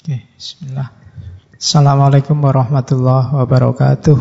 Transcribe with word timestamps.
Oke, 0.00 0.24
bismillah. 0.32 0.88
Assalamualaikum 1.60 2.40
warahmatullahi 2.40 3.36
wabarakatuh. 3.36 4.16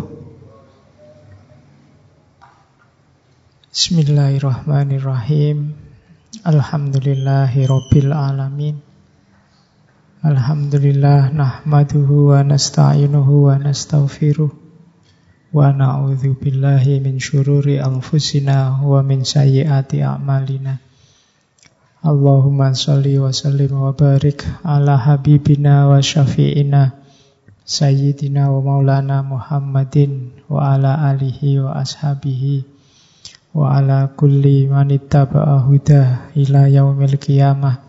Bismillahirrahmanirrahim. 3.71 5.71
Alhamdulillahi 6.43 7.63
rabbil 7.63 8.11
alamin. 8.11 8.83
Alhamdulillah 10.19 11.31
nahmaduhu 11.31 12.35
wa 12.35 12.43
nasta'inuhu 12.43 13.47
wa 13.47 13.55
nastaghfiruh 13.55 14.51
wa 14.51 15.63
na'udzu 15.71 16.35
billahi 16.43 16.99
min 16.99 17.23
syururi 17.23 17.79
anfusina 17.79 18.83
wa 18.83 18.99
min 18.99 19.23
sayyiati 19.23 20.03
a'malina. 20.03 20.88
Allahumma 21.99 22.71
salli 22.71 23.19
wa 23.19 23.27
sallim 23.27 23.75
wa 23.75 23.91
barik 23.91 24.47
ala 24.63 24.95
habibina 24.95 25.91
wa 25.91 25.99
syafi'ina 25.99 26.95
sayyidina 27.67 28.47
wa 28.47 28.63
maulana 28.63 29.19
Muhammadin 29.19 30.31
wa 30.47 30.79
ala 30.79 30.95
alihi 31.11 31.59
wa 31.59 31.75
ashabihi 31.75 32.63
wa 33.51 33.75
ala 33.75 34.15
kulli 34.15 34.71
man 34.71 34.95
ittaba'a 34.95 35.59
huda 35.67 36.31
ila 36.39 36.71
yaumil 36.71 37.19
qiyamah. 37.19 37.83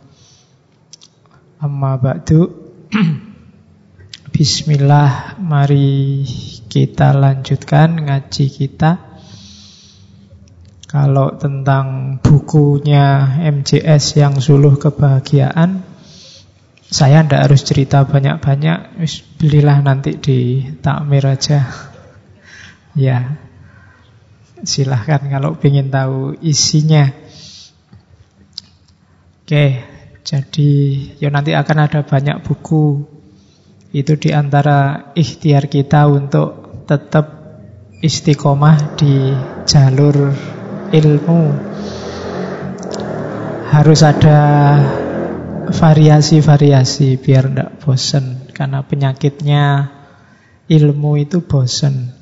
Amma 1.62 1.94
ba'du. 1.94 2.50
Bismillah, 4.34 5.38
mari 5.38 6.26
kita 6.66 7.14
lanjutkan 7.14 8.10
ngaji 8.10 8.44
kita. 8.50 9.09
Kalau 10.90 11.38
tentang 11.38 12.18
bukunya 12.18 13.38
MJS 13.38 14.18
yang 14.18 14.42
suluh 14.42 14.74
kebahagiaan, 14.74 15.86
saya 16.90 17.22
tidak 17.22 17.46
harus 17.46 17.62
cerita 17.62 18.02
banyak-banyak, 18.02 18.98
belilah 19.38 19.86
nanti 19.86 20.18
di 20.18 20.66
takmir 20.82 21.30
aja. 21.30 21.62
Ya, 22.90 23.38
silahkan 24.66 25.22
kalau 25.30 25.54
ingin 25.62 25.94
tahu 25.94 26.34
isinya. 26.42 27.06
Oke, 29.46 29.86
jadi 30.26 30.70
ya 31.22 31.30
nanti 31.30 31.54
akan 31.54 31.86
ada 31.86 32.02
banyak 32.02 32.42
buku. 32.42 33.06
Itu 33.94 34.18
di 34.18 34.34
antara 34.34 35.14
ikhtiar 35.14 35.70
kita 35.70 36.10
untuk 36.10 36.82
tetap 36.90 37.30
istiqomah 38.02 38.98
di 38.98 39.38
jalur 39.70 40.34
ilmu. 40.90 41.42
Harus 43.70 44.02
ada 44.02 44.40
variasi-variasi 45.70 47.22
biar 47.22 47.46
tidak 47.50 47.70
bosan. 47.78 48.50
Karena 48.50 48.82
penyakitnya 48.82 49.94
ilmu 50.66 51.22
itu 51.22 51.46
bosan. 51.46 52.14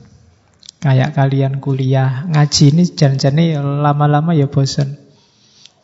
Kayak 0.78 1.19
kalian 1.19 1.58
kuliah 1.58 2.28
ngaji 2.30 2.64
ini 2.70 2.84
jangan-jangan 2.86 3.83
lama-lama 3.83 4.36
ya 4.36 4.47
bosan. 4.47 5.00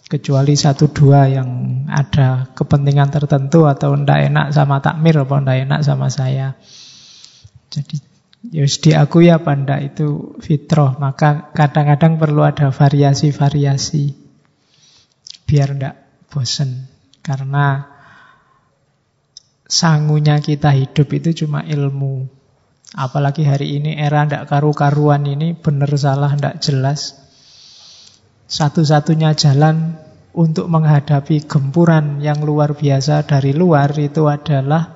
Kecuali 0.04 0.54
satu 0.54 0.92
dua 0.92 1.26
yang 1.26 1.82
ada 1.88 2.52
kepentingan 2.52 3.08
tertentu 3.08 3.64
atau 3.64 3.96
ndak 3.96 4.30
enak 4.30 4.46
sama 4.52 4.78
takmir 4.84 5.16
atau 5.16 5.40
ndak 5.40 5.64
enak 5.64 5.80
sama 5.80 6.12
saya. 6.12 6.54
Jadi 7.72 8.13
ya 8.50 8.66
diakui 8.66 9.32
apa 9.32 9.54
ndak 9.56 9.80
itu 9.94 10.36
fitrah. 10.42 10.98
Maka 11.00 11.54
kadang-kadang 11.54 12.20
perlu 12.20 12.44
ada 12.44 12.68
variasi-variasi 12.68 14.04
biar 15.48 15.68
ndak 15.76 15.94
bosan. 16.28 16.90
Karena 17.24 17.88
sangunya 19.64 20.42
kita 20.42 20.74
hidup 20.76 21.08
itu 21.16 21.46
cuma 21.46 21.64
ilmu. 21.64 22.28
Apalagi 22.94 23.42
hari 23.48 23.80
ini 23.80 23.96
era 23.96 24.22
ndak 24.26 24.50
karu-karuan 24.50 25.24
ini 25.24 25.56
benar 25.56 25.90
salah 25.96 26.30
ndak 26.36 26.60
jelas. 26.60 27.16
Satu-satunya 28.44 29.32
jalan 29.34 29.98
untuk 30.34 30.66
menghadapi 30.66 31.46
gempuran 31.46 32.20
yang 32.20 32.42
luar 32.42 32.74
biasa 32.76 33.24
dari 33.24 33.54
luar 33.54 33.94
itu 33.96 34.26
adalah 34.26 34.90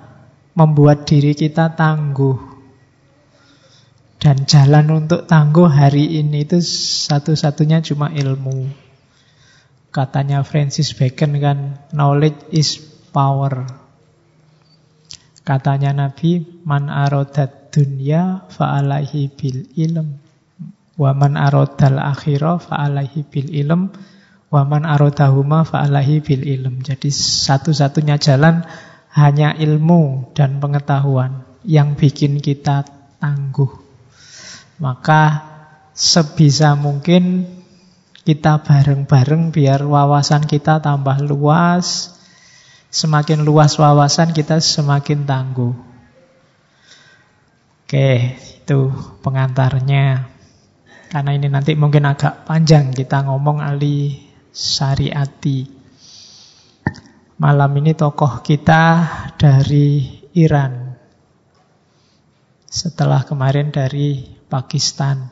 membuat 0.59 1.07
diri 1.07 1.33
kita 1.39 1.79
tangguh. 1.79 2.48
Dan 4.19 4.51
jalan 4.51 5.07
untuk 5.07 5.31
tangguh 5.31 5.71
hari 5.71 6.19
ini 6.19 6.43
itu 6.43 6.59
satu-satunya 7.07 7.79
cuma 7.87 8.11
ilmu. 8.11 8.67
Katanya 9.95 10.43
Francis 10.43 10.91
Bacon 10.91 11.39
kan, 11.39 11.59
knowledge 11.95 12.51
is 12.51 12.83
power. 13.15 13.63
Katanya 15.47 15.95
Nabi, 15.95 16.45
man 16.67 16.91
arodat 16.91 17.71
dunya 17.71 18.45
fa'alaihi 18.53 19.33
bil 19.33 19.71
ilm. 19.79 20.19
Wa 20.99 21.15
man 21.15 21.39
arodal 21.39 22.03
akhirah 22.03 22.59
fa'alaihi 22.59 23.23
bil 23.23 23.49
ilm. 23.55 23.95
Wa 24.51 24.67
man 24.67 24.83
arodahuma 24.83 25.63
fa'alaihi 25.63 26.21
bil 26.21 26.43
ilm. 26.43 26.85
Jadi 26.85 27.09
satu-satunya 27.15 28.19
jalan 28.19 28.67
hanya 29.15 29.55
ilmu 29.57 30.35
dan 30.35 30.59
pengetahuan 30.59 31.49
yang 31.65 31.97
bikin 31.97 32.43
kita 32.45 32.85
tangguh. 33.23 33.88
Maka 34.79 35.43
sebisa 35.95 36.79
mungkin 36.79 37.47
kita 38.23 38.63
bareng-bareng 38.63 39.51
biar 39.51 39.83
wawasan 39.83 40.47
kita 40.47 40.79
tambah 40.79 41.19
luas, 41.23 42.19
Semakin 42.89 43.45
luas 43.45 43.77
wawasan 43.77 44.33
kita 44.33 44.65
semakin 44.65 45.29
tangguh. 45.29 45.77
Oke, 47.85 48.41
itu 48.41 48.81
pengantarnya. 49.21 50.25
Karena 51.13 51.31
ini 51.37 51.53
nanti 51.53 51.77
mungkin 51.77 52.09
agak 52.09 52.49
panjang 52.49 52.89
kita 52.97 53.29
ngomong 53.29 53.61
ahli 53.61 54.25
syariati. 54.49 55.69
Malam 57.37 57.77
ini 57.77 57.93
tokoh 57.93 58.41
kita 58.41 59.05
dari 59.37 60.25
Iran. 60.33 60.97
Setelah 62.73 63.25
kemarin 63.29 63.69
dari 63.69 64.38
Pakistan. 64.49 65.29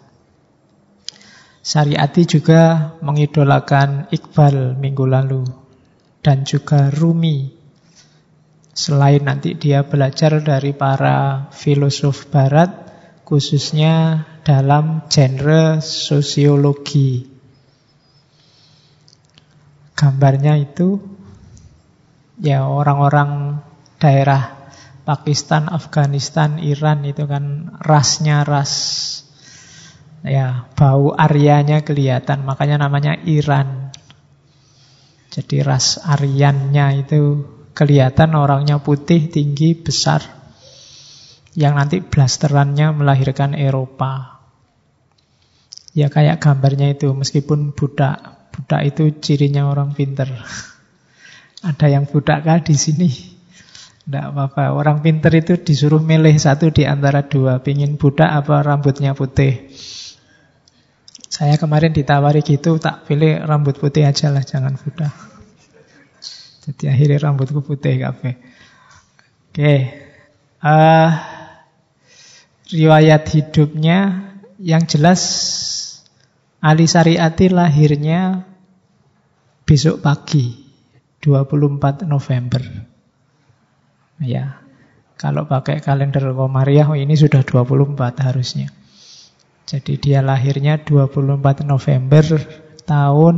Syariati 1.66 2.22
juga 2.28 2.94
mengidolakan 3.02 4.06
Iqbal 4.14 4.78
minggu 4.78 5.02
lalu 5.02 5.42
dan 6.22 6.46
juga 6.46 6.94
Rumi. 6.94 7.50
Selain 8.76 9.24
nanti 9.24 9.56
dia 9.56 9.82
belajar 9.82 10.38
dari 10.44 10.76
para 10.76 11.48
filosof 11.50 12.28
barat, 12.28 12.70
khususnya 13.24 14.22
dalam 14.46 15.08
genre 15.10 15.80
sosiologi. 15.82 17.26
Gambarnya 19.96 20.60
itu 20.60 21.00
ya 22.36 22.68
orang-orang 22.68 23.64
daerah 23.96 24.55
Pakistan, 25.06 25.70
Afghanistan, 25.70 26.58
Iran 26.58 27.06
itu 27.06 27.30
kan 27.30 27.78
rasnya 27.78 28.42
ras 28.42 28.74
ya 30.26 30.66
bau 30.74 31.14
Aryanya 31.14 31.86
kelihatan, 31.86 32.42
makanya 32.42 32.82
namanya 32.82 33.14
Iran. 33.22 33.94
Jadi 35.30 35.62
ras 35.62 36.02
Aryannya 36.02 37.06
itu 37.06 37.46
kelihatan 37.70 38.34
orangnya 38.34 38.82
putih, 38.82 39.30
tinggi, 39.30 39.78
besar. 39.78 40.26
Yang 41.54 41.74
nanti 41.78 41.96
blasterannya 42.02 42.90
melahirkan 42.90 43.54
Eropa. 43.54 44.42
Ya 45.94 46.10
kayak 46.12 46.42
gambarnya 46.42 46.98
itu, 46.98 47.14
meskipun 47.14 47.72
budak. 47.72 48.48
Budak 48.52 48.80
itu 48.90 49.14
cirinya 49.20 49.68
orang 49.68 49.94
pinter. 49.94 50.28
Ada 51.68 51.94
yang 51.94 52.08
budak 52.08 52.44
kah 52.44 52.60
di 52.60 52.76
sini? 52.76 53.35
Tidak 54.06 54.24
apa-apa. 54.30 54.70
Orang 54.70 55.02
pinter 55.02 55.34
itu 55.34 55.58
disuruh 55.58 55.98
milih 55.98 56.38
satu 56.38 56.70
di 56.70 56.86
antara 56.86 57.26
dua. 57.26 57.58
Pingin 57.58 57.98
budak 57.98 58.30
apa 58.30 58.62
rambutnya 58.62 59.18
putih. 59.18 59.66
Saya 61.26 61.58
kemarin 61.58 61.90
ditawari 61.90 62.40
gitu, 62.46 62.78
tak 62.78 63.04
pilih 63.10 63.42
rambut 63.42 63.76
putih 63.76 64.06
aja 64.06 64.30
lah, 64.30 64.46
jangan 64.46 64.78
budak. 64.78 65.10
Jadi 66.64 66.84
akhirnya 66.86 67.18
rambutku 67.18 67.66
putih 67.66 67.98
kafe. 67.98 68.38
Oke. 69.50 69.74
Uh, 70.62 71.10
riwayat 72.70 73.26
hidupnya 73.30 74.30
yang 74.62 74.86
jelas 74.86 75.22
Ali 76.62 76.90
Sariati 76.90 77.50
lahirnya 77.52 78.46
besok 79.66 80.02
pagi 80.02 80.62
24 81.22 82.06
November. 82.06 82.95
Ya. 84.20 84.60
Kalau 85.16 85.48
pakai 85.48 85.80
kalender 85.80 86.28
Komariah 86.36 86.84
ini 86.92 87.16
sudah 87.16 87.40
24 87.40 87.96
harusnya. 88.20 88.68
Jadi 89.66 89.98
dia 89.98 90.22
lahirnya 90.22 90.78
24 90.78 91.66
November 91.66 92.22
tahun 92.86 93.36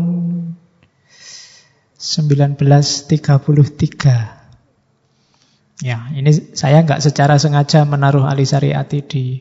1933. 1.97 4.37
Ya, 5.79 6.11
ini 6.11 6.35
saya 6.59 6.83
nggak 6.83 6.99
secara 7.01 7.39
sengaja 7.39 7.87
menaruh 7.87 8.27
Alisariati 8.27 8.99
di 9.07 9.39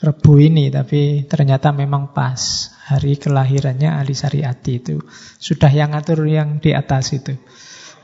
Rebu 0.00 0.40
ini, 0.40 0.72
tapi 0.72 1.24
ternyata 1.24 1.72
memang 1.72 2.12
pas 2.12 2.74
hari 2.84 3.16
kelahirannya 3.16 3.88
Alisariati 3.94 4.72
itu. 4.80 5.00
Sudah 5.40 5.72
yang 5.72 5.96
ngatur 5.96 6.28
yang 6.28 6.60
di 6.60 6.76
atas 6.76 7.16
itu. 7.16 7.32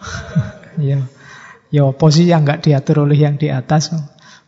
ya, 0.81 1.05
ya 1.71 1.87
posisi 1.95 2.31
yang 2.31 2.43
nggak 2.43 2.67
diatur 2.67 3.07
oleh 3.07 3.19
yang 3.19 3.39
di 3.39 3.49
atas. 3.49 3.95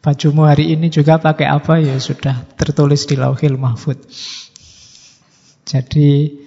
Bajumu 0.02 0.50
hari 0.50 0.74
ini 0.74 0.90
juga 0.90 1.22
pakai 1.22 1.46
apa 1.46 1.78
ya 1.78 1.94
sudah 1.94 2.42
tertulis 2.58 3.06
di 3.06 3.14
Lauhil 3.14 3.54
Mahfud. 3.54 4.02
Jadi 5.62 6.42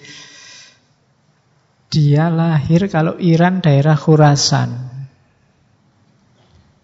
dia 1.88 2.28
lahir 2.28 2.92
kalau 2.92 3.16
Iran 3.16 3.64
daerah 3.64 3.96
Khurasan. 3.96 4.92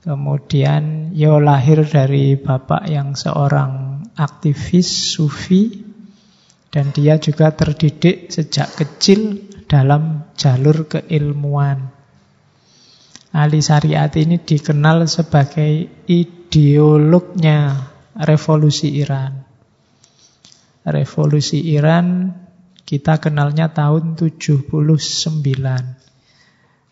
Kemudian 0.01 1.11
Yo 1.13 1.43
lahir 1.43 1.83
dari 1.83 2.39
bapak 2.39 2.87
yang 2.87 3.13
seorang 3.19 4.07
aktivis 4.15 4.87
sufi 4.87 5.91
dan 6.71 6.95
dia 6.95 7.19
juga 7.19 7.51
terdidik 7.51 8.31
sejak 8.31 8.79
kecil 8.79 9.51
dalam 9.67 10.31
jalur 10.39 10.87
keilmuan. 10.87 11.90
Ali 13.31 13.63
Syariat 13.63 14.11
ini 14.19 14.43
dikenal 14.43 15.07
sebagai 15.07 15.87
ideolognya 16.03 17.87
revolusi 18.19 18.99
Iran. 18.99 19.47
Revolusi 20.83 21.71
Iran 21.71 22.35
kita 22.83 23.23
kenalnya 23.23 23.71
tahun 23.71 24.19
79. 24.19 24.67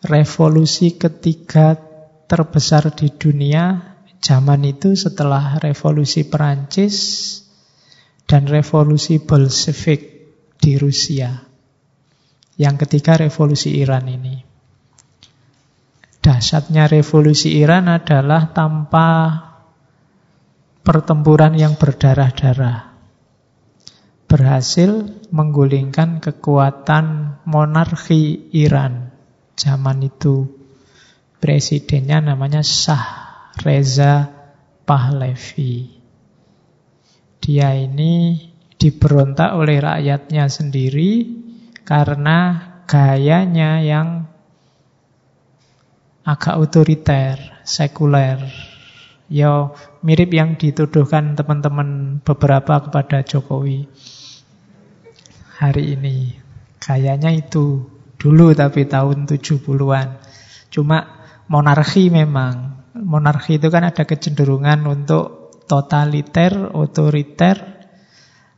Revolusi 0.00 0.96
ketiga 0.96 1.76
terbesar 2.24 2.88
di 2.96 3.12
dunia 3.12 3.92
zaman 4.24 4.64
itu 4.64 4.96
setelah 4.96 5.60
revolusi 5.60 6.24
Perancis 6.24 6.96
dan 8.24 8.48
revolusi 8.48 9.20
Bolshevik 9.20 10.00
di 10.56 10.80
Rusia. 10.80 11.36
Yang 12.56 12.88
ketiga 12.88 13.20
revolusi 13.20 13.76
Iran 13.76 14.08
ini. 14.08 14.49
Dahsyatnya 16.20 16.88
revolusi 16.88 17.56
Iran 17.56 17.88
adalah 17.88 18.52
tanpa 18.52 19.08
pertempuran 20.84 21.56
yang 21.56 21.80
berdarah-darah. 21.80 22.92
Berhasil 24.30 25.10
menggulingkan 25.34 26.22
kekuatan 26.22 27.40
monarki 27.48 28.52
Iran 28.54 29.10
zaman 29.58 30.06
itu 30.06 30.60
Presidennya 31.40 32.20
namanya 32.20 32.60
Shah 32.60 33.04
Reza 33.64 34.28
Pahlavi. 34.84 35.88
Dia 37.40 37.72
ini 37.72 38.36
diberontak 38.76 39.56
oleh 39.56 39.80
rakyatnya 39.80 40.52
sendiri 40.52 41.24
karena 41.88 42.60
gayanya 42.84 43.80
yang 43.80 44.28
agak 46.30 46.62
otoriter, 46.62 47.58
sekuler. 47.66 48.38
Ya 49.30 49.70
mirip 50.02 50.30
yang 50.34 50.58
dituduhkan 50.58 51.34
teman-teman 51.38 52.18
beberapa 52.22 52.82
kepada 52.86 53.22
Jokowi 53.22 53.86
hari 55.58 55.94
ini. 55.94 56.34
Gayanya 56.82 57.30
itu 57.34 57.86
dulu 58.18 58.54
tapi 58.54 58.86
tahun 58.86 59.26
70-an. 59.26 60.08
Cuma 60.70 60.98
monarki 61.46 62.10
memang. 62.10 62.82
Monarki 62.90 63.62
itu 63.62 63.70
kan 63.70 63.86
ada 63.86 64.02
kecenderungan 64.02 64.82
untuk 64.86 65.54
totaliter, 65.70 66.74
otoriter, 66.74 67.86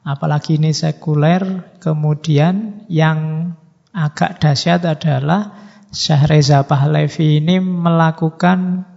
apalagi 0.09 0.57
ini 0.57 0.73
sekuler. 0.73 1.77
Kemudian 1.85 2.89
yang 2.89 3.53
agak 3.93 4.41
dahsyat 4.41 4.81
adalah 4.89 5.72
Syah 5.93 6.25
Reza 6.25 6.65
Pahlavi 6.65 7.45
ini 7.45 7.61
melakukan 7.61 8.89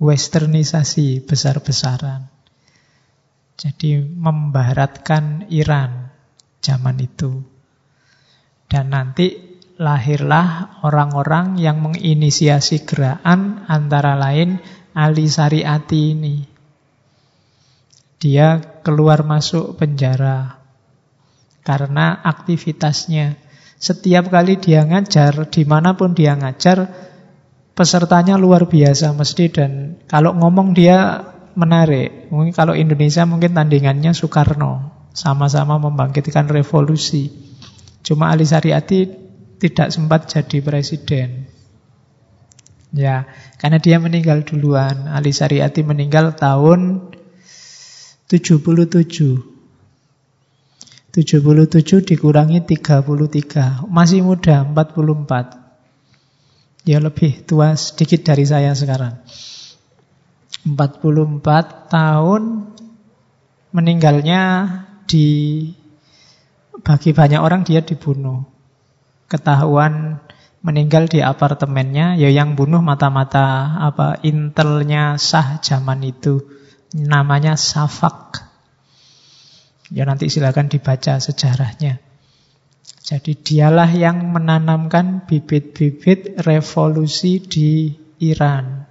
westernisasi 0.00 1.28
besar-besaran. 1.28 2.24
Jadi 3.60 4.00
membaratkan 4.00 5.52
Iran 5.52 6.08
zaman 6.64 6.96
itu. 7.04 7.44
Dan 8.64 8.96
nanti 8.96 9.60
lahirlah 9.76 10.80
orang-orang 10.80 11.60
yang 11.60 11.84
menginisiasi 11.84 12.88
gerakan 12.88 13.68
antara 13.68 14.16
lain 14.16 14.64
Ali 14.96 15.28
Sariati 15.28 16.00
ini. 16.16 16.36
Dia 18.24 18.80
keluar 18.80 19.20
masuk 19.20 19.76
penjara 19.76 20.56
karena 21.60 22.24
aktivitasnya. 22.24 23.36
Setiap 23.78 24.30
kali 24.32 24.56
dia 24.56 24.86
ngajar, 24.86 25.50
di 25.50 25.62
mana 25.68 25.94
pun 25.98 26.16
dia 26.16 26.34
ngajar, 26.38 26.88
pesertanya 27.74 28.38
luar 28.38 28.70
biasa 28.70 29.12
mesti 29.12 29.44
dan 29.50 29.70
kalau 30.06 30.32
ngomong 30.34 30.72
dia 30.72 31.26
menarik. 31.54 32.30
Mungkin 32.30 32.54
kalau 32.54 32.74
Indonesia 32.74 33.26
mungkin 33.26 33.54
tandingannya 33.54 34.14
Soekarno, 34.14 34.90
sama-sama 35.14 35.78
membangkitkan 35.78 36.50
revolusi. 36.50 37.30
Cuma 38.04 38.30
Ali 38.30 38.44
Sariati 38.44 39.06
tidak 39.58 39.88
sempat 39.94 40.28
jadi 40.28 40.60
presiden. 40.60 41.48
Ya, 42.94 43.26
karena 43.58 43.82
dia 43.82 43.98
meninggal 43.98 44.46
duluan. 44.46 45.10
Ali 45.10 45.34
Syariati 45.34 45.82
meninggal 45.82 46.38
tahun 46.38 47.10
77. 48.30 49.53
77 51.14 52.02
dikurangi 52.02 52.66
33. 52.66 53.86
Masih 53.86 54.26
muda, 54.26 54.66
44. 54.66 55.62
Ya 56.82 56.98
lebih 56.98 57.46
tua 57.46 57.78
sedikit 57.78 58.26
dari 58.26 58.42
saya 58.42 58.74
sekarang. 58.74 59.22
44 60.66 61.86
tahun 61.86 62.42
meninggalnya 63.70 64.42
di 65.06 65.26
bagi 66.82 67.14
banyak 67.14 67.40
orang 67.40 67.62
dia 67.62 67.80
dibunuh 67.80 68.44
ketahuan 69.28 70.20
meninggal 70.64 71.10
di 71.12 71.20
apartemennya, 71.20 72.16
ya 72.16 72.32
yang 72.32 72.56
bunuh 72.56 72.80
mata-mata 72.80 73.76
apa 73.84 74.16
intelnya 74.24 75.20
sah 75.20 75.60
zaman 75.60 76.00
itu 76.00 76.40
namanya 76.96 77.58
Safak. 77.60 78.53
Ya 79.92 80.08
nanti 80.08 80.32
silakan 80.32 80.72
dibaca 80.72 81.20
sejarahnya. 81.20 82.00
Jadi 83.04 83.36
dialah 83.36 83.92
yang 83.92 84.32
menanamkan 84.32 85.28
bibit-bibit 85.28 86.40
revolusi 86.40 87.36
di 87.44 87.92
Iran. 88.24 88.88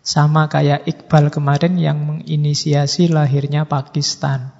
Sama 0.00 0.48
kayak 0.48 0.88
Iqbal 0.88 1.28
kemarin 1.28 1.76
yang 1.76 2.00
menginisiasi 2.08 3.12
lahirnya 3.12 3.68
Pakistan. 3.68 4.56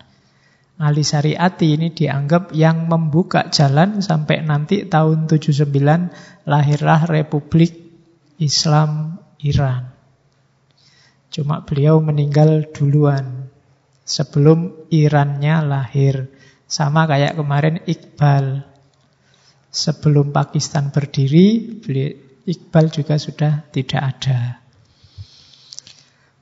Ali 0.76 1.00
Syariati 1.00 1.76
ini 1.76 1.92
dianggap 1.92 2.52
yang 2.52 2.88
membuka 2.88 3.48
jalan 3.48 4.04
sampai 4.04 4.44
nanti 4.44 4.84
tahun 4.84 5.28
79 5.28 5.68
lahirlah 6.44 7.00
Republik 7.08 7.72
Islam 8.36 9.20
Iran. 9.40 9.92
Cuma 11.32 11.64
beliau 11.64 12.04
meninggal 12.04 12.68
duluan 12.72 13.39
sebelum 14.10 14.90
Irannya 14.90 15.62
lahir. 15.62 16.26
Sama 16.66 17.06
kayak 17.06 17.38
kemarin 17.38 17.78
Iqbal. 17.86 18.66
Sebelum 19.70 20.34
Pakistan 20.34 20.90
berdiri, 20.90 21.78
Iqbal 22.42 22.90
juga 22.90 23.14
sudah 23.22 23.70
tidak 23.70 24.02
ada. 24.02 24.58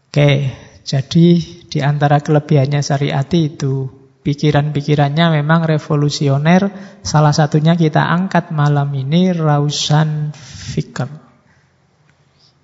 Oke, 0.08 0.48
jadi 0.80 1.26
di 1.68 1.78
antara 1.84 2.24
kelebihannya 2.24 2.80
Syariati 2.80 3.40
itu 3.52 3.98
Pikiran-pikirannya 4.28 5.40
memang 5.40 5.64
revolusioner. 5.64 6.68
Salah 7.00 7.32
satunya 7.32 7.80
kita 7.80 8.12
angkat 8.12 8.52
malam 8.52 8.92
ini 8.92 9.32
Rausan 9.32 10.36
Fikr. 10.36 11.08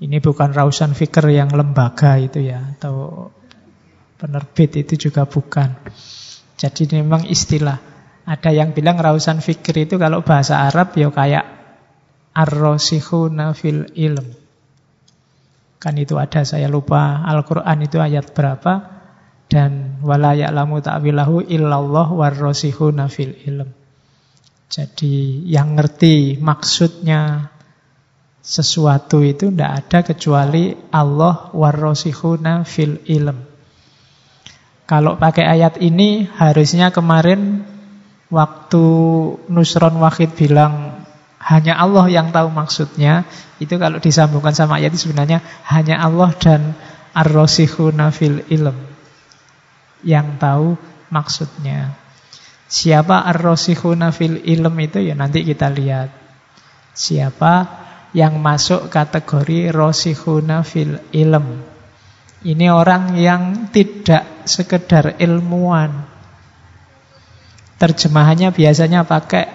Ini 0.04 0.20
bukan 0.20 0.52
Rausan 0.52 0.92
Fikr 0.92 1.24
yang 1.32 1.48
lembaga 1.56 2.20
itu 2.20 2.44
ya, 2.44 2.76
atau 2.76 3.32
penerbit 4.24 4.72
itu 4.80 4.96
juga 4.96 5.28
bukan. 5.28 5.68
Jadi 6.56 6.88
memang 6.96 7.28
istilah. 7.28 7.76
Ada 8.24 8.56
yang 8.56 8.72
bilang 8.72 8.96
Rausan 8.96 9.44
Fikr 9.44 9.84
itu 9.84 10.00
kalau 10.00 10.24
bahasa 10.24 10.64
Arab 10.64 10.96
ya 10.96 11.12
kayak 11.12 11.44
Ar-Rosikhuna 12.32 13.52
fil 13.52 13.84
ilm. 13.92 14.24
Kan 15.76 16.00
itu 16.00 16.16
ada, 16.16 16.40
saya 16.48 16.72
lupa 16.72 17.20
Al-Quran 17.20 17.84
itu 17.84 18.00
ayat 18.00 18.32
berapa. 18.32 18.96
Dan 19.44 20.00
wala 20.00 20.32
ya'lamu 20.32 20.80
ta'wilahu 20.80 21.44
illallah 21.44 22.08
warrosihuna 22.16 23.12
fil 23.12 23.36
ilm. 23.44 23.68
Jadi 24.72 25.44
yang 25.44 25.76
ngerti 25.76 26.40
maksudnya 26.40 27.52
Sesuatu 28.44 29.24
itu 29.24 29.48
tidak 29.48 29.88
ada 29.88 29.98
kecuali 30.04 30.76
Allah 30.92 31.48
warrosihuna 31.56 32.68
fil 32.68 33.00
ilm. 33.08 33.53
Kalau 34.84 35.16
pakai 35.16 35.48
ayat 35.48 35.80
ini 35.80 36.28
harusnya 36.28 36.92
kemarin 36.92 37.64
waktu 38.28 38.84
Nusron 39.48 39.96
Wahid 39.96 40.36
bilang 40.36 41.04
hanya 41.40 41.76
Allah 41.76 42.08
yang 42.08 42.32
tahu 42.32 42.48
maksudnya, 42.52 43.28
itu 43.60 43.76
kalau 43.76 44.00
disambungkan 44.00 44.56
sama 44.56 44.80
ayat 44.80 44.96
itu 44.96 45.08
sebenarnya 45.08 45.44
hanya 45.68 46.00
Allah 46.00 46.32
dan 46.36 46.72
ar-rosihuna 47.12 48.12
fil 48.12 48.44
ilm 48.48 48.76
yang 50.04 50.36
tahu 50.36 50.76
maksudnya. 51.12 51.96
Siapa 52.64 53.28
ar-rosihuna 53.28 54.08
fil 54.12 54.40
ilm 54.40 54.74
itu 54.80 55.00
ya 55.04 55.12
nanti 55.16 55.44
kita 55.44 55.68
lihat. 55.68 56.12
Siapa 56.96 57.54
yang 58.16 58.40
masuk 58.40 58.88
kategori 58.88 59.68
rosihuna 59.68 60.64
fil 60.64 61.00
ilm. 61.12 61.60
Ini 62.44 62.66
orang 62.72 63.16
yang 63.16 63.72
tidak 63.72 64.33
sekedar 64.46 65.18
ilmuwan. 65.18 66.06
Terjemahannya 67.76 68.54
biasanya 68.54 69.04
pakai, 69.04 69.50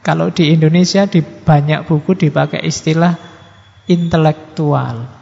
kalau 0.00 0.32
di 0.32 0.50
Indonesia 0.50 1.04
di 1.04 1.20
banyak 1.20 1.84
buku 1.84 2.16
dipakai 2.16 2.64
istilah 2.64 3.14
intelektual. 3.86 5.18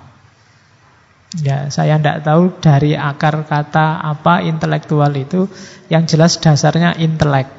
Ya, 1.42 1.68
saya 1.68 1.98
tidak 1.98 2.22
tahu 2.22 2.54
dari 2.62 2.94
akar 2.94 3.44
kata 3.44 4.00
apa 4.00 4.46
intelektual 4.46 5.10
itu, 5.18 5.50
yang 5.90 6.06
jelas 6.06 6.38
dasarnya 6.38 6.94
intelek. 6.96 7.50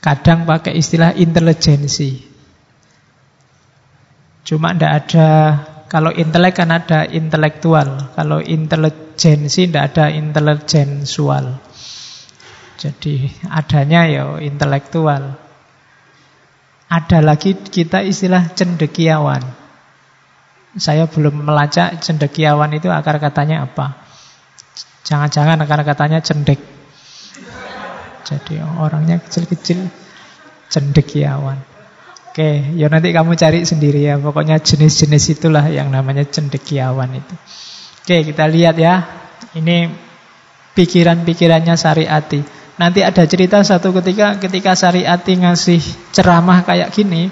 Kadang 0.00 0.48
pakai 0.48 0.78
istilah 0.78 1.12
intelijensi. 1.12 2.24
Cuma 4.48 4.72
tidak 4.72 4.92
ada 5.04 5.28
kalau 5.88 6.12
intelek 6.12 6.56
kan 6.56 6.72
ada 6.72 7.08
intelektual, 7.08 8.12
kalau 8.12 8.40
intelijensi 9.18 9.66
tidak 9.66 9.84
ada 9.90 10.14
intelijensual. 10.14 11.58
Jadi 12.78 13.26
adanya 13.50 14.06
ya 14.06 14.38
intelektual. 14.38 15.34
Ada 16.86 17.18
lagi 17.18 17.58
kita 17.58 18.06
istilah 18.06 18.54
cendekiawan. 18.54 19.42
Saya 20.78 21.10
belum 21.10 21.42
melacak 21.42 21.98
cendekiawan 21.98 22.70
itu 22.78 22.86
akar 22.94 23.18
katanya 23.18 23.66
apa. 23.66 23.98
Jangan-jangan 25.02 25.66
akar 25.66 25.82
katanya 25.82 26.22
cendek. 26.22 26.62
Jadi 28.22 28.62
orangnya 28.62 29.18
kecil-kecil 29.18 29.90
cendekiawan. 30.70 31.58
Oke, 32.30 32.70
ya 32.78 32.86
nanti 32.86 33.10
kamu 33.10 33.34
cari 33.34 33.66
sendiri 33.66 34.06
ya. 34.06 34.14
Pokoknya 34.22 34.62
jenis-jenis 34.62 35.42
itulah 35.42 35.66
yang 35.66 35.90
namanya 35.90 36.22
cendekiawan 36.22 37.18
itu. 37.18 37.34
Oke, 38.08 38.24
kita 38.24 38.48
lihat 38.48 38.80
ya. 38.80 39.04
Ini 39.52 39.84
pikiran-pikirannya 40.72 41.76
Syariati. 41.76 42.40
Nanti 42.80 43.04
ada 43.04 43.20
cerita 43.28 43.60
satu 43.60 43.92
ketika 44.00 44.40
ketika 44.40 44.72
Syariati 44.72 45.36
ngasih 45.36 45.76
ceramah 46.16 46.64
kayak 46.64 46.88
gini 46.88 47.28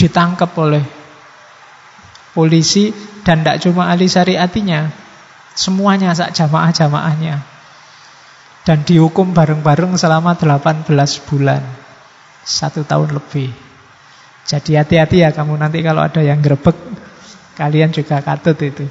ditangkap 0.00 0.48
oleh 0.56 0.80
polisi 2.32 2.88
dan 3.20 3.44
tidak 3.44 3.60
cuma 3.60 3.92
ahli 3.92 4.08
syariatinya, 4.08 4.88
semuanya 5.52 6.16
sak 6.16 6.32
jamaah-jamaahnya. 6.40 7.44
Dan 8.64 8.80
dihukum 8.88 9.36
bareng-bareng 9.36 9.92
selama 10.00 10.40
18 10.40 10.88
bulan. 11.28 11.60
Satu 12.48 12.80
tahun 12.88 13.12
lebih. 13.12 13.52
Jadi 14.48 14.80
hati-hati 14.80 15.20
ya 15.20 15.36
kamu 15.36 15.60
nanti 15.60 15.84
kalau 15.84 16.00
ada 16.00 16.24
yang 16.24 16.40
grebek 16.40 16.80
Kalian 17.60 17.92
juga 17.92 18.24
katut 18.24 18.56
itu 18.56 18.88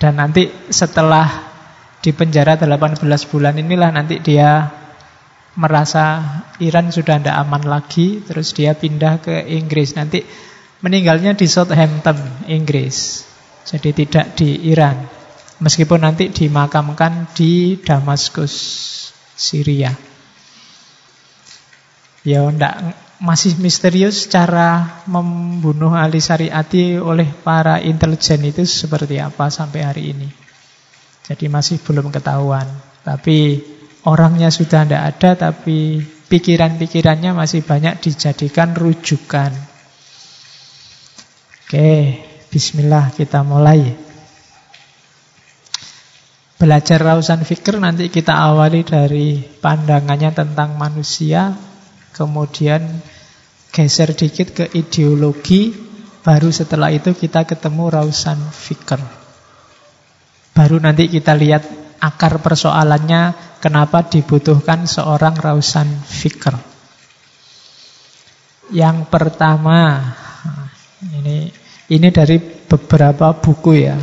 Dan 0.00 0.16
nanti 0.16 0.48
setelah 0.72 1.52
di 2.00 2.16
penjara 2.16 2.56
18 2.56 3.04
bulan 3.28 3.60
inilah 3.60 3.92
nanti 3.92 4.16
dia 4.24 4.72
merasa 5.60 6.24
Iran 6.64 6.88
sudah 6.88 7.20
tidak 7.20 7.36
aman 7.36 7.68
lagi 7.68 8.24
Terus 8.24 8.56
dia 8.56 8.72
pindah 8.72 9.20
ke 9.20 9.44
Inggris. 9.44 9.92
Nanti 9.92 10.24
meninggalnya 10.80 11.36
di 11.36 11.44
Southampton, 11.44 12.48
Inggris. 12.48 13.28
Jadi 13.68 13.92
tidak 13.92 14.40
di 14.40 14.72
Iran. 14.72 15.04
Meskipun 15.60 16.00
nanti 16.00 16.32
dimakamkan 16.32 17.36
di 17.36 17.76
Damaskus, 17.76 18.56
Syria. 19.36 19.92
Ya 22.24 22.40
enggak 22.48 22.96
masih 23.20 23.60
misterius 23.60 24.24
cara 24.32 25.04
membunuh 25.04 25.92
ahli 25.92 26.24
syariati 26.24 26.96
oleh 26.96 27.28
para 27.44 27.76
intelijen 27.84 28.40
itu 28.48 28.64
seperti 28.64 29.20
apa 29.20 29.52
sampai 29.52 29.80
hari 29.84 30.16
ini. 30.16 30.28
Jadi 31.28 31.46
masih 31.52 31.78
belum 31.84 32.08
ketahuan. 32.08 32.64
Tapi 33.04 33.60
orangnya 34.08 34.48
sudah 34.48 34.88
tidak 34.88 35.02
ada, 35.14 35.30
tapi 35.52 36.00
pikiran-pikirannya 36.00 37.36
masih 37.36 37.60
banyak 37.60 38.00
dijadikan 38.00 38.72
rujukan. 38.72 39.52
Oke, 41.68 42.18
bismillah 42.48 43.12
kita 43.14 43.44
mulai. 43.44 43.94
Belajar 46.56 47.00
rausan 47.00 47.44
fikir 47.44 47.80
nanti 47.80 48.08
kita 48.08 48.36
awali 48.36 48.84
dari 48.84 49.40
pandangannya 49.40 50.34
tentang 50.34 50.76
manusia, 50.76 51.69
kemudian 52.14 52.82
geser 53.70 54.12
dikit 54.14 54.50
ke 54.50 54.64
ideologi, 54.74 55.72
baru 56.20 56.50
setelah 56.50 56.90
itu 56.90 57.14
kita 57.14 57.46
ketemu 57.46 57.88
rausan 57.88 58.38
fikir. 58.50 59.00
Baru 60.52 60.76
nanti 60.82 61.08
kita 61.08 61.32
lihat 61.32 61.64
akar 62.02 62.42
persoalannya 62.42 63.56
kenapa 63.62 64.04
dibutuhkan 64.08 64.84
seorang 64.84 65.38
rausan 65.38 65.88
fikir. 66.04 66.52
Yang 68.70 69.10
pertama, 69.10 69.98
ini 71.14 71.50
ini 71.90 72.08
dari 72.14 72.38
beberapa 72.40 73.34
buku 73.34 73.72
ya, 73.74 73.98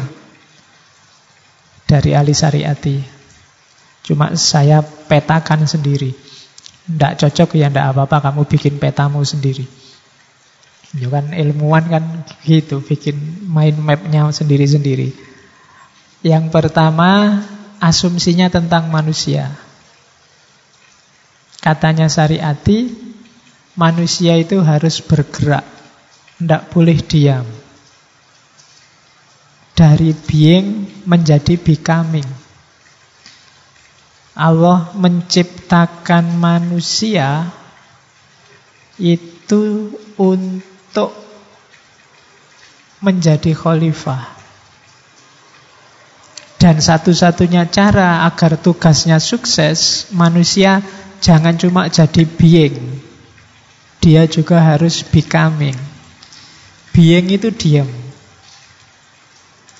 dari 1.88 2.12
Ali 2.12 2.36
Syariati. 2.36 3.00
Cuma 4.04 4.36
saya 4.36 4.84
petakan 4.84 5.68
sendiri. 5.68 6.27
Tidak 6.88 7.14
cocok 7.20 7.60
ya 7.60 7.68
tidak 7.68 7.92
apa-apa 7.92 8.32
kamu 8.32 8.48
bikin 8.48 8.80
petamu 8.80 9.20
sendiri. 9.28 9.68
Ya 10.96 11.12
kan 11.12 11.36
ilmuwan 11.36 11.92
kan 11.92 12.04
gitu, 12.48 12.80
bikin 12.80 13.44
main 13.52 13.76
mapnya 13.76 14.32
sendiri-sendiri. 14.32 15.12
Yang 16.24 16.48
pertama 16.48 17.44
asumsinya 17.84 18.48
tentang 18.48 18.88
manusia. 18.88 19.52
Katanya 21.60 22.08
Syariati, 22.08 22.88
manusia 23.76 24.40
itu 24.40 24.64
harus 24.64 25.04
bergerak, 25.04 25.68
tidak 26.40 26.72
boleh 26.72 26.98
diam. 27.04 27.46
Dari 29.76 30.16
being 30.26 30.88
menjadi 31.06 31.60
becoming. 31.60 32.26
Allah 34.38 34.94
menciptakan 34.94 36.38
manusia 36.38 37.50
itu 39.02 39.90
untuk 40.14 41.10
menjadi 43.02 43.58
khalifah. 43.58 44.38
Dan 46.58 46.82
satu-satunya 46.82 47.70
cara 47.70 48.26
agar 48.30 48.62
tugasnya 48.62 49.22
sukses, 49.22 50.10
manusia 50.14 50.86
jangan 51.22 51.58
cuma 51.58 51.90
jadi 51.90 52.26
being. 52.26 52.78
Dia 54.02 54.30
juga 54.30 54.62
harus 54.62 55.06
becoming. 55.06 55.78
Being 56.94 57.30
itu 57.34 57.54
diam. 57.54 57.90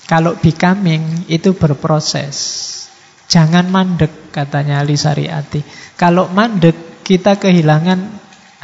Kalau 0.06 0.38
becoming 0.38 1.26
itu 1.26 1.50
berproses. 1.54 2.77
Jangan 3.28 3.68
mandek 3.68 4.32
katanya 4.32 4.80
Ali 4.80 4.96
Sariati. 4.96 5.60
Kalau 6.00 6.32
mandek 6.32 7.04
kita 7.04 7.36
kehilangan 7.36 8.08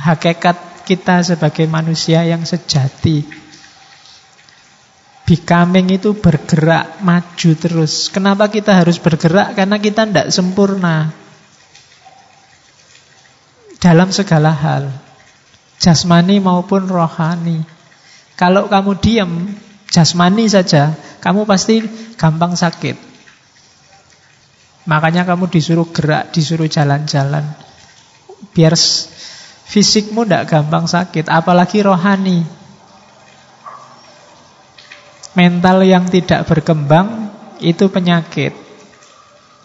hakikat 0.00 0.88
kita 0.88 1.20
sebagai 1.24 1.68
manusia 1.68 2.24
yang 2.24 2.48
sejati. 2.48 3.44
Becoming 5.24 5.88
itu 5.88 6.12
bergerak 6.16 7.00
maju 7.00 7.50
terus. 7.56 8.12
Kenapa 8.12 8.52
kita 8.52 8.76
harus 8.76 9.00
bergerak? 9.00 9.56
Karena 9.56 9.80
kita 9.80 10.04
tidak 10.04 10.28
sempurna 10.28 11.12
dalam 13.80 14.12
segala 14.12 14.52
hal, 14.52 14.92
jasmani 15.80 16.40
maupun 16.40 16.88
rohani. 16.88 17.64
Kalau 18.36 18.68
kamu 18.68 19.00
diam, 19.00 19.32
jasmani 19.88 20.44
saja, 20.48 20.92
kamu 21.24 21.48
pasti 21.48 21.80
gampang 22.20 22.56
sakit. 22.56 23.13
Makanya 24.84 25.24
kamu 25.24 25.48
disuruh 25.48 25.88
gerak, 25.88 26.32
disuruh 26.32 26.68
jalan-jalan. 26.68 27.44
Biar 28.52 28.76
Fisikmu 29.64 30.28
tidak 30.28 30.52
gampang 30.52 30.84
sakit, 30.84 31.26
apalagi 31.32 31.80
rohani. 31.80 32.44
Mental 35.34 35.82
yang 35.82 36.06
tidak 36.06 36.46
berkembang 36.46 37.32
itu 37.58 37.88
penyakit. 37.88 38.54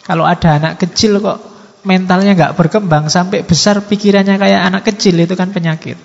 Kalau 0.07 0.25
ada 0.25 0.57
anak 0.57 0.81
kecil 0.81 1.21
kok 1.21 1.37
mentalnya 1.85 2.33
nggak 2.33 2.55
berkembang 2.57 3.11
sampai 3.11 3.45
besar 3.45 3.83
pikirannya 3.85 4.41
kayak 4.41 4.61
anak 4.65 4.83
kecil 4.87 5.19
itu 5.19 5.35
kan 5.37 5.53
penyakit. 5.53 5.99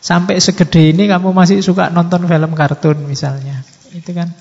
Sampai 0.00 0.38
segede 0.38 0.94
ini 0.94 1.10
kamu 1.10 1.34
masih 1.34 1.60
suka 1.64 1.90
nonton 1.90 2.24
film 2.30 2.52
kartun 2.54 3.04
misalnya, 3.04 3.66
itu 3.92 4.14
kan 4.14 4.32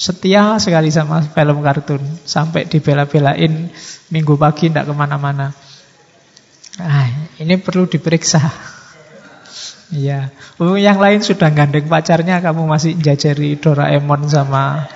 setia 0.00 0.56
sekali 0.56 0.88
sama 0.88 1.20
film 1.20 1.60
kartun 1.60 2.00
sampai 2.24 2.64
dibela-belain 2.64 3.68
minggu 4.08 4.34
pagi 4.40 4.72
tidak 4.72 4.88
ke 4.88 4.94
mana-mana. 4.96 5.52
Nah, 6.80 7.08
ini 7.36 7.60
perlu 7.60 7.84
diperiksa. 7.84 8.40
Iya, 9.90 10.30
oh, 10.62 10.78
yang 10.78 11.02
lain 11.02 11.20
sudah 11.20 11.50
gandeng 11.50 11.90
pacarnya, 11.90 12.40
kamu 12.40 12.62
masih 12.64 12.96
jajari 12.96 13.58
Doraemon 13.58 14.24
sama 14.30 14.86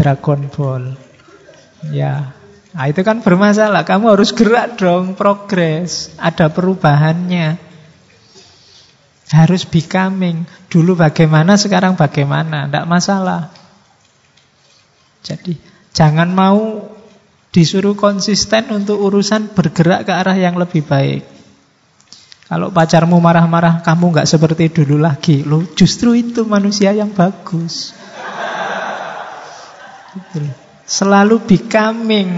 Dragon 0.00 0.48
Ball. 0.48 0.96
Ya, 1.92 2.32
nah 2.72 2.88
itu 2.88 3.04
kan 3.04 3.20
bermasalah. 3.20 3.84
Kamu 3.84 4.16
harus 4.16 4.32
gerak 4.32 4.80
dong, 4.80 5.12
progres, 5.14 6.10
ada 6.16 6.48
perubahannya. 6.48 7.60
Harus 9.28 9.68
becoming. 9.68 10.48
Dulu 10.72 10.96
bagaimana, 10.96 11.60
sekarang 11.60 11.94
bagaimana, 11.94 12.64
tidak 12.64 12.88
masalah. 12.88 13.63
Jadi 15.24 15.56
jangan 15.96 16.28
mau 16.28 16.84
disuruh 17.48 17.96
konsisten 17.96 18.68
untuk 18.74 19.00
urusan 19.00 19.56
bergerak 19.56 20.04
ke 20.04 20.12
arah 20.12 20.36
yang 20.36 20.60
lebih 20.60 20.84
baik. 20.84 21.24
Kalau 22.44 22.68
pacarmu 22.68 23.16
marah-marah, 23.24 23.80
kamu 23.80 24.04
nggak 24.12 24.28
seperti 24.28 24.68
dulu 24.68 25.00
lagi. 25.00 25.40
Lo 25.40 25.64
justru 25.72 26.12
itu 26.12 26.44
manusia 26.44 26.92
yang 26.92 27.08
bagus. 27.16 27.96
Gitu. 30.12 30.44
Selalu 30.84 31.40
becoming. 31.48 32.30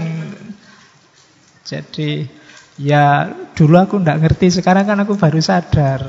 Jadi 1.67 2.23
ya 2.79 3.27
dulu 3.51 3.75
aku 3.75 3.99
nggak 3.99 4.23
ngerti, 4.23 4.63
sekarang 4.63 4.87
kan 4.87 4.97
aku 5.03 5.19
baru 5.19 5.43
sadar. 5.43 6.07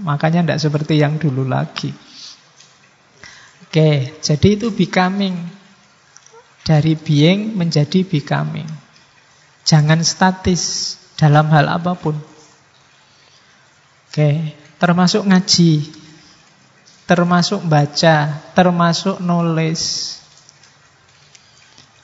Makanya 0.00 0.48
nggak 0.48 0.62
seperti 0.64 0.96
yang 1.04 1.20
dulu 1.20 1.44
lagi. 1.44 1.92
Oke, 3.68 4.18
jadi 4.24 4.48
itu 4.56 4.72
becoming. 4.72 5.63
Dari 6.64 6.96
being 6.96 7.60
menjadi 7.60 8.02
becoming. 8.08 8.66
Jangan 9.68 10.00
statis 10.00 10.96
dalam 11.16 11.48
hal 11.52 11.68
apa 11.68 11.92
pun. 11.92 12.16
Oke, 14.08 14.56
termasuk 14.80 15.26
ngaji, 15.26 15.84
termasuk 17.04 17.60
baca, 17.66 18.44
termasuk 18.54 19.20
nulis. 19.20 20.14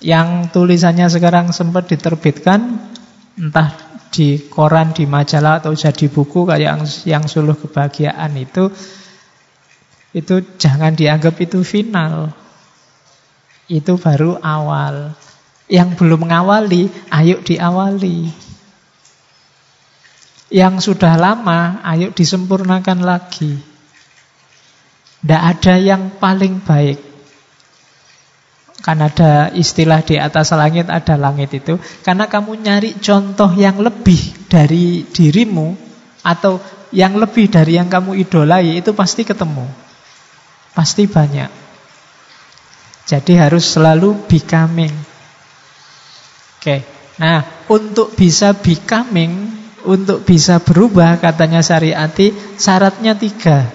Yang 0.01 0.51
tulisannya 0.57 1.07
sekarang 1.13 1.53
sempat 1.53 1.89
diterbitkan, 1.93 2.81
entah 3.37 3.77
di 4.11 4.51
koran, 4.51 4.91
di 4.97 5.07
majalah 5.07 5.63
atau 5.63 5.77
jadi 5.77 6.09
buku 6.11 6.49
kayak 6.49 6.61
yang, 6.61 6.81
yang 7.07 7.25
suluh 7.31 7.55
kebahagiaan 7.55 8.33
itu, 8.35 8.73
itu 10.11 10.35
jangan 10.59 10.97
dianggap 10.97 11.39
itu 11.39 11.63
final. 11.63 12.33
Itu 13.71 13.95
baru 14.03 14.43
awal. 14.43 15.15
Yang 15.71 16.03
belum 16.03 16.27
mengawali, 16.27 16.91
ayo 17.15 17.39
diawali. 17.39 18.27
Yang 20.51 20.91
sudah 20.91 21.15
lama, 21.15 21.79
ayo 21.87 22.11
disempurnakan 22.11 23.07
lagi. 23.07 23.55
Tidak 25.23 25.39
ada 25.39 25.75
yang 25.79 26.19
paling 26.19 26.59
baik. 26.59 26.99
Kan 28.83 28.99
ada 29.07 29.55
istilah 29.55 30.03
di 30.03 30.19
atas 30.19 30.51
langit, 30.51 30.91
ada 30.91 31.15
langit 31.15 31.55
itu. 31.55 31.79
Karena 32.03 32.27
kamu 32.27 32.59
nyari 32.67 32.99
contoh 32.99 33.55
yang 33.55 33.79
lebih 33.79 34.51
dari 34.51 35.07
dirimu, 35.07 35.79
atau 36.27 36.59
yang 36.91 37.15
lebih 37.15 37.47
dari 37.47 37.79
yang 37.79 37.87
kamu 37.87 38.19
idolai, 38.19 38.83
itu 38.83 38.91
pasti 38.91 39.23
ketemu. 39.23 39.71
Pasti 40.75 41.07
banyak. 41.07 41.70
Jadi 43.11 43.35
harus 43.35 43.67
selalu 43.67 44.15
becoming. 44.31 44.95
Oke. 46.63 46.87
Nah, 47.19 47.67
untuk 47.67 48.15
bisa 48.15 48.55
becoming, 48.55 49.51
untuk 49.83 50.23
bisa 50.23 50.63
berubah 50.63 51.19
katanya 51.19 51.59
syariati, 51.59 52.31
syaratnya 52.55 53.19
tiga. 53.19 53.67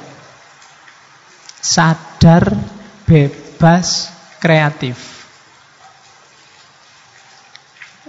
Sadar, 1.60 2.56
bebas, 3.04 4.08
kreatif. 4.40 4.96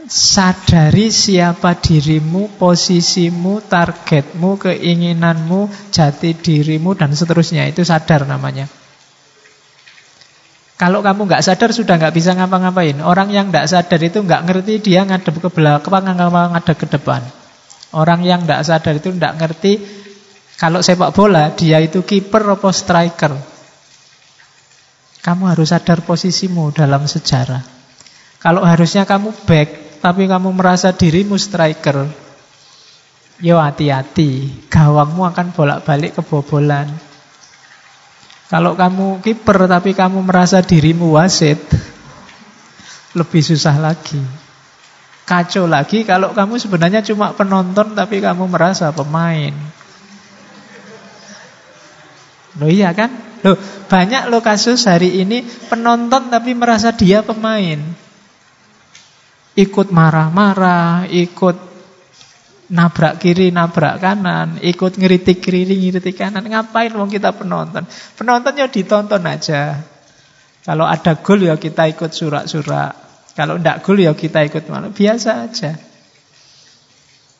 Sadari 0.07 1.11
siapa 1.11 1.75
dirimu, 1.75 2.55
posisimu, 2.55 3.67
targetmu, 3.67 4.63
keinginanmu, 4.63 5.91
jati 5.91 6.39
dirimu, 6.39 6.95
dan 6.95 7.11
seterusnya. 7.11 7.67
Itu 7.67 7.83
sadar 7.83 8.23
namanya. 8.31 8.86
Kalau 10.77 11.01
kamu 11.01 11.25
nggak 11.25 11.41
sadar 11.41 11.73
sudah 11.73 11.97
nggak 11.97 12.13
bisa 12.13 12.37
ngapa-ngapain. 12.37 13.01
Orang 13.01 13.33
yang 13.33 13.49
nggak 13.49 13.65
sadar 13.65 14.01
itu 14.05 14.21
nggak 14.21 14.45
ngerti 14.45 14.75
dia 14.85 15.09
ngadep 15.09 15.41
ke 15.41 15.49
belakang, 15.49 16.05
ngadep 16.05 16.77
ke 16.77 16.87
depan. 16.89 17.25
Orang 17.97 18.21
yang 18.21 18.45
nggak 18.45 18.61
sadar 18.61 19.01
itu 19.01 19.09
nggak 19.09 19.41
ngerti 19.41 19.73
kalau 20.61 20.85
sepak 20.85 21.17
bola 21.17 21.53
dia 21.53 21.81
itu 21.81 22.05
kiper 22.05 22.45
atau 22.57 22.73
striker. 22.73 23.33
Kamu 25.25 25.49
harus 25.49 25.73
sadar 25.73 26.05
posisimu 26.05 26.73
dalam 26.77 27.09
sejarah. 27.09 27.61
Kalau 28.41 28.63
harusnya 28.63 29.09
kamu 29.09 29.33
back, 29.49 30.01
tapi 30.05 30.29
kamu 30.29 30.55
merasa 30.55 30.95
dirimu 30.95 31.35
striker, 31.35 32.07
yo 33.43 33.59
hati-hati, 33.59 34.65
gawangmu 34.71 35.27
akan 35.27 35.51
bolak-balik 35.51 36.15
kebobolan. 36.21 36.89
Kalau 38.47 38.79
kamu 38.79 39.27
kiper 39.27 39.67
tapi 39.67 39.91
kamu 39.91 40.23
merasa 40.23 40.63
dirimu 40.63 41.19
wasit, 41.19 41.59
lebih 43.19 43.43
susah 43.43 43.75
lagi. 43.75 44.23
Kacau 45.27 45.67
lagi 45.67 46.07
kalau 46.07 46.31
kamu 46.31 46.55
sebenarnya 46.55 47.03
cuma 47.03 47.35
penonton 47.35 47.99
tapi 47.99 48.23
kamu 48.23 48.47
merasa 48.47 48.95
pemain. 48.95 49.51
Loh 52.63 52.71
iya 52.71 52.95
kan? 52.95 53.11
Loh, 53.43 53.59
banyak 53.91 54.31
lo 54.31 54.39
kasus 54.39 54.87
hari 54.87 55.19
ini 55.19 55.43
penonton 55.67 56.31
tapi 56.31 56.55
merasa 56.55 56.95
dia 56.95 57.27
pemain. 57.27 57.83
Ikut 59.59 59.91
marah-marah, 59.91 61.11
ikut 61.11 61.66
nabrak 62.71 63.23
kiri, 63.23 63.55
nabrak 63.55 64.03
kanan, 64.03 64.59
ikut 64.63 64.99
ngeritik 64.99 65.39
kiri, 65.39 65.67
ngeritik 65.67 66.19
kanan. 66.19 66.43
Ngapain 66.47 66.91
mau 66.95 67.07
kita 67.07 67.35
penonton? 67.35 67.87
Penontonnya 68.19 68.67
ditonton 68.67 69.23
aja. 69.23 69.81
Kalau 70.67 70.83
ada 70.83 71.15
gol 71.23 71.47
ya 71.47 71.55
kita 71.55 71.87
ikut 71.87 72.11
surak-surak. 72.11 72.93
Kalau 73.39 73.55
tidak 73.61 73.87
gol 73.87 74.03
ya 74.03 74.13
kita 74.19 74.43
ikut 74.43 74.67
malu. 74.67 74.91
Biasa 74.91 75.47
aja. 75.47 75.79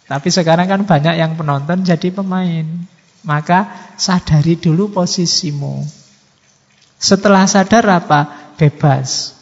Tapi 0.07 0.29
sekarang 0.31 0.71
kan 0.71 0.87
banyak 0.87 1.19
yang 1.19 1.35
penonton 1.35 1.83
jadi 1.83 2.15
pemain. 2.15 2.67
Maka 3.27 3.91
sadari 3.99 4.55
dulu 4.55 4.95
posisimu. 4.95 5.83
Setelah 7.03 7.51
sadar 7.51 7.83
apa? 7.91 8.55
Bebas. 8.55 9.35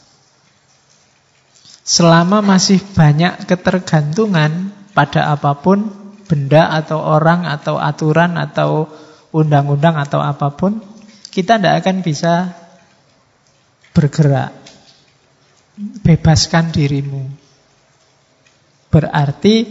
Selama 1.85 2.41
masih 2.41 2.81
banyak 2.81 3.45
ketergantungan, 3.45 4.74
pada 4.95 5.35
apa 5.35 5.59
pun, 5.59 5.91
benda 6.25 6.71
atau 6.71 7.03
orang 7.03 7.45
atau 7.45 7.77
aturan 7.77 8.39
atau 8.39 8.89
undang-undang 9.35 9.99
atau 9.99 10.23
apa 10.23 10.55
pun, 10.55 10.79
kita 11.35 11.59
tidak 11.59 11.83
akan 11.83 11.97
bisa 12.07 12.55
bergerak. 13.91 14.55
Bebaskan 16.07 16.71
dirimu. 16.71 17.27
Berarti 18.95 19.67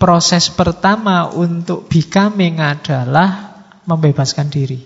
proses 0.00 0.48
pertama 0.48 1.28
untuk 1.28 1.92
becoming 1.92 2.56
adalah 2.56 3.52
membebaskan 3.84 4.48
diri 4.48 4.80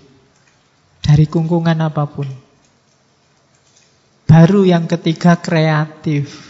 dari 0.99 1.23
kungkungan 1.23 1.79
apa 1.79 2.03
pun. 2.03 2.27
Baru 4.27 4.67
yang 4.67 4.91
ketiga 4.91 5.39
kreatif. 5.39 6.46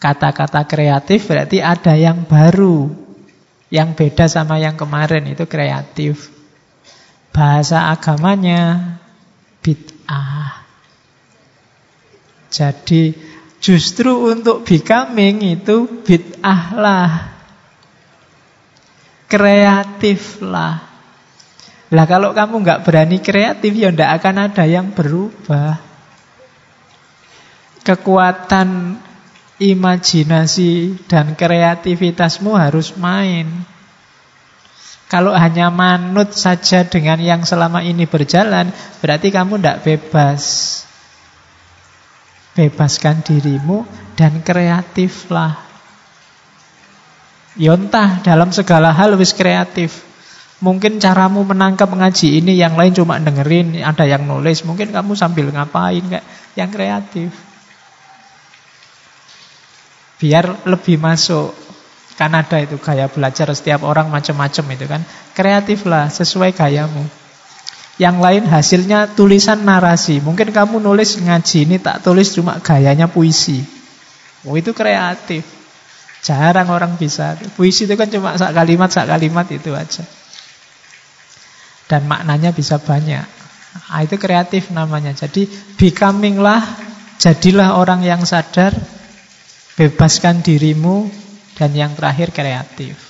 Kata-kata 0.00 0.64
kreatif 0.64 1.28
berarti 1.28 1.60
ada 1.60 1.92
yang 1.92 2.24
baru 2.24 2.88
Yang 3.68 3.88
beda 4.00 4.24
sama 4.32 4.56
yang 4.56 4.74
kemarin 4.80 5.28
itu 5.28 5.44
kreatif 5.44 6.32
Bahasa 7.30 7.92
agamanya 7.92 8.96
bid'ah 9.60 10.64
Jadi 12.48 13.12
justru 13.60 14.32
untuk 14.32 14.64
becoming 14.64 15.44
itu 15.44 15.84
bid'ah 16.00 16.62
lah 16.74 17.30
Kreatiflah. 19.30 20.74
Lah 21.94 22.06
kalau 22.10 22.34
kamu 22.34 22.66
nggak 22.66 22.82
berani 22.82 23.22
kreatif 23.22 23.70
ya 23.78 23.94
ndak 23.94 24.18
akan 24.18 24.50
ada 24.50 24.66
yang 24.66 24.90
berubah. 24.90 25.78
Kekuatan 27.86 28.98
imajinasi 29.60 31.04
dan 31.04 31.36
kreativitasmu 31.36 32.56
harus 32.56 32.96
main. 32.96 33.46
Kalau 35.10 35.36
hanya 35.36 35.68
manut 35.68 36.32
saja 36.32 36.86
dengan 36.86 37.20
yang 37.20 37.42
selama 37.44 37.84
ini 37.84 38.08
berjalan, 38.08 38.72
berarti 39.04 39.28
kamu 39.28 39.60
tidak 39.60 39.82
bebas. 39.84 40.42
Bebaskan 42.56 43.20
dirimu 43.20 43.84
dan 44.16 44.40
kreatiflah. 44.40 45.60
Yontah 47.58 48.22
dalam 48.22 48.54
segala 48.54 48.94
hal 48.94 49.18
wis 49.18 49.34
kreatif. 49.34 50.06
Mungkin 50.62 51.02
caramu 51.02 51.42
menangkap 51.42 51.88
mengaji 51.90 52.38
ini 52.38 52.54
yang 52.54 52.76
lain 52.76 52.92
cuma 52.92 53.16
dengerin, 53.16 53.80
ada 53.80 54.04
yang 54.04 54.28
nulis, 54.28 54.62
mungkin 54.62 54.92
kamu 54.92 55.16
sambil 55.16 55.48
ngapain 55.50 56.04
kayak 56.04 56.24
yang 56.54 56.68
kreatif. 56.68 57.49
Biar 60.20 60.68
lebih 60.68 61.00
masuk 61.00 61.56
Kan 62.20 62.36
ada 62.36 62.60
itu 62.60 62.76
gaya 62.76 63.08
belajar 63.08 63.48
setiap 63.56 63.80
orang 63.80 64.12
macam-macam 64.12 64.76
itu 64.76 64.84
kan. 64.84 65.00
Kreatif 65.32 65.88
lah 65.88 66.12
sesuai 66.12 66.52
gayamu. 66.52 67.08
Yang 67.96 68.16
lain 68.20 68.44
hasilnya 68.44 69.16
tulisan 69.16 69.64
narasi. 69.64 70.20
Mungkin 70.20 70.52
kamu 70.52 70.84
nulis 70.84 71.16
ngaji 71.16 71.64
ini 71.64 71.80
tak 71.80 72.04
tulis 72.04 72.28
cuma 72.36 72.60
gayanya 72.60 73.08
puisi. 73.08 73.64
Oh 74.44 74.52
itu 74.52 74.76
kreatif. 74.76 75.48
Jarang 76.20 76.68
orang 76.68 77.00
bisa. 77.00 77.40
Puisi 77.56 77.88
itu 77.88 77.96
kan 77.96 78.12
cuma 78.12 78.36
sak 78.36 78.52
kalimat 78.52 78.92
sak 78.92 79.08
kalimat 79.08 79.48
itu 79.48 79.72
aja. 79.72 80.04
Dan 81.88 82.04
maknanya 82.04 82.52
bisa 82.52 82.76
banyak. 82.76 83.24
Nah, 83.88 84.00
itu 84.04 84.20
kreatif 84.20 84.68
namanya. 84.76 85.16
Jadi 85.16 85.48
becoming 85.80 86.36
lah, 86.36 86.60
jadilah 87.16 87.80
orang 87.80 88.04
yang 88.04 88.28
sadar, 88.28 88.76
bebaskan 89.80 90.44
dirimu 90.44 91.08
dan 91.56 91.72
yang 91.72 91.96
terakhir 91.96 92.36
kreatif. 92.36 93.00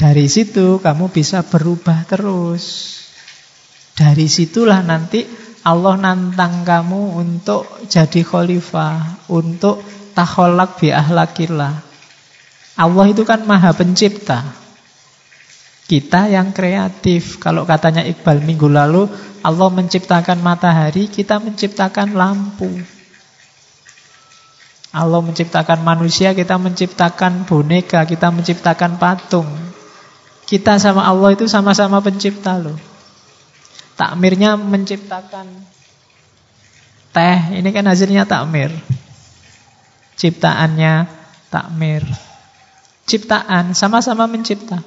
Dari 0.00 0.32
situ 0.32 0.80
kamu 0.80 1.12
bisa 1.12 1.44
berubah 1.44 2.08
terus. 2.08 2.96
Dari 3.92 4.24
situlah 4.32 4.80
nanti 4.80 5.28
Allah 5.60 6.00
nantang 6.00 6.64
kamu 6.64 7.20
untuk 7.20 7.68
jadi 7.84 8.24
khalifah, 8.24 9.28
untuk 9.28 9.84
taholak 10.16 10.80
bi 10.80 10.88
ahlakillah. 10.88 11.84
Allah 12.80 13.06
itu 13.12 13.28
kan 13.28 13.44
maha 13.44 13.76
pencipta. 13.76 14.40
Kita 15.84 16.32
yang 16.32 16.56
kreatif. 16.56 17.36
Kalau 17.36 17.68
katanya 17.68 18.08
Iqbal 18.08 18.40
minggu 18.40 18.72
lalu, 18.72 19.04
Allah 19.44 19.68
menciptakan 19.68 20.40
matahari, 20.40 21.12
kita 21.12 21.36
menciptakan 21.44 22.16
lampu. 22.16 22.99
Allah 24.90 25.22
menciptakan 25.22 25.86
manusia, 25.86 26.34
kita 26.34 26.58
menciptakan 26.58 27.46
boneka, 27.46 28.02
kita 28.10 28.34
menciptakan 28.34 28.98
patung. 28.98 29.46
Kita 30.50 30.82
sama 30.82 31.06
Allah 31.06 31.30
itu 31.30 31.46
sama-sama 31.46 32.02
pencipta 32.02 32.58
loh. 32.58 32.74
Takmirnya 33.94 34.58
menciptakan 34.58 35.46
teh, 37.14 37.38
ini 37.54 37.70
kan 37.70 37.86
hasilnya 37.86 38.26
takmir. 38.26 38.74
Ciptaannya 40.18 41.06
takmir. 41.54 42.02
Ciptaan 43.06 43.78
sama-sama 43.78 44.26
mencipta. 44.26 44.82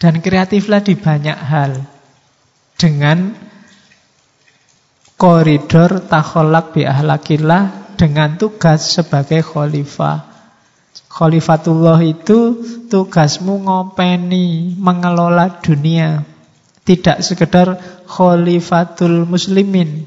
Dan 0.00 0.24
kreatiflah 0.24 0.80
di 0.80 0.96
banyak 0.96 1.36
hal. 1.36 1.72
Dengan 2.78 3.34
koridor 5.18 6.00
takholak 6.06 6.72
bi 6.72 6.86
ahlakillah 6.86 7.87
dengan 7.98 8.38
tugas 8.38 8.94
sebagai 8.94 9.42
khalifah. 9.42 10.22
Khalifatullah 11.10 11.98
itu 12.06 12.62
tugasmu 12.86 13.66
ngopeni, 13.66 14.78
mengelola 14.78 15.58
dunia. 15.58 16.22
Tidak 16.86 17.20
sekedar 17.20 17.76
khalifatul 18.06 19.26
muslimin. 19.26 20.06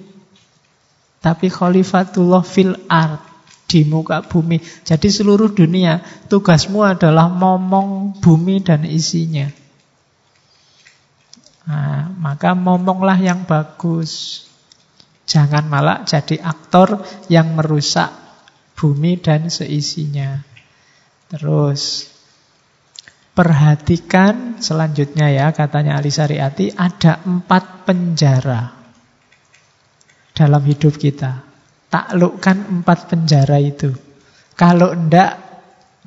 Tapi 1.21 1.51
khalifatullah 1.51 2.41
fil 2.41 2.73
art 2.89 3.21
di 3.69 3.86
muka 3.86 4.25
bumi. 4.25 4.58
Jadi 4.82 5.08
seluruh 5.12 5.54
dunia 5.54 6.01
tugasmu 6.32 6.82
adalah 6.82 7.30
momong 7.30 8.17
bumi 8.17 8.63
dan 8.65 8.88
isinya. 8.88 9.47
Nah, 11.69 12.10
maka 12.17 12.58
momonglah 12.58 13.15
yang 13.21 13.45
bagus. 13.45 14.43
Jangan 15.32 15.63
malah 15.72 16.04
jadi 16.04 16.44
aktor 16.44 17.08
yang 17.32 17.56
merusak 17.56 18.12
bumi 18.76 19.15
dan 19.15 19.48
seisinya. 19.48 20.44
Terus 21.32 22.12
perhatikan 23.32 24.60
selanjutnya 24.60 25.32
ya 25.32 25.56
katanya 25.56 25.96
Ali 25.96 26.12
Sariati 26.12 26.76
ada 26.76 27.24
empat 27.24 27.88
penjara 27.88 28.76
dalam 30.36 30.63
hidup 30.67 31.00
kita. 31.00 31.48
Taklukkan 31.88 32.84
empat 32.84 33.08
penjara 33.08 33.56
itu. 33.63 33.96
Kalau 34.60 34.91
enggak 34.91 35.39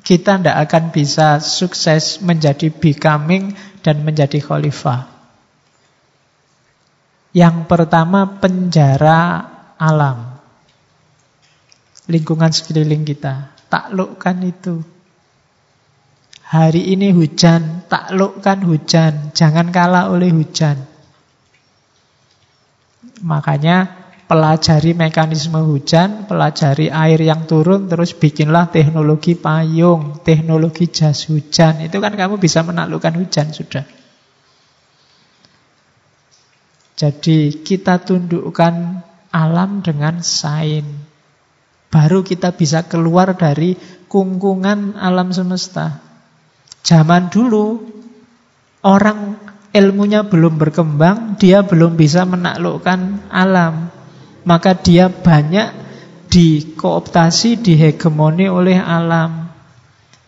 kita 0.05 0.37
enggak 0.37 0.69
akan 0.69 0.83
bisa 0.93 1.41
sukses 1.41 2.21
menjadi 2.21 2.69
becoming 2.69 3.57
dan 3.81 4.05
menjadi 4.05 4.37
khalifah. 4.37 5.14
Yang 7.35 7.67
pertama 7.67 8.39
penjara 8.39 9.43
alam. 9.75 10.39
Lingkungan 12.07 12.55
sekeliling 12.55 13.03
kita. 13.03 13.51
Taklukkan 13.67 14.37
itu. 14.47 14.79
Hari 16.47 16.95
ini 16.95 17.11
hujan, 17.11 17.83
taklukkan 17.91 18.63
hujan. 18.63 19.35
Jangan 19.35 19.67
kalah 19.75 20.15
oleh 20.15 20.31
hujan. 20.31 20.79
Makanya 23.19 24.05
pelajari 24.31 24.95
mekanisme 24.95 25.59
hujan, 25.59 26.31
pelajari 26.31 26.87
air 26.87 27.19
yang 27.19 27.43
turun, 27.43 27.91
terus 27.91 28.15
bikinlah 28.15 28.71
teknologi 28.71 29.35
payung, 29.35 30.23
teknologi 30.23 30.87
jas 30.87 31.27
hujan. 31.27 31.83
Itu 31.83 31.99
kan 31.99 32.15
kamu 32.15 32.39
bisa 32.39 32.63
menaklukkan 32.63 33.19
hujan 33.19 33.51
sudah. 33.51 34.04
Jadi 36.95 37.59
kita 37.59 37.99
tundukkan 37.99 39.03
alam 39.35 39.83
dengan 39.83 40.23
sain. 40.23 40.87
Baru 41.91 42.23
kita 42.23 42.55
bisa 42.55 42.87
keluar 42.87 43.35
dari 43.35 43.75
kungkungan 44.07 44.95
alam 44.95 45.35
semesta. 45.35 45.99
Zaman 46.87 47.27
dulu 47.27 47.83
orang 48.87 49.35
ilmunya 49.75 50.23
belum 50.23 50.55
berkembang, 50.55 51.35
dia 51.35 51.67
belum 51.67 51.99
bisa 51.99 52.23
menaklukkan 52.23 53.27
alam. 53.27 53.91
Maka 54.47 54.79
dia 54.79 55.11
banyak 55.11 55.75
dikooptasi, 56.31 57.59
dihegemoni 57.59 58.47
oleh 58.47 58.79
alam. 58.79 59.51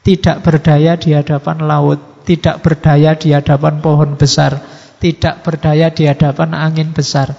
Tidak 0.03 0.43
berdaya 0.43 0.99
di 0.99 1.15
hadapan 1.15 1.63
laut, 1.63 2.27
tidak 2.27 2.59
berdaya 2.59 3.15
di 3.15 3.31
hadapan 3.31 3.79
pohon 3.79 4.19
besar 4.19 4.59
tidak 4.97 5.45
berdaya 5.45 5.93
di 5.93 6.09
hadapan 6.09 6.57
angin 6.57 6.93
besar. 6.93 7.33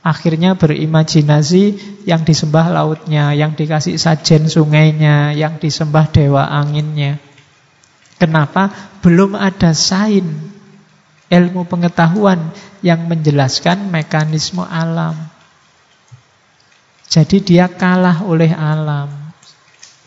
Akhirnya 0.00 0.56
berimajinasi 0.56 1.76
yang 2.08 2.24
disembah 2.24 2.72
lautnya, 2.72 3.36
yang 3.36 3.52
dikasih 3.52 4.00
sajen 4.00 4.48
sungainya, 4.48 5.36
yang 5.36 5.60
disembah 5.60 6.08
dewa 6.08 6.48
anginnya. 6.48 7.20
Kenapa? 8.16 8.72
Belum 9.04 9.36
ada 9.36 9.76
sain 9.76 10.24
ilmu 11.28 11.68
pengetahuan 11.68 12.52
yang 12.80 13.04
menjelaskan 13.08 13.92
mekanisme 13.92 14.64
alam. 14.64 15.16
Jadi 17.10 17.44
dia 17.44 17.68
kalah 17.68 18.24
oleh 18.24 18.52
alam. 18.56 19.08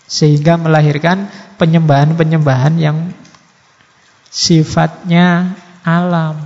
Sehingga 0.09 0.57
melahirkan 0.57 1.29
penyembahan-penyembahan 1.57 2.75
yang 2.81 2.97
sifatnya 4.33 5.57
alam, 5.83 6.39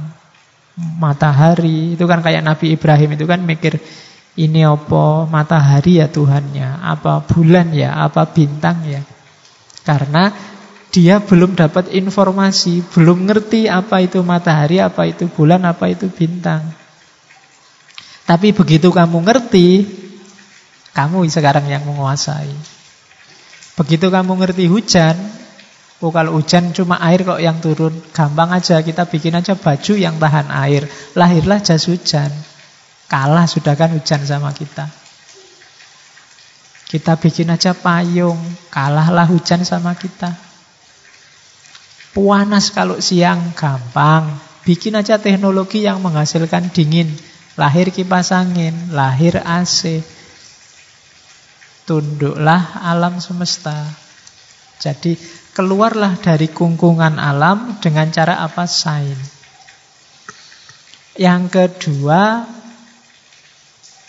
matahari. 0.97 1.95
Itu 1.97 2.05
kan 2.09 2.21
kayak 2.21 2.43
Nabi 2.43 2.73
Ibrahim 2.75 3.17
itu 3.17 3.25
kan 3.25 3.41
mikir 3.41 3.79
ini 4.37 4.61
apa 4.61 5.25
matahari 5.25 5.97
ya 5.97 6.09
Tuhannya, 6.09 6.81
apa 6.81 7.25
bulan 7.25 7.73
ya, 7.73 7.97
apa 7.97 8.29
bintang 8.29 8.85
ya. 8.85 9.01
Karena 9.81 10.29
dia 10.93 11.21
belum 11.21 11.57
dapat 11.57 11.93
informasi, 11.93 12.85
belum 12.93 13.25
ngerti 13.29 13.69
apa 13.69 14.01
itu 14.01 14.21
matahari, 14.21 14.81
apa 14.81 15.09
itu 15.09 15.25
bulan, 15.29 15.65
apa 15.65 15.89
itu 15.89 16.09
bintang. 16.09 16.61
Tapi 18.27 18.51
begitu 18.51 18.91
kamu 18.91 19.23
ngerti, 19.23 19.87
kamu 20.91 21.23
sekarang 21.31 21.69
yang 21.71 21.85
menguasai. 21.87 22.51
Begitu 23.77 24.09
kamu 24.09 24.41
ngerti 24.41 24.65
hujan, 24.67 25.15
Oh 25.97 26.13
kalau 26.13 26.37
hujan 26.37 26.77
cuma 26.77 27.01
air 27.01 27.25
kok 27.25 27.41
yang 27.41 27.57
turun. 27.57 27.93
Gampang 28.13 28.53
aja 28.53 28.85
kita 28.85 29.09
bikin 29.09 29.33
aja 29.33 29.57
baju 29.57 29.93
yang 29.97 30.21
tahan 30.21 30.53
air. 30.53 30.85
Lahirlah 31.17 31.57
jas 31.57 31.89
hujan. 31.89 32.29
Kalah 33.09 33.49
sudah 33.49 33.73
kan 33.73 33.89
hujan 33.97 34.21
sama 34.21 34.53
kita. 34.53 34.85
Kita 36.85 37.17
bikin 37.17 37.49
aja 37.49 37.73
payung. 37.73 38.37
Kalahlah 38.69 39.25
hujan 39.25 39.65
sama 39.65 39.97
kita. 39.97 40.37
Puanas 42.13 42.69
kalau 42.69 43.01
siang 43.01 43.57
gampang. 43.57 44.37
Bikin 44.63 44.95
aja 44.95 45.17
teknologi 45.17 45.81
yang 45.81 45.97
menghasilkan 45.99 46.69
dingin. 46.69 47.09
Lahir 47.57 47.89
kipas 47.89 48.29
angin, 48.29 48.93
lahir 48.93 49.41
AC. 49.41 50.05
Tunduklah 51.89 52.85
alam 52.85 53.17
semesta. 53.17 53.73
Jadi 54.77 55.17
keluarlah 55.57 56.21
dari 56.21 56.53
kungkungan 56.53 57.17
alam 57.17 57.81
dengan 57.81 58.13
cara 58.13 58.45
apa? 58.45 58.69
Sain. 58.69 59.17
Yang 61.17 61.43
kedua, 61.49 62.45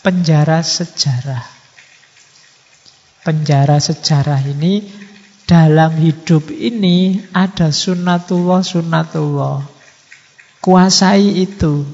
penjara 0.05 0.61
sejarah. 0.61 1.57
Penjara 3.25 3.81
sejarah 3.81 4.45
ini 4.45 4.93
dalam 5.49 5.97
hidup 5.97 6.53
ini 6.53 7.17
ada 7.33 7.73
sunatullah 7.73 8.61
sunatullah. 8.61 9.65
Kuasai 10.61 11.49
itu. 11.49 11.89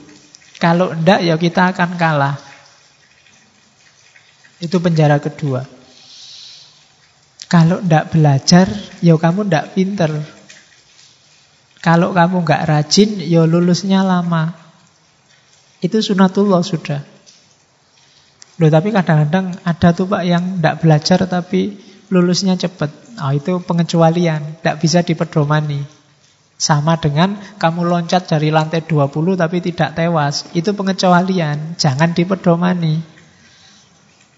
Kalau 0.59 0.90
enggak 0.90 1.23
ya 1.23 1.38
kita 1.38 1.71
akan 1.71 1.95
kalah. 1.95 2.35
Itu 4.59 4.83
penjara 4.83 5.23
kedua. 5.23 5.74
Kalau 7.48 7.80
ndak 7.85 8.16
belajar, 8.16 8.66
ya 9.04 9.14
kamu 9.14 9.46
ndak 9.48 9.76
pinter. 9.76 10.11
Kalau 11.85 12.16
kamu 12.16 12.42
nggak 12.42 12.64
rajin, 12.64 13.20
ya 13.20 13.44
lulusnya 13.44 14.00
lama. 14.00 14.57
Itu 15.85 16.00
sunatullah 16.00 16.64
sudah. 16.64 17.04
Loh, 18.57 18.70
tapi 18.70 18.94
kadang-kadang 18.94 19.59
ada 19.66 19.88
tuh 19.92 20.07
Pak 20.09 20.22
yang 20.24 20.62
ndak 20.62 20.80
belajar 20.80 21.26
tapi 21.28 21.76
lulusnya 22.09 22.57
cepat. 22.57 22.88
Oh, 23.20 23.30
itu 23.35 23.61
pengecualian, 23.62 24.64
ndak 24.64 24.80
bisa 24.80 25.04
dipedomani. 25.04 25.85
Sama 26.54 26.96
dengan 26.96 27.35
kamu 27.59 27.83
loncat 27.85 28.30
dari 28.30 28.48
lantai 28.48 28.87
20 28.87 29.37
tapi 29.37 29.59
tidak 29.61 29.98
tewas. 29.98 30.48
Itu 30.54 30.72
pengecualian, 30.72 31.76
jangan 31.76 32.14
dipedomani. 32.14 33.13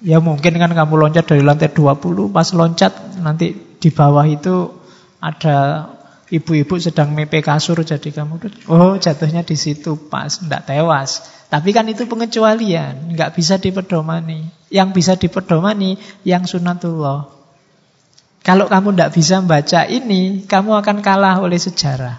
Ya 0.05 0.21
mungkin 0.21 0.61
kan 0.61 0.73
kamu 0.77 0.95
loncat 1.09 1.25
dari 1.25 1.41
lantai 1.41 1.73
20, 1.73 2.29
pas 2.29 2.49
loncat 2.53 2.93
nanti 3.25 3.57
di 3.57 3.89
bawah 3.89 4.29
itu 4.29 4.77
ada 5.25 5.89
ibu-ibu 6.29 6.77
sedang 6.77 7.15
mepe 7.15 7.41
kasur 7.41 7.81
jadi 7.81 8.11
kamu 8.11 8.67
oh 8.69 8.99
jatuhnya 8.99 9.47
di 9.47 9.57
situ 9.57 9.97
pas 10.11 10.37
tidak 10.37 10.69
tewas. 10.69 11.25
Tapi 11.47 11.71
kan 11.71 11.87
itu 11.87 12.11
pengecualian, 12.11 13.15
nggak 13.15 13.39
bisa 13.39 13.57
dipedomani. 13.57 14.51
Yang 14.67 14.89
bisa 14.99 15.13
dipedomani 15.15 15.95
yang 16.27 16.43
sunatullah. 16.43 17.31
Kalau 18.43 18.67
kamu 18.67 18.95
tidak 18.95 19.13
bisa 19.15 19.39
membaca 19.39 19.81
ini, 19.87 20.43
kamu 20.43 20.71
akan 20.83 20.99
kalah 21.07 21.39
oleh 21.39 21.59
sejarah. 21.59 22.19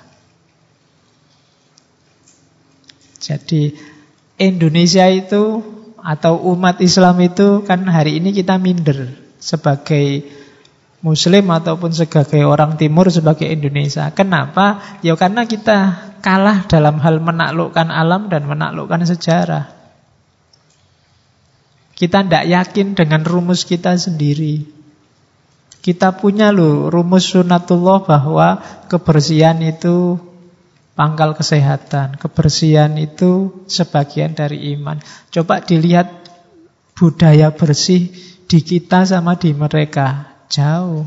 Jadi 3.20 3.76
Indonesia 4.40 5.04
itu 5.12 5.60
atau 6.08 6.39
umat 6.56 6.80
Islam 6.80 7.20
itu 7.20 7.67
kan 7.67 7.84
hari 7.84 8.24
ini 8.24 8.32
kita 8.32 8.56
minder 8.56 9.12
sebagai 9.43 10.24
Muslim 11.04 11.52
ataupun 11.52 11.91
sebagai 11.91 12.48
orang 12.48 12.80
Timur 12.80 13.12
sebagai 13.12 13.43
Indonesia. 13.43 14.08
Kenapa? 14.15 14.80
Ya 15.04 15.20
karena 15.20 15.43
kita 15.43 16.00
kalah 16.24 16.63
dalam 16.65 17.04
hal 17.04 17.20
menaklukkan 17.20 17.91
alam 17.91 18.32
dan 18.32 18.48
menaklukkan 18.48 19.04
sejarah. 19.04 19.67
Kita 21.91 22.24
tidak 22.24 22.46
yakin 22.56 22.96
dengan 22.96 23.28
rumus 23.28 23.67
kita 23.67 24.00
sendiri. 24.00 24.63
Kita 25.84 26.15
punya 26.15 26.56
loh 26.56 26.88
rumus 26.88 27.36
sunatullah 27.36 28.08
bahwa 28.08 28.63
kebersihan 28.88 29.60
itu 29.60 30.17
pangkal 30.98 31.38
kesehatan. 31.38 32.18
Kebersihan 32.18 32.98
itu 32.98 33.64
sebagian 33.70 34.34
dari 34.34 34.74
iman. 34.74 34.98
Coba 35.30 35.62
dilihat 35.62 36.10
budaya 36.98 37.54
bersih 37.54 38.10
di 38.50 38.60
kita 38.66 39.06
sama 39.06 39.38
di 39.38 39.54
mereka. 39.54 40.34
Jauh. 40.50 41.06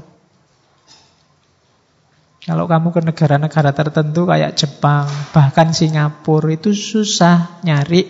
Kalau 2.41 2.65
kamu 2.65 2.89
ke 2.95 3.01
negara-negara 3.05 3.71
tertentu 3.77 4.25
kayak 4.25 4.57
Jepang, 4.57 5.05
bahkan 5.37 5.77
Singapura 5.77 6.57
itu 6.57 6.73
susah 6.73 7.61
nyari 7.67 8.09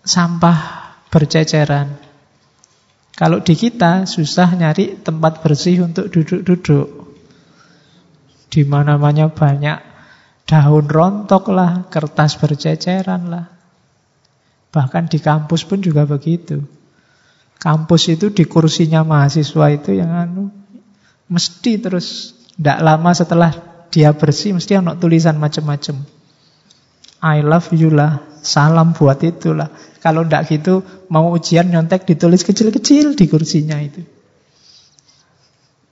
sampah 0.00 0.58
berceceran. 1.12 2.00
Kalau 3.14 3.44
di 3.44 3.54
kita 3.54 4.08
susah 4.08 4.56
nyari 4.56 4.98
tempat 5.04 5.44
bersih 5.44 5.84
untuk 5.84 6.10
duduk-duduk. 6.10 7.06
Di 8.50 8.66
mana-mana 8.66 9.30
banyak 9.30 9.93
Daun 10.44 10.84
rontok 10.84 11.48
lah, 11.48 11.88
kertas 11.88 12.36
berceceran 12.36 13.32
lah. 13.32 13.48
Bahkan 14.74 15.08
di 15.08 15.18
kampus 15.22 15.64
pun 15.64 15.80
juga 15.80 16.04
begitu. 16.04 16.60
Kampus 17.56 18.12
itu 18.12 18.28
di 18.28 18.44
kursinya 18.44 19.00
mahasiswa 19.06 19.66
itu 19.72 19.96
yang 19.96 20.12
anu 20.12 20.52
mesti 21.32 21.80
terus 21.80 22.36
tidak 22.54 22.78
lama 22.84 23.10
setelah 23.16 23.50
dia 23.88 24.12
bersih 24.12 24.52
mesti 24.52 24.76
ada 24.76 24.98
tulisan 24.98 25.38
macam-macam. 25.40 26.02
I 27.24 27.40
love 27.40 27.72
you 27.72 27.88
lah, 27.88 28.20
salam 28.44 28.92
buat 28.92 29.22
itulah. 29.24 29.72
Kalau 30.04 30.28
tidak 30.28 30.44
gitu 30.52 30.84
mau 31.08 31.32
ujian 31.32 31.72
nyontek 31.72 32.04
ditulis 32.04 32.44
kecil-kecil 32.44 33.16
di 33.16 33.24
kursinya 33.24 33.80
itu. 33.80 34.04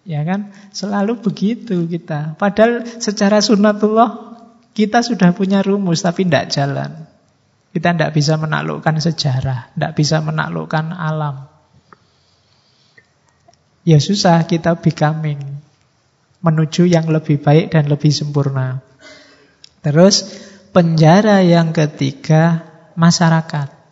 Ya 0.05 0.27
kan? 0.29 0.53
Selalu 0.75 1.25
begitu 1.25 1.89
kita. 1.89 2.37
Padahal 2.37 2.85
secara 3.01 3.41
sunnatullah 3.41 4.32
kita 4.73 5.05
sudah 5.05 5.37
punya 5.37 5.61
rumus 5.61 6.01
tapi 6.01 6.25
tidak 6.25 6.49
jalan. 6.53 7.09
Kita 7.73 7.97
tidak 7.97 8.13
bisa 8.13 8.37
menaklukkan 8.37 9.01
sejarah, 9.01 9.73
tidak 9.73 9.93
bisa 9.97 10.21
menaklukkan 10.21 10.93
alam. 10.93 11.49
Ya 13.83 13.97
susah 13.97 14.45
kita 14.45 14.77
becoming 14.79 15.41
menuju 16.45 16.85
yang 16.85 17.09
lebih 17.09 17.41
baik 17.41 17.73
dan 17.73 17.89
lebih 17.89 18.13
sempurna. 18.13 18.85
Terus 19.83 20.29
penjara 20.71 21.41
yang 21.43 21.75
ketiga 21.75 22.63
masyarakat. 22.95 23.83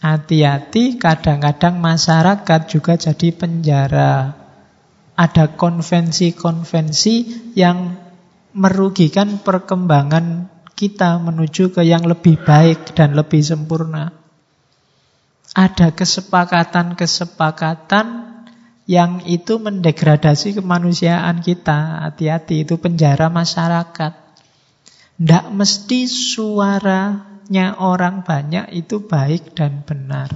Hati-hati 0.00 0.96
kadang-kadang 0.96 1.76
masyarakat 1.76 2.60
juga 2.72 2.96
jadi 2.96 3.28
penjara. 3.36 4.32
Ada 5.12 5.52
konvensi-konvensi 5.60 7.16
yang 7.52 7.99
merugikan 8.56 9.38
perkembangan 9.40 10.48
kita 10.74 11.18
menuju 11.20 11.72
ke 11.76 11.84
yang 11.84 12.08
lebih 12.08 12.40
baik 12.40 12.96
dan 12.96 13.12
lebih 13.12 13.44
sempurna. 13.44 14.16
Ada 15.52 15.92
kesepakatan-kesepakatan 15.92 18.06
yang 18.88 19.20
itu 19.26 19.58
mendegradasi 19.60 20.54
kemanusiaan 20.56 21.42
kita. 21.44 22.08
Hati-hati, 22.08 22.64
itu 22.66 22.76
penjara 22.80 23.28
masyarakat. 23.28 24.12
Tidak 25.20 25.52
mesti 25.52 26.08
suaranya 26.08 27.76
orang 27.76 28.24
banyak 28.24 28.72
itu 28.72 29.04
baik 29.04 29.52
dan 29.52 29.84
benar. 29.84 30.32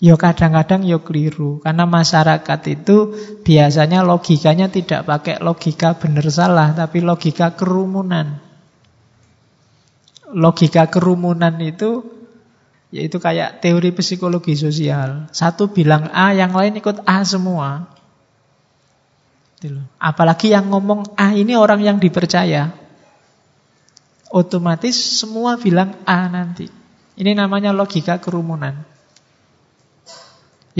Yo 0.00 0.16
kadang-kadang 0.16 0.88
yo 0.88 1.04
keliru 1.04 1.60
karena 1.60 1.84
masyarakat 1.84 2.60
itu 2.72 2.96
biasanya 3.44 4.00
logikanya 4.00 4.72
tidak 4.72 5.04
pakai 5.04 5.44
logika 5.44 5.92
benar 6.00 6.24
salah 6.32 6.72
tapi 6.72 7.04
logika 7.04 7.52
kerumunan. 7.52 8.40
Logika 10.32 10.88
kerumunan 10.88 11.52
itu 11.60 12.00
yaitu 12.90 13.20
kayak 13.20 13.60
teori 13.60 13.92
psikologi 13.92 14.56
sosial. 14.56 15.28
Satu 15.36 15.68
bilang 15.68 16.08
A, 16.10 16.32
yang 16.32 16.56
lain 16.56 16.80
ikut 16.80 17.04
A 17.04 17.20
semua. 17.22 17.92
Gitu 19.60 19.84
Apalagi 20.00 20.48
yang 20.48 20.72
ngomong 20.72 21.12
A 21.20 21.36
ini 21.36 21.60
orang 21.60 21.84
yang 21.84 22.00
dipercaya. 22.00 22.72
Otomatis 24.32 24.96
semua 24.96 25.60
bilang 25.60 25.92
A 26.08 26.24
nanti. 26.32 26.72
Ini 27.20 27.36
namanya 27.36 27.76
logika 27.76 28.16
kerumunan. 28.16 28.99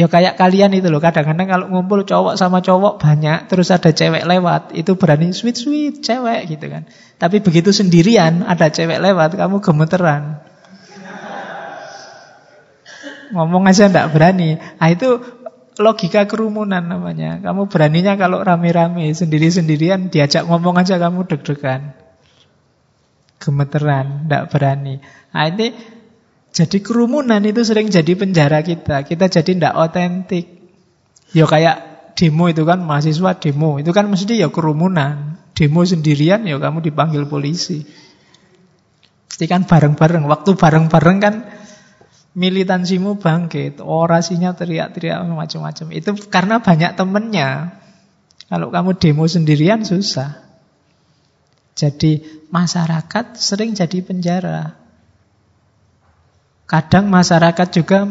Ya 0.00 0.08
kayak 0.08 0.40
kalian 0.40 0.72
itu 0.72 0.88
loh, 0.88 0.96
kadang-kadang 0.96 1.44
kalau 1.44 1.66
ngumpul 1.68 2.08
cowok 2.08 2.40
sama 2.40 2.64
cowok 2.64 2.96
banyak, 2.96 3.52
terus 3.52 3.68
ada 3.68 3.92
cewek 3.92 4.24
lewat, 4.24 4.72
itu 4.72 4.96
berani 4.96 5.28
sweet-sweet 5.28 6.00
cewek 6.00 6.56
gitu 6.56 6.72
kan. 6.72 6.88
Tapi 7.20 7.44
begitu 7.44 7.68
sendirian, 7.68 8.40
ada 8.48 8.72
cewek 8.72 8.96
lewat, 8.96 9.36
kamu 9.36 9.60
gemeteran. 9.60 10.40
Ngomong 13.36 13.68
aja 13.68 13.92
ndak 13.92 14.08
berani. 14.16 14.56
Nah 14.56 14.88
itu 14.88 15.20
logika 15.76 16.24
kerumunan 16.24 16.80
namanya. 16.80 17.36
Kamu 17.44 17.68
beraninya 17.68 18.16
kalau 18.16 18.40
rame-rame, 18.40 19.12
sendiri-sendirian, 19.12 20.08
diajak 20.08 20.48
ngomong 20.48 20.80
aja 20.80 20.96
kamu 20.96 21.28
deg-degan. 21.28 21.92
Gemeteran, 23.36 24.24
tidak 24.24 24.48
berani. 24.48 25.04
Nah 25.36 25.44
ini 25.44 25.99
jadi 26.50 26.82
kerumunan 26.82 27.38
itu 27.46 27.62
sering 27.62 27.94
jadi 27.94 28.18
penjara 28.18 28.66
kita. 28.66 29.06
Kita 29.06 29.30
jadi 29.30 29.50
tidak 29.54 29.74
otentik. 29.78 30.46
Ya 31.30 31.46
kayak 31.46 31.76
demo 32.18 32.50
itu 32.50 32.66
kan, 32.66 32.82
mahasiswa 32.82 33.38
demo. 33.38 33.78
Itu 33.78 33.94
kan 33.94 34.10
mesti 34.10 34.34
ya 34.34 34.50
kerumunan. 34.50 35.38
Demo 35.54 35.86
sendirian 35.86 36.42
ya 36.42 36.58
kamu 36.58 36.82
dipanggil 36.82 37.30
polisi. 37.30 37.86
Pasti 39.30 39.46
kan 39.46 39.62
bareng-bareng. 39.62 40.26
Waktu 40.26 40.50
bareng-bareng 40.58 41.18
kan 41.22 41.34
militansimu 42.34 43.22
bangkit, 43.22 43.78
orasinya 43.78 44.50
teriak-teriak 44.50 45.22
macam-macam. 45.30 45.86
Itu 45.94 46.18
karena 46.26 46.58
banyak 46.58 46.98
temennya. 46.98 47.78
Kalau 48.50 48.74
kamu 48.74 48.98
demo 48.98 49.30
sendirian 49.30 49.86
susah. 49.86 50.42
Jadi 51.78 52.42
masyarakat 52.50 53.38
sering 53.38 53.78
jadi 53.78 54.02
penjara. 54.02 54.79
Kadang 56.70 57.10
masyarakat 57.10 57.68
juga 57.74 58.06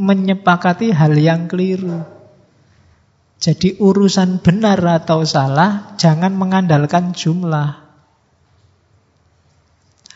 menyepakati 0.00 0.88
hal 0.96 1.12
yang 1.20 1.52
keliru. 1.52 2.00
Jadi 3.36 3.76
urusan 3.76 4.40
benar 4.40 4.80
atau 4.80 5.20
salah 5.28 5.92
jangan 6.00 6.32
mengandalkan 6.32 7.12
jumlah. 7.12 7.76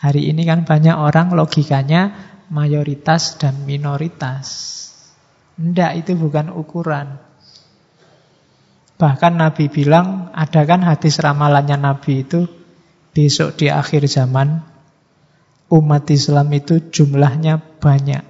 Hari 0.01 0.33
ini 0.33 0.49
kan 0.49 0.65
banyak 0.65 0.97
orang 0.97 1.37
logikanya 1.37 2.09
mayoritas 2.49 3.37
dan 3.37 3.69
minoritas. 3.69 4.73
Tidak, 5.53 5.91
itu 6.01 6.17
bukan 6.17 6.57
ukuran. 6.57 7.21
Bahkan 8.97 9.33
Nabi 9.37 9.69
bilang, 9.69 10.33
ada 10.33 10.65
kan 10.65 10.81
hadis 10.81 11.21
ramalannya 11.21 11.77
Nabi 11.77 12.25
itu, 12.25 12.49
besok 13.13 13.61
di 13.61 13.69
akhir 13.69 14.09
zaman, 14.09 14.74
umat 15.71 16.05
Islam 16.13 16.47
itu 16.53 16.91
jumlahnya 16.91 17.61
banyak. 17.81 18.23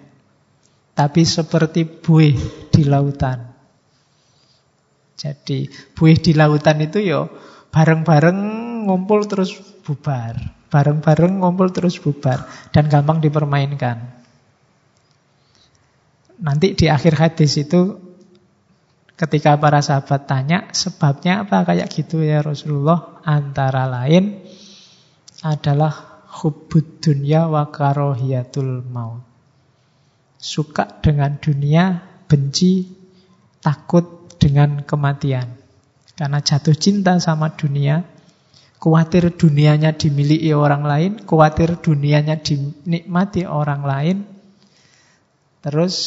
Tapi 0.95 1.21
seperti 1.27 1.83
buih 1.83 2.35
di 2.71 2.83
lautan. 2.87 3.51
Jadi 5.15 5.67
buih 5.95 6.15
di 6.19 6.31
lautan 6.31 6.79
itu 6.79 7.03
yo 7.03 7.27
bareng-bareng 7.71 8.39
ngumpul 8.87 9.27
terus 9.27 9.51
bubar. 9.83 10.39
Bareng-bareng 10.71 11.43
ngumpul 11.43 11.71
terus 11.71 11.99
bubar 11.99 12.47
dan 12.71 12.87
gampang 12.87 13.19
dipermainkan. 13.19 14.15
Nanti 16.39 16.75
di 16.75 16.91
akhir 16.91 17.15
hadis 17.15 17.55
itu 17.59 17.95
ketika 19.15 19.55
para 19.55 19.79
sahabat 19.79 20.27
tanya 20.27 20.67
sebabnya 20.75 21.47
apa 21.47 21.63
kayak 21.63 21.87
gitu 21.87 22.19
ya 22.19 22.43
Rasulullah 22.43 23.23
antara 23.23 23.87
lain 23.87 24.43
adalah 25.39 26.14
hubbud 26.35 26.99
dunya 26.99 27.47
wa 27.47 27.71
karohiyatul 27.71 28.83
maut. 28.91 29.23
Suka 30.35 30.99
dengan 30.99 31.39
dunia, 31.39 32.03
benci, 32.27 32.85
takut 33.63 34.27
dengan 34.37 34.83
kematian. 34.83 35.57
Karena 36.13 36.43
jatuh 36.43 36.75
cinta 36.77 37.17
sama 37.17 37.55
dunia, 37.55 38.03
Khawatir 38.85 39.33
dunianya 39.33 39.97
dimiliki 39.97 40.53
orang 40.53 40.85
lain, 40.85 41.11
khawatir 41.25 41.81
dunianya 41.81 42.37
dinikmati 42.37 43.49
orang 43.49 43.81
lain. 43.81 44.17
Terus 45.65 45.97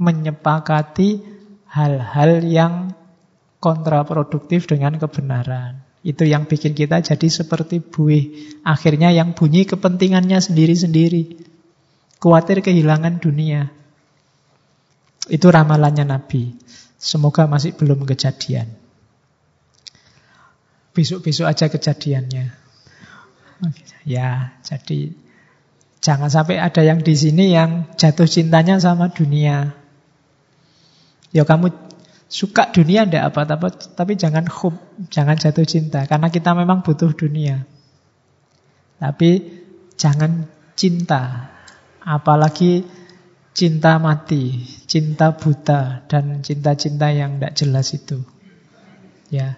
menyepakati 0.00 1.20
hal-hal 1.68 2.40
yang 2.40 2.96
kontraproduktif 3.60 4.64
dengan 4.64 4.96
kebenaran. 4.96 5.83
Itu 6.04 6.28
yang 6.28 6.44
bikin 6.44 6.76
kita 6.76 7.00
jadi 7.00 7.28
seperti 7.32 7.80
buih. 7.80 8.60
Akhirnya 8.60 9.08
yang 9.08 9.32
bunyi 9.32 9.64
kepentingannya 9.64 10.36
sendiri-sendiri. 10.36 11.40
Khawatir 12.20 12.60
kehilangan 12.60 13.24
dunia. 13.24 13.72
Itu 15.32 15.48
ramalannya 15.48 16.04
Nabi. 16.04 16.52
Semoga 17.00 17.48
masih 17.48 17.72
belum 17.72 18.04
kejadian. 18.04 18.68
Besok-besok 20.92 21.48
aja 21.48 21.72
kejadiannya. 21.72 22.52
Ya, 24.04 24.60
jadi 24.60 25.16
jangan 26.04 26.28
sampai 26.28 26.60
ada 26.60 26.84
yang 26.84 27.00
di 27.00 27.16
sini 27.16 27.56
yang 27.56 27.88
jatuh 27.96 28.28
cintanya 28.28 28.76
sama 28.76 29.08
dunia. 29.08 29.72
Ya 31.32 31.48
kamu 31.48 31.72
suka 32.28 32.72
dunia 32.72 33.06
ndak 33.06 33.34
apa-apa, 33.34 33.68
tapi 33.94 34.18
jangan 34.18 34.48
hub, 34.48 34.74
jangan 35.12 35.36
jatuh 35.38 35.66
cinta 35.68 36.08
karena 36.08 36.28
kita 36.32 36.56
memang 36.56 36.82
butuh 36.82 37.12
dunia. 37.14 37.62
Tapi 38.98 39.30
jangan 39.94 40.48
cinta, 40.74 41.52
apalagi 42.02 42.82
cinta 43.54 44.02
mati, 44.02 44.66
cinta 44.90 45.30
buta 45.38 46.02
dan 46.10 46.42
cinta-cinta 46.42 47.14
yang 47.14 47.38
tidak 47.38 47.54
jelas 47.54 47.86
itu. 47.94 48.18
Ya. 49.30 49.56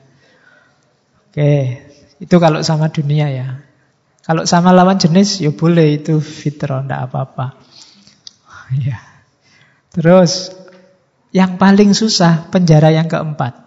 Oke, 1.33 1.85
itu 2.21 2.37
kalau 2.37 2.61
sama 2.61 2.93
dunia 2.93 3.29
ya. 3.33 3.49
Kalau 4.27 4.43
sama 4.43 4.75
lawan 4.75 4.99
jenis 4.99 5.39
ya 5.41 5.55
boleh 5.55 6.03
itu 6.03 6.21
fitrah, 6.21 6.85
tidak 6.85 7.11
apa-apa. 7.11 7.47
Ya. 8.83 8.99
Terus 9.95 10.51
yang 11.37 11.61
paling 11.61 11.93
susah 11.93 12.49
penjara 12.49 12.89
yang 12.89 13.13
keempat. 13.13 13.61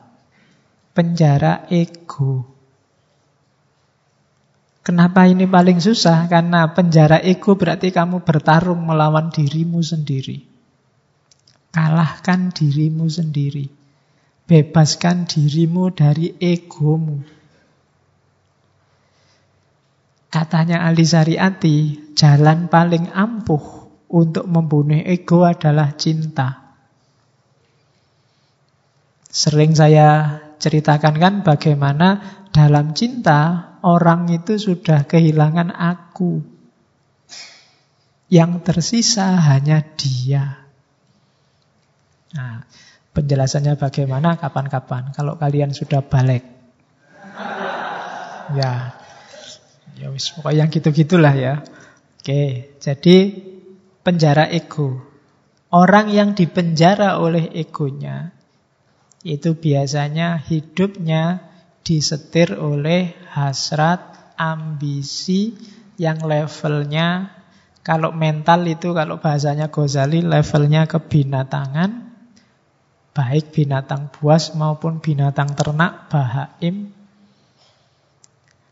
Penjara 0.97 1.69
ego. 1.69 2.49
Kenapa 4.81 5.29
ini 5.29 5.45
paling 5.45 5.77
susah? 5.77 6.25
Karena 6.25 6.73
penjara 6.73 7.21
ego 7.21 7.53
berarti 7.53 7.93
kamu 7.93 8.25
bertarung 8.25 8.81
melawan 8.89 9.29
dirimu 9.29 9.85
sendiri. 9.85 10.41
Kalahkan 11.69 12.49
dirimu 12.49 13.05
sendiri. 13.05 13.69
Bebaskan 14.49 15.29
dirimu 15.29 15.93
dari 15.93 16.41
egomu. 16.41 17.21
Katanya 20.33 20.89
Ali 20.89 21.05
Sariati, 21.05 22.09
jalan 22.17 22.65
paling 22.65 23.13
ampuh 23.13 23.85
untuk 24.09 24.49
membunuh 24.49 25.05
ego 25.05 25.45
adalah 25.45 25.93
cinta. 25.93 26.58
Sering 29.29 29.77
saya 29.77 30.41
ceritakan 30.57 31.15
kan 31.21 31.33
bagaimana 31.45 32.41
dalam 32.49 32.97
cinta 32.97 33.77
orang 33.85 34.25
itu 34.33 34.57
sudah 34.57 35.05
kehilangan 35.05 35.69
aku. 35.69 36.41
Yang 38.29 38.51
tersisa 38.65 39.37
hanya 39.37 39.85
dia. 39.97 40.65
Nah, 42.33 42.61
penjelasannya 43.13 43.77
bagaimana 43.77 44.37
kapan-kapan 44.37 45.13
kalau 45.13 45.37
kalian 45.37 45.73
sudah 45.73 46.05
balik. 46.05 46.45
Ya, 48.53 48.99
Ya 49.99 50.07
wis 50.15 50.31
pokoknya 50.31 50.63
yang 50.63 50.69
gitu-gitulah 50.71 51.35
ya. 51.35 51.53
Oke, 52.23 52.71
jadi 52.79 53.17
penjara 53.99 54.47
ego. 54.47 55.03
Orang 55.69 56.07
yang 56.07 56.39
dipenjara 56.39 57.19
oleh 57.19 57.51
egonya 57.51 58.38
itu 59.23 59.55
biasanya 59.55 60.39
hidupnya 60.39 61.43
disetir 61.83 62.55
oleh 62.55 63.15
hasrat, 63.31 64.33
ambisi 64.39 65.57
yang 65.99 66.23
levelnya 66.23 67.35
kalau 67.83 68.15
mental 68.15 68.63
itu 68.63 68.95
kalau 68.95 69.19
bahasanya 69.19 69.67
Ghazali 69.67 70.23
levelnya 70.23 70.87
kebinatangan 70.87 72.07
baik 73.11 73.51
binatang 73.51 74.07
buas 74.15 74.55
maupun 74.55 75.03
binatang 75.03 75.51
ternak 75.59 76.07
bahaim 76.07 76.95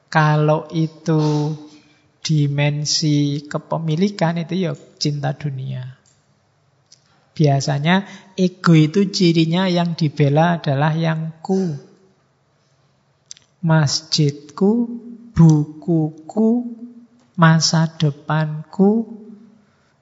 kalau 0.07 0.71
itu 0.71 1.51
dimensi 2.23 3.43
kepemilikan 3.47 4.39
itu 4.39 4.67
ya 4.67 4.71
cinta 4.99 5.35
dunia. 5.35 5.99
Biasanya 7.37 8.09
ego 8.33 8.73
itu 8.73 9.13
cirinya 9.13 9.69
yang 9.69 9.93
dibela 9.93 10.57
adalah 10.57 10.97
yang 10.97 11.37
ku. 11.45 11.77
Masjidku, 13.61 14.71
bukuku, 15.37 16.49
masa 17.37 17.93
depanku, 17.93 19.05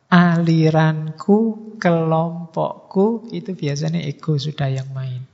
aliranku, 0.07 1.37
kelompokku, 1.75 3.27
itu 3.35 3.51
biasanya 3.51 3.99
ego 3.99 4.39
sudah 4.39 4.71
yang 4.71 4.87
main. 4.95 5.27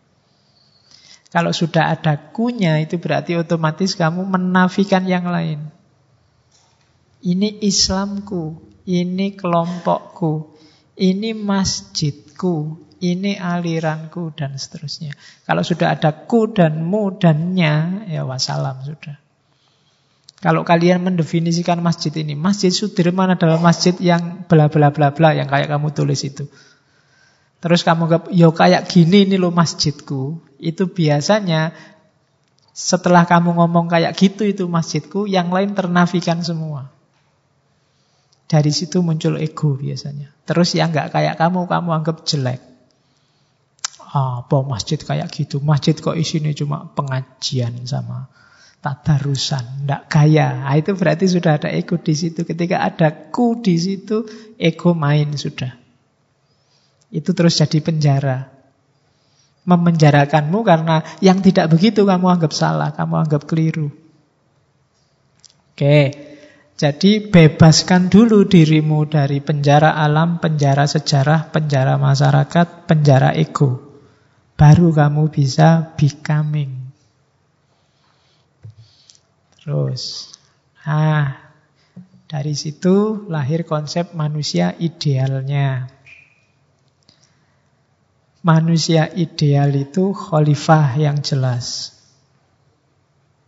Kalau 1.30 1.54
sudah 1.54 1.94
ada 1.94 2.34
kunya 2.34 2.82
itu 2.82 2.98
berarti 2.98 3.38
otomatis 3.38 3.96
kamu 3.96 4.26
menafikan 4.26 5.06
yang 5.06 5.30
lain. 5.30 5.70
Ini 7.22 7.62
Islamku, 7.62 8.58
ini 8.90 9.38
kelompokku, 9.38 10.51
ini 11.02 11.34
masjidku. 11.34 12.88
ini 13.02 13.34
aliranku 13.34 14.30
dan 14.38 14.54
seterusnya. 14.62 15.18
Kalau 15.50 15.66
sudah 15.66 15.98
ada 15.98 16.14
ku 16.14 16.54
dan 16.54 16.86
mu 16.86 17.10
dan 17.18 17.58
nya, 17.58 18.06
ya 18.06 18.22
wassalam 18.30 18.86
sudah. 18.86 19.18
Kalau 20.42 20.62
kalian 20.62 21.06
mendefinisikan 21.06 21.82
masjid 21.82 22.10
ini, 22.18 22.34
Masjid 22.34 22.74
Sudirman 22.74 23.38
adalah 23.38 23.62
masjid 23.62 23.94
yang 23.98 24.46
bla 24.46 24.70
bla 24.70 24.90
bla 24.90 25.14
bla 25.14 25.38
yang 25.38 25.46
kayak 25.46 25.70
kamu 25.70 25.94
tulis 25.94 26.22
itu. 26.26 26.50
Terus 27.62 27.86
kamu 27.86 28.04
gak, 28.10 28.24
yo 28.34 28.50
kayak 28.54 28.90
gini 28.90 29.30
ini 29.30 29.38
lo 29.38 29.54
masjidku. 29.54 30.42
Itu 30.58 30.90
biasanya 30.90 31.78
setelah 32.74 33.30
kamu 33.30 33.54
ngomong 33.54 33.86
kayak 33.90 34.18
gitu 34.18 34.50
itu 34.50 34.66
masjidku, 34.66 35.30
yang 35.30 35.54
lain 35.54 35.78
ternafikan 35.78 36.42
semua. 36.42 36.90
Dari 38.52 38.68
situ 38.76 39.00
muncul 39.00 39.40
ego 39.40 39.80
biasanya. 39.80 40.28
Terus 40.44 40.76
yang 40.76 40.92
nggak 40.92 41.16
kayak 41.16 41.40
kamu, 41.40 41.72
kamu 41.72 41.90
anggap 41.96 42.28
jelek. 42.28 42.60
Apa 44.12 44.60
masjid 44.68 45.00
kayak 45.00 45.32
gitu? 45.32 45.64
Masjid 45.64 45.96
kok 45.96 46.20
isinya 46.20 46.52
cuma 46.52 46.84
pengajian 46.92 47.88
sama 47.88 48.28
tadarusan, 48.82 49.86
tidak 49.86 50.10
kaya. 50.12 50.68
Nah, 50.68 50.76
itu 50.76 50.92
berarti 50.98 51.30
sudah 51.30 51.62
ada 51.62 51.70
ego 51.72 51.96
di 52.02 52.12
situ. 52.18 52.44
Ketika 52.44 52.82
ada 52.82 53.14
ku 53.32 53.62
di 53.62 53.78
situ, 53.78 54.26
ego 54.58 54.92
main 54.98 55.32
sudah. 55.38 55.72
Itu 57.14 57.32
terus 57.38 57.56
jadi 57.56 57.80
penjara. 57.80 58.50
Memenjarakanmu 59.62 60.60
karena 60.66 61.06
yang 61.22 61.40
tidak 61.46 61.70
begitu 61.70 62.04
kamu 62.04 62.26
anggap 62.36 62.52
salah, 62.52 62.90
kamu 62.98 63.16
anggap 63.22 63.46
keliru. 63.46 63.94
Oke, 65.72 66.31
jadi 66.82 67.30
bebaskan 67.30 68.10
dulu 68.10 68.50
dirimu 68.50 69.06
dari 69.06 69.38
penjara 69.38 69.94
alam, 69.94 70.42
penjara 70.42 70.90
sejarah, 70.90 71.54
penjara 71.54 72.02
masyarakat, 72.02 72.90
penjara 72.90 73.38
ego. 73.38 73.86
Baru 74.58 74.90
kamu 74.90 75.30
bisa 75.30 75.94
becoming. 75.94 76.74
Terus, 79.62 80.34
ah, 80.82 81.54
dari 82.26 82.58
situ 82.58 83.30
lahir 83.30 83.62
konsep 83.62 84.18
manusia 84.18 84.74
idealnya. 84.82 85.86
Manusia 88.42 89.06
ideal 89.14 89.70
itu 89.78 90.18
khalifah 90.18 90.98
yang 90.98 91.22
jelas. 91.22 92.01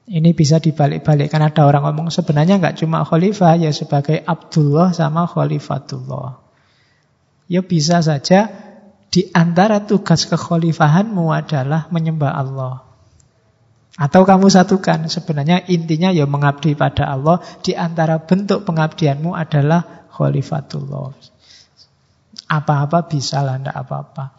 Ini 0.04 0.36
bisa 0.36 0.60
dibalik-balikkan. 0.60 1.40
Ada 1.40 1.64
orang 1.64 1.88
ngomong 1.88 2.12
sebenarnya 2.12 2.60
nggak 2.60 2.84
cuma 2.84 3.08
khalifah, 3.08 3.56
ya 3.56 3.72
sebagai 3.72 4.20
Abdullah 4.20 4.92
sama 4.92 5.24
khalifatullah. 5.24 6.44
Ya 7.48 7.64
bisa 7.64 8.04
saja 8.04 8.52
di 9.08 9.32
antara 9.32 9.88
tugas 9.88 10.28
kekhalifahanmu 10.28 11.32
adalah 11.32 11.88
menyembah 11.88 12.34
Allah. 12.36 12.84
Atau 13.94 14.26
kamu 14.26 14.50
satukan, 14.50 15.06
sebenarnya 15.06 15.70
intinya 15.70 16.10
ya 16.10 16.26
mengabdi 16.26 16.74
pada 16.74 17.08
Allah, 17.08 17.40
di 17.62 17.78
antara 17.78 18.18
bentuk 18.20 18.66
pengabdianmu 18.66 19.38
adalah 19.38 20.10
khalifatullah. 20.12 21.14
Apa-apa 22.50 23.06
bisa 23.06 23.46
lah, 23.46 23.62
tidak 23.62 23.78
apa-apa. 23.86 24.34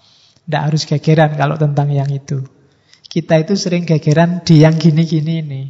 Tidak 0.45 0.61
harus 0.61 0.83
gegeran 0.85 1.39
kalau 1.39 1.57
tentang 1.57 1.89
yang 1.89 2.11
itu. 2.11 2.45
Kita 3.15 3.39
itu 3.39 3.55
sering 3.55 3.87
gegeran 3.87 4.43
di 4.43 4.67
yang 4.67 4.75
gini-gini 4.75 5.39
ini. 5.39 5.63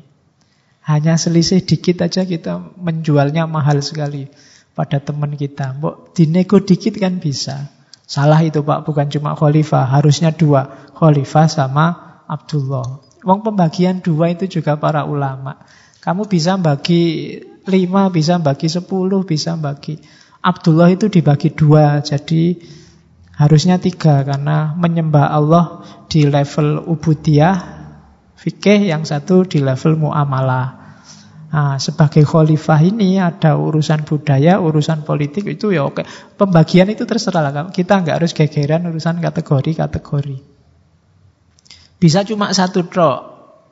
Hanya 0.88 1.20
selisih 1.20 1.61
dikit 1.61 2.01
aja 2.01 2.24
kita 2.24 2.72
menjualnya 2.80 3.45
mahal 3.45 3.84
sekali 3.84 4.32
pada 4.72 4.97
teman 4.97 5.36
kita. 5.36 5.76
Mbok 5.76 6.16
dinego 6.16 6.64
dikit 6.64 6.97
kan 6.97 7.20
bisa. 7.20 7.68
Salah 8.09 8.40
itu 8.40 8.64
Pak, 8.64 8.88
bukan 8.88 9.12
cuma 9.12 9.36
khalifah, 9.36 9.92
harusnya 9.92 10.32
dua. 10.32 10.88
Khalifah 10.97 11.45
sama 11.53 11.84
Abdullah. 12.24 13.05
Wong 13.20 13.45
pembagian 13.45 14.01
dua 14.01 14.32
itu 14.32 14.49
juga 14.49 14.80
para 14.80 15.05
ulama. 15.05 15.61
Kamu 16.01 16.24
bisa 16.24 16.57
bagi 16.57 17.36
lima, 17.68 18.09
bisa 18.09 18.40
bagi 18.40 18.72
sepuluh, 18.72 19.20
bisa 19.20 19.53
bagi. 19.61 20.01
Abdullah 20.40 20.92
itu 20.92 21.12
dibagi 21.12 21.53
dua, 21.53 22.01
jadi 22.01 22.57
harusnya 23.35 23.82
tiga 23.82 24.22
karena 24.22 24.72
menyembah 24.78 25.26
Allah 25.30 25.64
di 26.07 26.26
level 26.26 26.87
ubudiyah, 26.87 27.57
fikih, 28.39 28.91
yang 28.91 29.03
satu 29.03 29.43
di 29.43 29.59
level 29.59 29.99
muamalah. 29.99 30.85
Nah, 31.55 31.78
sebagai 31.78 32.26
khalifah 32.26 32.82
ini 32.82 33.22
ada 33.22 33.55
urusan 33.55 34.03
budaya, 34.03 34.59
urusan 34.59 35.07
politik 35.07 35.47
itu 35.47 35.70
ya 35.70 35.87
oke. 35.87 36.03
Pembagian 36.35 36.91
itu 36.91 37.07
terserah 37.07 37.47
lah. 37.47 37.70
Kita 37.70 38.03
nggak 38.03 38.16
harus 38.18 38.35
gegeran 38.35 38.91
urusan 38.91 39.22
kategori-kategori. 39.22 40.39
Bisa 42.03 42.26
cuma 42.26 42.51
satu 42.51 42.91
trok 42.91 43.18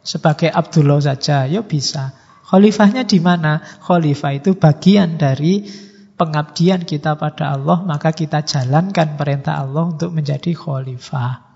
sebagai 0.07 0.47
Abdullah 0.51 1.03
saja, 1.03 1.51
ya 1.51 1.67
bisa. 1.67 2.15
Khalifahnya 2.47 3.03
di 3.03 3.19
mana? 3.19 3.59
Khalifah 3.59 4.33
itu 4.39 4.55
bagian 4.55 5.19
dari 5.19 5.67
pengabdian 6.23 6.87
kita 6.87 7.19
pada 7.19 7.59
Allah, 7.59 7.83
maka 7.83 8.15
kita 8.15 8.47
jalankan 8.47 9.19
perintah 9.19 9.59
Allah 9.59 9.91
untuk 9.91 10.15
menjadi 10.15 10.55
khalifah. 10.55 11.51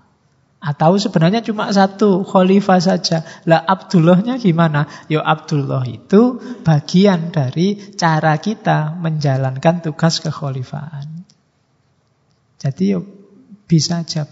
Atau 0.59 0.99
sebenarnya 0.99 1.39
cuma 1.39 1.71
satu 1.71 2.27
khalifah 2.27 2.83
saja. 2.83 3.23
Lah 3.47 3.63
Abdullahnya 3.63 4.35
gimana? 4.35 4.91
Ya 5.07 5.23
Abdullah 5.23 5.87
itu 5.87 6.43
bagian 6.67 7.31
dari 7.31 7.79
cara 7.95 8.35
kita 8.35 8.91
menjalankan 8.99 9.79
tugas 9.79 10.19
kekhalifahan. 10.19 11.23
Jadi 12.59 12.83
ya 12.91 12.99
bisa 13.69 14.03
aja 14.03 14.27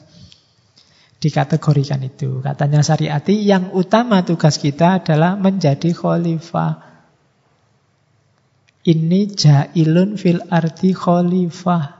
dikategorikan 1.21 2.01
itu. 2.05 2.41
Katanya 2.41 2.85
Syariati, 2.85 3.45
yang 3.45 3.73
utama 3.73 4.21
tugas 4.21 4.61
kita 4.61 5.01
adalah 5.01 5.33
menjadi 5.37 5.93
khalifah. 5.93 6.84
Ini 8.85 9.33
jailun 9.33 10.13
fil 10.13 10.45
arti 10.45 10.93
khalifah. 10.93 11.97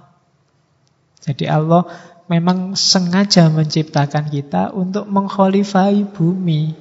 Jadi 1.25 1.49
Allah 1.49 1.89
memang 2.29 2.77
sengaja 2.77 3.49
menciptakan 3.49 4.29
kita 4.29 4.69
untuk 4.69 5.09
mengkhalifai 5.09 6.05
bumi. 6.05 6.77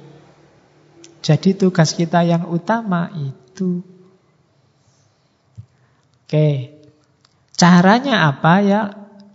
Jadi 1.25 1.57
tugas 1.57 1.97
kita 1.97 2.21
yang 2.21 2.45
utama 2.53 3.09
itu. 3.17 3.81
Oke. 6.21 6.77
Caranya 7.57 8.29
apa 8.29 8.61
ya? 8.61 8.81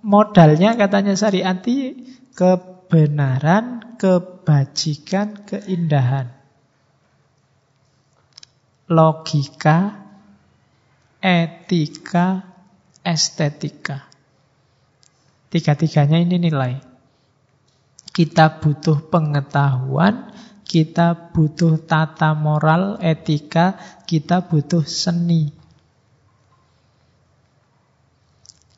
Modalnya 0.07 0.79
katanya 0.79 1.19
Syariati 1.19 1.99
ke 2.31 2.71
kebenaran, 2.91 3.95
kebajikan, 4.03 5.47
keindahan. 5.47 6.35
Logika, 8.91 10.00
etika, 11.21 12.43
estetika. 13.05 14.09
Tiga-tiganya 15.53 16.19
ini 16.21 16.37
nilai. 16.41 16.81
Kita 18.11 18.59
butuh 18.59 19.07
pengetahuan, 19.13 20.33
kita 20.65 21.31
butuh 21.31 21.79
tata 21.85 22.33
moral, 22.35 22.99
etika, 22.99 23.77
kita 24.09 24.49
butuh 24.49 24.83
seni. 24.83 25.53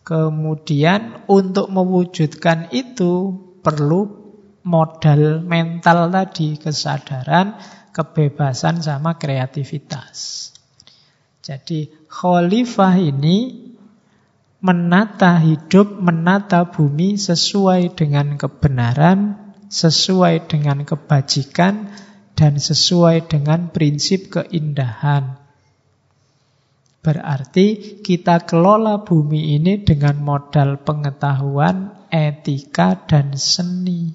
Kemudian 0.03 1.24
untuk 1.30 1.70
mewujudkan 1.70 2.74
itu 2.74 3.38
perlu 3.62 4.22
modal 4.66 5.43
mental 5.47 6.11
tadi, 6.11 6.59
kesadaran, 6.59 7.55
kebebasan 7.95 8.82
sama 8.82 9.14
kreativitas. 9.20 10.51
Jadi 11.43 12.02
khalifah 12.13 13.01
ini 13.01 13.57
menata 14.61 15.41
hidup, 15.41 15.97
menata 15.97 16.69
bumi 16.69 17.17
sesuai 17.17 17.97
dengan 17.97 18.37
kebenaran, 18.37 19.41
sesuai 19.73 20.45
dengan 20.45 20.85
kebajikan, 20.85 21.89
dan 22.37 22.61
sesuai 22.61 23.33
dengan 23.33 23.73
prinsip 23.73 24.29
keindahan. 24.29 25.41
Berarti 27.03 27.99
kita 28.05 28.47
kelola 28.47 29.03
bumi 29.03 29.59
ini 29.59 29.83
dengan 29.83 30.23
modal 30.23 30.79
pengetahuan, 30.85 32.07
etika, 32.13 32.95
dan 33.09 33.35
seni. 33.35 34.15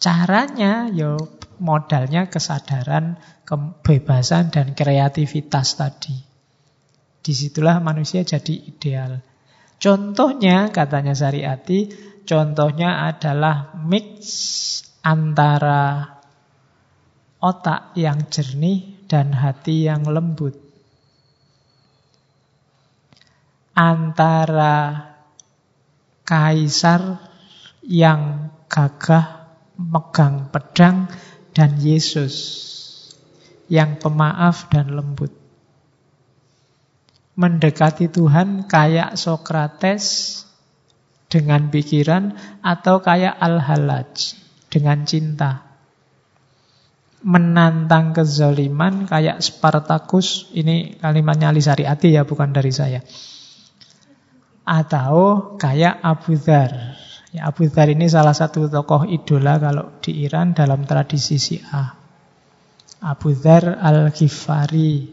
Caranya 0.00 0.88
ya 0.88 1.20
modalnya 1.60 2.32
kesadaran, 2.32 3.20
kebebasan, 3.52 4.48
dan 4.48 4.72
kreativitas 4.72 5.76
tadi. 5.76 6.16
Di 7.20 7.32
situlah 7.36 7.84
manusia 7.84 8.24
jadi 8.24 8.56
ideal. 8.56 9.20
Contohnya, 9.76 10.72
katanya 10.72 11.12
Syariati, 11.12 11.92
contohnya 12.24 13.12
adalah 13.12 13.76
mix 13.76 14.16
antara 15.04 16.16
otak 17.44 17.92
yang 18.00 18.32
jernih 18.32 19.04
dan 19.04 19.36
hati 19.36 19.84
yang 19.84 20.08
lembut. 20.08 20.72
antara 23.72 25.08
kaisar 26.28 27.16
yang 27.82 28.52
gagah 28.68 29.48
megang 29.80 30.52
pedang 30.52 31.08
dan 31.56 31.80
Yesus 31.80 32.68
yang 33.72 33.96
pemaaf 33.96 34.68
dan 34.68 34.92
lembut. 34.92 35.32
Mendekati 37.40 38.12
Tuhan 38.12 38.68
kayak 38.68 39.16
Sokrates 39.16 40.36
dengan 41.32 41.72
pikiran 41.72 42.36
atau 42.60 43.00
kayak 43.00 43.32
Al-Halaj 43.40 44.36
dengan 44.68 45.08
cinta. 45.08 45.72
Menantang 47.24 48.12
kezaliman 48.12 49.08
kayak 49.08 49.40
Spartacus, 49.40 50.52
ini 50.52 51.00
kalimatnya 51.00 51.48
Ali 51.48 51.64
Sariati 51.64 52.12
ya, 52.12 52.28
bukan 52.28 52.52
dari 52.52 52.68
saya. 52.68 53.00
Atau 54.68 55.56
kayak 55.56 56.04
Abu 56.04 56.36
Dhar. 56.36 57.00
Ya, 57.32 57.48
Abu 57.48 57.72
Dhar 57.72 57.88
ini 57.88 58.04
salah 58.12 58.36
satu 58.36 58.68
tokoh 58.68 59.08
idola 59.08 59.56
kalau 59.56 59.96
di 60.04 60.28
Iran 60.28 60.52
dalam 60.52 60.84
tradisi 60.84 61.40
Syiah. 61.40 62.01
Abu 63.02 63.34
Dhar 63.34 63.82
Al-Ghifari, 63.82 65.10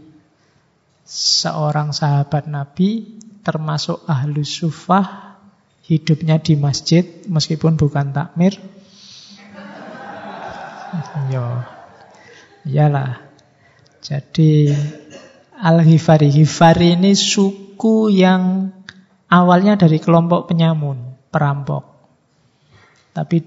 seorang 1.10 1.90
sahabat 1.90 2.46
Nabi, 2.46 3.18
termasuk 3.42 4.06
ahlu 4.06 4.46
sufah, 4.46 5.42
hidupnya 5.90 6.38
di 6.38 6.54
masjid 6.54 7.02
meskipun 7.26 7.82
bukan 7.82 8.14
takmir. 8.14 8.62
Yo. 11.34 11.66
Iyalah. 12.70 13.26
Jadi 14.06 14.70
Al-Ghifari. 15.58 16.30
Ghifari 16.30 16.94
ini 16.94 17.18
suku 17.18 18.14
yang 18.14 18.70
awalnya 19.34 19.82
dari 19.82 19.98
kelompok 19.98 20.54
penyamun, 20.54 21.18
perampok. 21.34 21.90
Tapi 23.18 23.42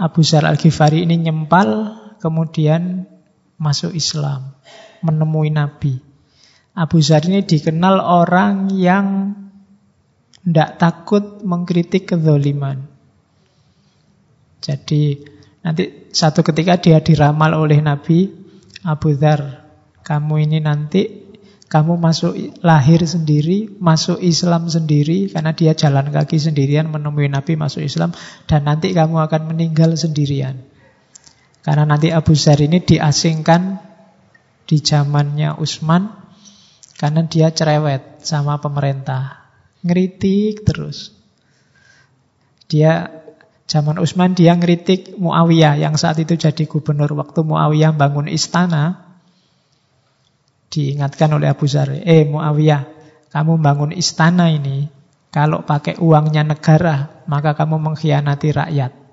Abu 0.00 0.24
Zar 0.24 0.48
Al-Ghifari 0.48 1.04
ini 1.04 1.20
nyempal, 1.20 1.92
kemudian 2.16 3.04
masuk 3.58 3.92
Islam, 3.92 4.54
menemui 5.04 5.50
Nabi. 5.50 5.98
Abu 6.78 7.02
Zar 7.02 7.26
ini 7.26 7.42
dikenal 7.42 7.98
orang 7.98 8.70
yang 8.70 9.34
tidak 10.46 10.78
takut 10.78 11.42
mengkritik 11.42 12.06
kezoliman. 12.08 12.86
Jadi 14.62 15.18
nanti 15.60 16.08
satu 16.14 16.46
ketika 16.46 16.78
dia 16.78 17.02
diramal 17.02 17.58
oleh 17.58 17.82
Nabi 17.82 18.30
Abu 18.86 19.12
Dhar. 19.18 19.66
Kamu 20.06 20.40
ini 20.40 20.62
nanti 20.64 21.28
kamu 21.68 22.00
masuk 22.00 22.64
lahir 22.64 23.04
sendiri, 23.04 23.68
masuk 23.76 24.24
Islam 24.24 24.72
sendiri 24.72 25.28
karena 25.28 25.52
dia 25.52 25.76
jalan 25.76 26.08
kaki 26.08 26.40
sendirian 26.40 26.88
menemui 26.88 27.28
Nabi 27.28 27.60
masuk 27.60 27.84
Islam 27.84 28.16
dan 28.48 28.64
nanti 28.64 28.96
kamu 28.96 29.20
akan 29.28 29.52
meninggal 29.52 29.92
sendirian. 30.00 30.64
Karena 31.68 31.84
nanti 31.84 32.08
Abu 32.08 32.32
Zar 32.32 32.56
ini 32.64 32.80
diasingkan 32.80 33.76
di 34.64 34.80
zamannya 34.80 35.60
Utsman 35.60 36.08
karena 36.96 37.28
dia 37.28 37.52
cerewet 37.52 38.24
sama 38.24 38.56
pemerintah. 38.56 39.52
Ngeritik 39.84 40.64
terus. 40.64 41.12
Dia 42.72 43.12
zaman 43.68 44.00
Utsman 44.00 44.32
dia 44.32 44.56
ngeritik 44.56 45.20
Muawiyah 45.20 45.76
yang 45.76 46.00
saat 46.00 46.16
itu 46.16 46.40
jadi 46.40 46.64
gubernur 46.64 47.12
waktu 47.12 47.44
Muawiyah 47.44 47.92
bangun 47.92 48.32
istana. 48.32 49.04
Diingatkan 50.72 51.36
oleh 51.36 51.52
Abu 51.52 51.68
Zar, 51.68 51.92
"Eh 51.92 52.24
Muawiyah, 52.24 52.88
kamu 53.28 53.60
bangun 53.60 53.92
istana 53.92 54.48
ini 54.48 54.88
kalau 55.28 55.68
pakai 55.68 56.00
uangnya 56.00 56.48
negara, 56.48 57.28
maka 57.28 57.52
kamu 57.52 57.76
mengkhianati 57.76 58.56
rakyat." 58.56 59.07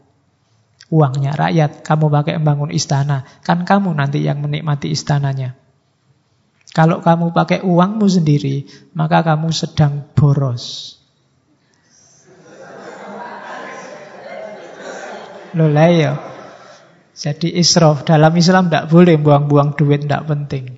Uangnya 0.94 1.34
rakyat, 1.34 1.82
kamu 1.82 2.14
pakai 2.14 2.38
membangun 2.38 2.70
istana, 2.70 3.26
kan 3.42 3.66
kamu 3.66 3.98
nanti 3.98 4.22
yang 4.22 4.38
menikmati 4.42 4.94
istananya. 4.94 5.58
Kalau 6.76 7.02
kamu 7.02 7.32
pakai 7.32 7.64
uangmu 7.64 8.06
sendiri, 8.06 8.70
maka 8.94 9.24
kamu 9.26 9.50
sedang 9.50 10.06
boros. 10.14 10.96
Loh 15.56 15.72
ya. 15.72 16.20
Jadi 17.16 17.56
israf 17.56 18.04
dalam 18.04 18.36
Islam 18.36 18.68
tidak 18.68 18.92
boleh 18.92 19.16
buang-buang 19.16 19.80
duit 19.80 20.04
tidak 20.04 20.28
penting. 20.28 20.76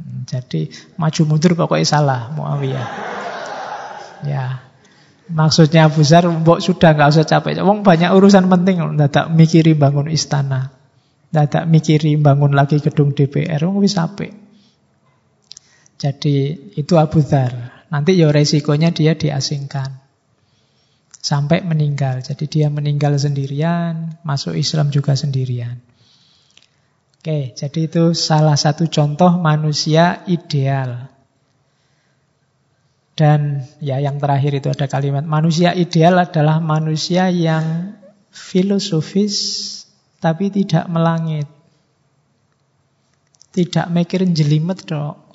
Hmm, 0.00 0.24
jadi 0.24 0.72
maju 0.96 1.22
mundur 1.28 1.52
pokoknya 1.52 1.84
salah 1.84 2.32
Muawiyah. 2.32 2.88
Ya. 4.24 4.67
Maksudnya 5.28 5.92
Abu 5.92 6.00
Zar, 6.04 6.24
mbok 6.24 6.64
sudah 6.64 6.96
nggak 6.96 7.10
usah 7.12 7.26
capek. 7.28 7.60
Wong 7.60 7.84
banyak 7.84 8.08
urusan 8.16 8.48
penting, 8.48 8.80
tak 9.12 9.28
mikiri 9.32 9.76
bangun 9.76 10.08
istana. 10.08 10.72
tak 11.28 11.68
mikiri 11.68 12.16
bangun 12.16 12.56
lagi 12.56 12.80
gedung 12.80 13.12
DPR, 13.12 13.60
wong 13.68 13.84
wis 13.84 14.00
apik. 14.00 14.32
Jadi 15.98 16.56
itu 16.78 16.94
Abu 16.96 17.20
Dhar. 17.20 17.84
Nanti 17.92 18.16
ya 18.16 18.32
resikonya 18.32 18.94
dia 18.94 19.18
diasingkan. 19.18 20.00
Sampai 21.18 21.66
meninggal. 21.66 22.24
Jadi 22.24 22.48
dia 22.48 22.72
meninggal 22.72 23.18
sendirian, 23.18 24.16
masuk 24.24 24.54
Islam 24.56 24.88
juga 24.88 25.18
sendirian. 25.18 25.82
Oke, 27.18 27.52
jadi 27.52 27.90
itu 27.90 28.14
salah 28.14 28.54
satu 28.54 28.86
contoh 28.86 29.36
manusia 29.42 30.22
ideal. 30.30 31.10
Dan 33.18 33.66
ya 33.82 33.98
yang 33.98 34.22
terakhir 34.22 34.62
itu 34.62 34.70
ada 34.70 34.86
kalimat 34.86 35.26
manusia 35.26 35.74
ideal 35.74 36.22
adalah 36.22 36.62
manusia 36.62 37.26
yang 37.34 37.98
filosofis 38.30 39.34
tapi 40.22 40.54
tidak 40.54 40.86
melangit. 40.86 41.50
Tidak 43.50 43.90
mikirin 43.90 44.38
jelimet 44.38 44.86
dok 44.86 45.28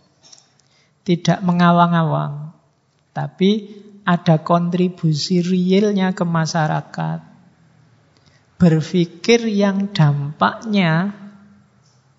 tidak 1.04 1.44
mengawang-awang, 1.44 2.56
tapi 3.12 3.68
ada 4.08 4.40
kontribusi 4.40 5.44
realnya 5.44 6.16
ke 6.16 6.24
masyarakat. 6.24 7.20
Berpikir 8.56 9.44
yang 9.52 9.92
dampaknya 9.92 11.12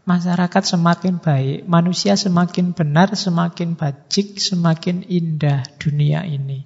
masyarakat 0.05 0.63
semakin 0.65 1.21
baik, 1.21 1.65
manusia 1.65 2.15
semakin 2.15 2.77
benar, 2.77 3.17
semakin 3.17 3.77
bajik, 3.77 4.37
semakin 4.37 5.05
indah 5.05 5.65
dunia 5.81 6.25
ini. 6.29 6.65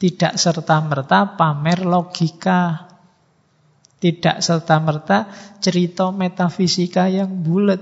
Tidak 0.00 0.34
serta-merta 0.36 1.36
pamer 1.36 1.84
logika, 1.84 2.88
tidak 4.00 4.40
serta-merta 4.44 5.32
cerita 5.60 6.12
metafisika 6.12 7.08
yang 7.08 7.40
bulat. 7.40 7.80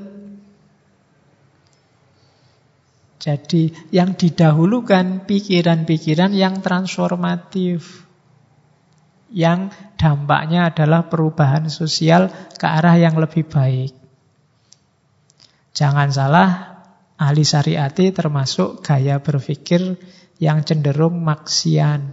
Jadi 3.23 3.71
yang 3.95 4.19
didahulukan 4.19 5.31
pikiran-pikiran 5.31 6.35
yang 6.35 6.59
transformatif. 6.59 8.03
Yang 9.33 9.73
dampaknya 9.97 10.69
adalah 10.69 11.09
perubahan 11.09 11.73
sosial 11.73 12.29
ke 12.61 12.67
arah 12.69 13.01
yang 13.01 13.17
lebih 13.17 13.49
baik. 13.49 13.97
Jangan 15.73 16.13
salah, 16.13 16.51
ahli 17.17 17.41
syariati 17.41 18.13
termasuk 18.13 18.85
gaya 18.85 19.25
berpikir 19.25 19.97
yang 20.37 20.61
cenderung 20.69 21.25
maksian. 21.25 22.13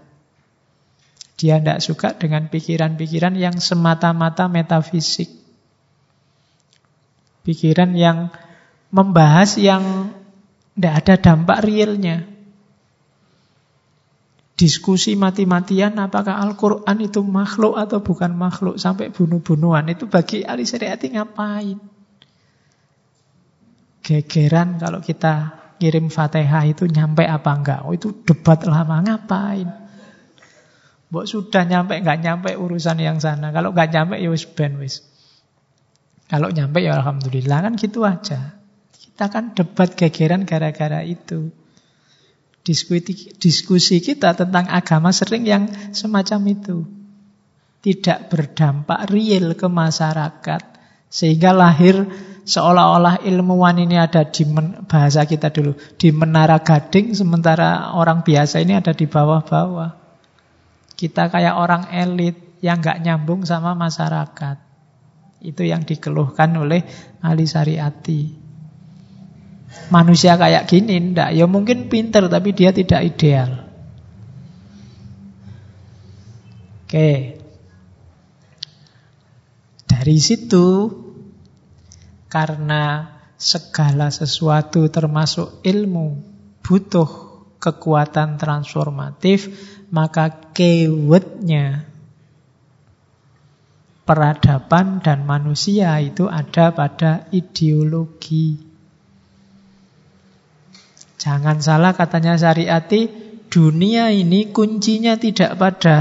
Dia 1.40 1.60
tidak 1.60 1.80
suka 1.84 2.16
dengan 2.16 2.48
pikiran-pikiran 2.52 3.36
yang 3.36 3.60
semata-mata 3.60 4.48
metafisik. 4.48 5.28
Pikiran 7.44 7.96
yang 7.96 8.32
membahas 8.92 9.56
yang 9.56 10.14
tidak 10.76 10.96
ada 11.04 11.16
dampak 11.20 11.60
realnya. 11.64 12.39
Diskusi 14.60 15.16
mati-matian 15.16 15.96
apakah 16.04 16.36
Al-Quran 16.36 17.00
itu 17.00 17.24
makhluk 17.24 17.80
atau 17.80 18.04
bukan 18.04 18.36
makhluk. 18.36 18.76
Sampai 18.76 19.08
bunuh-bunuhan. 19.08 19.88
Itu 19.88 20.12
bagi 20.12 20.44
ahli 20.44 20.68
syariati 20.68 21.16
ngapain? 21.16 21.80
Gegeran 24.04 24.76
kalau 24.76 25.00
kita 25.00 25.56
kirim 25.80 26.12
fatihah 26.12 26.68
itu 26.68 26.92
nyampe 26.92 27.24
apa 27.24 27.56
enggak. 27.56 27.80
Oh 27.88 27.96
itu 27.96 28.12
debat 28.28 28.60
lama 28.68 29.00
ngapain? 29.00 29.72
Mbok 31.08 31.24
sudah 31.24 31.64
nyampe 31.64 31.96
nggak 31.96 32.20
nyampe 32.20 32.52
urusan 32.60 33.00
yang 33.00 33.24
sana. 33.24 33.56
Kalau 33.56 33.72
nggak 33.72 33.96
nyampe 33.96 34.20
ya 34.20 34.28
wis 34.28 34.44
ben 34.44 34.76
wis. 34.76 35.08
Kalau 36.28 36.52
nyampe 36.52 36.84
ya 36.84 37.00
alhamdulillah 37.00 37.64
kan 37.64 37.74
gitu 37.80 38.04
aja. 38.04 38.60
Kita 38.92 39.32
kan 39.32 39.56
debat 39.56 39.96
gegeran 39.96 40.44
gara-gara 40.44 41.00
itu. 41.08 41.56
Diskusi, 42.70 43.34
diskusi 43.42 43.98
kita 43.98 44.38
tentang 44.38 44.70
agama 44.70 45.10
sering 45.10 45.42
yang 45.42 45.66
semacam 45.90 46.54
itu. 46.54 46.86
Tidak 47.82 48.30
berdampak 48.30 49.10
real 49.10 49.58
ke 49.58 49.66
masyarakat. 49.66 50.62
Sehingga 51.10 51.50
lahir 51.50 52.06
seolah-olah 52.46 53.26
ilmuwan 53.26 53.82
ini 53.82 53.98
ada 53.98 54.22
di 54.30 54.46
men, 54.46 54.86
bahasa 54.86 55.26
kita 55.26 55.50
dulu 55.50 55.74
di 55.98 56.14
menara 56.14 56.62
gading 56.62 57.18
sementara 57.18 57.98
orang 57.98 58.22
biasa 58.22 58.62
ini 58.62 58.78
ada 58.78 58.94
di 58.94 59.10
bawah-bawah. 59.10 59.98
Kita 60.94 61.34
kayak 61.34 61.58
orang 61.58 61.90
elit 61.90 62.62
yang 62.62 62.86
nggak 62.86 63.02
nyambung 63.02 63.50
sama 63.50 63.74
masyarakat. 63.74 64.62
Itu 65.42 65.66
yang 65.66 65.90
dikeluhkan 65.90 66.54
oleh 66.54 66.86
Ali 67.26 67.50
Syariati. 67.50 68.49
Manusia 69.90 70.38
kayak 70.38 70.70
gini 70.70 71.14
ndak, 71.14 71.34
ya 71.34 71.46
mungkin 71.46 71.90
pinter 71.90 72.26
tapi 72.30 72.54
dia 72.54 72.70
tidak 72.74 73.02
ideal. 73.06 73.70
Oke. 76.86 77.38
Dari 79.86 80.18
situ 80.18 80.90
karena 82.30 83.14
segala 83.38 84.14
sesuatu 84.14 84.90
termasuk 84.90 85.62
ilmu 85.66 86.22
butuh 86.62 87.10
kekuatan 87.58 88.38
transformatif, 88.38 89.50
maka 89.90 90.54
keywordnya 90.54 91.90
peradaban 94.06 95.06
dan 95.06 95.30
manusia 95.30 95.94
itu 96.02 96.26
ada 96.26 96.74
pada 96.74 97.30
ideologi. 97.30 98.69
Jangan 101.20 101.60
salah 101.60 101.92
katanya 101.92 102.40
syariati, 102.40 103.12
dunia 103.52 104.08
ini 104.08 104.56
kuncinya 104.56 105.20
tidak 105.20 105.60
pada 105.60 105.98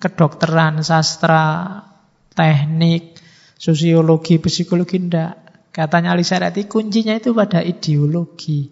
kedokteran, 0.00 0.80
sastra, 0.80 1.84
teknik, 2.32 3.20
sosiologi, 3.60 4.40
psikologi, 4.40 5.04
tidak. 5.04 5.44
Katanya 5.74 6.14
Ali 6.14 6.22
Syariati, 6.22 6.70
kuncinya 6.70 7.18
itu 7.18 7.34
pada 7.34 7.58
ideologi. 7.58 8.70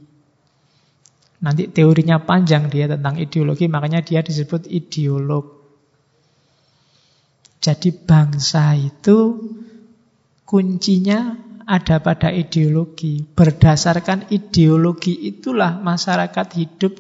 Nanti 1.43 1.66
teorinya 1.74 2.22
panjang 2.22 2.70
dia 2.70 2.86
tentang 2.86 3.18
ideologi, 3.18 3.66
makanya 3.66 4.01
dia 4.07 4.22
disebut 4.22 4.70
ideolog. 4.70 5.61
Jadi 7.59 7.90
bangsa 7.90 8.78
itu 8.78 9.38
kuncinya 10.47 11.34
ada 11.66 12.02
pada 12.02 12.28
ideologi. 12.30 13.22
Berdasarkan 13.22 14.30
ideologi 14.30 15.14
itulah 15.28 15.78
masyarakat 15.78 16.48
hidup 16.58 16.98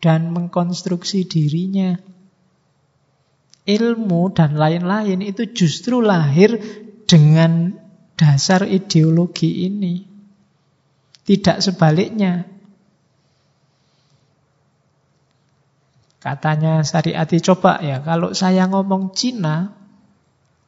dan 0.00 0.30
mengkonstruksi 0.32 1.24
dirinya. 1.24 1.96
Ilmu 3.64 4.22
dan 4.36 4.60
lain-lain 4.60 5.24
itu 5.24 5.48
justru 5.56 6.04
lahir 6.04 6.60
dengan 7.08 7.72
dasar 8.14 8.68
ideologi 8.68 9.64
ini. 9.64 10.04
Tidak 11.24 11.64
sebaliknya. 11.64 12.44
Katanya 16.20 16.80
Syariati, 16.80 17.36
coba 17.44 17.84
ya, 17.84 18.00
kalau 18.00 18.32
saya 18.32 18.64
ngomong 18.64 19.12
Cina, 19.12 19.76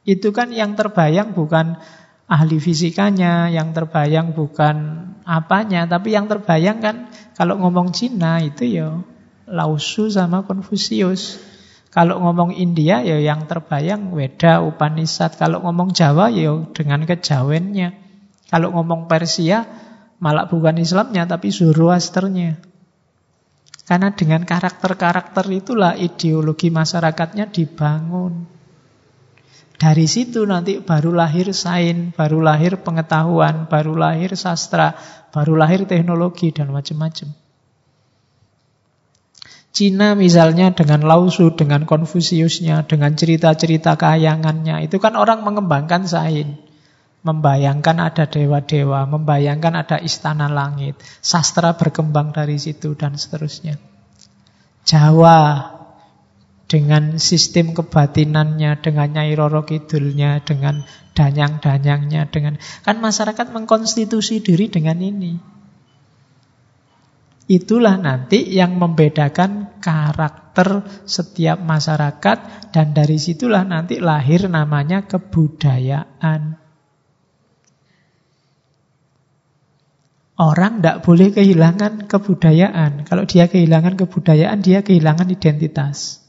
itu 0.05 0.29
kan 0.29 0.53
yang 0.53 0.77
terbayang 0.77 1.33
bukan 1.33 1.81
ahli 2.27 2.59
fisikanya, 2.59 3.47
yang 3.47 3.71
terbayang 3.71 4.35
bukan 4.35 5.07
apanya, 5.23 5.87
tapi 5.87 6.13
yang 6.13 6.27
terbayang 6.27 6.83
kan 6.83 6.95
kalau 7.33 7.55
ngomong 7.59 7.95
Cina 7.95 8.43
itu 8.43 8.67
ya 8.67 8.99
Lausu 9.47 10.11
sama 10.11 10.43
Konfusius. 10.43 11.39
Kalau 11.87 12.19
ngomong 12.19 12.51
India 12.53 12.99
ya 13.01 13.17
yang 13.17 13.47
terbayang 13.47 14.11
Weda, 14.11 14.59
Upanishad. 14.61 15.39
Kalau 15.39 15.63
ngomong 15.63 15.95
Jawa 15.95 16.29
ya 16.29 16.53
dengan 16.75 17.07
kejawennya. 17.07 17.95
Kalau 18.51 18.75
ngomong 18.75 19.07
Persia 19.07 19.65
malah 20.19 20.51
bukan 20.51 20.77
Islamnya 20.77 21.25
tapi 21.25 21.49
Zoroasternya. 21.49 22.59
Karena 23.87 24.11
dengan 24.11 24.43
karakter-karakter 24.43 25.47
itulah 25.47 25.95
ideologi 25.95 26.67
masyarakatnya 26.67 27.47
dibangun. 27.55 28.56
Dari 29.77 30.09
situ 30.09 30.41
nanti 30.49 30.81
baru 30.81 31.13
lahir 31.13 31.53
sains, 31.53 32.17
baru 32.17 32.41
lahir 32.41 32.81
pengetahuan, 32.81 33.69
baru 33.69 33.93
lahir 33.93 34.33
sastra, 34.33 34.97
baru 35.29 35.53
lahir 35.53 35.85
teknologi 35.85 36.49
dan 36.49 36.73
macam-macam. 36.73 37.29
Cina 39.69 40.17
misalnya 40.17 40.73
dengan 40.73 41.05
Lausu, 41.05 41.53
dengan 41.53 41.85
Konfusiusnya, 41.85 42.89
dengan 42.89 43.13
cerita-cerita 43.13 43.93
kayangannya, 43.93 44.89
itu 44.89 44.97
kan 44.97 45.13
orang 45.13 45.45
mengembangkan 45.45 46.09
sains. 46.09 46.57
Membayangkan 47.21 48.01
ada 48.01 48.25
dewa-dewa, 48.25 49.05
membayangkan 49.05 49.77
ada 49.77 50.01
istana 50.01 50.49
langit. 50.49 50.97
Sastra 51.21 51.77
berkembang 51.77 52.33
dari 52.33 52.57
situ 52.57 52.97
dan 52.97 53.13
seterusnya. 53.13 53.77
Jawa 54.87 55.76
dengan 56.67 57.15
sistem 57.15 57.71
kebatinannya, 57.71 58.83
dengan 58.83 59.07
Nyai 59.15 59.33
Roro 59.39 59.63
Kidulnya, 59.63 60.43
dengan 60.43 60.83
danyang-danyangnya, 61.15 62.27
dengan 62.27 62.59
kan 62.83 62.99
masyarakat 62.99 63.55
mengkonstitusi 63.55 64.43
diri 64.43 64.67
dengan 64.67 64.99
ini. 64.99 65.33
Itulah 67.47 67.95
nanti 67.95 68.43
yang 68.43 68.75
membedakan 68.75 69.79
karakter 69.79 70.83
setiap 71.07 71.63
masyarakat 71.63 72.69
dan 72.75 72.91
dari 72.91 73.15
situlah 73.15 73.63
nanti 73.63 74.03
lahir 74.03 74.51
namanya 74.51 75.07
kebudayaan. 75.07 76.59
Orang 80.37 80.83
tidak 80.83 81.01
boleh 81.07 81.33
kehilangan 81.33 82.05
kebudayaan. 82.05 83.07
Kalau 83.07 83.23
dia 83.25 83.47
kehilangan 83.49 83.95
kebudayaan, 83.95 84.59
dia 84.61 84.83
kehilangan 84.83 85.31
identitas. 85.33 86.26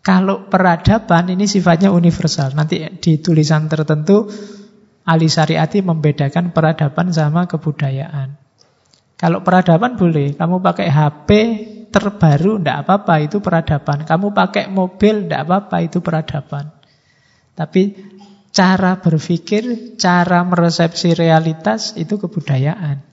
Kalau 0.00 0.48
peradaban 0.48 1.28
ini 1.28 1.44
sifatnya 1.44 1.92
universal. 1.92 2.56
Nanti 2.56 2.80
di 3.00 3.20
tulisan 3.20 3.68
tertentu 3.68 4.24
Ali 5.04 5.28
Syariati 5.28 5.84
membedakan 5.84 6.56
peradaban 6.56 7.12
sama 7.12 7.44
kebudayaan. 7.44 8.40
Kalau 9.20 9.44
peradaban 9.44 10.00
boleh, 10.00 10.32
kamu 10.32 10.64
pakai 10.64 10.88
HP 10.88 11.28
terbaru, 11.92 12.56
tidak 12.56 12.88
apa-apa, 12.88 13.14
itu 13.20 13.44
peradaban. 13.44 14.08
Kamu 14.08 14.32
pakai 14.32 14.72
mobil, 14.72 15.28
tidak 15.28 15.40
apa-apa, 15.44 15.76
itu 15.84 16.00
peradaban. 16.00 16.72
Tapi 17.52 17.92
cara 18.48 18.96
berpikir, 18.96 19.96
cara 20.00 20.40
meresepsi 20.46 21.12
realitas, 21.12 21.92
itu 22.00 22.16
kebudayaan. 22.16 23.04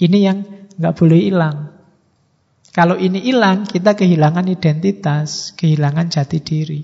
Ini 0.00 0.18
yang 0.18 0.38
nggak 0.74 0.94
boleh 0.96 1.20
hilang. 1.20 1.69
Kalau 2.70 2.94
ini 2.94 3.18
hilang, 3.18 3.66
kita 3.66 3.98
kehilangan 3.98 4.46
identitas, 4.46 5.50
kehilangan 5.58 6.06
jati 6.06 6.38
diri. 6.38 6.80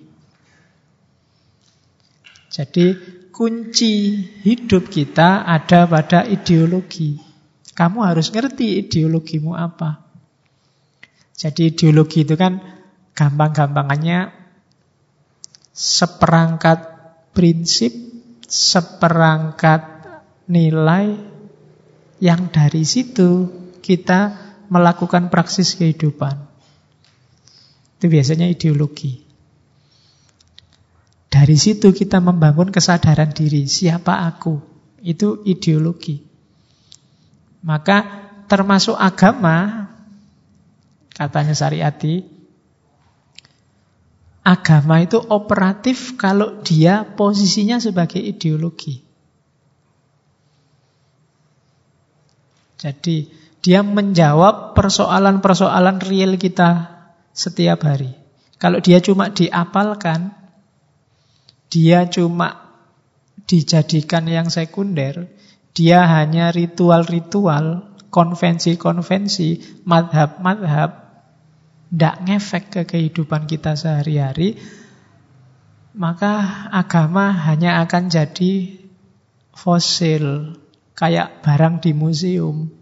Jadi 2.50 2.86
kunci 3.30 4.18
hidup 4.42 4.90
kita 4.90 5.46
ada 5.46 5.86
pada 5.86 6.26
ideologi. 6.26 7.20
Kamu 7.76 8.02
harus 8.02 8.32
ngerti 8.32 8.82
ideologimu 8.82 9.54
apa. 9.54 10.00
Jadi 11.36 11.76
ideologi 11.76 12.24
itu 12.24 12.32
kan 12.34 12.58
gampang-gampangannya 13.12 14.32
seperangkat 15.76 16.78
prinsip, 17.36 17.92
seperangkat 18.48 19.84
nilai 20.48 21.12
yang 22.24 22.48
dari 22.48 22.88
situ 22.88 23.52
kita 23.84 24.45
melakukan 24.68 25.28
praksis 25.32 25.74
kehidupan. 25.78 26.38
Itu 27.96 28.06
biasanya 28.12 28.46
ideologi. 28.50 29.24
Dari 31.32 31.56
situ 31.60 31.92
kita 31.92 32.22
membangun 32.22 32.72
kesadaran 32.72 33.32
diri, 33.32 33.68
siapa 33.68 34.24
aku? 34.24 34.56
Itu 35.04 35.44
ideologi. 35.44 36.22
Maka 37.66 37.98
termasuk 38.46 38.94
agama, 38.94 39.88
katanya 41.12 41.52
Syariati, 41.52 42.24
agama 44.46 45.02
itu 45.02 45.18
operatif 45.18 46.14
kalau 46.14 46.62
dia 46.62 47.02
posisinya 47.02 47.82
sebagai 47.82 48.22
ideologi. 48.22 49.02
Jadi 52.78 53.26
dia 53.66 53.82
menjawab 53.82 54.78
persoalan-persoalan 54.78 55.98
real 56.06 56.38
kita 56.38 57.02
setiap 57.34 57.82
hari. 57.82 58.14
Kalau 58.62 58.78
dia 58.78 59.02
cuma 59.02 59.34
diapalkan, 59.34 60.30
dia 61.66 62.06
cuma 62.06 62.78
dijadikan 63.50 64.30
yang 64.30 64.54
sekunder, 64.54 65.26
dia 65.74 66.06
hanya 66.06 66.54
ritual-ritual, 66.54 67.90
konvensi-konvensi, 68.14 69.82
madhab-madhab, 69.82 71.02
tidak 71.90 72.16
ngefek 72.22 72.64
ke 72.70 72.82
kehidupan 72.86 73.50
kita 73.50 73.74
sehari-hari, 73.74 74.62
maka 75.90 76.70
agama 76.70 77.34
hanya 77.50 77.82
akan 77.82 78.14
jadi 78.14 78.78
fosil, 79.50 80.54
kayak 80.94 81.42
barang 81.42 81.82
di 81.82 81.90
museum. 81.98 82.75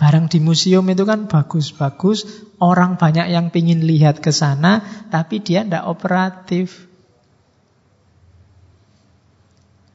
Barang 0.00 0.26
di 0.26 0.42
museum 0.42 0.82
itu 0.90 1.06
kan 1.06 1.30
bagus-bagus, 1.30 2.26
orang 2.58 2.98
banyak 2.98 3.30
yang 3.30 3.54
pingin 3.54 3.86
lihat 3.86 4.18
ke 4.18 4.34
sana, 4.34 4.82
tapi 5.12 5.38
dia 5.38 5.62
tidak 5.62 5.86
operatif. 5.86 6.90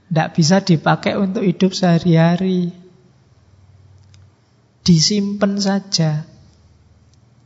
Tidak 0.07 0.29
bisa 0.31 0.63
dipakai 0.63 1.19
untuk 1.19 1.43
hidup 1.43 1.75
sehari-hari. 1.75 2.71
Disimpan 4.87 5.59
saja. 5.59 6.23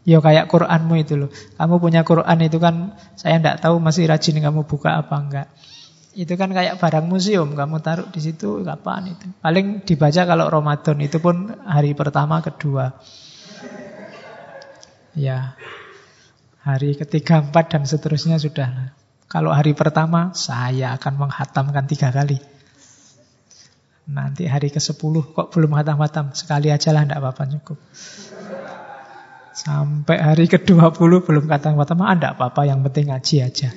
Ya 0.05 0.17
kayak 0.21 0.49
Quranmu 0.49 0.97
itu 1.01 1.17
loh. 1.17 1.29
Kamu 1.57 1.81
punya 1.81 2.05
Quran 2.05 2.37
itu 2.45 2.61
kan, 2.61 2.93
saya 3.17 3.41
tidak 3.41 3.65
tahu 3.65 3.81
masih 3.81 4.05
rajin 4.05 4.37
kamu 4.37 4.69
buka 4.69 5.01
apa 5.01 5.15
enggak. 5.17 5.47
Itu 6.11 6.35
kan 6.35 6.51
kayak 6.51 6.75
barang 6.75 7.07
museum, 7.07 7.55
kamu 7.55 7.79
taruh 7.79 8.07
di 8.11 8.19
situ 8.19 8.67
kapan 8.67 9.15
itu. 9.15 9.31
Paling 9.39 9.87
dibaca 9.87 10.21
kalau 10.27 10.51
Ramadan, 10.51 10.99
itu 10.99 11.23
pun 11.23 11.55
hari 11.63 11.95
pertama, 11.95 12.43
kedua. 12.43 12.99
Ya, 15.15 15.55
hari 16.67 16.99
ketiga, 16.99 17.39
empat, 17.39 17.71
dan 17.71 17.87
seterusnya 17.87 18.35
sudah. 18.43 18.91
Kalau 19.31 19.55
hari 19.55 19.71
pertama, 19.71 20.35
saya 20.35 20.91
akan 20.99 21.27
menghatamkan 21.27 21.87
tiga 21.87 22.11
kali. 22.11 22.43
Nanti 24.11 24.43
hari 24.51 24.67
ke 24.67 24.83
sepuluh, 24.83 25.23
kok 25.31 25.55
belum 25.55 25.71
hatam-hatam? 25.79 26.35
Sekali 26.35 26.67
aja 26.67 26.91
lah, 26.91 27.07
tidak 27.07 27.23
apa-apa 27.23 27.43
cukup. 27.55 27.79
Sampai 29.55 30.19
hari 30.19 30.51
ke-20 30.51 31.11
belum 31.23 31.47
kata-kata, 31.47 31.95
ah, 31.95 32.11
enggak 32.11 32.33
apa-apa, 32.35 32.67
yang 32.67 32.83
penting 32.83 33.07
ngaji 33.15 33.35
aja. 33.47 33.71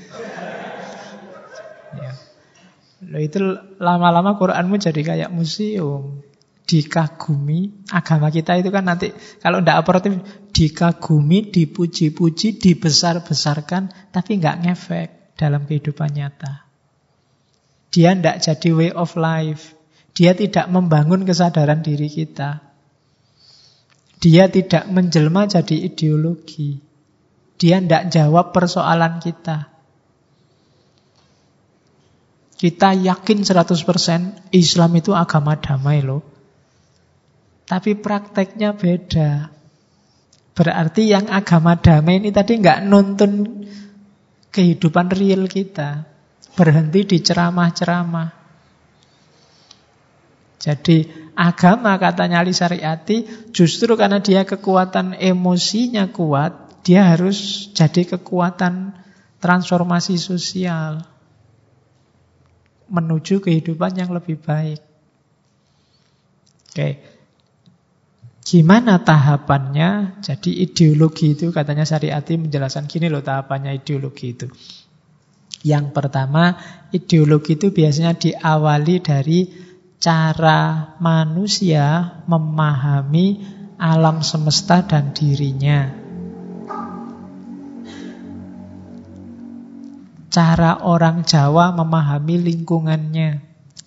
Loh 3.10 3.20
itu 3.20 3.38
lama-lama 3.82 4.36
Quranmu 4.36 4.80
jadi 4.80 5.00
kayak 5.00 5.30
museum. 5.32 6.24
Dikagumi. 6.64 7.84
Agama 7.92 8.32
kita 8.32 8.56
itu 8.56 8.72
kan 8.72 8.88
nanti 8.88 9.12
kalau 9.42 9.60
tidak 9.60 9.84
operatif 9.84 10.12
dikagumi, 10.54 11.52
dipuji-puji, 11.52 12.56
dibesar-besarkan, 12.56 14.12
tapi 14.14 14.40
nggak 14.40 14.58
ngefek 14.64 15.08
dalam 15.36 15.68
kehidupan 15.68 16.14
nyata. 16.14 16.64
Dia 17.92 18.16
tidak 18.16 18.36
jadi 18.42 18.70
way 18.74 18.90
of 18.90 19.14
life. 19.14 19.76
Dia 20.14 20.32
tidak 20.34 20.70
membangun 20.70 21.26
kesadaran 21.26 21.82
diri 21.82 22.06
kita. 22.06 22.62
Dia 24.22 24.48
tidak 24.48 24.88
menjelma 24.88 25.50
jadi 25.50 25.90
ideologi. 25.90 26.80
Dia 27.60 27.82
tidak 27.82 28.14
jawab 28.14 28.54
persoalan 28.54 29.20
kita. 29.20 29.73
Kita 32.64 32.96
yakin 32.96 33.44
100% 33.44 34.48
Islam 34.56 34.90
itu 34.96 35.12
agama 35.12 35.52
damai 35.52 36.00
loh. 36.00 36.24
Tapi 37.68 37.92
prakteknya 37.92 38.72
beda. 38.72 39.52
Berarti 40.56 41.12
yang 41.12 41.28
agama 41.28 41.76
damai 41.76 42.24
ini 42.24 42.32
tadi 42.32 42.56
nggak 42.56 42.88
nuntun 42.88 43.68
kehidupan 44.48 45.12
real 45.12 45.44
kita. 45.44 46.08
Berhenti 46.56 47.04
di 47.04 47.20
ceramah-ceramah. 47.20 48.32
Jadi 50.56 51.04
agama 51.36 52.00
katanya 52.00 52.40
Ali 52.40 52.56
Syariati 52.56 53.52
justru 53.52 53.92
karena 53.92 54.24
dia 54.24 54.48
kekuatan 54.48 55.20
emosinya 55.20 56.08
kuat, 56.08 56.80
dia 56.80 57.12
harus 57.12 57.68
jadi 57.76 58.16
kekuatan 58.16 58.96
transformasi 59.44 60.16
sosial 60.16 61.12
menuju 62.94 63.42
kehidupan 63.42 63.98
yang 63.98 64.14
lebih 64.14 64.38
baik. 64.38 64.78
Oke. 66.70 66.90
Gimana 68.44 69.02
tahapannya? 69.02 70.20
Jadi 70.22 70.62
ideologi 70.62 71.34
itu 71.34 71.50
katanya 71.50 71.82
syariati 71.82 72.38
menjelaskan 72.38 72.86
gini 72.86 73.10
loh 73.10 73.24
tahapannya 73.24 73.74
ideologi 73.74 74.36
itu. 74.36 74.46
Yang 75.64 75.96
pertama, 75.96 76.60
ideologi 76.92 77.56
itu 77.56 77.72
biasanya 77.72 78.12
diawali 78.20 79.00
dari 79.00 79.48
cara 79.96 80.92
manusia 81.00 82.20
memahami 82.28 83.40
alam 83.80 84.20
semesta 84.20 84.84
dan 84.84 85.16
dirinya. 85.16 86.03
Cara 90.34 90.82
orang 90.82 91.22
Jawa 91.22 91.70
memahami 91.70 92.42
lingkungannya, 92.42 93.38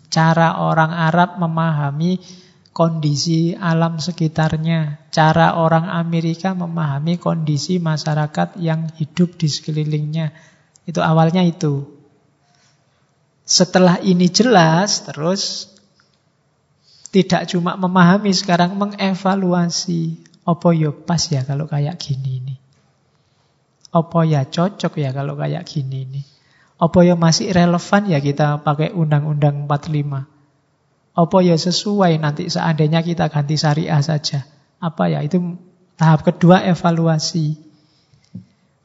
cara 0.08 0.64
orang 0.64 0.96
Arab 0.96 1.44
memahami 1.44 2.24
kondisi 2.72 3.52
alam 3.52 4.00
sekitarnya, 4.00 5.12
cara 5.12 5.60
orang 5.60 5.92
Amerika 5.92 6.56
memahami 6.56 7.20
kondisi 7.20 7.84
masyarakat 7.84 8.56
yang 8.64 8.88
hidup 8.96 9.36
di 9.36 9.52
sekelilingnya. 9.52 10.32
Itu 10.88 11.04
awalnya 11.04 11.44
itu. 11.44 11.84
Setelah 13.44 14.00
ini 14.00 14.32
jelas, 14.32 15.04
terus 15.04 15.68
tidak 17.12 17.52
cuma 17.52 17.76
memahami, 17.76 18.32
sekarang 18.32 18.80
mengevaluasi. 18.80 20.24
Apa 20.48 20.72
ya 20.72 20.96
pas 20.96 21.28
ya 21.28 21.44
kalau 21.44 21.68
kayak 21.68 22.00
gini 22.00 22.40
ini? 22.40 22.56
Apa 23.92 24.24
ya 24.24 24.48
cocok 24.48 24.96
ya 24.96 25.12
kalau 25.12 25.36
kayak 25.36 25.68
gini 25.68 26.08
ini? 26.08 26.37
Apa 26.78 27.02
ya 27.02 27.18
masih 27.18 27.50
relevan 27.50 28.06
ya 28.06 28.22
kita 28.22 28.62
pakai 28.62 28.94
Undang-Undang 28.94 29.66
45? 29.66 30.30
Apa 31.18 31.38
ya 31.42 31.58
sesuai 31.58 32.22
nanti 32.22 32.54
seandainya 32.54 33.02
kita 33.02 33.34
ganti 33.34 33.58
syariah 33.58 33.98
saja? 34.06 34.46
Apa 34.78 35.10
ya? 35.10 35.26
Itu 35.26 35.58
tahap 35.98 36.22
kedua 36.22 36.62
evaluasi. 36.70 37.58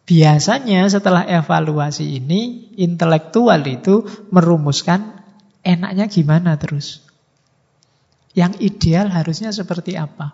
Biasanya 0.09 0.89
setelah 0.89 1.29
evaluasi 1.29 2.17
ini, 2.17 2.73
intelektual 2.81 3.61
itu 3.69 4.09
merumuskan 4.33 5.21
enaknya 5.61 6.09
gimana 6.09 6.57
terus. 6.57 7.05
Yang 8.33 8.65
ideal 8.65 9.13
harusnya 9.13 9.53
seperti 9.53 10.01
apa? 10.01 10.33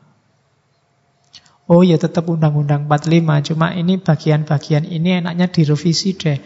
Oh 1.68 1.84
ya 1.84 2.00
tetap 2.00 2.30
Undang-Undang 2.30 2.88
45, 2.88 3.52
cuma 3.52 3.76
ini 3.76 4.00
bagian-bagian 4.00 4.88
ini 4.88 5.20
enaknya 5.20 5.52
direvisi 5.52 6.16
deh. 6.16 6.38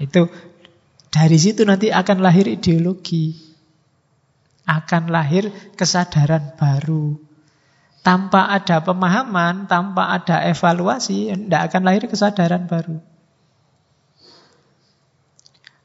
Itu 0.00 0.30
dari 1.14 1.38
situ 1.38 1.62
nanti 1.62 1.94
akan 1.94 2.18
lahir 2.18 2.50
ideologi. 2.50 3.38
Akan 4.64 5.12
lahir 5.12 5.52
kesadaran 5.76 6.56
baru. 6.56 7.20
Tanpa 8.00 8.52
ada 8.52 8.84
pemahaman, 8.84 9.64
tanpa 9.64 10.12
ada 10.12 10.44
evaluasi, 10.44 11.32
tidak 11.32 11.72
akan 11.72 11.82
lahir 11.84 12.04
kesadaran 12.08 12.68
baru. 12.68 13.00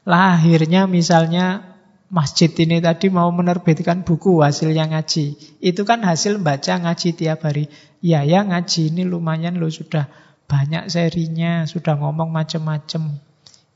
Lahirnya 0.04 0.88
misalnya 0.88 1.70
masjid 2.10 2.50
ini 2.58 2.82
tadi 2.82 3.08
mau 3.08 3.30
menerbitkan 3.30 4.02
buku 4.02 4.42
hasilnya 4.42 4.90
ngaji. 4.90 5.38
Itu 5.62 5.86
kan 5.86 6.02
hasil 6.02 6.42
baca 6.42 6.82
ngaji 6.82 7.08
tiap 7.14 7.46
hari. 7.46 7.70
Ya 8.02 8.26
ya 8.26 8.42
ngaji 8.42 8.90
ini 8.90 9.06
lumayan 9.06 9.62
loh 9.62 9.70
sudah 9.70 10.10
banyak 10.50 10.90
serinya, 10.90 11.62
sudah 11.70 11.94
ngomong 11.94 12.34
macam-macam. 12.34 13.29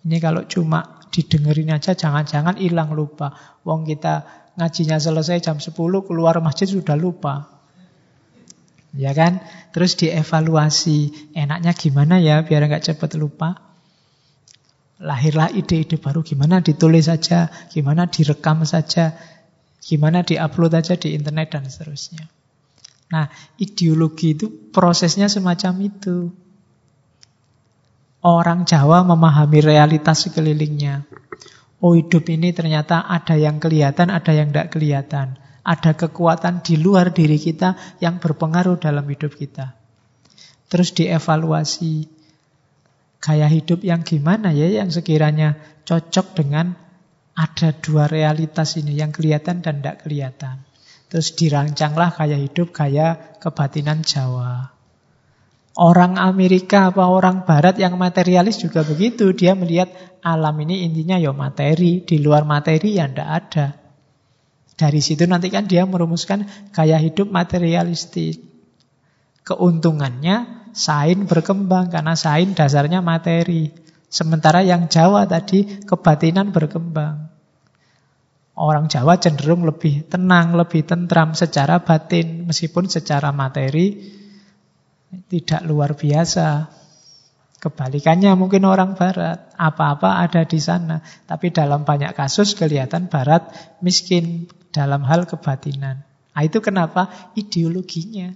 Ini 0.04 0.20
kalau 0.20 0.44
cuma 0.44 1.00
didengerin 1.08 1.72
aja 1.72 1.96
jangan-jangan 1.96 2.60
hilang 2.60 2.92
lupa. 2.92 3.32
Wong 3.64 3.88
kita 3.88 4.28
ngajinya 4.60 5.00
selesai 5.00 5.40
jam 5.40 5.56
10 5.56 5.72
keluar 6.04 6.36
masjid 6.44 6.68
sudah 6.68 6.94
lupa. 6.94 7.48
Ya 8.94 9.16
kan? 9.16 9.42
Terus 9.72 9.96
dievaluasi. 9.98 11.32
Enaknya 11.34 11.72
gimana 11.74 12.20
ya 12.20 12.44
biar 12.44 12.68
nggak 12.68 12.84
cepat 12.92 13.16
lupa. 13.16 13.56
Lahirlah 15.02 15.50
ide-ide 15.50 15.98
baru 15.98 16.22
gimana 16.22 16.62
ditulis 16.62 17.10
saja, 17.10 17.50
gimana 17.72 18.06
direkam 18.06 18.62
saja, 18.62 19.18
gimana 19.82 20.22
diupload 20.22 20.78
aja 20.78 20.94
di 20.94 21.18
internet 21.18 21.50
dan 21.50 21.66
seterusnya. 21.66 22.30
Nah, 23.10 23.26
ideologi 23.58 24.38
itu 24.38 24.46
prosesnya 24.70 25.26
semacam 25.26 25.74
itu. 25.82 26.43
Orang 28.24 28.64
Jawa 28.64 29.04
memahami 29.04 29.60
realitas 29.60 30.24
sekelilingnya. 30.24 31.04
Oh 31.84 31.92
hidup 31.92 32.24
ini 32.32 32.56
ternyata 32.56 33.04
ada 33.04 33.36
yang 33.36 33.60
kelihatan, 33.60 34.08
ada 34.08 34.32
yang 34.32 34.48
tidak 34.48 34.72
kelihatan. 34.72 35.36
Ada 35.60 35.92
kekuatan 35.92 36.64
di 36.64 36.80
luar 36.80 37.12
diri 37.12 37.36
kita 37.36 38.00
yang 38.00 38.24
berpengaruh 38.24 38.80
dalam 38.80 39.04
hidup 39.04 39.36
kita. 39.36 39.76
Terus 40.72 40.96
dievaluasi. 40.96 42.08
Gaya 43.20 43.48
hidup 43.48 43.84
yang 43.84 44.04
gimana 44.04 44.56
ya 44.56 44.68
yang 44.72 44.88
sekiranya 44.88 45.56
cocok 45.84 46.36
dengan 46.36 46.76
ada 47.36 47.76
dua 47.76 48.08
realitas 48.08 48.76
ini 48.80 48.96
yang 48.96 49.12
kelihatan 49.12 49.60
dan 49.60 49.80
tidak 49.84 50.04
kelihatan. 50.04 50.64
Terus 51.12 51.32
dirancanglah 51.36 52.12
gaya 52.16 52.40
hidup, 52.40 52.72
gaya 52.72 53.36
kebatinan 53.40 54.00
Jawa. 54.00 54.73
Orang 55.74 56.22
Amerika 56.22 56.94
apa 56.94 57.10
orang 57.10 57.42
Barat 57.42 57.74
yang 57.82 57.98
materialis 57.98 58.62
juga 58.62 58.86
begitu. 58.86 59.34
Dia 59.34 59.58
melihat 59.58 59.90
alam 60.22 60.54
ini 60.62 60.86
intinya 60.86 61.18
ya 61.18 61.34
materi. 61.34 61.98
Di 62.06 62.22
luar 62.22 62.46
materi 62.46 62.94
ya 62.94 63.10
tidak 63.10 63.28
ada. 63.28 63.66
Dari 64.78 65.02
situ 65.02 65.26
nanti 65.26 65.50
kan 65.50 65.66
dia 65.66 65.82
merumuskan 65.82 66.46
gaya 66.70 66.94
hidup 67.02 67.26
materialistik. 67.26 68.38
Keuntungannya 69.42 70.70
sain 70.70 71.26
berkembang 71.26 71.90
karena 71.90 72.14
sain 72.14 72.54
dasarnya 72.54 73.02
materi. 73.02 73.74
Sementara 74.06 74.62
yang 74.62 74.86
Jawa 74.86 75.26
tadi 75.26 75.82
kebatinan 75.82 76.54
berkembang. 76.54 77.34
Orang 78.54 78.86
Jawa 78.86 79.18
cenderung 79.18 79.66
lebih 79.66 80.06
tenang, 80.06 80.54
lebih 80.54 80.86
tentram 80.86 81.34
secara 81.34 81.82
batin, 81.82 82.46
meskipun 82.46 82.86
secara 82.86 83.34
materi 83.34 84.13
tidak 85.28 85.62
luar 85.66 85.94
biasa. 85.94 86.68
Kebalikannya 87.60 88.36
mungkin 88.36 88.68
orang 88.68 88.92
Barat, 88.92 89.56
apa-apa 89.56 90.20
ada 90.20 90.44
di 90.44 90.60
sana. 90.60 91.00
Tapi 91.24 91.48
dalam 91.48 91.88
banyak 91.88 92.12
kasus 92.12 92.52
kelihatan 92.52 93.08
Barat 93.08 93.48
miskin 93.80 94.52
dalam 94.68 95.00
hal 95.08 95.24
kebatinan. 95.24 96.04
Nah, 96.34 96.42
itu 96.42 96.58
kenapa 96.60 97.32
ideologinya. 97.38 98.34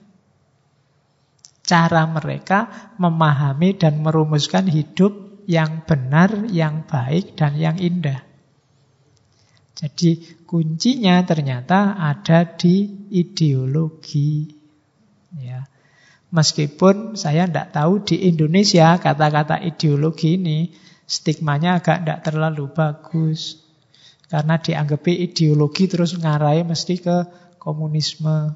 Cara 1.66 2.08
mereka 2.08 2.92
memahami 2.96 3.76
dan 3.76 4.00
merumuskan 4.00 4.64
hidup 4.64 5.44
yang 5.44 5.84
benar, 5.84 6.48
yang 6.48 6.88
baik, 6.88 7.36
dan 7.36 7.58
yang 7.60 7.76
indah. 7.76 8.24
Jadi 9.78 10.42
kuncinya 10.42 11.22
ternyata 11.22 11.94
ada 11.94 12.42
di 12.42 13.06
ideologi. 13.14 14.57
Meskipun 16.28 17.16
saya 17.16 17.48
tidak 17.48 17.72
tahu 17.72 18.04
di 18.04 18.28
Indonesia 18.28 19.00
kata-kata 19.00 19.64
ideologi 19.64 20.36
ini 20.36 20.68
stigmanya 21.08 21.80
agak 21.80 22.04
tidak 22.04 22.20
terlalu 22.20 22.68
bagus. 22.68 23.64
Karena 24.28 24.60
dianggap 24.60 25.08
ideologi 25.08 25.88
terus 25.88 26.12
ngarai 26.12 26.60
mesti 26.68 27.00
ke 27.00 27.16
komunisme. 27.56 28.52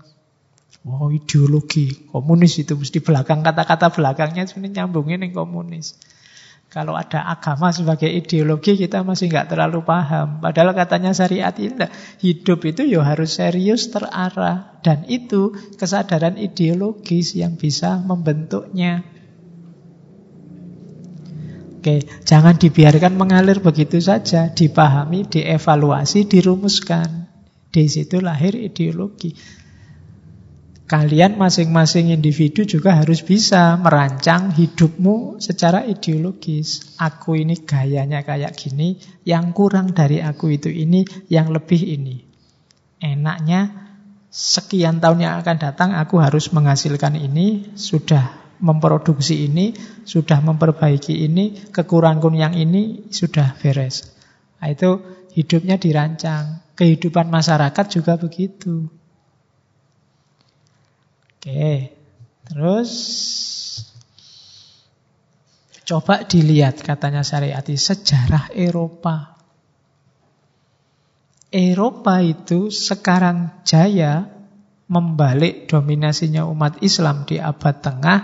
Wow 0.83 1.15
ideologi, 1.15 2.11
komunis 2.11 2.59
itu 2.59 2.75
mesti 2.75 2.99
belakang 3.01 3.41
kata-kata 3.41 3.95
belakangnya 3.95 4.51
sebenarnya 4.51 4.85
nyambungin 4.85 5.23
yang 5.23 5.33
komunis. 5.33 5.95
Kalau 6.73 6.97
ada 6.97 7.29
agama 7.29 7.69
sebagai 7.69 8.09
ideologi 8.09 8.81
kita 8.81 9.05
masih 9.05 9.29
nggak 9.29 9.53
terlalu 9.53 9.85
paham. 9.85 10.41
Padahal 10.41 10.73
katanya 10.73 11.13
syariat 11.13 11.53
ini 11.61 11.85
hidup 12.25 12.65
itu 12.65 12.89
ya 12.89 13.05
harus 13.05 13.37
serius 13.37 13.93
terarah. 13.93 14.81
Dan 14.81 15.05
itu 15.05 15.53
kesadaran 15.77 16.41
ideologis 16.41 17.37
yang 17.37 17.61
bisa 17.61 18.01
membentuknya. 18.01 19.05
Oke, 21.77 22.09
jangan 22.25 22.57
dibiarkan 22.57 23.21
mengalir 23.21 23.61
begitu 23.61 24.01
saja. 24.01 24.49
Dipahami, 24.49 25.29
dievaluasi, 25.29 26.25
dirumuskan. 26.25 27.29
Di 27.69 27.85
situ 27.85 28.25
lahir 28.25 28.57
ideologi. 28.57 29.37
Kalian 30.83 31.41
masing-masing 31.41 32.13
individu 32.13 32.69
juga 32.69 33.01
harus 33.01 33.25
bisa 33.25 33.81
merancang 33.81 34.53
hidupmu 34.53 35.41
secara 35.41 35.89
ideologis. 35.89 36.99
Aku 37.01 37.39
ini 37.39 37.65
gayanya 37.65 38.21
kayak 38.21 38.53
gini, 38.59 39.01
yang 39.25 39.57
kurang 39.57 39.97
dari 39.97 40.21
aku 40.21 40.53
itu 40.53 40.69
ini, 40.69 41.07
yang 41.33 41.49
lebih 41.49 41.81
ini. 41.81 42.29
Enaknya 43.01 43.73
sekian 44.29 45.01
tahun 45.01 45.25
yang 45.25 45.35
akan 45.41 45.57
datang 45.57 45.91
aku 45.97 46.21
harus 46.21 46.53
menghasilkan 46.53 47.17
ini, 47.17 47.73
sudah 47.73 48.57
memproduksi 48.63 49.49
ini, 49.49 49.75
sudah 50.07 50.39
memperbaiki 50.45 51.25
ini, 51.25 51.73
kekurangan 51.75 52.35
yang 52.37 52.55
ini 52.55 53.11
sudah 53.11 53.59
beres. 53.59 54.13
Nah, 54.63 54.71
itu 54.71 55.03
hidupnya 55.35 55.81
dirancang. 55.81 56.63
Kehidupan 56.79 57.29
masyarakat 57.29 57.87
juga 57.91 58.15
begitu. 58.17 59.02
Oke, 61.43 61.91
terus 62.47 62.93
coba 65.83 66.23
dilihat 66.23 66.87
katanya 66.87 67.27
Syariati 67.27 67.75
sejarah 67.75 68.55
Eropa. 68.55 69.35
Eropa 71.51 72.23
itu 72.23 72.71
sekarang 72.71 73.59
jaya 73.67 74.31
membalik 74.87 75.67
dominasinya 75.67 76.47
umat 76.47 76.79
Islam 76.79 77.27
di 77.27 77.43
abad 77.43 77.75
tengah 77.75 78.19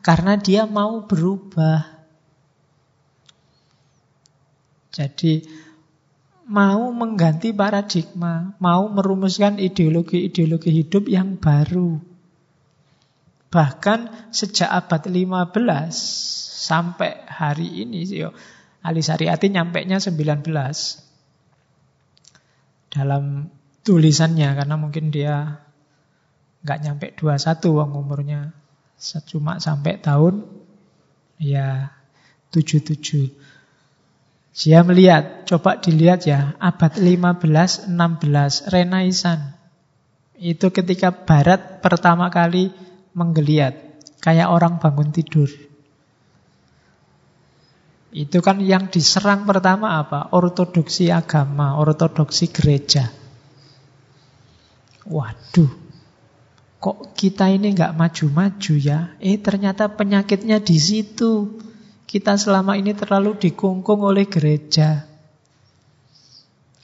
karena 0.00 0.40
dia 0.40 0.64
mau 0.64 1.04
berubah. 1.04 1.92
Jadi 4.96 5.44
mau 6.48 6.88
mengganti 6.88 7.52
paradigma, 7.52 8.56
mau 8.56 8.88
merumuskan 8.88 9.60
ideologi-ideologi 9.60 10.72
hidup 10.72 11.04
yang 11.12 11.36
baru. 11.36 12.11
Bahkan 13.52 14.32
sejak 14.32 14.72
abad 14.72 15.04
15 15.12 15.92
sampai 16.64 17.28
hari 17.28 17.84
ini, 17.84 18.08
yo, 18.08 18.32
Ali 18.80 19.04
Syariati 19.04 19.52
nyampe 19.52 19.84
nya 19.84 20.00
19 20.00 20.42
dalam 22.92 23.52
tulisannya 23.84 24.48
karena 24.56 24.76
mungkin 24.80 25.12
dia 25.14 25.62
nggak 26.62 26.78
nyampe 26.82 27.06
21 27.18 27.76
wong 27.76 27.90
umurnya 27.98 28.54
cuma 29.26 29.58
sampai 29.58 29.98
tahun 29.98 30.46
ya 31.42 31.90
77. 32.54 33.32
Dia 34.52 34.84
melihat, 34.84 35.48
coba 35.48 35.80
dilihat 35.80 36.28
ya, 36.28 36.52
abad 36.60 36.92
15, 37.00 37.88
16, 37.88 38.68
Renaisan. 38.68 39.56
Itu 40.36 40.68
ketika 40.68 41.08
Barat 41.08 41.80
pertama 41.80 42.28
kali 42.28 42.68
menggeliat, 43.12 43.74
kayak 44.20 44.48
orang 44.48 44.80
bangun 44.80 45.12
tidur. 45.12 45.48
Itu 48.12 48.44
kan 48.44 48.60
yang 48.60 48.92
diserang 48.92 49.48
pertama 49.48 49.96
apa? 49.96 50.28
Ortodoksi 50.36 51.08
agama, 51.08 51.80
ortodoksi 51.80 52.52
gereja. 52.52 53.08
Waduh, 55.08 55.72
kok 56.76 57.16
kita 57.16 57.48
ini 57.48 57.72
nggak 57.72 57.96
maju-maju 57.96 58.74
ya? 58.76 59.16
Eh 59.16 59.40
ternyata 59.40 59.88
penyakitnya 59.96 60.60
di 60.60 60.76
situ. 60.76 61.56
Kita 62.04 62.36
selama 62.36 62.76
ini 62.76 62.92
terlalu 62.92 63.40
dikungkung 63.40 64.04
oleh 64.04 64.28
gereja. 64.28 65.08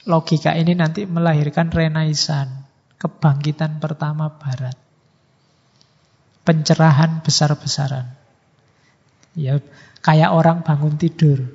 Logika 0.09 0.57
ini 0.57 0.73
nanti 0.73 1.05
melahirkan 1.05 1.69
renaisan, 1.69 2.65
kebangkitan 2.97 3.77
pertama 3.77 4.33
barat 4.41 4.88
pencerahan 6.49 7.21
besar-besaran. 7.21 8.09
Ya, 9.37 9.61
kayak 10.01 10.33
orang 10.33 10.65
bangun 10.65 10.97
tidur. 10.97 11.45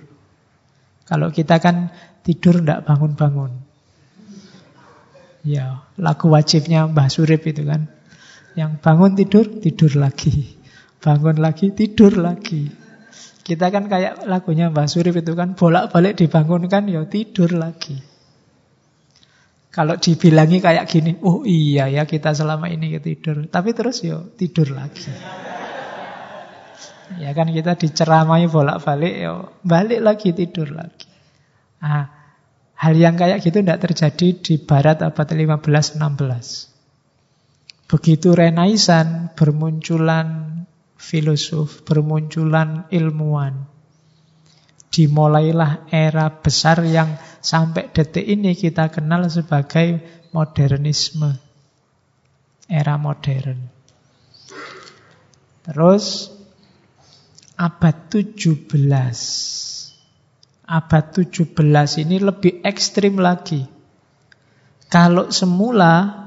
Kalau 1.02 1.34
kita 1.34 1.58
kan 1.58 1.90
tidur 2.22 2.62
tidak 2.62 2.86
bangun-bangun. 2.86 3.50
Ya, 5.42 5.82
lagu 5.98 6.30
wajibnya 6.30 6.86
Mbah 6.86 7.10
Surip 7.10 7.42
itu 7.42 7.66
kan. 7.66 7.90
Yang 8.54 8.78
bangun 8.78 9.18
tidur, 9.18 9.50
tidur 9.58 9.98
lagi. 9.98 10.54
Bangun 11.02 11.42
lagi, 11.42 11.74
tidur 11.74 12.14
lagi. 12.14 12.70
Kita 13.42 13.74
kan 13.74 13.90
kayak 13.90 14.30
lagunya 14.30 14.70
Mbah 14.70 14.86
Surip 14.86 15.18
itu 15.18 15.34
kan 15.34 15.58
bolak-balik 15.58 16.14
dibangunkan, 16.22 16.86
ya 16.86 17.02
tidur 17.10 17.50
lagi. 17.50 18.13
Kalau 19.74 19.98
dibilangi 19.98 20.62
kayak 20.62 20.86
gini, 20.86 21.18
oh 21.26 21.42
iya 21.42 21.90
ya 21.90 22.06
kita 22.06 22.30
selama 22.30 22.70
ini 22.70 22.94
tidur. 23.02 23.50
Tapi 23.50 23.74
terus 23.74 24.06
yo 24.06 24.30
tidur 24.38 24.70
lagi. 24.70 25.10
Ya 27.18 27.34
kan 27.34 27.50
kita 27.50 27.74
diceramai 27.74 28.46
bolak-balik, 28.46 29.14
yo 29.18 29.50
balik 29.66 29.98
lagi 29.98 30.30
tidur 30.30 30.70
lagi. 30.70 31.10
Nah, 31.82 32.06
hal 32.78 32.94
yang 32.94 33.18
kayak 33.18 33.42
gitu 33.42 33.66
tidak 33.66 33.82
terjadi 33.82 34.38
di 34.38 34.62
barat 34.62 35.02
abad 35.02 35.26
15-16. 35.26 37.90
Begitu 37.90 38.30
Renaisan 38.30 39.34
bermunculan 39.34 40.62
filosof, 40.94 41.82
bermunculan 41.82 42.86
ilmuwan. 42.94 43.73
Dimulailah 44.90 45.88
era 45.92 46.28
besar 46.28 46.82
yang 46.86 47.14
Sampai 47.44 47.92
detik 47.92 48.24
ini 48.24 48.56
kita 48.56 48.88
kenal 48.88 49.28
sebagai 49.28 50.00
modernisme. 50.32 51.36
Era 52.64 52.96
modern. 52.96 53.68
Terus 55.60 56.32
abad 57.60 57.96
17. 58.08 58.64
Abad 60.64 61.04
17 61.12 61.52
ini 62.00 62.16
lebih 62.16 62.64
ekstrim 62.64 63.20
lagi. 63.20 63.68
Kalau 64.88 65.28
semula 65.28 66.24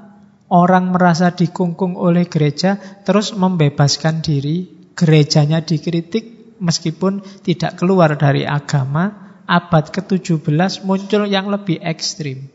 orang 0.54 0.94
merasa 0.94 1.34
dikungkung 1.34 1.98
oleh 1.98 2.30
gereja, 2.30 2.78
terus 2.78 3.34
membebaskan 3.34 4.22
diri, 4.22 4.70
gerejanya 4.94 5.66
dikritik 5.66 6.37
meskipun 6.60 7.24
tidak 7.42 7.78
keluar 7.80 8.14
dari 8.18 8.44
agama, 8.44 9.38
abad 9.48 9.90
ke-17 9.90 10.84
muncul 10.84 11.24
yang 11.26 11.48
lebih 11.48 11.80
ekstrim. 11.80 12.52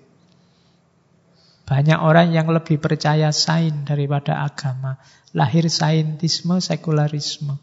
Banyak 1.65 1.99
orang 2.05 2.37
yang 2.37 2.53
lebih 2.53 2.77
percaya 2.77 3.33
sains 3.33 3.89
daripada 3.89 4.45
agama. 4.45 5.01
Lahir 5.33 5.65
saintisme, 5.73 6.61
sekularisme. 6.61 7.57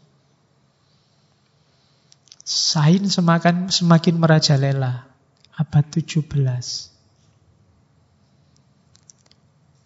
Sains 2.42 3.14
semakin, 3.14 3.70
semakin 3.70 4.18
merajalela. 4.18 5.06
Abad 5.54 5.84
17. 5.94 6.26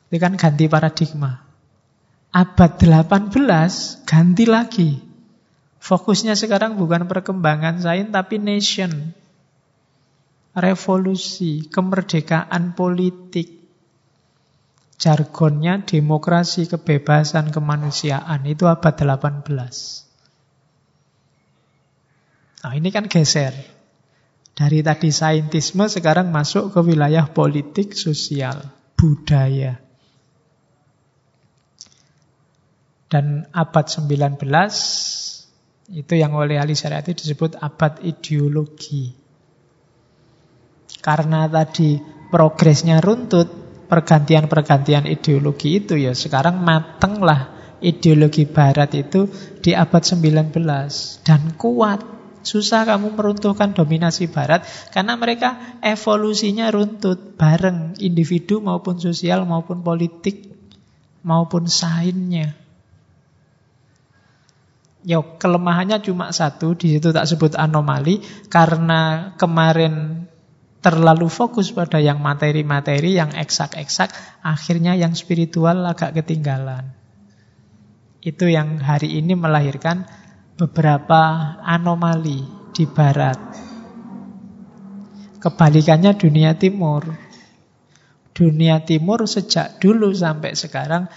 Itu 0.09 0.17
kan 0.17 0.39
ganti 0.41 0.71
paradigma. 0.73 1.45
Abad 2.33 2.81
18 2.81 4.09
ganti 4.09 4.45
lagi. 4.49 5.14
Fokusnya 5.85 6.33
sekarang 6.33 6.81
bukan 6.81 7.05
perkembangan 7.05 7.77
sains 7.77 8.09
tapi 8.09 8.41
nation. 8.41 9.13
Revolusi, 10.57 11.69
kemerdekaan 11.69 12.73
politik. 12.73 13.53
Jargonnya 14.97 15.85
demokrasi, 15.85 16.73
kebebasan, 16.73 17.53
kemanusiaan. 17.53 18.49
Itu 18.49 18.65
abad 18.65 18.97
18. 18.97 19.45
Nah 22.65 22.73
ini 22.73 22.89
kan 22.89 23.05
geser. 23.05 23.53
Dari 24.57 24.81
tadi 24.81 25.13
saintisme 25.13 25.85
sekarang 25.85 26.33
masuk 26.33 26.73
ke 26.73 26.81
wilayah 26.81 27.29
politik, 27.29 27.93
sosial, 27.93 28.73
budaya. 28.97 29.77
Dan 33.13 33.45
abad 33.53 33.85
19 33.85 34.41
itu 35.93 36.17
yang 36.17 36.33
oleh 36.33 36.57
ahli 36.57 36.73
syariat 36.73 37.05
disebut 37.05 37.61
abad 37.61 38.01
ideologi. 38.01 39.13
Karena 41.05 41.45
tadi 41.45 42.01
progresnya 42.33 43.05
runtut, 43.05 43.49
pergantian-pergantian 43.85 45.05
ideologi 45.05 45.85
itu 45.85 46.01
ya 46.01 46.17
sekarang 46.17 46.65
matenglah 46.65 47.53
ideologi 47.85 48.49
barat 48.49 48.97
itu 48.97 49.29
di 49.61 49.77
abad 49.77 50.01
19 50.01 50.57
dan 51.21 51.53
kuat. 51.61 52.01
Susah 52.45 52.85
kamu 52.85 53.17
meruntuhkan 53.17 53.73
dominasi 53.73 54.29
barat 54.29 54.69
karena 54.93 55.17
mereka 55.17 55.81
evolusinya 55.81 56.69
runtut 56.69 57.41
bareng 57.41 57.97
individu 58.01 58.61
maupun 58.61 59.01
sosial 59.01 59.49
maupun 59.49 59.81
politik 59.81 60.53
maupun 61.25 61.65
sainsnya. 61.65 62.64
Ya 65.05 65.21
kelemahannya 65.21 66.01
cuma 66.01 66.33
satu, 66.33 66.73
di 66.73 66.97
situ 66.97 67.13
tak 67.13 67.29
sebut 67.29 67.53
anomali 67.61 68.25
karena 68.49 69.33
kemarin 69.37 70.25
terlalu 70.81 71.29
fokus 71.29 71.77
pada 71.77 72.01
yang 72.01 72.25
materi-materi, 72.25 73.21
yang 73.21 73.37
eksak-eksak, 73.37 74.09
akhirnya 74.41 74.97
yang 74.97 75.13
spiritual 75.13 75.85
agak 75.85 76.17
ketinggalan. 76.17 76.97
Itu 78.25 78.49
yang 78.49 78.81
hari 78.81 79.21
ini 79.21 79.37
melahirkan 79.37 80.09
beberapa 80.57 81.57
anomali 81.61 82.49
di 82.73 82.89
barat. 82.89 83.37
Kebalikannya 85.37 86.17
dunia 86.17 86.57
timur. 86.57 87.05
Dunia 88.33 88.81
timur 88.89 89.29
sejak 89.29 89.77
dulu 89.85 90.17
sampai 90.17 90.57
sekarang 90.57 91.13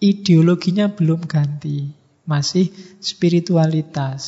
ideologinya 0.00 0.88
belum 0.88 1.28
ganti 1.28 1.97
masih 2.28 2.68
spiritualitas, 3.00 4.20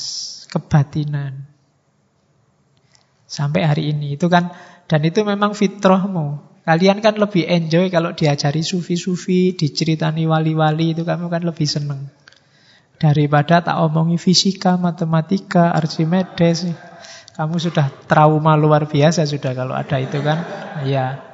kebatinan. 0.49 1.45
Sampai 3.29 3.69
hari 3.69 3.93
ini 3.93 4.17
itu 4.17 4.27
kan 4.33 4.57
dan 4.89 5.05
itu 5.05 5.21
memang 5.23 5.53
fitrahmu. 5.53 6.41
Kalian 6.65 7.05
kan 7.05 7.21
lebih 7.21 7.45
enjoy 7.45 7.93
kalau 7.93 8.17
diajari 8.17 8.65
sufi-sufi, 8.65 9.53
diceritani 9.53 10.25
wali-wali 10.25 10.97
itu 10.97 11.05
kamu 11.05 11.29
kan 11.29 11.45
lebih 11.45 11.69
seneng. 11.69 12.09
Daripada 13.01 13.65
tak 13.65 13.81
omongi 13.81 14.21
fisika, 14.21 14.77
matematika, 14.81 15.73
Archimedes. 15.73 16.69
Kamu 17.33 17.57
sudah 17.57 17.89
trauma 18.05 18.59
luar 18.61 18.85
biasa 18.85 19.25
sudah 19.25 19.57
kalau 19.57 19.73
ada 19.73 19.97
itu 19.97 20.21
kan. 20.21 20.45
Iya. 20.85 21.31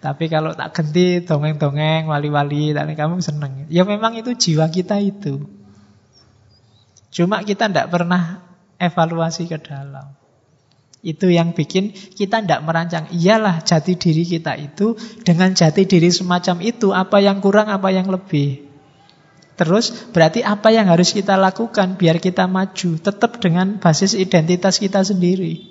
Tapi 0.00 0.32
kalau 0.32 0.56
tak 0.56 0.72
ganti 0.72 1.20
dongeng-dongeng, 1.24 2.08
wali-wali, 2.08 2.72
kamu 2.72 3.20
seneng. 3.20 3.68
Ya 3.68 3.84
memang 3.84 4.16
itu 4.16 4.32
jiwa 4.32 4.68
kita 4.72 5.00
itu. 5.00 5.63
Cuma 7.14 7.46
kita 7.46 7.70
tidak 7.70 7.94
pernah 7.94 8.42
evaluasi 8.82 9.46
ke 9.46 9.62
dalam. 9.62 10.18
Itu 11.04 11.30
yang 11.30 11.54
bikin 11.54 11.94
kita 11.94 12.42
tidak 12.42 12.66
merancang. 12.66 13.06
Iyalah 13.14 13.62
jati 13.62 13.94
diri 13.94 14.26
kita 14.26 14.58
itu 14.58 14.98
dengan 15.22 15.54
jati 15.54 15.86
diri 15.86 16.10
semacam 16.10 16.58
itu. 16.66 16.90
Apa 16.90 17.22
yang 17.22 17.38
kurang, 17.38 17.70
apa 17.70 17.94
yang 17.94 18.10
lebih. 18.10 18.66
Terus 19.54 20.10
berarti 20.10 20.42
apa 20.42 20.74
yang 20.74 20.90
harus 20.90 21.14
kita 21.14 21.38
lakukan 21.38 21.94
biar 21.94 22.18
kita 22.18 22.50
maju. 22.50 22.98
Tetap 22.98 23.38
dengan 23.38 23.78
basis 23.78 24.18
identitas 24.18 24.82
kita 24.82 25.06
sendiri. 25.06 25.70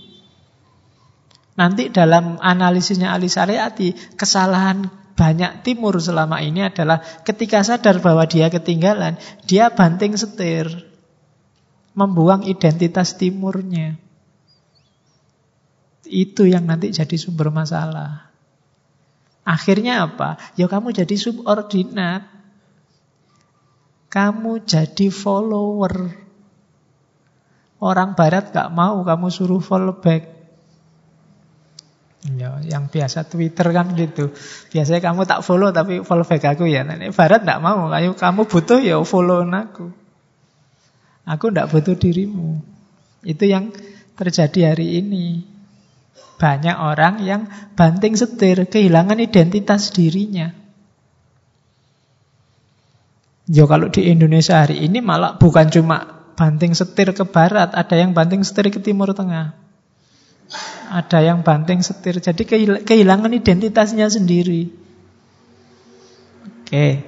Nanti 1.60 1.92
dalam 1.92 2.40
analisisnya 2.40 3.12
Ali 3.12 3.28
Syariati, 3.28 4.16
kesalahan 4.16 4.88
banyak 5.14 5.62
timur 5.68 6.00
selama 6.00 6.40
ini 6.40 6.66
adalah 6.66 7.04
ketika 7.28 7.62
sadar 7.62 8.00
bahwa 8.00 8.26
dia 8.26 8.50
ketinggalan, 8.50 9.20
dia 9.46 9.70
banting 9.70 10.18
setir 10.18 10.93
membuang 11.94 12.46
identitas 12.46 13.16
timurnya. 13.18 13.98
Itu 16.04 16.46
yang 16.50 16.68
nanti 16.68 16.92
jadi 16.92 17.16
sumber 17.16 17.54
masalah. 17.54 18.34
Akhirnya 19.44 20.08
apa? 20.08 20.40
Ya 20.60 20.68
kamu 20.68 20.92
jadi 20.92 21.16
subordinat. 21.16 22.28
Kamu 24.10 24.62
jadi 24.62 25.10
follower. 25.10 26.22
Orang 27.84 28.16
barat 28.16 28.54
gak 28.54 28.72
mau 28.72 29.04
kamu 29.04 29.28
suruh 29.34 29.60
follow 29.60 30.00
back. 30.00 30.32
Ya, 32.24 32.56
yang 32.64 32.88
biasa 32.88 33.28
Twitter 33.28 33.68
kan 33.76 33.92
gitu. 34.00 34.32
Biasanya 34.72 35.04
kamu 35.04 35.28
tak 35.28 35.44
follow 35.44 35.76
tapi 35.76 36.00
follow 36.08 36.24
back 36.24 36.56
aku 36.56 36.64
ya. 36.72 36.88
Nah, 36.88 36.96
barat 37.12 37.44
gak 37.44 37.60
mau. 37.60 37.92
Kamu 37.92 38.48
butuh 38.48 38.80
ya 38.80 38.96
follow 39.04 39.44
aku. 39.44 40.03
Aku 41.24 41.50
tidak 41.52 41.72
butuh 41.72 41.96
dirimu. 41.96 42.60
Itu 43.24 43.48
yang 43.48 43.72
terjadi 44.20 44.76
hari 44.76 45.00
ini. 45.00 45.48
Banyak 46.36 46.76
orang 46.76 47.24
yang 47.24 47.48
banting 47.80 48.20
setir, 48.20 48.68
kehilangan 48.68 49.16
identitas 49.24 49.96
dirinya. 49.96 50.52
Ya 53.48 53.64
kalau 53.68 53.92
di 53.92 54.08
Indonesia 54.08 54.60
hari 54.60 54.84
ini 54.84 55.00
malah 55.04 55.36
bukan 55.40 55.68
cuma 55.72 56.28
banting 56.36 56.76
setir 56.76 57.12
ke 57.12 57.24
barat, 57.28 57.72
ada 57.72 57.96
yang 57.96 58.12
banting 58.12 58.44
setir 58.44 58.72
ke 58.72 58.80
timur 58.80 59.12
tengah. 59.16 59.56
Ada 60.92 61.24
yang 61.24 61.44
banting 61.48 61.80
setir, 61.80 62.20
jadi 62.20 62.44
kehilangan 62.84 63.32
identitasnya 63.32 64.12
sendiri. 64.12 64.70
Oke. 66.64 67.04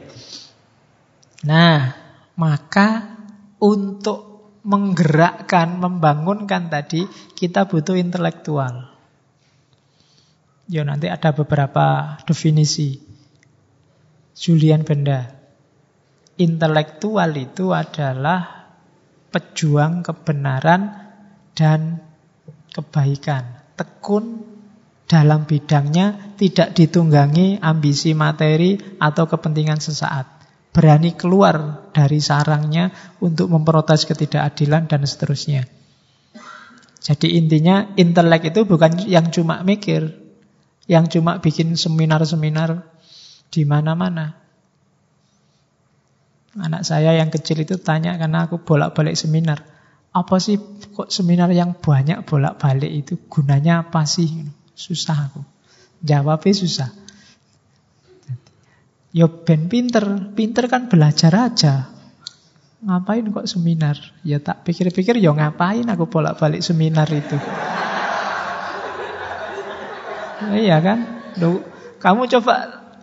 Nah, 1.46 1.94
maka 2.36 3.15
untuk 3.60 4.36
menggerakkan, 4.66 5.78
membangunkan 5.78 6.74
tadi, 6.74 7.06
kita 7.38 7.70
butuh 7.70 7.94
intelektual. 7.96 8.90
Ya 10.66 10.82
nanti 10.82 11.06
ada 11.06 11.30
beberapa 11.30 12.18
definisi. 12.26 12.98
Julian 14.36 14.82
Benda. 14.84 15.32
Intelektual 16.36 17.32
itu 17.38 17.72
adalah 17.72 18.68
pejuang 19.32 20.04
kebenaran 20.04 20.92
dan 21.56 22.04
kebaikan. 22.74 23.64
Tekun 23.80 24.44
dalam 25.06 25.46
bidangnya 25.46 26.36
tidak 26.36 26.76
ditunggangi 26.76 27.62
ambisi 27.62 28.12
materi 28.18 28.76
atau 29.00 29.30
kepentingan 29.30 29.80
sesaat 29.80 30.35
berani 30.76 31.16
keluar 31.16 31.88
dari 31.96 32.20
sarangnya 32.20 32.92
untuk 33.24 33.48
memprotes 33.48 34.04
ketidakadilan 34.04 34.92
dan 34.92 35.08
seterusnya. 35.08 35.64
Jadi 37.00 37.40
intinya 37.40 37.96
intelek 37.96 38.52
itu 38.52 38.68
bukan 38.68 39.08
yang 39.08 39.32
cuma 39.32 39.64
mikir, 39.64 40.12
yang 40.92 41.08
cuma 41.08 41.40
bikin 41.40 41.80
seminar-seminar 41.80 42.84
di 43.48 43.64
mana-mana. 43.64 44.36
Anak 46.60 46.84
saya 46.84 47.16
yang 47.16 47.32
kecil 47.32 47.64
itu 47.64 47.80
tanya 47.80 48.20
karena 48.20 48.52
aku 48.52 48.60
bolak-balik 48.60 49.16
seminar. 49.16 49.64
Apa 50.12 50.40
sih 50.44 50.60
kok 50.92 51.08
seminar 51.08 51.52
yang 51.56 51.76
banyak 51.76 52.28
bolak-balik 52.28 52.92
itu 52.92 53.16
gunanya 53.32 53.88
apa 53.88 54.04
sih? 54.04 54.28
Susah 54.76 55.32
aku. 55.32 55.44
Jawabnya 56.04 56.52
susah. 56.52 57.05
Ya 59.16 59.32
ben 59.32 59.72
pinter, 59.72 60.04
pinter 60.36 60.68
kan 60.68 60.92
belajar 60.92 61.32
aja. 61.32 61.88
Ngapain 62.84 63.24
kok 63.32 63.48
seminar? 63.48 63.96
Ya 64.28 64.44
tak 64.44 64.68
pikir-pikir 64.68 65.24
ya 65.24 65.32
ngapain 65.32 65.88
aku 65.88 66.12
bolak-balik 66.12 66.60
seminar 66.60 67.08
itu. 67.08 67.40
iya 70.52 70.84
kan? 70.84 71.24
Duh, 71.40 71.64
kamu 72.04 72.28
coba 72.28 72.56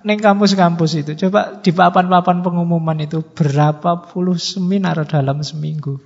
neng 0.05 0.21
kampus-kampus 0.21 1.01
itu. 1.01 1.17
Coba 1.17 1.65
di 1.65 1.73
papan-papan 1.73 2.45
pengumuman 2.45 3.01
itu 3.01 3.25
berapa 3.25 4.05
puluh 4.05 4.37
seminar 4.37 5.01
dalam 5.09 5.41
seminggu. 5.41 5.97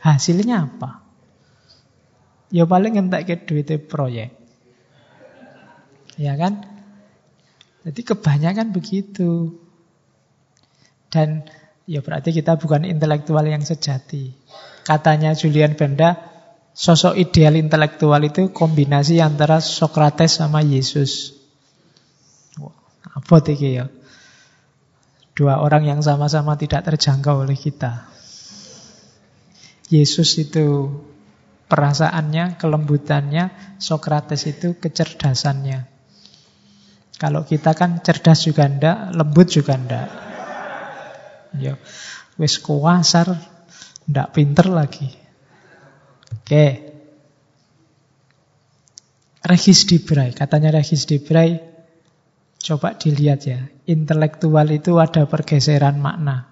Hasilnya 0.00 0.72
apa? 0.72 1.04
Ya 2.48 2.64
paling 2.64 2.96
entek 2.96 3.28
ke 3.28 3.36
duit 3.44 3.68
proyek. 3.84 4.32
Ya 6.16 6.32
kan? 6.40 6.79
Jadi 7.80 8.00
kebanyakan 8.04 8.76
begitu. 8.76 9.56
Dan 11.08 11.48
ya 11.88 12.04
berarti 12.04 12.30
kita 12.30 12.60
bukan 12.60 12.84
intelektual 12.86 13.42
yang 13.48 13.64
sejati. 13.64 14.36
Katanya 14.84 15.32
Julian 15.32 15.74
Benda, 15.74 16.16
sosok 16.76 17.16
ideal 17.16 17.56
intelektual 17.56 18.20
itu 18.22 18.52
kombinasi 18.52 19.18
antara 19.18 19.58
Socrates 19.58 20.38
sama 20.38 20.60
Yesus. 20.60 21.36
Apa 23.10 23.42
ya? 23.56 23.90
Dua 25.34 25.64
orang 25.64 25.88
yang 25.88 26.00
sama-sama 26.04 26.54
tidak 26.60 26.84
terjangkau 26.84 27.48
oleh 27.48 27.56
kita. 27.56 28.06
Yesus 29.90 30.38
itu 30.38 30.94
perasaannya, 31.66 32.60
kelembutannya, 32.60 33.76
Socrates 33.82 34.46
itu 34.46 34.78
kecerdasannya. 34.78 35.99
Kalau 37.20 37.44
kita 37.44 37.76
kan 37.76 38.00
cerdas 38.00 38.48
juga 38.48 38.64
ndak, 38.64 39.12
lembut 39.12 39.44
juga 39.52 39.76
ndak. 39.76 40.08
Ya, 41.60 41.76
wis 42.40 42.56
kuasar, 42.64 43.36
ndak 44.08 44.32
pinter 44.32 44.72
lagi. 44.72 45.12
Oke. 46.32 46.88
Regis 49.44 49.84
Dibray, 49.84 50.32
katanya 50.32 50.80
Regis 50.80 51.04
Dibray, 51.04 51.60
coba 52.60 52.92
dilihat 52.96 53.44
ya, 53.44 53.68
intelektual 53.84 54.68
itu 54.72 54.96
ada 54.96 55.28
pergeseran 55.28 56.00
makna. 56.00 56.48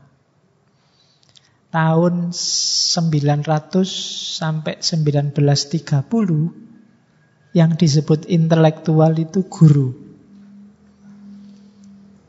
Tahun 1.72 2.32
900 2.32 4.36
sampai 4.36 4.84
1930 4.84 7.56
yang 7.56 7.76
disebut 7.76 8.28
intelektual 8.28 9.16
itu 9.16 9.48
guru. 9.48 10.07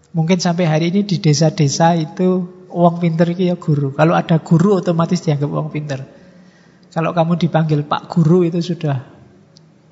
Mungkin 0.10 0.42
sampai 0.42 0.66
hari 0.66 0.90
ini 0.90 1.06
di 1.06 1.22
desa-desa 1.22 1.94
itu 1.94 2.60
uang 2.70 2.98
pinter 2.98 3.30
itu 3.30 3.50
ya 3.50 3.56
guru. 3.58 3.94
Kalau 3.94 4.18
ada 4.18 4.42
guru 4.42 4.82
otomatis 4.82 5.22
dianggap 5.22 5.50
uang 5.50 5.70
pinter. 5.70 6.02
Kalau 6.90 7.14
kamu 7.14 7.38
dipanggil 7.38 7.86
Pak 7.86 8.10
Guru 8.10 8.50
itu 8.50 8.66
sudah 8.66 9.06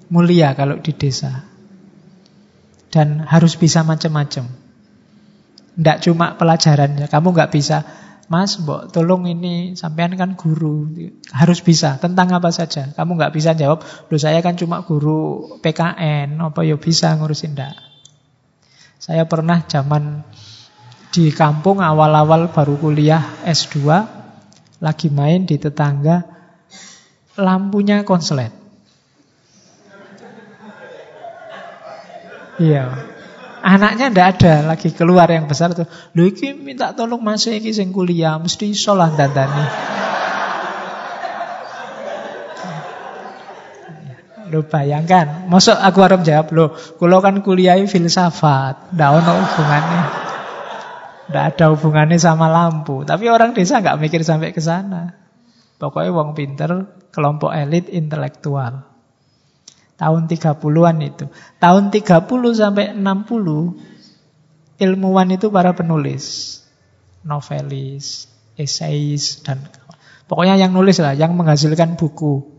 mulia 0.10 0.58
kalau 0.58 0.82
di 0.82 0.98
desa. 0.98 1.46
Dan 2.90 3.22
harus 3.22 3.54
bisa 3.54 3.86
macam-macam. 3.86 4.50
Tidak 5.78 5.98
cuma 6.10 6.34
pelajarannya. 6.34 7.06
Kamu 7.06 7.38
nggak 7.38 7.54
bisa, 7.54 7.86
Mas, 8.28 8.58
mbok 8.58 8.90
tolong 8.90 9.30
ini 9.30 9.78
sampean 9.78 10.18
kan 10.18 10.34
guru. 10.34 10.90
Harus 11.30 11.62
bisa 11.62 12.02
tentang 12.02 12.34
apa 12.34 12.50
saja. 12.50 12.90
Kamu 12.92 13.14
nggak 13.14 13.32
bisa 13.38 13.54
jawab, 13.54 13.86
loh 13.86 14.20
saya 14.20 14.42
kan 14.42 14.58
cuma 14.58 14.82
guru 14.82 15.46
PKN, 15.62 16.42
apa 16.42 16.66
ya 16.66 16.82
bisa 16.82 17.14
ngurusin 17.14 17.54
enggak. 17.54 17.87
Saya 18.98 19.30
pernah 19.30 19.62
zaman 19.66 20.26
di 21.14 21.30
kampung 21.30 21.82
awal-awal 21.82 22.50
baru 22.50 22.76
kuliah 22.82 23.42
S2 23.46 23.86
lagi 24.82 25.08
main 25.10 25.46
di 25.46 25.58
tetangga 25.58 26.26
lampunya 27.38 28.02
konslet. 28.02 28.54
Iya. 32.58 33.14
Anaknya 33.62 34.10
ndak 34.10 34.28
ada 34.38 34.54
lagi 34.74 34.90
keluar 34.94 35.30
yang 35.30 35.46
besar 35.46 35.74
tuh. 35.78 35.86
Lu 36.18 36.30
iki 36.30 36.54
minta 36.58 36.94
tolong 36.98 37.22
masuk 37.22 37.54
iki 37.54 37.74
sing 37.74 37.94
kuliah, 37.94 38.38
mesti 38.42 38.74
iso 38.74 38.98
lah 38.98 39.14
dandani. 39.14 39.97
Lo 44.48 44.64
bayangkan, 44.64 45.52
masuk 45.52 45.76
aku 45.76 46.00
harap 46.02 46.22
jawab 46.24 46.48
lo, 46.56 46.66
kalau 47.00 47.20
kan 47.20 47.44
kuliah 47.44 47.76
filsafat, 47.84 48.96
ndak 48.96 49.10
ono 49.22 49.34
hubungannya. 49.44 50.04
Ndak 51.28 51.44
ada 51.54 51.66
hubungannya 51.76 52.18
sama 52.18 52.48
lampu. 52.48 53.04
Tapi 53.04 53.28
orang 53.28 53.52
desa 53.52 53.84
nggak 53.84 54.00
mikir 54.00 54.24
sampai 54.24 54.56
ke 54.56 54.64
sana. 54.64 55.12
Pokoknya 55.78 56.16
wong 56.16 56.34
pinter, 56.34 56.88
kelompok 57.12 57.54
elit 57.54 57.92
intelektual. 57.92 58.88
Tahun 59.98 60.24
30-an 60.30 60.98
itu. 61.04 61.26
Tahun 61.58 61.84
30 61.90 62.54
sampai 62.54 62.94
60 62.94 63.98
ilmuwan 64.78 65.30
itu 65.34 65.50
para 65.50 65.74
penulis, 65.74 66.58
novelis, 67.26 68.30
eseis 68.58 69.42
dan 69.42 69.66
pokoknya 70.30 70.58
yang 70.58 70.74
nulis 70.74 71.02
lah, 71.02 71.18
yang 71.18 71.34
menghasilkan 71.34 71.98
buku. 71.98 72.57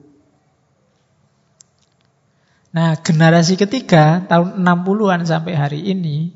Nah, 2.78 2.94
generasi 3.02 3.58
ketiga 3.58 4.22
tahun 4.30 4.62
60-an 4.62 5.26
sampai 5.26 5.58
hari 5.58 5.82
ini 5.90 6.30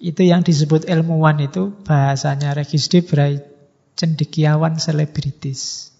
itu 0.00 0.22
yang 0.24 0.40
disebut 0.40 0.88
ilmuwan 0.88 1.44
itu 1.44 1.76
bahasanya 1.84 2.56
Regis 2.56 2.88
Debray 2.88 3.44
cendekiawan 4.00 4.80
selebritis. 4.80 5.92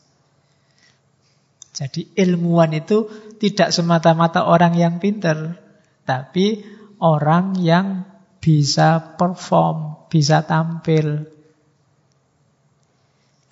Jadi 1.76 2.16
ilmuwan 2.16 2.72
itu 2.72 3.12
tidak 3.36 3.76
semata-mata 3.76 4.48
orang 4.48 4.72
yang 4.72 4.96
pinter, 4.96 5.61
tapi 6.09 6.64
orang 6.96 7.61
yang 7.61 8.09
bisa 8.40 9.20
perform, 9.20 10.09
bisa 10.09 10.48
tampil. 10.48 11.28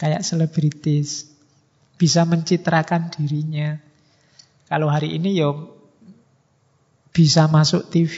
Kayak 0.01 0.25
selebritis, 0.25 1.29
bisa 2.01 2.25
mencitrakan 2.25 3.13
dirinya. 3.13 3.92
Kalau 4.73 4.89
hari 4.89 5.21
ini 5.21 5.37
ya 5.37 5.53
bisa 7.13 7.45
masuk 7.45 7.93
TV. 7.93 8.17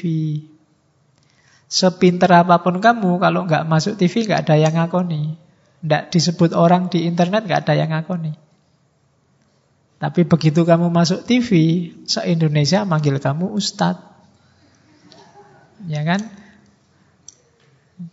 Sepinter 1.66 2.30
apa 2.30 2.62
pun 2.62 2.78
kamu, 2.78 3.18
kalau 3.18 3.42
nggak 3.42 3.66
masuk 3.66 3.98
TV 3.98 4.22
nggak 4.22 4.46
ada 4.46 4.54
yang 4.54 4.78
ngakoni. 4.78 5.34
Nggak 5.82 6.14
disebut 6.14 6.54
orang 6.54 6.86
di 6.94 7.10
internet 7.10 7.50
nggak 7.50 7.66
ada 7.66 7.74
yang 7.74 7.90
ngakoni. 7.90 8.38
Tapi 9.98 10.20
begitu 10.30 10.62
kamu 10.62 10.94
masuk 10.94 11.26
TV, 11.26 11.50
se-Indonesia 12.06 12.86
manggil 12.86 13.18
kamu 13.18 13.50
Ustadz. 13.50 14.14
Ya 15.90 16.06
kan? 16.06 16.22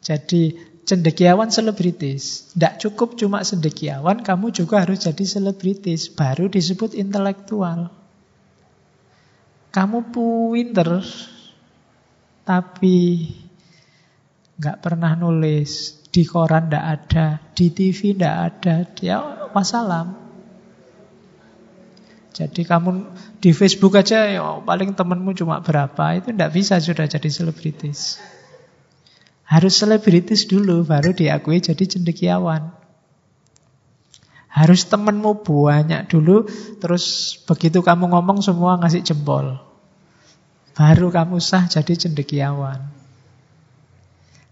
Jadi 0.01 0.57
cendekiawan 0.89 1.53
selebritis. 1.53 2.57
Tidak 2.57 2.81
cukup 2.89 3.21
cuma 3.21 3.45
cendekiawan, 3.45 4.25
kamu 4.25 4.49
juga 4.49 4.81
harus 4.81 5.05
jadi 5.05 5.29
selebritis. 5.29 6.09
Baru 6.09 6.49
disebut 6.49 6.97
intelektual. 6.97 8.00
Kamu 9.71 10.11
pinter, 10.11 10.99
tapi 12.43 13.31
nggak 14.59 14.77
pernah 14.83 15.15
nulis, 15.15 16.03
di 16.11 16.27
koran 16.27 16.67
ndak 16.67 16.85
ada, 16.85 17.39
di 17.55 17.71
TV 17.71 18.19
ndak 18.19 18.35
ada, 18.35 18.75
dia 18.91 19.17
wassalam. 19.55 20.19
Jadi 22.35 22.67
kamu 22.67 23.11
di 23.39 23.51
Facebook 23.55 23.95
aja 23.95 24.27
ya 24.27 24.59
paling 24.59 24.91
temenmu 24.91 25.31
cuma 25.39 25.63
berapa, 25.63 26.19
itu 26.19 26.35
ndak 26.35 26.51
bisa 26.51 26.75
sudah 26.83 27.07
jadi 27.07 27.31
selebritis. 27.31 28.19
Harus 29.47 29.79
selebritis 29.79 30.47
dulu 30.47 30.83
baru 30.83 31.15
diakui 31.15 31.63
jadi 31.63 31.83
cendekiawan. 31.87 32.80
Harus 34.51 34.83
temenmu 34.83 35.47
banyak 35.47 36.11
dulu, 36.11 36.43
terus 36.83 37.35
begitu 37.47 37.79
kamu 37.79 38.11
ngomong 38.11 38.43
semua 38.43 38.75
ngasih 38.83 38.99
jempol. 38.99 39.55
Baru 40.75 41.07
kamu 41.07 41.39
sah 41.39 41.71
jadi 41.71 41.95
cendekiawan. 41.95 43.01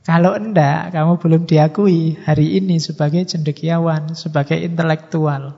Kalau 0.07 0.39
enggak, 0.39 0.95
kamu 0.95 1.19
belum 1.19 1.41
diakui 1.43 2.15
hari 2.23 2.57
ini 2.57 2.79
sebagai 2.79 3.27
cendekiawan, 3.27 4.15
sebagai 4.15 4.55
intelektual. 4.55 5.53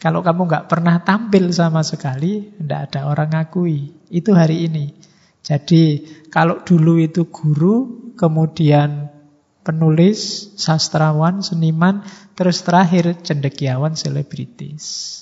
Kalau 0.00 0.24
kamu 0.24 0.48
nggak 0.48 0.66
pernah 0.72 1.04
tampil 1.04 1.52
sama 1.52 1.84
sekali, 1.84 2.56
enggak 2.56 2.90
ada 2.90 3.00
orang 3.06 3.36
ngakui. 3.36 3.92
Itu 4.08 4.32
hari 4.32 4.64
ini. 4.64 4.96
Jadi 5.44 6.08
kalau 6.32 6.64
dulu 6.64 6.96
itu 6.96 7.28
guru, 7.28 8.10
kemudian 8.16 9.12
penulis, 9.60 10.50
sastrawan, 10.56 11.44
seniman, 11.44 12.02
terus 12.40 12.64
terakhir 12.64 13.20
cendekiawan 13.20 13.92
selebritis. 13.92 15.20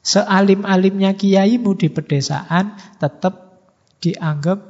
Sealim-alimnya 0.00 1.12
kiaimu 1.12 1.76
di 1.76 1.92
pedesaan 1.92 2.80
tetap 2.96 3.60
dianggap 4.00 4.64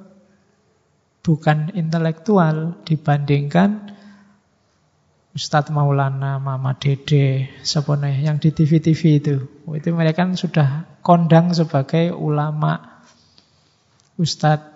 bukan 1.23 1.71
intelektual 1.79 2.83
dibandingkan 2.83 3.95
Ustadz 5.39 5.71
Maulana, 5.71 6.43
Mama 6.43 6.75
Dede, 6.79 7.51
sebenarnya 7.63 8.31
yang 8.31 8.39
di 8.43 8.51
TV-TV 8.51 9.03
itu. 9.23 9.37
Itu 9.75 9.95
mereka 9.95 10.27
kan 10.27 10.35
sudah 10.35 10.99
kondang 10.99 11.55
sebagai 11.55 12.11
ulama, 12.11 13.03
Ustadz 14.19 14.71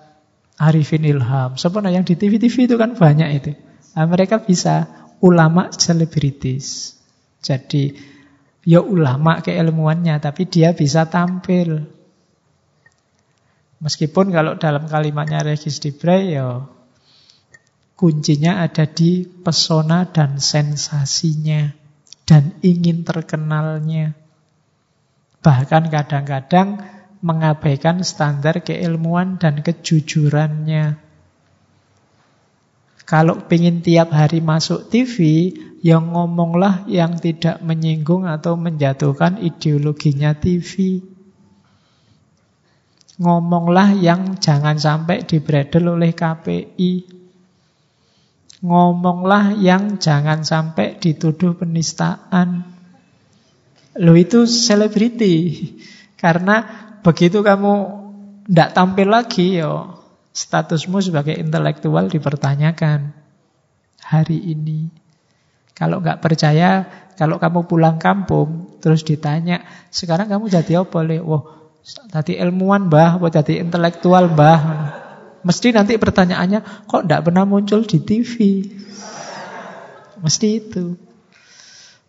Arifin 0.59 1.03
Ilham. 1.03 1.59
Sebenarnya 1.59 2.03
yang 2.03 2.07
di 2.07 2.15
TV-TV 2.15 2.71
itu 2.71 2.75
kan 2.79 2.95
banyak 2.95 3.31
itu. 3.43 3.55
Nah, 3.95 4.07
mereka 4.07 4.43
bisa 4.43 4.87
ulama 5.23 5.71
selebritis. 5.71 6.98
Jadi 7.39 7.95
ya 8.67 8.83
ulama 8.83 9.41
keilmuannya, 9.41 10.19
tapi 10.19 10.47
dia 10.51 10.75
bisa 10.75 11.07
tampil. 11.07 11.87
Meskipun 13.79 14.35
kalau 14.35 14.59
dalam 14.59 14.91
kalimatnya 14.91 15.47
Regis 15.47 15.79
Dibray 15.79 16.35
ya 16.35 16.67
kuncinya 17.99 18.63
ada 18.63 18.87
di 18.87 19.27
pesona 19.27 20.07
dan 20.07 20.39
sensasinya 20.39 21.75
dan 22.27 22.59
ingin 22.63 23.03
terkenalnya. 23.03 24.15
Bahkan 25.43 25.91
kadang-kadang 25.91 26.83
mengabaikan 27.23 28.03
standar 28.07 28.63
keilmuan 28.63 29.43
dan 29.43 29.63
kejujurannya. 29.67 30.99
Kalau 33.03 33.41
ingin 33.49 33.81
tiap 33.81 34.13
hari 34.13 34.45
masuk 34.45 34.93
TV, 34.93 35.51
yang 35.79 36.11
ngomonglah 36.11 36.87
yang 36.91 37.19
tidak 37.23 37.63
menyinggung 37.63 38.27
atau 38.27 38.59
menjatuhkan 38.59 39.39
ideologinya 39.39 40.35
TV. 40.35 41.03
Ngomonglah 43.19 43.99
yang 43.99 44.39
jangan 44.39 44.79
sampai 44.79 45.27
dibredel 45.27 45.99
oleh 45.99 46.15
KPI. 46.15 47.19
Ngomonglah 48.63 49.55
yang 49.59 50.03
jangan 50.03 50.43
sampai 50.43 50.99
dituduh 50.99 51.55
penistaan. 51.59 52.67
Lo 53.99 54.15
itu 54.15 54.47
selebriti. 54.47 55.67
Karena 56.19 56.63
begitu 57.03 57.43
kamu 57.43 57.75
tidak 58.51 58.71
tampil 58.75 59.09
lagi, 59.11 59.63
yo 59.63 59.99
statusmu 60.35 61.03
sebagai 61.03 61.35
intelektual 61.35 62.07
dipertanyakan 62.07 63.11
hari 63.99 64.39
ini. 64.55 65.08
Kalau 65.79 66.03
nggak 66.03 66.19
percaya, 66.19 66.83
kalau 67.15 67.39
kamu 67.39 67.71
pulang 67.71 68.03
kampung, 68.03 68.83
terus 68.83 69.07
ditanya, 69.07 69.63
sekarang 69.95 70.27
kamu 70.27 70.51
jadi 70.51 70.83
apa? 70.83 70.99
Le? 71.07 71.23
Wah, 71.23 71.71
tadi 72.11 72.35
ilmuwan 72.35 72.91
bah, 72.91 73.15
apa 73.15 73.31
jadi 73.31 73.63
intelektual 73.63 74.27
bah. 74.35 74.61
Mesti 75.47 75.71
nanti 75.71 75.95
pertanyaannya, 75.95 76.91
kok 76.91 77.07
nggak 77.07 77.23
pernah 77.31 77.47
muncul 77.47 77.87
di 77.87 78.03
TV? 78.03 78.35
Mesti 80.19 80.49
itu. 80.59 80.99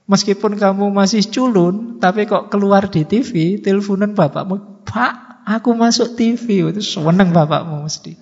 Meskipun 0.10 0.58
kamu 0.58 0.90
masih 0.90 1.22
culun, 1.30 2.02
tapi 2.02 2.26
kok 2.26 2.50
keluar 2.50 2.90
di 2.90 3.06
TV, 3.06 3.62
teleponan 3.62 4.18
bapakmu, 4.18 4.82
Pak, 4.82 5.46
aku 5.46 5.78
masuk 5.78 6.18
TV. 6.18 6.74
Itu 6.74 6.82
seneng 6.82 7.30
bapakmu 7.30 7.86
mesti. 7.86 8.18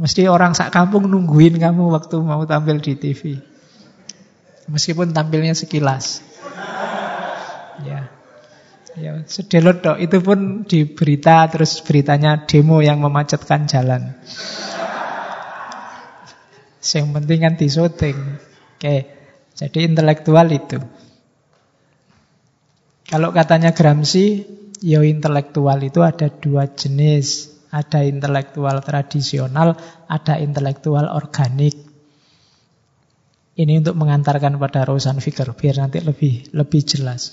Mesti 0.00 0.28
orang 0.32 0.56
sak 0.56 0.72
kampung 0.72 1.04
nungguin 1.08 1.60
kamu 1.60 1.92
waktu 1.92 2.16
mau 2.24 2.40
tampil 2.48 2.80
di 2.80 2.96
TV. 2.96 3.36
Meskipun 4.66 5.14
tampilnya 5.14 5.54
sekilas. 5.54 6.22
Ya. 7.86 8.10
Ya, 8.96 9.12
sedelot 9.28 9.84
dok. 9.84 10.00
Itu 10.00 10.24
pun 10.24 10.64
di 10.64 10.88
berita, 10.88 11.44
terus 11.52 11.84
beritanya 11.84 12.48
demo 12.48 12.80
yang 12.80 13.04
memacetkan 13.04 13.68
jalan. 13.68 14.16
Yang 16.80 17.06
penting 17.12 17.38
kan 17.44 17.54
di 17.60 17.66
syuting. 17.68 18.18
Oke. 18.78 18.96
Jadi 19.56 19.78
intelektual 19.84 20.48
itu. 20.48 20.80
Kalau 23.06 23.30
katanya 23.30 23.70
Gramsci, 23.70 24.44
ya 24.82 25.00
intelektual 25.04 25.78
itu 25.84 26.00
ada 26.00 26.32
dua 26.32 26.68
jenis. 26.72 27.54
Ada 27.70 28.08
intelektual 28.08 28.80
tradisional, 28.80 29.76
ada 30.08 30.40
intelektual 30.40 31.12
organik. 31.12 31.85
Ini 33.56 33.80
untuk 33.80 33.96
mengantarkan 33.96 34.60
pada 34.60 34.84
Rosan 34.84 35.16
Fikir, 35.16 35.48
biar 35.56 35.80
nanti 35.80 36.04
lebih 36.04 36.52
lebih 36.52 36.80
jelas. 36.84 37.32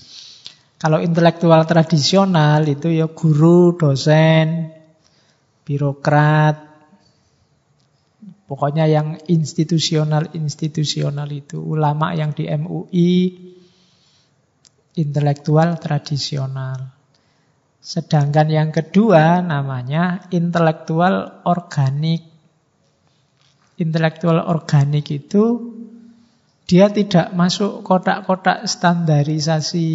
Kalau 0.80 1.04
intelektual 1.04 1.68
tradisional 1.68 2.64
itu 2.64 2.92
ya 2.92 3.12
guru, 3.12 3.76
dosen, 3.76 4.72
birokrat, 5.68 6.74
Pokoknya 8.54 8.86
yang 8.86 9.18
institusional-institusional 9.18 11.26
itu. 11.34 11.58
Ulama 11.58 12.14
yang 12.14 12.38
di 12.38 12.46
MUI, 12.46 13.34
intelektual 14.94 15.82
tradisional. 15.82 16.78
Sedangkan 17.82 18.54
yang 18.54 18.70
kedua 18.70 19.42
namanya 19.42 20.30
intelektual 20.30 21.42
organik. 21.50 22.22
Intelektual 23.82 24.46
organik 24.46 25.10
itu 25.10 25.73
dia 26.64 26.88
tidak 26.88 27.36
masuk 27.36 27.84
kotak-kotak 27.84 28.64
standarisasi 28.64 29.90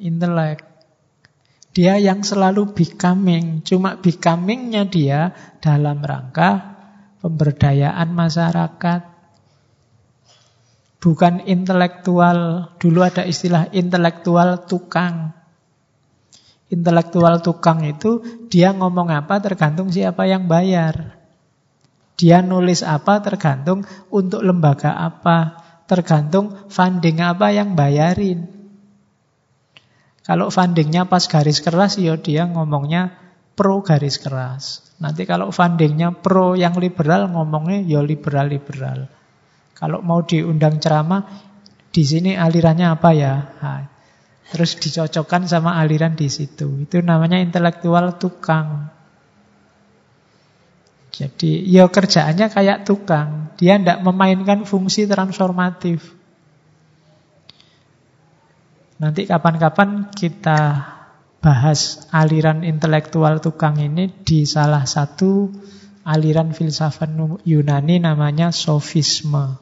intelek. 0.00 0.64
Dia 1.74 1.98
yang 1.98 2.22
selalu 2.22 2.70
becoming. 2.72 3.60
Cuma 3.66 3.98
becomingnya 3.98 4.86
dia 4.86 5.34
dalam 5.58 6.00
rangka 6.00 6.76
pemberdayaan 7.18 8.14
masyarakat, 8.14 9.00
bukan 11.02 11.44
intelektual. 11.44 12.70
Dulu 12.78 13.00
ada 13.04 13.26
istilah 13.26 13.68
intelektual 13.74 14.64
tukang. 14.64 15.34
Intelektual 16.72 17.44
tukang 17.44 17.84
itu 17.84 18.24
dia 18.48 18.72
ngomong 18.72 19.12
apa 19.12 19.40
tergantung 19.44 19.92
siapa 19.92 20.24
yang 20.24 20.48
bayar. 20.48 21.20
Dia 22.14 22.40
nulis 22.40 22.86
apa 22.86 23.18
tergantung 23.18 23.82
untuk 24.14 24.46
lembaga 24.46 24.94
apa, 24.94 25.63
tergantung 25.84 26.68
funding 26.72 27.20
apa 27.20 27.52
yang 27.52 27.76
bayarin. 27.76 28.48
Kalau 30.24 30.48
fundingnya 30.48 31.04
pas 31.04 31.28
garis 31.28 31.60
keras, 31.60 32.00
ya 32.00 32.16
dia 32.16 32.48
ngomongnya 32.48 33.12
pro 33.52 33.84
garis 33.84 34.16
keras. 34.16 34.94
Nanti 34.96 35.28
kalau 35.28 35.52
fundingnya 35.52 36.16
pro 36.16 36.56
yang 36.56 36.80
liberal 36.80 37.28
ngomongnya 37.28 37.84
ya 37.84 38.00
liberal-liberal. 38.00 39.04
Kalau 39.76 40.00
mau 40.00 40.24
diundang 40.24 40.80
ceramah, 40.80 41.28
di 41.92 42.02
sini 42.06 42.38
alirannya 42.40 42.86
apa 42.88 43.10
ya? 43.12 43.34
Terus 44.48 44.80
dicocokkan 44.80 45.44
sama 45.44 45.76
aliran 45.76 46.16
di 46.16 46.32
situ. 46.32 46.88
Itu 46.88 47.04
namanya 47.04 47.36
intelektual 47.42 48.16
tukang. 48.16 48.93
Jadi 51.14 51.62
ya 51.70 51.86
kerjaannya 51.86 52.50
kayak 52.50 52.82
tukang. 52.82 53.54
Dia 53.54 53.78
tidak 53.78 54.02
memainkan 54.02 54.66
fungsi 54.66 55.06
transformatif. 55.06 56.10
Nanti 58.98 59.22
kapan-kapan 59.22 60.10
kita 60.10 60.90
bahas 61.38 62.10
aliran 62.10 62.66
intelektual 62.66 63.38
tukang 63.38 63.78
ini 63.78 64.10
di 64.10 64.42
salah 64.42 64.82
satu 64.90 65.54
aliran 66.02 66.50
filsafat 66.50 67.14
Yunani 67.46 68.02
namanya 68.02 68.50
sofisme. 68.50 69.54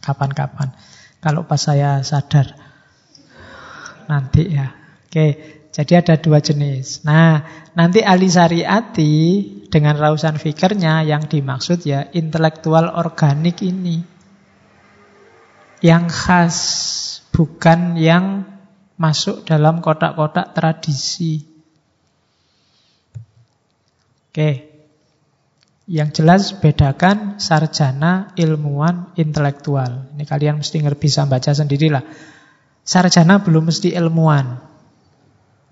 Kapan-kapan. 0.00 0.72
Kalau 1.20 1.44
pas 1.44 1.60
saya 1.60 2.00
sadar. 2.00 2.54
Nanti 4.08 4.56
ya. 4.56 4.72
Oke, 5.10 5.55
jadi 5.76 6.00
ada 6.00 6.16
dua 6.16 6.40
jenis. 6.40 7.04
Nah, 7.04 7.44
nanti 7.76 8.00
ahli 8.00 8.32
syariati 8.32 9.12
dengan 9.68 10.00
rausan 10.00 10.40
fikirnya 10.40 11.04
yang 11.04 11.28
dimaksud 11.28 11.84
ya 11.84 12.08
intelektual 12.16 12.96
organik 12.96 13.60
ini. 13.60 14.00
Yang 15.84 16.04
khas, 16.16 16.56
bukan 17.28 18.00
yang 18.00 18.48
masuk 18.96 19.44
dalam 19.44 19.84
kotak-kotak 19.84 20.56
tradisi. 20.56 21.44
Oke. 24.32 24.72
Yang 25.84 26.08
jelas 26.24 26.42
bedakan 26.56 27.36
sarjana, 27.36 28.32
ilmuwan, 28.40 29.12
intelektual. 29.20 30.08
Ini 30.16 30.24
kalian 30.24 30.64
mesti 30.64 30.80
bisa 30.96 31.28
baca 31.28 31.52
sendirilah. 31.52 32.02
Sarjana 32.80 33.44
belum 33.44 33.68
mesti 33.68 33.92
ilmuwan. 33.92 34.75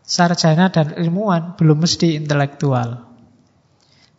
Sarjana 0.04 0.68
dan 0.68 0.92
ilmuwan 0.92 1.56
belum 1.56 1.88
mesti 1.88 2.20
intelektual. 2.20 3.08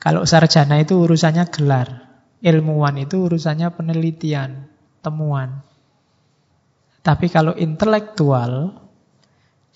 Kalau 0.02 0.26
sarjana 0.26 0.82
itu 0.82 0.98
urusannya 0.98 1.46
gelar. 1.54 1.90
Ilmuwan 2.42 2.98
itu 3.02 3.26
urusannya 3.26 3.70
penelitian, 3.74 4.70
temuan. 5.06 5.62
Tapi 7.06 7.30
kalau 7.30 7.54
intelektual, 7.54 8.82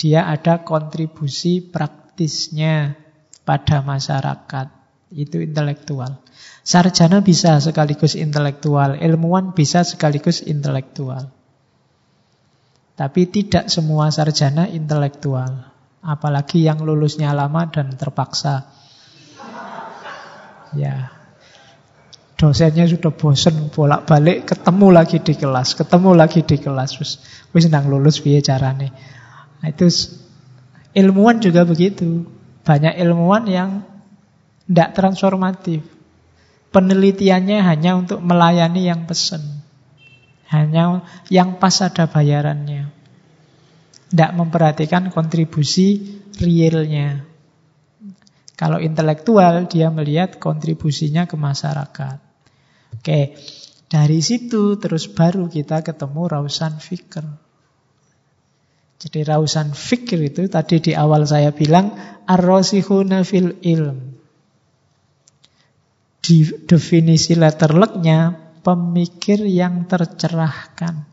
dia 0.02 0.26
ada 0.26 0.66
kontribusi 0.66 1.62
praktisnya 1.62 2.98
pada 3.46 3.86
masyarakat. 3.86 4.68
Itu 5.14 5.42
intelektual. 5.42 6.26
Sarjana 6.66 7.22
bisa 7.22 7.58
sekaligus 7.62 8.18
intelektual, 8.18 8.98
ilmuwan 8.98 9.54
bisa 9.54 9.86
sekaligus 9.86 10.42
intelektual. 10.42 11.30
Tapi 12.98 13.22
tidak 13.30 13.70
semua 13.70 14.10
sarjana 14.10 14.66
intelektual. 14.70 15.69
Apalagi 16.00 16.64
yang 16.64 16.80
lulusnya 16.80 17.36
lama 17.36 17.68
dan 17.68 17.92
terpaksa. 17.94 18.72
Ya, 20.78 21.12
dosennya 22.40 22.88
sudah 22.88 23.12
bosen 23.12 23.74
bolak-balik 23.74 24.48
ketemu 24.48 24.88
lagi 24.96 25.18
di 25.20 25.34
kelas, 25.36 25.76
ketemu 25.76 26.16
lagi 26.16 26.46
di 26.46 26.56
kelas. 26.56 26.96
Wis 27.02 27.20
wis 27.52 27.68
nang 27.68 27.92
lulus 27.92 28.24
piye 28.24 28.40
carane. 28.40 28.96
Nah, 29.60 29.68
itu 29.68 29.92
ilmuwan 30.96 31.44
juga 31.44 31.68
begitu. 31.68 32.24
Banyak 32.64 32.96
ilmuwan 32.96 33.44
yang 33.50 33.70
tidak 34.70 34.96
transformatif. 34.96 35.84
Penelitiannya 36.70 37.66
hanya 37.66 37.98
untuk 37.98 38.22
melayani 38.22 38.86
yang 38.86 39.10
pesen. 39.10 39.42
Hanya 40.54 41.02
yang 41.34 41.58
pas 41.58 41.82
ada 41.82 42.06
bayarannya. 42.06 42.99
Tidak 44.10 44.32
memperhatikan 44.34 45.14
kontribusi 45.14 46.20
realnya. 46.42 47.26
Kalau 48.58 48.82
intelektual, 48.82 49.70
dia 49.72 49.88
melihat 49.94 50.42
kontribusinya 50.42 51.30
ke 51.30 51.40
masyarakat. 51.40 52.18
Oke, 53.00 53.40
dari 53.90 54.20
situ 54.20 54.76
terus 54.78 55.08
baru 55.10 55.48
kita 55.50 55.82
ketemu 55.82 56.22
Rausan 56.28 56.78
Fikr. 56.78 57.26
Jadi 59.00 59.20
Rausan 59.24 59.72
Fikr 59.72 60.20
itu 60.28 60.46
tadi 60.52 60.84
di 60.84 60.92
awal 60.92 61.24
saya 61.24 61.56
bilang 61.56 61.96
ar-rasihuna 62.28 63.24
fil 63.24 63.58
ilm 63.64 64.20
di 66.30 66.46
definisi 66.46 67.34
letter 67.34 67.74
lucknya 67.74 68.30
pemikir 68.62 69.42
yang 69.50 69.90
tercerahkan. 69.90 71.09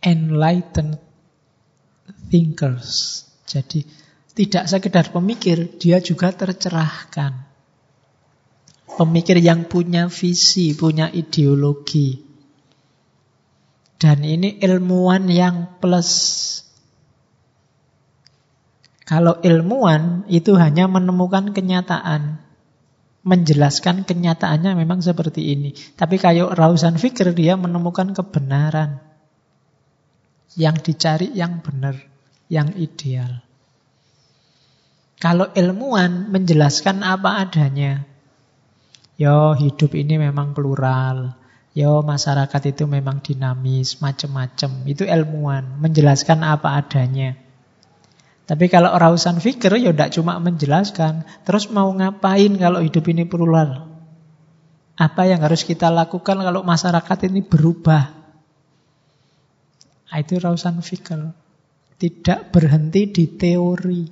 Enlightened 0.00 0.96
thinkers. 2.32 3.24
Jadi 3.44 3.84
tidak 4.30 4.64
sekedar 4.70 5.12
pemikir, 5.12 5.76
dia 5.76 6.00
juga 6.00 6.32
tercerahkan. 6.32 7.44
Pemikir 8.96 9.36
yang 9.42 9.66
punya 9.66 10.08
visi, 10.08 10.72
punya 10.72 11.10
ideologi. 11.10 12.20
Dan 14.00 14.24
ini 14.24 14.56
ilmuwan 14.62 15.28
yang 15.28 15.76
plus. 15.76 16.10
Kalau 19.04 19.42
ilmuwan 19.42 20.24
itu 20.30 20.56
hanya 20.56 20.88
menemukan 20.88 21.52
kenyataan. 21.52 22.40
Menjelaskan 23.20 24.08
kenyataannya 24.08 24.72
memang 24.72 25.04
seperti 25.04 25.52
ini. 25.52 25.76
Tapi 25.76 26.16
kayak 26.16 26.56
Rausan 26.56 26.96
Fikir 26.96 27.36
dia 27.36 27.60
menemukan 27.60 28.16
kebenaran. 28.16 29.09
Yang 30.58 30.76
dicari 30.90 31.30
yang 31.30 31.62
benar, 31.62 31.94
yang 32.50 32.74
ideal. 32.74 33.42
Kalau 35.20 35.52
ilmuwan 35.52 36.32
menjelaskan 36.32 37.04
apa 37.04 37.44
adanya. 37.44 38.08
Yo 39.20 39.52
hidup 39.52 39.92
ini 39.92 40.16
memang 40.16 40.56
plural. 40.56 41.36
Yo 41.76 42.00
masyarakat 42.00 42.72
itu 42.72 42.88
memang 42.88 43.20
dinamis, 43.20 44.00
macam-macam. 44.00 44.70
Itu 44.88 45.04
ilmuwan, 45.04 45.76
menjelaskan 45.78 46.40
apa 46.40 46.80
adanya. 46.80 47.36
Tapi 48.50 48.66
kalau 48.66 48.90
rausan 48.96 49.38
fikir 49.38 49.70
ya 49.78 49.94
tidak 49.94 50.10
cuma 50.16 50.40
menjelaskan. 50.42 51.22
Terus 51.46 51.70
mau 51.70 51.86
ngapain 51.94 52.50
kalau 52.58 52.82
hidup 52.82 53.06
ini 53.06 53.22
plural? 53.22 53.86
Apa 54.98 55.28
yang 55.30 55.44
harus 55.46 55.62
kita 55.62 55.86
lakukan 55.92 56.40
kalau 56.42 56.66
masyarakat 56.66 57.18
ini 57.30 57.46
berubah? 57.46 58.19
Nah, 60.10 60.18
itu 60.18 60.42
rausan 60.42 60.82
fikir. 60.82 61.30
Tidak 62.00 62.50
berhenti 62.50 63.02
di 63.14 63.24
teori. 63.38 64.02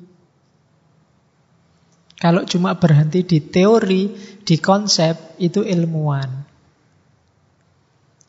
Kalau 2.19 2.43
cuma 2.47 2.79
berhenti 2.79 3.27
di 3.27 3.39
teori, 3.43 4.15
di 4.43 4.57
konsep, 4.59 5.39
itu 5.43 5.63
ilmuwan. 5.63 6.47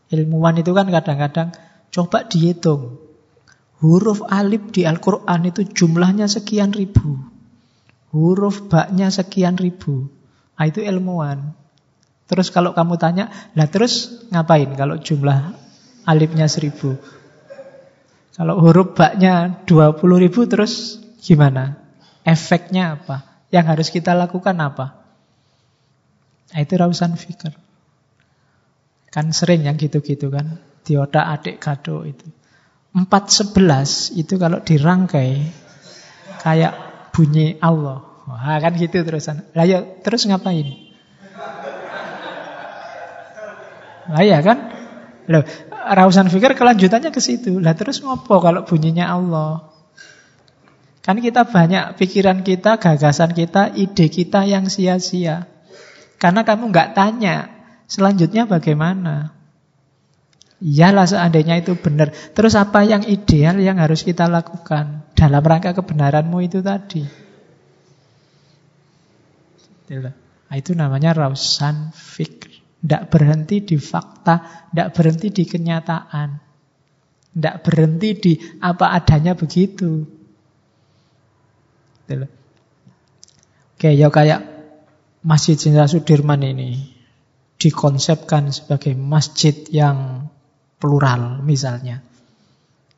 Ilmuwan 0.09 0.55
itu 0.61 0.71
kan 0.73 0.89
kadang-kadang 0.89 1.49
coba 1.93 2.25
dihitung. 2.25 2.97
Huruf 3.79 4.25
alif 4.25 4.73
di 4.73 4.83
Al-Quran 4.83 5.49
itu 5.49 5.61
jumlahnya 5.65 6.25
sekian 6.25 6.73
ribu. 6.73 7.21
Huruf 8.09 8.65
baknya 8.65 9.13
sekian 9.13 9.57
ribu. 9.57 10.09
Nah, 10.57 10.65
itu 10.65 10.81
ilmuwan. 10.81 11.53
Terus 12.29 12.53
kalau 12.53 12.77
kamu 12.77 13.01
tanya, 13.01 13.33
lah 13.57 13.65
terus 13.69 14.25
ngapain 14.29 14.69
kalau 14.77 15.01
jumlah 15.01 15.53
alifnya 16.05 16.45
seribu? 16.45 16.97
Kalau 18.39 18.55
huruf 18.63 18.95
baknya 18.95 19.59
dua 19.67 19.91
puluh 19.91 20.15
ribu 20.15 20.47
terus 20.47 20.95
gimana? 21.19 21.75
Efeknya 22.23 22.95
apa? 22.95 23.43
Yang 23.51 23.65
harus 23.67 23.87
kita 23.91 24.15
lakukan 24.15 24.55
apa? 24.63 24.95
Nah, 26.55 26.59
itu 26.63 26.73
rausan 26.79 27.19
fikir. 27.19 27.51
Kan 29.11 29.35
sering 29.35 29.67
yang 29.67 29.75
gitu-gitu 29.75 30.31
kan. 30.31 30.55
Dioda 30.87 31.27
adik 31.35 31.59
kado 31.59 32.07
itu. 32.07 32.23
Empat 32.95 33.27
sebelas 33.27 34.15
itu 34.15 34.39
kalau 34.39 34.63
dirangkai 34.63 35.43
kayak 36.39 36.73
bunyi 37.11 37.59
Allah. 37.59 38.07
Wah 38.23 38.55
kan 38.63 38.71
gitu 38.79 39.03
terusan. 39.03 39.51
Lah 39.51 39.67
ya 39.67 39.83
terus 39.83 40.23
ngapain? 40.23 40.87
Lah 44.09 44.23
ya 44.23 44.39
kan? 44.39 44.71
Loh, 45.29 45.43
Rausan 45.89 46.29
fikir 46.29 46.53
kelanjutannya 46.53 47.09
ke 47.09 47.17
situ. 47.17 47.57
Lah 47.57 47.73
terus 47.73 48.05
ngopo 48.05 48.37
kalau 48.37 48.61
bunyinya 48.61 49.09
Allah? 49.09 49.65
Kan 51.01 51.17
kita 51.17 51.49
banyak 51.49 51.97
pikiran 51.97 52.45
kita, 52.45 52.77
gagasan 52.77 53.33
kita, 53.33 53.73
ide 53.73 54.05
kita 54.13 54.45
yang 54.45 54.69
sia-sia. 54.69 55.49
Karena 56.21 56.45
kamu 56.45 56.69
nggak 56.69 56.93
tanya 56.93 57.59
Selanjutnya 57.89 58.45
bagaimana? 58.45 59.33
Iyalah 60.61 61.09
seandainya 61.09 61.57
itu 61.57 61.73
benar. 61.73 62.13
Terus 62.13 62.53
apa 62.53 62.85
yang 62.85 63.01
ideal 63.01 63.57
yang 63.57 63.81
harus 63.81 64.05
kita 64.05 64.29
lakukan 64.29 65.09
dalam 65.17 65.41
rangka 65.41 65.73
kebenaranmu 65.73 66.37
itu 66.45 66.61
tadi? 66.61 67.01
Nah, 69.89 70.53
itu 70.53 70.77
namanya 70.77 71.17
rausan 71.17 71.89
fikr. 71.89 72.48
Tidak 72.79 73.11
berhenti 73.11 73.63
di 73.63 73.75
fakta, 73.75 74.67
tidak 74.71 74.89
berhenti 74.95 75.27
di 75.35 75.43
kenyataan. 75.43 76.29
Tidak 77.29 77.55
berhenti 77.61 78.09
di 78.15 78.33
apa 78.63 78.95
adanya 78.95 79.35
begitu. 79.35 80.07
Oke, 83.79 83.89
ya 83.93 84.07
kayak 84.09 84.41
Masjid 85.19 85.59
Jenderal 85.59 85.91
Sudirman 85.91 86.39
ini 86.41 86.95
dikonsepkan 87.59 88.55
sebagai 88.55 88.95
masjid 88.95 89.53
yang 89.67 90.31
plural 90.79 91.43
misalnya. 91.43 91.99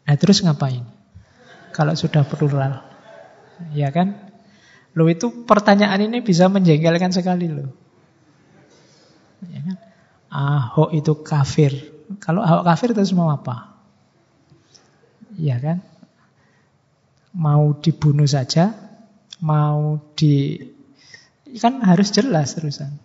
Nah 0.06 0.16
terus 0.22 0.46
ngapain? 0.46 0.86
Kalau 1.74 1.98
sudah 1.98 2.22
plural. 2.30 2.86
Ya 3.74 3.90
kan? 3.90 4.30
Lo 4.94 5.10
itu 5.10 5.48
pertanyaan 5.50 6.06
ini 6.06 6.22
bisa 6.22 6.46
menjengkelkan 6.46 7.10
sekali 7.10 7.50
lo. 7.50 7.74
Ya 9.50 9.60
kan? 9.66 9.78
Ahok 10.32 10.94
itu 10.94 11.14
kafir. 11.26 11.74
Kalau 12.22 12.46
Ahok 12.46 12.68
kafir 12.68 12.94
terus 12.94 13.16
mau 13.16 13.34
apa? 13.34 13.74
Ya 15.40 15.58
kan? 15.58 15.82
Mau 17.32 17.80
dibunuh 17.80 18.28
saja, 18.28 18.76
mau 19.40 20.04
di 20.20 20.60
kan 21.60 21.82
harus 21.84 22.12
jelas 22.12 22.56
terusan. 22.56 22.96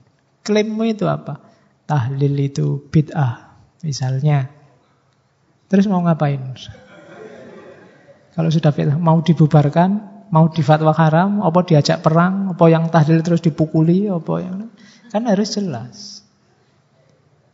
Klaimmu 0.47 0.87
itu 0.87 1.07
apa? 1.11 1.43
Tahlil 1.87 2.35
itu 2.39 2.83
bid'ah, 2.91 3.55
misalnya. 3.83 4.51
Terus 5.67 5.91
mau 5.91 6.03
ngapain? 6.03 6.55
Kalau 8.35 8.51
sudah 8.51 8.71
bid'ah, 8.71 8.99
mau 8.99 9.19
dibubarkan, 9.23 10.17
mau 10.31 10.47
difatwa 10.51 10.95
haram, 10.95 11.43
apa 11.43 11.67
diajak 11.67 12.03
perang, 12.03 12.55
apa 12.55 12.65
yang 12.71 12.91
tahlil 12.91 13.23
terus 13.23 13.43
dipukuli, 13.43 14.11
apa 14.11 14.35
yang 14.43 14.71
kan 15.11 15.23
harus 15.27 15.55
jelas. 15.55 16.16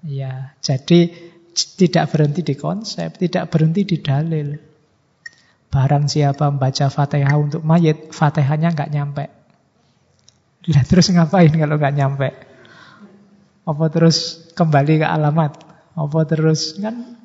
Ya, 0.03 0.59
jadi 0.59 1.15
tidak 1.79 2.11
berhenti 2.11 2.43
di 2.43 2.55
konsep, 2.59 3.15
tidak 3.19 3.55
berhenti 3.55 3.87
di 3.87 4.03
dalil. 4.03 4.59
Barang 5.73 6.05
siapa 6.11 6.53
membaca 6.53 6.91
Fatihah 6.93 7.39
untuk 7.39 7.63
mayit, 7.65 8.13
Fatihahnya 8.13 8.75
nggak 8.77 8.93
nyampe. 8.93 9.25
Lah 10.69 10.85
terus 10.85 11.09
ngapain 11.11 11.51
kalau 11.55 11.81
nggak 11.81 11.97
nyampe? 11.97 12.29
Apa 13.63 13.87
terus 13.89 14.47
kembali 14.59 15.03
ke 15.03 15.07
alamat? 15.07 15.53
Apa 15.95 16.21
terus 16.27 16.77
kan 16.77 17.19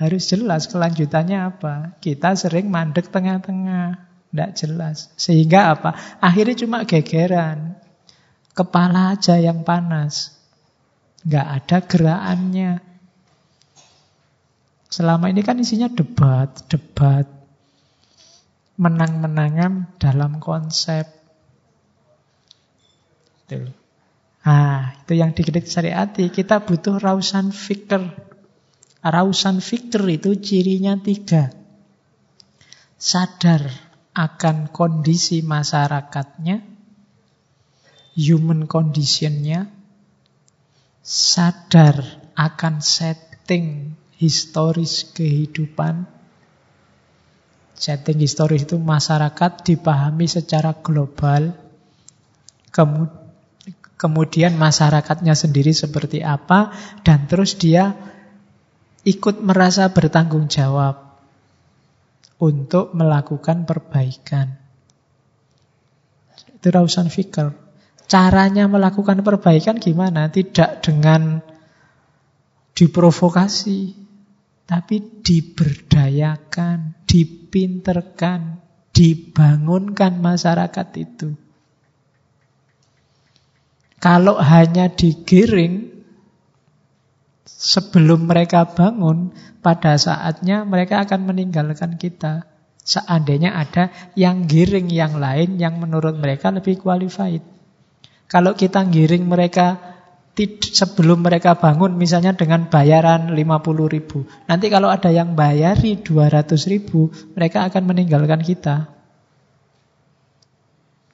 harus 0.00 0.26
jelas 0.32 0.70
kelanjutannya 0.70 1.38
apa? 1.50 1.98
Kita 2.00 2.32
sering 2.38 2.72
mandek 2.72 3.12
tengah-tengah, 3.12 4.00
tidak 4.32 4.50
jelas. 4.56 5.12
Sehingga 5.20 5.76
apa? 5.76 5.92
Akhirnya 6.24 6.56
cuma 6.56 6.88
gegeran. 6.88 7.76
Kepala 8.56 9.12
aja 9.18 9.36
yang 9.36 9.60
panas. 9.60 10.39
Nggak 11.24 11.46
ada 11.46 11.76
gerakannya. 11.84 12.72
Selama 14.90 15.30
ini 15.30 15.40
kan 15.46 15.60
isinya 15.60 15.86
debat, 15.86 16.50
debat, 16.66 17.28
menang-menangan 18.80 20.00
dalam 20.00 20.42
konsep. 20.42 21.06
Itu. 23.46 23.70
Ah, 24.40 24.96
itu 25.04 25.20
yang 25.20 25.36
dikritik 25.36 25.68
syariati. 25.68 26.32
Kita 26.32 26.64
butuh 26.64 26.96
rausan 26.96 27.52
fikir. 27.52 28.00
Rausan 29.04 29.60
fikir 29.60 30.00
itu 30.08 30.34
cirinya 30.40 30.96
tiga. 30.96 31.52
Sadar 33.00 33.68
akan 34.12 34.68
kondisi 34.68 35.40
masyarakatnya, 35.40 36.60
human 38.16 38.68
conditionnya, 38.68 39.72
sadar 41.00 42.00
akan 42.36 42.84
setting 42.84 43.96
historis 44.16 45.08
kehidupan. 45.12 46.04
Setting 47.76 48.20
historis 48.20 48.68
itu 48.68 48.76
masyarakat 48.76 49.64
dipahami 49.64 50.28
secara 50.28 50.76
global. 50.76 51.56
Kemudian 53.96 54.56
masyarakatnya 54.56 55.32
sendiri 55.32 55.72
seperti 55.72 56.20
apa. 56.20 56.72
Dan 57.00 57.24
terus 57.24 57.56
dia 57.56 57.96
ikut 59.04 59.40
merasa 59.40 59.88
bertanggung 59.88 60.52
jawab 60.52 61.16
untuk 62.40 62.92
melakukan 62.96 63.68
perbaikan. 63.68 64.56
Itu 66.56 66.68
rausan 66.68 67.08
fikir. 67.08 67.52
Caranya 68.10 68.66
melakukan 68.66 69.22
perbaikan 69.22 69.78
gimana? 69.78 70.26
Tidak 70.34 70.82
dengan 70.82 71.38
diprovokasi, 72.74 73.94
tapi 74.66 75.22
diberdayakan, 75.22 77.06
dipinterkan, 77.06 78.58
dibangunkan 78.90 80.18
masyarakat 80.18 80.88
itu. 80.98 81.38
Kalau 84.02 84.42
hanya 84.42 84.90
digiring 84.90 86.02
sebelum 87.46 88.26
mereka 88.26 88.66
bangun, 88.66 89.30
pada 89.62 89.94
saatnya 89.94 90.66
mereka 90.66 91.06
akan 91.06 91.30
meninggalkan 91.30 91.94
kita. 91.94 92.48
Seandainya 92.80 93.54
ada 93.54 93.94
yang 94.18 94.50
giring 94.50 94.90
yang 94.90 95.20
lain 95.20 95.62
yang 95.62 95.78
menurut 95.78 96.18
mereka 96.18 96.50
lebih 96.50 96.80
qualified. 96.82 97.59
Kalau 98.30 98.54
kita 98.54 98.86
giring 98.86 99.26
mereka 99.26 99.90
sebelum 100.48 101.20
mereka 101.20 101.58
bangun 101.58 101.98
misalnya 101.98 102.32
dengan 102.32 102.70
bayaran 102.70 103.34
50 103.34 103.90
ribu. 103.90 104.24
Nanti 104.48 104.72
kalau 104.72 104.88
ada 104.88 105.12
yang 105.12 105.36
bayari 105.36 106.00
200 106.00 106.56
ribu, 106.70 107.12
mereka 107.36 107.68
akan 107.68 107.82
meninggalkan 107.84 108.40
kita. 108.40 108.88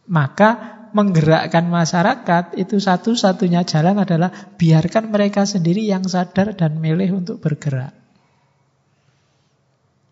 Maka 0.06 0.78
menggerakkan 0.94 1.66
masyarakat 1.66 2.54
itu 2.54 2.78
satu-satunya 2.78 3.66
jalan 3.66 3.98
adalah 3.98 4.30
biarkan 4.54 5.10
mereka 5.10 5.42
sendiri 5.42 5.82
yang 5.82 6.06
sadar 6.06 6.54
dan 6.54 6.78
milih 6.78 7.26
untuk 7.26 7.42
bergerak. 7.42 7.90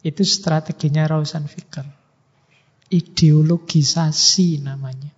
Itu 0.03 0.27
strateginya 0.27 1.07
Rausan 1.07 1.47
Fikr. 1.47 1.87
Ideologisasi 2.91 4.61
namanya. 4.61 5.14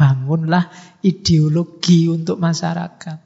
Bangunlah 0.00 0.72
ideologi 1.04 2.08
untuk 2.08 2.40
masyarakat. 2.40 3.20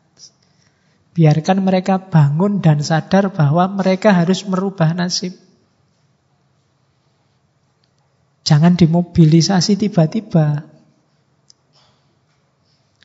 Biarkan 1.15 1.63
mereka 1.63 2.03
bangun 2.03 2.59
dan 2.59 2.83
sadar 2.83 3.31
bahwa 3.31 3.71
mereka 3.71 4.11
harus 4.11 4.43
merubah 4.43 4.91
nasib. 4.91 5.39
Jangan 8.43 8.75
dimobilisasi 8.75 9.79
tiba-tiba. 9.79 10.67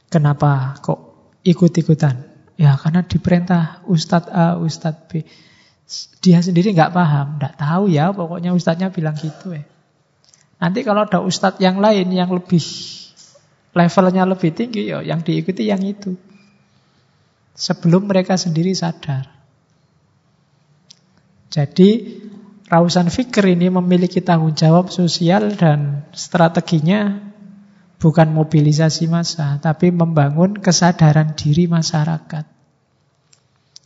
Kenapa 0.09 0.81
kok 0.81 1.29
ikut-ikutan? 1.45 2.25
Ya 2.57 2.73
karena 2.73 3.05
diperintah 3.05 3.85
Ustadz 3.85 4.33
A, 4.33 4.57
Ustadz 4.57 5.05
B. 5.05 5.21
Dia 6.25 6.41
sendiri 6.41 6.73
nggak 6.73 6.91
paham, 6.91 7.37
nggak 7.37 7.61
tahu 7.61 7.93
ya. 7.93 8.09
Pokoknya 8.09 8.57
Ustadznya 8.57 8.89
bilang 8.89 9.13
gitu 9.13 9.53
ya. 9.53 9.61
Nanti 10.57 10.81
kalau 10.81 11.05
ada 11.05 11.21
Ustadz 11.21 11.61
yang 11.61 11.77
lain 11.77 12.09
yang 12.09 12.33
lebih 12.33 12.59
levelnya 13.73 14.23
lebih 14.25 14.51
tinggi, 14.53 14.89
ya 14.89 15.03
yang 15.05 15.21
diikuti 15.21 15.69
yang 15.69 15.81
itu. 15.85 16.15
Sebelum 17.53 18.07
mereka 18.07 18.39
sendiri 18.39 18.71
sadar. 18.71 19.27
Jadi 21.49 21.89
Rausan 22.69 23.09
Fikir 23.09 23.49
ini 23.49 23.73
memiliki 23.73 24.21
tanggung 24.21 24.53
jawab 24.53 24.93
sosial 24.93 25.57
dan 25.57 26.05
strateginya 26.13 27.17
bukan 27.97 28.31
mobilisasi 28.31 29.09
massa, 29.09 29.57
tapi 29.57 29.89
membangun 29.89 30.61
kesadaran 30.61 31.33
diri 31.33 31.65
masyarakat. 31.65 32.45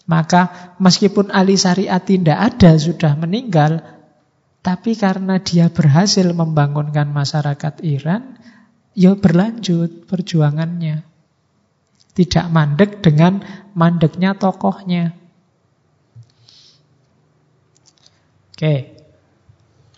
Maka 0.03 0.75
meskipun 0.83 1.31
Ali 1.31 1.55
Syariat 1.55 2.03
tidak 2.03 2.35
ada, 2.35 2.75
sudah 2.75 3.15
meninggal, 3.15 3.79
tapi 4.59 4.99
karena 4.99 5.39
dia 5.39 5.71
berhasil 5.71 6.27
membangunkan 6.35 7.07
masyarakat 7.07 7.79
Iran, 7.87 8.35
ya 8.93 9.17
berlanjut 9.17 10.05
perjuangannya. 10.05 11.05
Tidak 12.13 12.45
mandek 12.53 13.01
dengan 13.01 13.41
mandeknya 13.73 14.37
tokohnya. 14.37 15.17
Oke. 18.53 18.93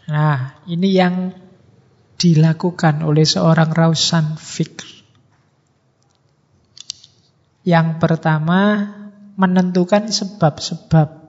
Nah, 0.08 0.64
ini 0.72 0.90
yang 0.96 1.36
dilakukan 2.16 3.04
oleh 3.04 3.28
seorang 3.28 3.76
Rausan 3.76 4.40
Fikr. 4.40 4.88
Yang 7.68 7.88
pertama, 8.00 8.62
menentukan 9.36 10.08
sebab-sebab 10.08 11.26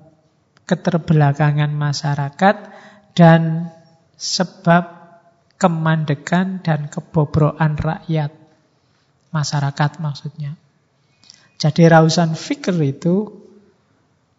keterbelakangan 0.68 1.72
masyarakat 1.74 2.56
dan 3.16 3.72
sebab 4.14 4.95
kemandekan 5.56 6.60
dan 6.60 6.88
kebobrokan 6.92 7.76
rakyat. 7.76 8.32
Masyarakat 9.32 9.90
maksudnya. 10.00 10.56
Jadi 11.56 11.88
rausan 11.88 12.36
fikir 12.36 12.76
itu 12.84 13.32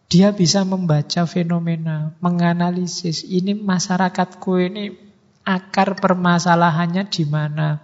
dia 0.08 0.32
bisa 0.32 0.64
membaca 0.64 1.28
fenomena, 1.28 2.16
menganalisis 2.24 3.28
ini 3.28 3.52
masyarakatku 3.58 4.52
ini 4.64 4.96
akar 5.44 6.00
permasalahannya 6.00 7.10
di 7.12 7.28
mana. 7.28 7.84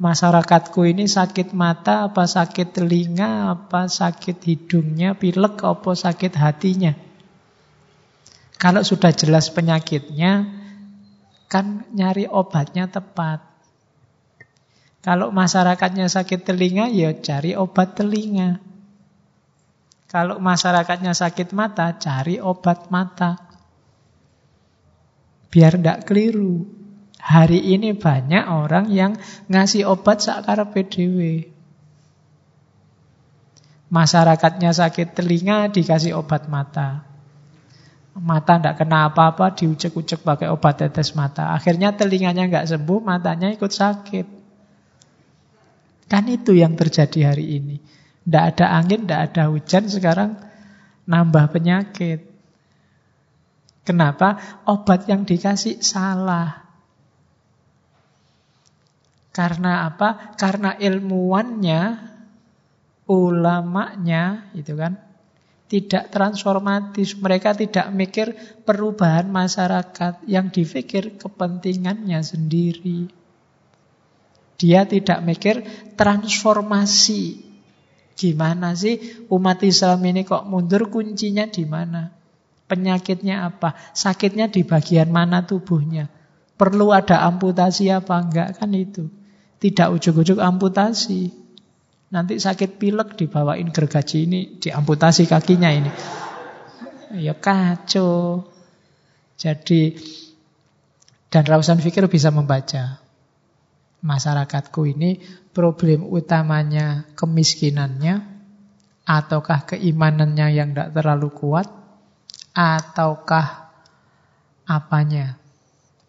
Masyarakatku 0.00 0.80
ini 0.86 1.04
sakit 1.10 1.52
mata, 1.52 2.08
apa 2.08 2.24
sakit 2.24 2.72
telinga, 2.72 3.52
apa 3.52 3.84
sakit 3.90 4.40
hidungnya, 4.46 5.12
pilek, 5.12 5.60
apa 5.60 5.92
sakit 5.92 6.32
hatinya. 6.40 6.96
Kalau 8.56 8.80
sudah 8.84 9.12
jelas 9.12 9.52
penyakitnya, 9.52 10.59
kan 11.50 11.82
nyari 11.90 12.30
obatnya 12.30 12.86
tepat. 12.86 13.42
Kalau 15.02 15.34
masyarakatnya 15.34 16.06
sakit 16.06 16.46
telinga, 16.46 16.86
ya 16.86 17.10
cari 17.18 17.58
obat 17.58 17.98
telinga. 17.98 18.62
Kalau 20.06 20.38
masyarakatnya 20.38 21.10
sakit 21.10 21.50
mata, 21.50 21.98
cari 21.98 22.38
obat 22.38 22.86
mata. 22.94 23.40
Biar 25.50 25.74
tidak 25.74 26.06
keliru. 26.06 26.70
Hari 27.20 27.74
ini 27.74 27.92
banyak 27.98 28.44
orang 28.48 28.88
yang 28.94 29.18
ngasih 29.50 29.90
obat 29.90 30.22
sakar 30.22 30.62
PDW. 30.70 31.50
Masyarakatnya 33.90 34.70
sakit 34.70 35.18
telinga, 35.18 35.66
dikasih 35.66 36.14
obat 36.14 36.46
mata. 36.46 37.09
Mata 38.10 38.58
tidak 38.58 38.82
kena 38.82 39.06
apa-apa, 39.12 39.54
diucek-ucek 39.54 40.26
pakai 40.26 40.50
obat 40.50 40.82
tetes 40.82 41.14
mata. 41.14 41.54
Akhirnya 41.54 41.94
telinganya 41.94 42.50
nggak 42.50 42.66
sembuh, 42.66 42.98
matanya 42.98 43.54
ikut 43.54 43.70
sakit. 43.70 44.26
Kan 46.10 46.26
itu 46.26 46.58
yang 46.58 46.74
terjadi 46.74 47.30
hari 47.30 47.62
ini. 47.62 47.76
Tidak 48.26 48.44
ada 48.54 48.66
angin, 48.74 49.06
tidak 49.06 49.30
ada 49.30 49.54
hujan, 49.54 49.86
sekarang 49.86 50.30
nambah 51.06 51.54
penyakit. 51.54 52.26
Kenapa? 53.86 54.60
Obat 54.66 55.06
yang 55.06 55.22
dikasih 55.22 55.78
salah. 55.78 56.66
Karena 59.30 59.86
apa? 59.86 60.34
Karena 60.34 60.74
ilmuwannya, 60.74 61.82
ulamanya, 63.06 64.50
itu 64.58 64.74
kan, 64.74 64.98
tidak 65.70 66.10
transformatif. 66.10 67.14
Mereka 67.22 67.54
tidak 67.54 67.94
mikir 67.94 68.34
perubahan 68.66 69.30
masyarakat. 69.30 70.26
Yang 70.26 70.46
dipikir 70.58 71.14
kepentingannya 71.14 72.18
sendiri. 72.26 73.06
Dia 74.58 74.82
tidak 74.84 75.22
mikir 75.22 75.62
transformasi. 75.94 77.46
Gimana 78.18 78.76
sih 78.76 79.24
umat 79.32 79.64
Islam 79.64 80.04
ini 80.04 80.26
kok 80.28 80.44
mundur 80.44 80.92
kuncinya 80.92 81.48
di 81.48 81.64
mana? 81.64 82.12
Penyakitnya 82.68 83.48
apa? 83.48 83.72
Sakitnya 83.96 84.52
di 84.52 84.66
bagian 84.66 85.08
mana 85.08 85.46
tubuhnya? 85.46 86.10
Perlu 86.60 86.92
ada 86.92 87.24
amputasi 87.24 87.88
apa 87.88 88.20
enggak? 88.20 88.60
Kan 88.60 88.76
itu. 88.76 89.08
Tidak 89.56 89.88
ujuk-ujuk 89.96 90.36
amputasi. 90.36 91.39
Nanti 92.10 92.42
sakit 92.42 92.82
pilek 92.82 93.14
dibawain 93.14 93.70
gergaji 93.70 94.26
ini, 94.26 94.40
diamputasi 94.58 95.30
kakinya 95.30 95.70
ini. 95.70 95.90
Ya 97.22 97.38
kacau. 97.38 98.42
Jadi, 99.38 99.94
dan 101.30 101.46
Rausan 101.46 101.78
Fikir 101.78 102.10
bisa 102.10 102.34
membaca. 102.34 102.98
Masyarakatku 104.02 104.90
ini 104.90 105.22
problem 105.54 106.10
utamanya 106.10 107.06
kemiskinannya, 107.14 108.26
ataukah 109.06 109.70
keimanannya 109.70 110.46
yang 110.50 110.74
tidak 110.74 110.90
terlalu 110.98 111.30
kuat, 111.30 111.70
ataukah 112.58 113.70
apanya? 114.66 115.38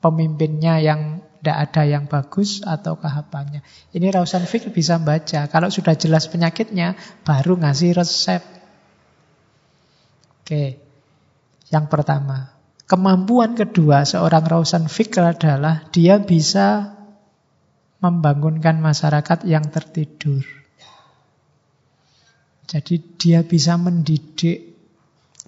Pemimpinnya 0.01 0.81
yang 0.81 1.21
tidak 1.41 1.57
ada 1.57 1.83
yang 1.89 2.05
bagus 2.05 2.61
ataukah 2.61 3.25
apanya? 3.25 3.65
Ini 3.89 4.13
Rausan 4.13 4.45
Fik 4.45 4.69
bisa 4.69 5.01
baca. 5.01 5.49
Kalau 5.49 5.73
sudah 5.73 5.97
jelas 5.97 6.29
penyakitnya, 6.29 6.93
baru 7.25 7.57
ngasih 7.57 7.97
resep. 7.97 8.45
Oke, 10.45 10.77
yang 11.73 11.89
pertama. 11.89 12.53
Kemampuan 12.85 13.57
kedua 13.57 14.05
seorang 14.05 14.45
Rausan 14.45 14.85
Fikr 14.85 15.33
adalah 15.33 15.89
dia 15.89 16.21
bisa 16.21 16.93
membangunkan 18.05 18.77
masyarakat 18.77 19.41
yang 19.49 19.65
tertidur. 19.73 20.45
Jadi 22.69 23.01
dia 23.17 23.41
bisa 23.41 23.81
mendidik 23.81 24.77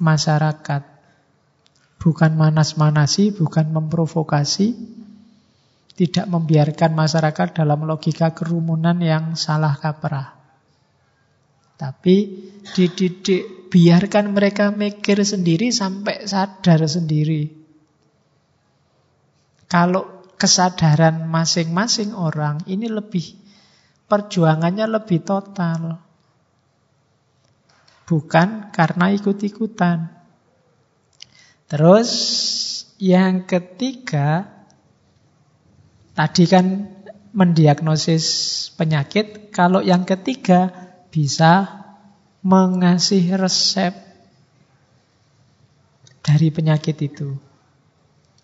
masyarakat. 0.01 0.89
Bukan 2.01 2.31
manas-manasi, 2.33 3.31
bukan 3.31 3.69
memprovokasi, 3.69 4.92
tidak 5.93 6.25
membiarkan 6.25 6.97
masyarakat 6.97 7.47
dalam 7.53 7.85
logika 7.85 8.33
kerumunan 8.33 8.97
yang 8.97 9.37
salah 9.37 9.77
kaprah. 9.77 10.33
Tapi 11.77 12.17
dididik, 12.73 13.69
biarkan 13.69 14.33
mereka 14.33 14.69
mikir 14.73 15.21
sendiri 15.21 15.69
sampai 15.69 16.25
sadar 16.25 16.85
sendiri. 16.85 17.49
Kalau 19.69 20.25
kesadaran 20.37 21.25
masing-masing 21.29 22.13
orang 22.13 22.61
ini 22.69 22.89
lebih, 22.89 23.33
perjuangannya 24.05 24.85
lebih 24.85 25.25
total. 25.25 25.97
Bukan 28.05 28.69
karena 28.69 29.09
ikut-ikutan. 29.17 30.13
Terus 31.65 32.09
yang 33.01 33.49
ketiga, 33.49 34.52
tadi 36.13 36.43
kan 36.49 36.89
mendiagnosis 37.33 38.25
penyakit. 38.77 39.49
Kalau 39.49 39.81
yang 39.81 40.05
ketiga 40.05 40.69
bisa 41.09 41.83
mengasih 42.45 43.37
resep 43.37 43.93
dari 46.23 46.49
penyakit 46.53 46.97
itu. 47.03 47.35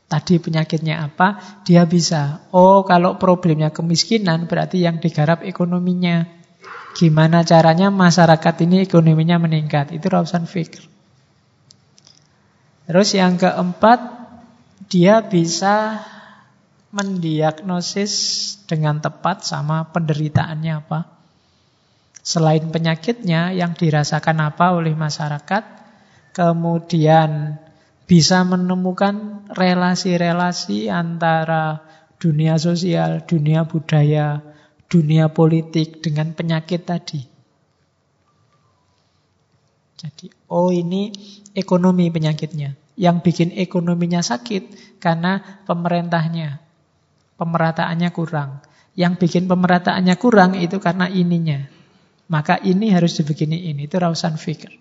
Tadi 0.10 0.41
penyakitnya 0.41 1.06
apa? 1.06 1.62
Dia 1.62 1.86
bisa. 1.86 2.41
Oh, 2.50 2.82
kalau 2.82 3.22
problemnya 3.22 3.70
kemiskinan 3.70 4.50
berarti 4.50 4.82
yang 4.82 4.98
digarap 4.98 5.46
ekonominya. 5.46 6.26
Gimana 6.98 7.46
caranya 7.46 7.94
masyarakat 7.94 8.66
ini 8.66 8.82
ekonominya 8.82 9.38
meningkat? 9.38 9.94
Itu 9.94 10.10
rausan 10.10 10.50
fikir. 10.50 10.82
Terus 12.90 13.14
yang 13.14 13.38
keempat, 13.38 14.02
dia 14.90 15.22
bisa 15.22 16.02
mendiagnosis 16.90 18.14
dengan 18.66 18.98
tepat 18.98 19.45
sama 19.45 19.90
penderitaannya 19.94 20.74
apa. 20.74 20.99
Selain 22.20 22.66
penyakitnya 22.70 23.53
yang 23.53 23.74
dirasakan 23.74 24.38
apa 24.44 24.74
oleh 24.74 24.94
masyarakat, 24.94 25.64
kemudian 26.34 27.57
bisa 28.10 28.41
menemukan 28.41 29.45
relasi-relasi 29.53 30.90
antara 30.90 31.86
dunia 32.18 32.57
sosial, 32.57 33.24
dunia 33.24 33.70
budaya, 33.70 34.41
dunia 34.90 35.30
politik 35.30 36.02
dengan 36.02 36.34
penyakit 36.34 36.84
tadi. 36.84 37.22
Jadi, 39.99 40.32
oh 40.49 40.72
ini 40.72 41.11
ekonomi 41.53 42.10
penyakitnya. 42.10 42.76
Yang 42.99 43.18
bikin 43.24 43.49
ekonominya 43.56 44.20
sakit 44.20 44.98
karena 44.99 45.64
pemerintahnya. 45.64 46.69
Pemerataannya 47.40 48.10
kurang. 48.11 48.60
Yang 48.99 49.14
bikin 49.24 49.48
pemerataannya 49.48 50.16
kurang 50.20 50.60
itu 50.60 50.76
karena 50.84 51.07
ininya. 51.07 51.64
Maka 52.28 52.60
ini 52.60 52.91
harus 52.91 53.16
dibegini 53.16 53.72
ini. 53.72 53.88
Itu 53.88 53.95
rausan 53.95 54.36
fikir. 54.36 54.76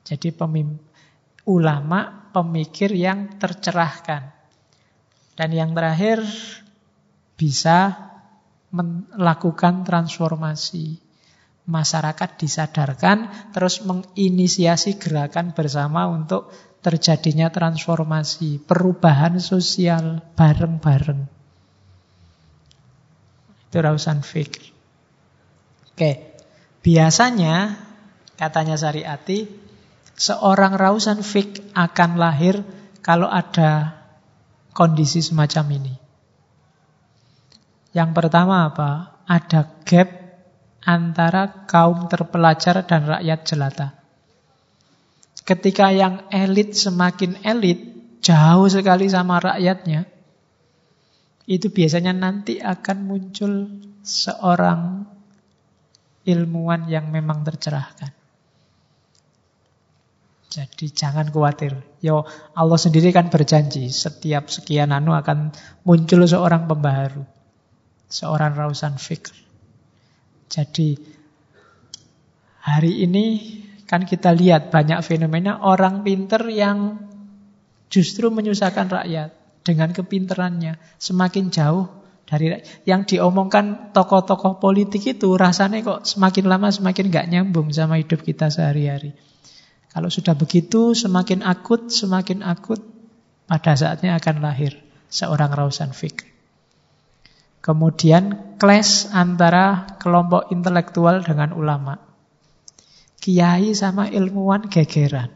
Jadi 0.00 0.32
pemimpin, 0.32 0.80
ulama, 1.44 2.32
pemikir 2.32 2.90
yang 2.96 3.36
tercerahkan. 3.36 4.32
Dan 5.36 5.50
yang 5.52 5.76
terakhir 5.76 6.24
bisa 7.36 7.96
melakukan 8.72 9.82
transformasi. 9.82 11.09
Masyarakat 11.68 12.30
disadarkan, 12.40 13.50
terus 13.52 13.84
menginisiasi 13.84 14.96
gerakan 14.96 15.52
bersama 15.52 16.08
untuk 16.08 16.50
terjadinya 16.80 17.52
transformasi, 17.52 18.64
perubahan 18.64 19.36
sosial 19.36 20.24
bareng-bareng. 20.34 21.28
Itu 23.68 23.76
rausan 23.78 24.24
fikir. 24.24 24.72
Oke, 25.92 26.32
biasanya 26.80 27.76
katanya 28.40 28.80
Syariati, 28.80 29.44
seorang 30.16 30.74
rausan 30.80 31.20
fik 31.20 31.76
akan 31.76 32.16
lahir 32.16 32.64
kalau 33.04 33.28
ada 33.28 34.00
kondisi 34.72 35.20
semacam 35.20 35.76
ini. 35.76 35.94
Yang 37.92 38.10
pertama 38.16 38.70
apa? 38.70 39.20
Ada 39.28 39.66
gap 39.84 40.08
antara 40.84 41.66
kaum 41.68 42.08
terpelajar 42.08 42.84
dan 42.84 43.04
rakyat 43.08 43.40
jelata. 43.44 43.88
Ketika 45.44 45.90
yang 45.90 46.28
elit 46.30 46.76
semakin 46.76 47.42
elit, 47.42 47.80
jauh 48.20 48.68
sekali 48.70 49.08
sama 49.10 49.40
rakyatnya, 49.40 50.06
itu 51.50 51.66
biasanya 51.72 52.14
nanti 52.14 52.62
akan 52.62 52.98
muncul 53.02 53.52
seorang 54.06 55.02
ilmuwan 56.28 56.86
yang 56.86 57.10
memang 57.10 57.42
tercerahkan. 57.42 58.14
Jadi 60.50 60.90
jangan 60.90 61.30
khawatir. 61.30 61.78
Yo 62.02 62.26
Allah 62.58 62.78
sendiri 62.78 63.14
kan 63.14 63.30
berjanji 63.30 63.86
setiap 63.86 64.50
sekian 64.50 64.90
anu 64.90 65.14
akan 65.14 65.54
muncul 65.86 66.26
seorang 66.26 66.66
pembaharu 66.66 67.22
seorang 68.10 68.58
rausan 68.58 68.98
fikr. 68.98 69.49
Jadi 70.50 70.98
hari 72.66 73.06
ini 73.06 73.26
kan 73.86 74.02
kita 74.02 74.34
lihat 74.34 74.74
banyak 74.74 74.98
fenomena 75.06 75.62
orang 75.62 76.02
pinter 76.02 76.42
yang 76.50 76.98
justru 77.86 78.34
menyusahkan 78.34 78.90
rakyat 78.90 79.30
dengan 79.62 79.94
kepinterannya 79.94 80.78
semakin 80.98 81.54
jauh 81.54 81.86
dari 82.26 82.62
yang 82.86 83.02
diomongkan 83.02 83.90
tokoh-tokoh 83.90 84.62
politik 84.62 85.18
itu 85.18 85.34
rasanya 85.34 85.82
kok 85.82 86.06
semakin 86.06 86.46
lama 86.46 86.70
semakin 86.70 87.10
nggak 87.10 87.26
nyambung 87.26 87.74
sama 87.74 87.98
hidup 87.98 88.22
kita 88.22 88.46
sehari-hari. 88.50 89.14
Kalau 89.90 90.06
sudah 90.06 90.38
begitu 90.38 90.94
semakin 90.94 91.42
akut, 91.42 91.90
semakin 91.90 92.46
akut 92.46 92.78
pada 93.50 93.74
saatnya 93.74 94.14
akan 94.14 94.38
lahir 94.38 94.78
seorang 95.10 95.50
rausan 95.50 95.90
fikr. 95.90 96.29
Kemudian 97.60 98.56
clash 98.56 99.04
antara 99.12 99.84
kelompok 100.00 100.48
intelektual 100.48 101.20
dengan 101.20 101.52
ulama. 101.52 102.00
Kiai 103.20 103.76
sama 103.76 104.08
ilmuwan 104.08 104.72
gegeran. 104.72 105.28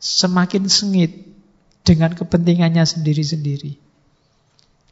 Semakin 0.00 0.64
sengit 0.64 1.28
dengan 1.84 2.16
kepentingannya 2.16 2.88
sendiri-sendiri. 2.88 3.76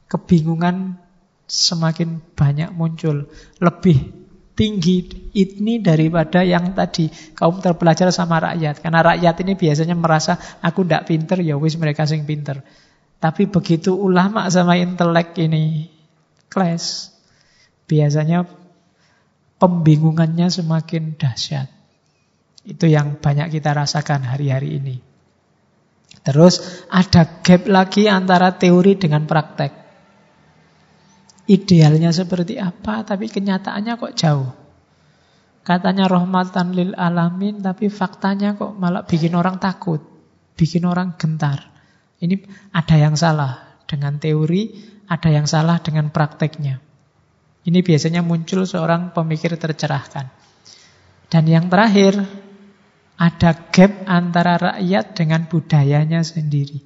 Kebingungan 0.04 1.00
semakin 1.48 2.20
banyak 2.36 2.68
muncul. 2.76 3.32
Lebih 3.56 4.24
tinggi 4.54 5.32
ini 5.34 5.82
daripada 5.82 6.46
yang 6.46 6.76
tadi 6.76 7.10
kaum 7.34 7.58
terpelajar 7.64 8.12
sama 8.12 8.36
rakyat. 8.38 8.84
Karena 8.84 9.00
rakyat 9.00 9.34
ini 9.42 9.52
biasanya 9.58 9.96
merasa 9.98 10.36
aku 10.60 10.86
tidak 10.86 11.10
pinter, 11.10 11.40
ya 11.40 11.56
wis 11.56 11.74
mereka 11.80 12.04
sing 12.04 12.28
pinter. 12.28 12.62
Tapi 13.18 13.48
begitu 13.48 13.96
ulama 13.96 14.46
sama 14.52 14.76
intelek 14.76 15.32
ini 15.40 15.88
clash, 16.52 17.10
biasanya 17.88 18.44
pembingungannya 19.58 20.52
semakin 20.52 21.16
dahsyat. 21.16 21.68
Itu 22.64 22.88
yang 22.88 23.20
banyak 23.20 23.52
kita 23.52 23.76
rasakan 23.76 24.24
hari-hari 24.24 24.80
ini. 24.80 24.96
Terus 26.24 26.84
ada 26.88 27.44
gap 27.44 27.68
lagi 27.68 28.08
antara 28.08 28.56
teori 28.56 28.96
dengan 28.96 29.28
praktek. 29.28 29.72
Idealnya 31.44 32.08
seperti 32.08 32.56
apa, 32.56 33.04
tapi 33.04 33.28
kenyataannya 33.28 34.00
kok 34.00 34.16
jauh. 34.16 34.48
Katanya 35.60 36.08
rahmatan 36.08 36.72
lil 36.72 36.96
alamin, 36.96 37.60
tapi 37.60 37.92
faktanya 37.92 38.56
kok 38.56 38.72
malah 38.72 39.04
bikin 39.04 39.36
orang 39.36 39.60
takut, 39.60 40.00
bikin 40.56 40.88
orang 40.88 41.20
gentar. 41.20 41.73
Ini 42.24 42.40
ada 42.72 42.96
yang 42.96 43.12
salah 43.20 43.84
dengan 43.84 44.16
teori, 44.16 44.72
ada 45.04 45.28
yang 45.28 45.44
salah 45.44 45.76
dengan 45.84 46.08
prakteknya. 46.08 46.80
Ini 47.68 47.84
biasanya 47.84 48.24
muncul 48.24 48.64
seorang 48.64 49.12
pemikir 49.12 49.52
tercerahkan. 49.60 50.32
Dan 51.28 51.44
yang 51.44 51.68
terakhir, 51.68 52.16
ada 53.20 53.50
gap 53.68 53.92
antara 54.08 54.56
rakyat 54.56 55.04
dengan 55.12 55.44
budayanya 55.44 56.24
sendiri. 56.24 56.80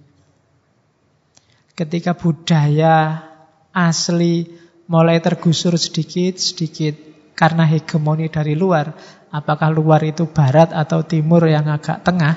Ketika 1.78 2.18
budaya 2.18 3.22
asli 3.70 4.50
mulai 4.88 5.20
tergusur 5.20 5.76
sedikit-sedikit 5.76 6.96
karena 7.38 7.62
hegemoni 7.68 8.26
dari 8.26 8.58
luar. 8.58 8.90
Apakah 9.28 9.68
luar 9.68 10.00
itu 10.08 10.24
barat 10.26 10.72
atau 10.72 11.04
timur 11.04 11.44
yang 11.44 11.68
agak 11.68 12.00
tengah? 12.00 12.34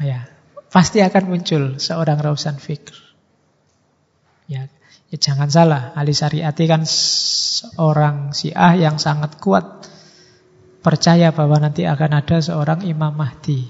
Ya, 0.00 0.29
pasti 0.70 1.02
akan 1.02 1.24
muncul 1.26 1.76
seorang 1.76 2.16
Rausan 2.22 2.56
Fikr. 2.56 2.94
Ya, 4.46 4.70
ya 5.10 5.18
jangan 5.18 5.50
salah, 5.50 5.94
Ali 5.98 6.14
Syariati 6.14 6.64
kan 6.70 6.86
seorang 6.86 8.30
Syiah 8.30 8.78
yang 8.78 8.96
sangat 9.02 9.38
kuat 9.42 9.90
percaya 10.80 11.34
bahwa 11.34 11.60
nanti 11.60 11.84
akan 11.84 12.10
ada 12.22 12.38
seorang 12.40 12.86
Imam 12.86 13.12
Mahdi. 13.12 13.68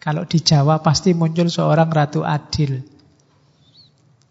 Kalau 0.00 0.22
di 0.22 0.38
Jawa 0.38 0.80
pasti 0.80 1.12
muncul 1.18 1.50
seorang 1.50 1.90
Ratu 1.90 2.22
Adil. 2.22 2.78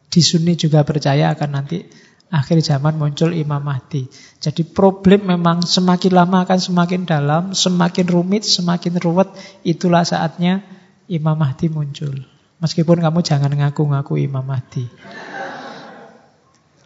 Di 0.08 0.22
Sunni 0.24 0.56
juga 0.56 0.88
percaya 0.88 1.36
akan 1.36 1.50
nanti 1.52 1.84
akhir 2.32 2.64
zaman 2.64 2.96
muncul 2.96 3.36
Imam 3.36 3.60
Mahdi. 3.60 4.08
Jadi 4.40 4.64
problem 4.64 5.28
memang 5.28 5.68
semakin 5.68 6.12
lama 6.16 6.48
akan 6.48 6.60
semakin 6.64 7.02
dalam, 7.04 7.44
semakin 7.52 8.08
rumit, 8.08 8.48
semakin 8.48 8.96
ruwet. 9.04 9.28
Itulah 9.68 10.08
saatnya 10.08 10.64
Imam 11.12 11.38
Mahdi 11.38 11.70
muncul. 11.70 12.26
Meskipun 12.64 13.04
kamu 13.04 13.20
jangan 13.22 13.52
ngaku-ngaku 13.52 14.18
Imam 14.22 14.42
Mahdi. 14.42 14.88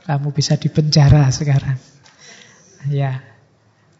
Kamu 0.09 0.33
bisa 0.33 0.57
dipenjara 0.57 1.29
sekarang. 1.29 1.77
Ya. 2.89 3.21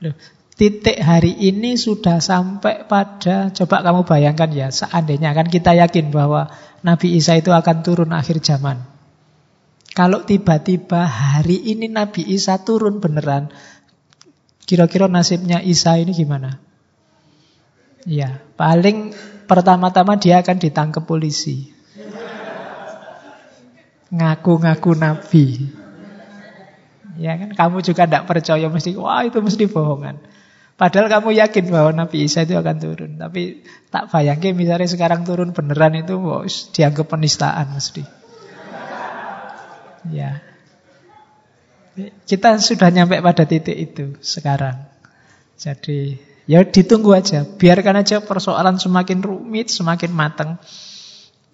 Loh, 0.02 0.18
titik 0.60 1.00
hari 1.00 1.38
ini 1.38 1.80
sudah 1.80 2.20
sampai 2.20 2.84
pada 2.90 3.54
coba 3.54 3.80
kamu 3.80 4.02
bayangkan 4.04 4.50
ya, 4.52 4.68
seandainya 4.74 5.32
kan 5.32 5.48
kita 5.48 5.72
yakin 5.76 6.12
bahwa 6.12 6.52
Nabi 6.84 7.16
Isa 7.20 7.40
itu 7.40 7.52
akan 7.52 7.84
turun 7.84 8.12
akhir 8.12 8.44
zaman. 8.44 8.82
Kalau 9.96 10.24
tiba-tiba 10.24 11.04
hari 11.04 11.60
ini 11.76 11.92
Nabi 11.92 12.24
Isa 12.28 12.60
turun 12.64 13.04
beneran, 13.04 13.52
kira-kira 14.64 15.12
nasibnya 15.12 15.60
Isa 15.60 16.00
ini 16.00 16.16
gimana? 16.16 16.60
Ya, 18.08 18.40
paling 18.56 19.12
pertama-tama 19.50 20.22
dia 20.22 20.46
akan 20.46 20.58
ditangkap 20.62 21.04
polisi. 21.10 21.74
Ngaku-ngaku 24.14 24.92
Nabi. 24.94 25.46
Ya 27.20 27.36
kan, 27.36 27.52
kamu 27.52 27.82
juga 27.82 28.06
tidak 28.06 28.30
percaya 28.30 28.70
mesti, 28.70 28.96
wah 28.96 29.26
itu 29.26 29.42
mesti 29.42 29.66
bohongan. 29.66 30.22
Padahal 30.80 31.12
kamu 31.12 31.36
yakin 31.36 31.66
bahwa 31.68 31.92
Nabi 31.92 32.24
Isa 32.24 32.48
itu 32.48 32.56
akan 32.56 32.78
turun. 32.80 33.12
Tapi 33.20 33.68
tak 33.92 34.08
bayangin 34.08 34.56
misalnya 34.56 34.88
sekarang 34.88 35.28
turun 35.28 35.52
beneran 35.52 36.00
itu, 36.00 36.16
wah, 36.16 36.48
dianggap 36.48 37.12
penistaan 37.12 37.76
mesti. 37.76 38.08
Ya. 40.08 40.40
Kita 42.24 42.56
sudah 42.64 42.88
nyampe 42.96 43.20
pada 43.20 43.44
titik 43.44 43.76
itu 43.76 44.16
sekarang. 44.24 44.88
Jadi 45.60 46.29
ya 46.50 46.66
ditunggu 46.66 47.14
aja. 47.14 47.46
Biarkan 47.46 48.02
aja 48.02 48.26
persoalan 48.26 48.82
semakin 48.82 49.22
rumit, 49.22 49.70
semakin 49.70 50.10
matang. 50.10 50.58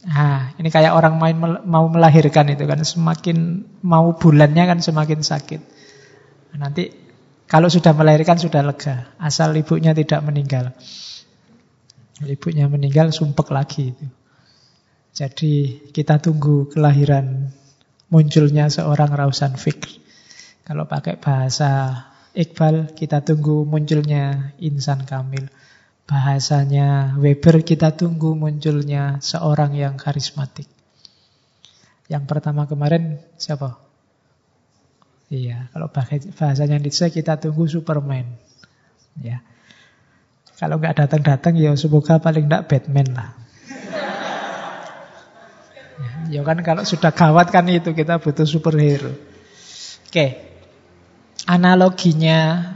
Nah, 0.07 0.55
ini 0.55 0.71
kayak 0.71 0.95
orang 0.95 1.19
main 1.19 1.35
mau 1.67 1.91
melahirkan 1.91 2.47
itu 2.55 2.63
kan 2.63 2.79
semakin 2.79 3.67
mau 3.83 4.15
bulannya 4.15 4.63
kan 4.63 4.79
semakin 4.79 5.19
sakit. 5.19 5.61
Nah, 6.55 6.69
nanti 6.69 6.87
kalau 7.51 7.67
sudah 7.67 7.91
melahirkan 7.91 8.39
sudah 8.39 8.63
lega, 8.63 9.11
asal 9.19 9.51
ibunya 9.59 9.91
tidak 9.91 10.23
meninggal. 10.23 10.71
Ibunya 12.23 12.71
meninggal 12.71 13.11
sumpek 13.11 13.51
lagi 13.51 13.91
itu. 13.91 14.07
Jadi 15.15 15.83
kita 15.91 16.23
tunggu 16.23 16.71
kelahiran 16.71 17.51
munculnya 18.07 18.71
seorang 18.71 19.11
Rausan 19.11 19.59
Fikr. 19.59 19.99
Kalau 20.63 20.87
pakai 20.87 21.19
bahasa 21.19 22.03
Iqbal, 22.35 22.91
kita 22.91 23.23
tunggu 23.23 23.63
munculnya 23.63 24.51
insan 24.59 25.07
kamil. 25.07 25.47
Bahasanya 26.03 27.15
Weber, 27.15 27.63
kita 27.63 27.95
tunggu 27.95 28.35
munculnya 28.35 29.23
seorang 29.23 29.71
yang 29.73 29.95
karismatik. 29.95 30.67
Yang 32.11 32.23
pertama 32.27 32.67
kemarin 32.67 33.23
siapa? 33.39 33.79
Iya, 35.31 35.71
kalau 35.73 35.89
bahasanya 35.89 36.77
Nietzsche 36.77 37.09
kita 37.09 37.39
tunggu 37.41 37.65
Superman. 37.65 38.29
Ya. 39.23 39.41
Kalau 40.59 40.75
nggak 40.75 41.07
datang-datang 41.07 41.55
ya 41.55 41.71
semoga 41.79 42.19
paling 42.19 42.51
tidak 42.51 42.67
Batman 42.67 43.09
lah. 43.15 43.31
Ya 46.27 46.41
kan 46.43 46.59
kalau 46.65 46.83
sudah 46.83 47.15
gawat 47.15 47.47
kan 47.53 47.63
itu 47.71 47.95
kita 47.95 48.19
butuh 48.19 48.43
superhero. 48.43 49.13
Oke. 50.09 50.54
Analoginya 51.45 52.73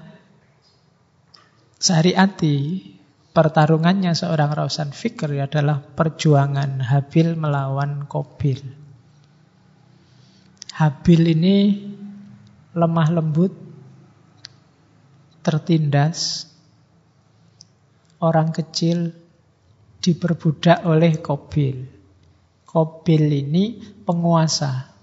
Syariati 1.81 2.85
pertarungannya 3.33 4.13
seorang 4.13 4.53
Rausan 4.53 4.93
Fikri 4.93 5.41
adalah 5.41 5.81
perjuangan 5.81 6.77
Habil 6.77 7.33
melawan 7.33 8.05
Kobil. 8.05 8.61
Habil 10.77 11.21
ini 11.33 11.57
lemah 12.77 13.09
lembut, 13.09 13.57
tertindas, 15.41 16.45
orang 18.21 18.53
kecil 18.53 19.17
diperbudak 19.97 20.85
oleh 20.85 21.17
Kobil. 21.17 21.89
Kobil 22.69 23.23
ini 23.33 23.81
penguasa 24.05 24.93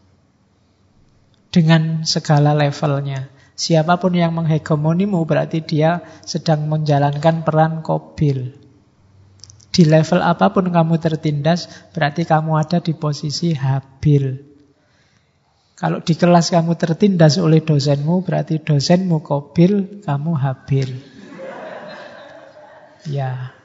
dengan 1.50 2.06
segala 2.06 2.54
levelnya. 2.54 3.35
Siapa 3.56 3.96
pun 3.96 4.12
yang 4.12 4.36
menghegemonimu 4.36 5.16
berarti 5.24 5.64
dia 5.64 6.04
sedang 6.28 6.68
menjalankan 6.68 7.40
peran 7.40 7.80
Kobil. 7.80 8.52
Di 9.72 9.82
level 9.88 10.20
apa 10.20 10.52
pun 10.52 10.68
kamu 10.68 11.00
tertindas, 11.00 11.68
berarti 11.96 12.28
kamu 12.28 12.60
ada 12.60 12.84
di 12.84 12.92
posisi 12.92 13.56
Habil. 13.56 14.44
Kalau 15.76 16.04
di 16.04 16.12
kelas 16.16 16.52
kamu 16.52 16.76
tertindas 16.76 17.40
oleh 17.40 17.64
dosenmu, 17.64 18.24
berarti 18.24 18.60
dosenmu 18.60 19.24
Kobil, 19.24 20.04
kamu 20.04 20.32
Habil. 20.36 20.90
Ya, 23.08 23.56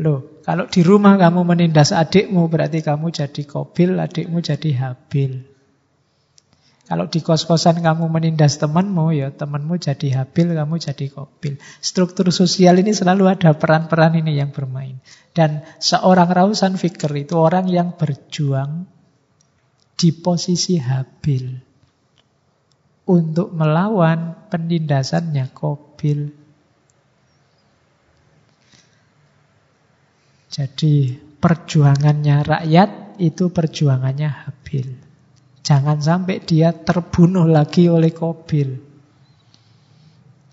Loh, 0.00 0.40
kalau 0.48 0.64
di 0.64 0.80
rumah 0.80 1.20
kamu 1.20 1.44
menindas 1.44 1.92
adikmu 1.92 2.48
berarti 2.48 2.80
kamu 2.80 3.12
jadi 3.12 3.42
kobil, 3.44 4.00
adikmu 4.00 4.40
jadi 4.40 4.70
habil. 4.80 5.49
Kalau 6.90 7.06
di 7.06 7.22
kos-kosan 7.22 7.86
kamu 7.86 8.10
menindas 8.10 8.58
temanmu, 8.58 9.14
ya 9.14 9.30
temanmu 9.30 9.78
jadi 9.78 10.26
habil, 10.26 10.58
kamu 10.58 10.74
jadi 10.82 11.06
kobil. 11.06 11.54
Struktur 11.78 12.34
sosial 12.34 12.82
ini 12.82 12.90
selalu 12.90 13.30
ada 13.30 13.54
peran-peran 13.54 14.18
ini 14.18 14.34
yang 14.34 14.50
bermain. 14.50 14.98
Dan 15.30 15.62
seorang 15.78 16.26
rausan 16.26 16.74
fikir 16.74 17.14
itu 17.14 17.38
orang 17.38 17.70
yang 17.70 17.94
berjuang 17.94 18.90
di 19.94 20.10
posisi 20.10 20.82
habil 20.82 21.62
untuk 23.06 23.54
melawan 23.54 24.50
penindasannya 24.50 25.46
kobil. 25.54 26.26
Jadi 30.50 31.14
perjuangannya 31.38 32.42
rakyat 32.42 32.90
itu 33.22 33.48
perjuangannya 33.48 34.28
Habil. 34.28 34.88
Jangan 35.60 36.00
sampai 36.00 36.40
dia 36.40 36.72
terbunuh 36.72 37.44
lagi 37.44 37.86
oleh 37.86 38.10
Kobil. 38.10 38.80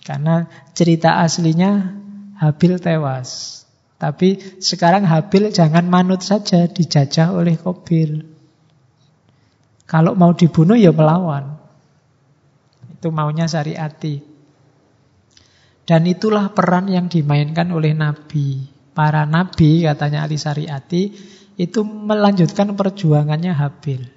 Karena 0.03 0.47
cerita 0.75 1.23
aslinya 1.23 1.95
Habil 2.38 2.79
tewas. 2.79 3.63
Tapi 3.97 4.61
sekarang 4.61 5.07
Habil 5.09 5.49
jangan 5.49 5.88
manut 5.89 6.21
saja 6.21 6.67
dijajah 6.67 7.34
oleh 7.34 7.57
Kobil. 7.57 8.23
Kalau 9.88 10.13
mau 10.19 10.35
dibunuh 10.35 10.75
ya 10.75 10.91
melawan. 10.91 11.55
Itu 12.91 13.09
maunya 13.09 13.47
syariati. 13.47 14.38
Dan 15.88 16.03
itulah 16.03 16.51
peran 16.51 16.91
yang 16.91 17.07
dimainkan 17.07 17.71
oleh 17.71 17.95
Nabi. 17.95 18.67
Para 18.91 19.23
Nabi, 19.23 19.88
katanya 19.88 20.27
Ali 20.27 20.35
Syariati, 20.35 21.15
itu 21.55 21.79
melanjutkan 21.85 22.75
perjuangannya 22.75 23.55
Habil. 23.55 24.16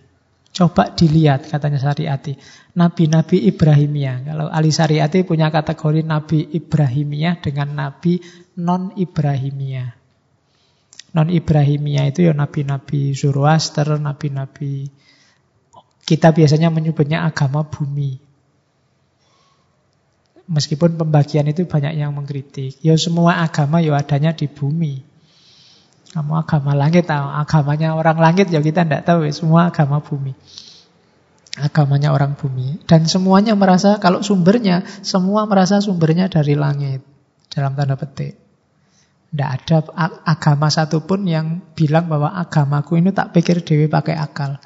Coba 0.51 0.91
dilihat, 0.91 1.47
katanya 1.47 1.79
Syariati. 1.79 2.35
Nabi-Nabi 2.75 3.47
Ibrahimiyah. 3.55 4.17
Kalau 4.27 4.47
Ali 4.51 4.75
Syariati 4.75 5.23
punya 5.23 5.47
kategori 5.49 6.03
Nabi 6.03 6.51
Ibrahimiyah 6.51 7.39
dengan 7.39 7.71
Nabi 7.79 8.19
non-Ibrahimiyah. 8.59 9.91
Non-Ibrahimiyah 11.15 12.05
itu 12.11 12.27
ya 12.27 12.35
Nabi-Nabi 12.35 13.15
Zoroaster, 13.15 13.99
Nabi-Nabi... 13.99 14.91
Kita 16.01 16.35
biasanya 16.35 16.75
menyebutnya 16.75 17.23
agama 17.23 17.63
bumi. 17.63 18.19
Meskipun 20.51 20.99
pembagian 20.99 21.47
itu 21.47 21.63
banyak 21.63 21.95
yang 21.95 22.11
mengkritik. 22.11 22.75
Ya 22.83 22.99
semua 22.99 23.39
agama 23.39 23.79
ya 23.79 23.95
adanya 23.95 24.35
di 24.35 24.51
bumi. 24.51 25.07
Kamu 26.11 26.33
agama 26.43 26.75
langit 26.75 27.07
tahu, 27.07 27.23
agamanya 27.23 27.95
orang 27.95 28.19
langit 28.19 28.51
ya 28.51 28.59
kita 28.59 28.83
tidak 28.83 29.07
tahu, 29.07 29.31
ya. 29.31 29.33
semua 29.33 29.71
agama 29.71 30.03
bumi. 30.03 30.35
Agamanya 31.55 32.11
orang 32.11 32.35
bumi. 32.35 32.83
Dan 32.83 33.07
semuanya 33.07 33.55
merasa, 33.55 34.03
kalau 34.03 34.19
sumbernya, 34.19 34.83
semua 35.07 35.47
merasa 35.47 35.79
sumbernya 35.79 36.27
dari 36.27 36.59
langit. 36.59 37.07
Dalam 37.51 37.79
tanda 37.79 37.95
petik. 37.95 38.39
Tidak 39.31 39.47
ada 39.47 39.77
agama 40.27 40.67
satupun 40.67 41.23
yang 41.31 41.63
bilang 41.79 42.11
bahwa 42.11 42.35
agamaku 42.35 42.99
ini 42.99 43.15
tak 43.15 43.31
pikir 43.31 43.63
dewi 43.63 43.87
pakai 43.87 44.19
akal. 44.19 44.59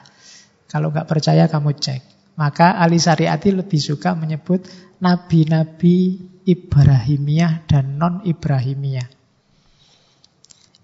Kalau 0.73 0.89
nggak 0.89 1.05
percaya 1.05 1.45
kamu 1.53 1.77
cek. 1.77 2.01
Maka 2.41 2.81
Ali 2.81 2.97
Syariati 2.99 3.53
lebih 3.55 3.79
suka 3.79 4.17
menyebut 4.17 4.65
nabi-nabi 5.05 6.19
Ibrahimiyah 6.49 7.69
dan 7.69 8.01
non-Ibrahimiyah. 8.01 9.14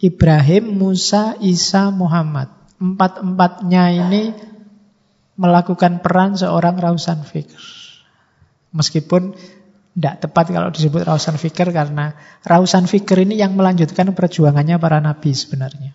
Ibrahim, 0.01 0.81
Musa, 0.81 1.37
Isa, 1.45 1.93
Muhammad. 1.93 2.49
Empat-empatnya 2.81 3.93
ini 3.93 4.33
melakukan 5.37 6.01
peran 6.01 6.37
seorang 6.37 6.81
rausan 6.81 7.21
fikr. 7.21 7.61
Meskipun 8.73 9.37
tidak 9.93 10.25
tepat 10.25 10.49
kalau 10.49 10.73
disebut 10.73 11.05
rausan 11.05 11.37
fikir 11.37 11.69
karena 11.77 12.17
rausan 12.47 12.89
fikir 12.89 13.29
ini 13.29 13.37
yang 13.37 13.53
melanjutkan 13.53 14.17
perjuangannya 14.17 14.81
para 14.81 15.03
nabi 15.05 15.37
sebenarnya. 15.37 15.93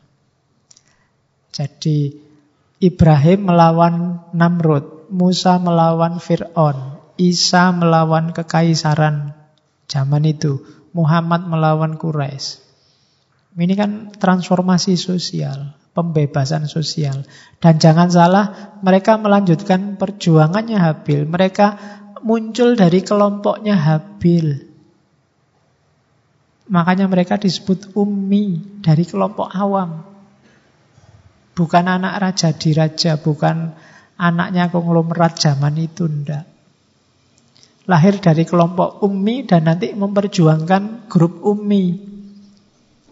Jadi 1.50 2.14
Ibrahim 2.84 3.50
melawan 3.50 4.22
Namrud, 4.36 5.10
Musa 5.10 5.58
melawan 5.58 6.20
Fir'aun, 6.20 7.02
Isa 7.16 7.72
melawan 7.72 8.36
kekaisaran 8.36 9.34
zaman 9.88 10.24
itu. 10.28 10.62
Muhammad 10.92 11.48
melawan 11.48 11.96
Quraisy. 12.00 12.65
Ini 13.56 13.72
kan 13.80 14.12
transformasi 14.12 15.00
sosial, 15.00 15.72
pembebasan 15.96 16.68
sosial. 16.68 17.24
Dan 17.64 17.80
jangan 17.80 18.12
salah, 18.12 18.76
mereka 18.84 19.16
melanjutkan 19.16 19.96
perjuangannya 19.96 20.76
Habil. 20.76 21.24
Mereka 21.24 21.68
muncul 22.28 22.76
dari 22.76 23.00
kelompoknya 23.00 23.80
Habil. 23.80 24.76
Makanya 26.68 27.08
mereka 27.08 27.40
disebut 27.40 27.96
ummi 27.96 28.60
dari 28.84 29.08
kelompok 29.08 29.48
awam. 29.56 30.04
Bukan 31.56 31.86
anak 31.88 32.20
raja 32.20 32.52
diraja, 32.52 33.16
bukan 33.16 33.72
anaknya 34.20 34.68
konglomerat 34.68 35.40
zaman 35.40 35.80
itu, 35.80 36.04
ndak 36.12 36.56
lahir 37.86 38.18
dari 38.18 38.44
kelompok 38.50 39.06
ummi 39.06 39.46
dan 39.46 39.70
nanti 39.70 39.94
memperjuangkan 39.94 41.06
grup 41.06 41.46
ummi 41.46 42.15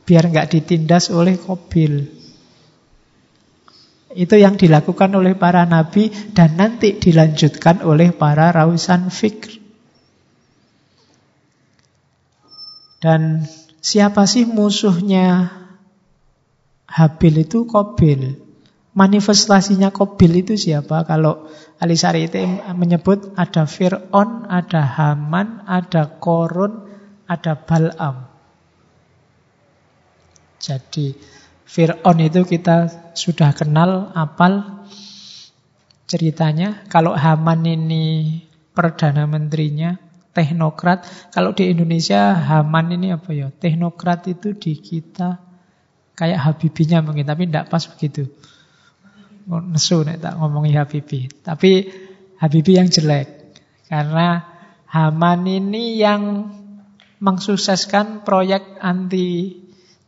biar 0.03 0.29
nggak 0.29 0.49
ditindas 0.51 1.11
oleh 1.11 1.39
Kobil. 1.39 2.23
Itu 4.13 4.37
yang 4.37 4.61
dilakukan 4.61 5.09
oleh 5.17 5.33
para 5.33 5.65
nabi 5.65 6.13
dan 6.37 6.53
nanti 6.53 7.01
dilanjutkan 7.01 7.81
oleh 7.81 8.13
para 8.13 8.53
rausan 8.53 9.09
fikr. 9.09 9.57
Dan 13.03 13.43
siapa 13.83 14.23
sih 14.29 14.47
musuhnya 14.47 15.51
Habil 16.87 17.41
itu 17.43 17.65
Kobil. 17.65 18.37
Manifestasinya 18.93 19.89
Kobil 19.89 20.45
itu 20.45 20.53
siapa? 20.53 21.01
Kalau 21.09 21.49
Ali 21.81 21.97
itu 21.97 22.37
menyebut 22.77 23.33
ada 23.35 23.65
Fir'on, 23.65 24.45
ada 24.47 24.85
Haman, 24.85 25.67
ada 25.67 26.05
Korun, 26.21 26.85
ada 27.27 27.57
Bal'am. 27.57 28.22
Jadi 30.63 31.11
Fir'on 31.67 32.23
itu 32.23 32.47
kita 32.47 32.87
sudah 33.11 33.51
kenal, 33.51 34.15
apal 34.15 34.85
ceritanya. 36.07 36.87
Kalau 36.87 37.11
Haman 37.11 37.67
ini 37.67 38.39
Perdana 38.71 39.27
Menterinya, 39.27 39.99
teknokrat. 40.31 41.03
Kalau 41.35 41.51
di 41.51 41.67
Indonesia 41.67 42.31
Haman 42.31 42.95
ini 42.95 43.11
apa 43.11 43.35
ya? 43.35 43.51
Teknokrat 43.51 44.31
itu 44.31 44.55
di 44.55 44.79
kita 44.79 45.43
kayak 46.15 46.39
Habibinya 46.39 47.03
mungkin, 47.03 47.27
tapi 47.27 47.43
tidak 47.51 47.67
pas 47.67 47.83
begitu 47.83 48.31
nesu 49.47 50.07
nek 50.07 50.23
tak 50.23 50.33
ngomongi 50.39 50.71
Habibi. 50.75 51.27
Tapi 51.43 51.71
Habibi 52.39 52.71
yang 52.79 52.87
jelek. 52.87 53.27
Karena 53.87 54.41
Haman 54.87 55.43
ini 55.49 55.99
yang 55.99 56.53
mensukseskan 57.23 58.23
proyek 58.27 58.79
anti 58.83 59.62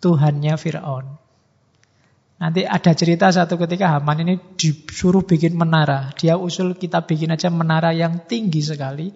Tuhannya 0.06 0.54
Fir'aun. 0.54 1.26
Nanti 2.36 2.62
ada 2.62 2.94
cerita 2.94 3.34
satu 3.34 3.58
ketika 3.58 3.98
Haman 3.98 4.22
ini 4.22 4.38
disuruh 4.54 5.26
bikin 5.26 5.58
menara. 5.58 6.14
Dia 6.14 6.38
usul 6.38 6.78
kita 6.78 7.02
bikin 7.10 7.34
aja 7.34 7.50
menara 7.50 7.90
yang 7.90 8.30
tinggi 8.30 8.62
sekali. 8.62 9.10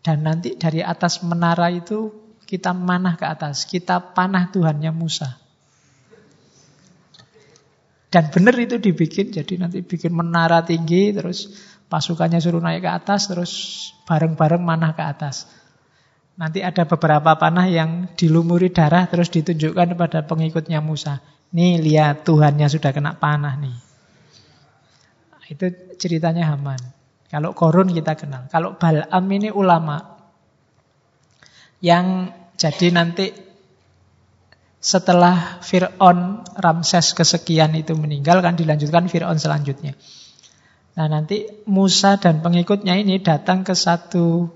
Dan 0.00 0.24
nanti 0.24 0.56
dari 0.56 0.80
atas 0.80 1.20
menara 1.20 1.68
itu 1.68 2.08
kita 2.48 2.72
manah 2.72 3.20
ke 3.20 3.26
atas. 3.28 3.68
Kita 3.68 4.00
panah 4.16 4.48
Tuhannya 4.48 4.94
Musa. 4.96 5.34
Dan 8.06 8.32
benar 8.32 8.56
itu 8.56 8.80
dibikin, 8.80 9.34
jadi 9.34 9.60
nanti 9.60 9.82
bikin 9.84 10.14
menara 10.14 10.64
tinggi, 10.64 11.12
terus 11.12 11.52
pasukannya 11.90 12.40
suruh 12.40 12.62
naik 12.62 12.86
ke 12.86 12.90
atas, 12.96 13.28
terus 13.28 13.52
bareng-bareng 14.08 14.62
manah 14.62 14.94
ke 14.96 15.04
atas. 15.04 15.50
Nanti 16.36 16.60
ada 16.60 16.84
beberapa 16.84 17.32
panah 17.40 17.64
yang 17.64 18.12
dilumuri 18.12 18.68
darah, 18.68 19.08
terus 19.08 19.32
ditunjukkan 19.32 19.96
kepada 19.96 20.20
pengikutnya 20.28 20.84
Musa. 20.84 21.24
Nih 21.56 21.80
lihat 21.80 22.28
Tuhannya 22.28 22.68
sudah 22.68 22.92
kena 22.92 23.16
panah 23.16 23.56
nih. 23.56 23.76
Itu 25.48 25.72
ceritanya 25.96 26.52
Haman. 26.52 26.76
Kalau 27.32 27.56
Korun 27.56 27.88
kita 27.88 28.18
kenal. 28.20 28.52
Kalau 28.52 28.76
Bal'am 28.76 29.24
ini 29.32 29.48
ulama. 29.48 30.18
Yang 31.80 32.36
jadi 32.56 32.86
nanti 32.92 33.26
setelah 34.80 35.60
Fir'aun 35.64 36.46
Ramses 36.56 37.16
kesekian 37.16 37.74
itu 37.74 37.96
meninggal 37.96 38.38
kan 38.44 38.54
dilanjutkan 38.54 39.08
Fir'aun 39.08 39.40
selanjutnya. 39.40 39.96
Nah 40.96 41.06
nanti 41.08 41.44
Musa 41.68 42.16
dan 42.16 42.40
pengikutnya 42.40 42.96
ini 42.96 43.20
datang 43.20 43.66
ke 43.66 43.76
satu 43.76 44.48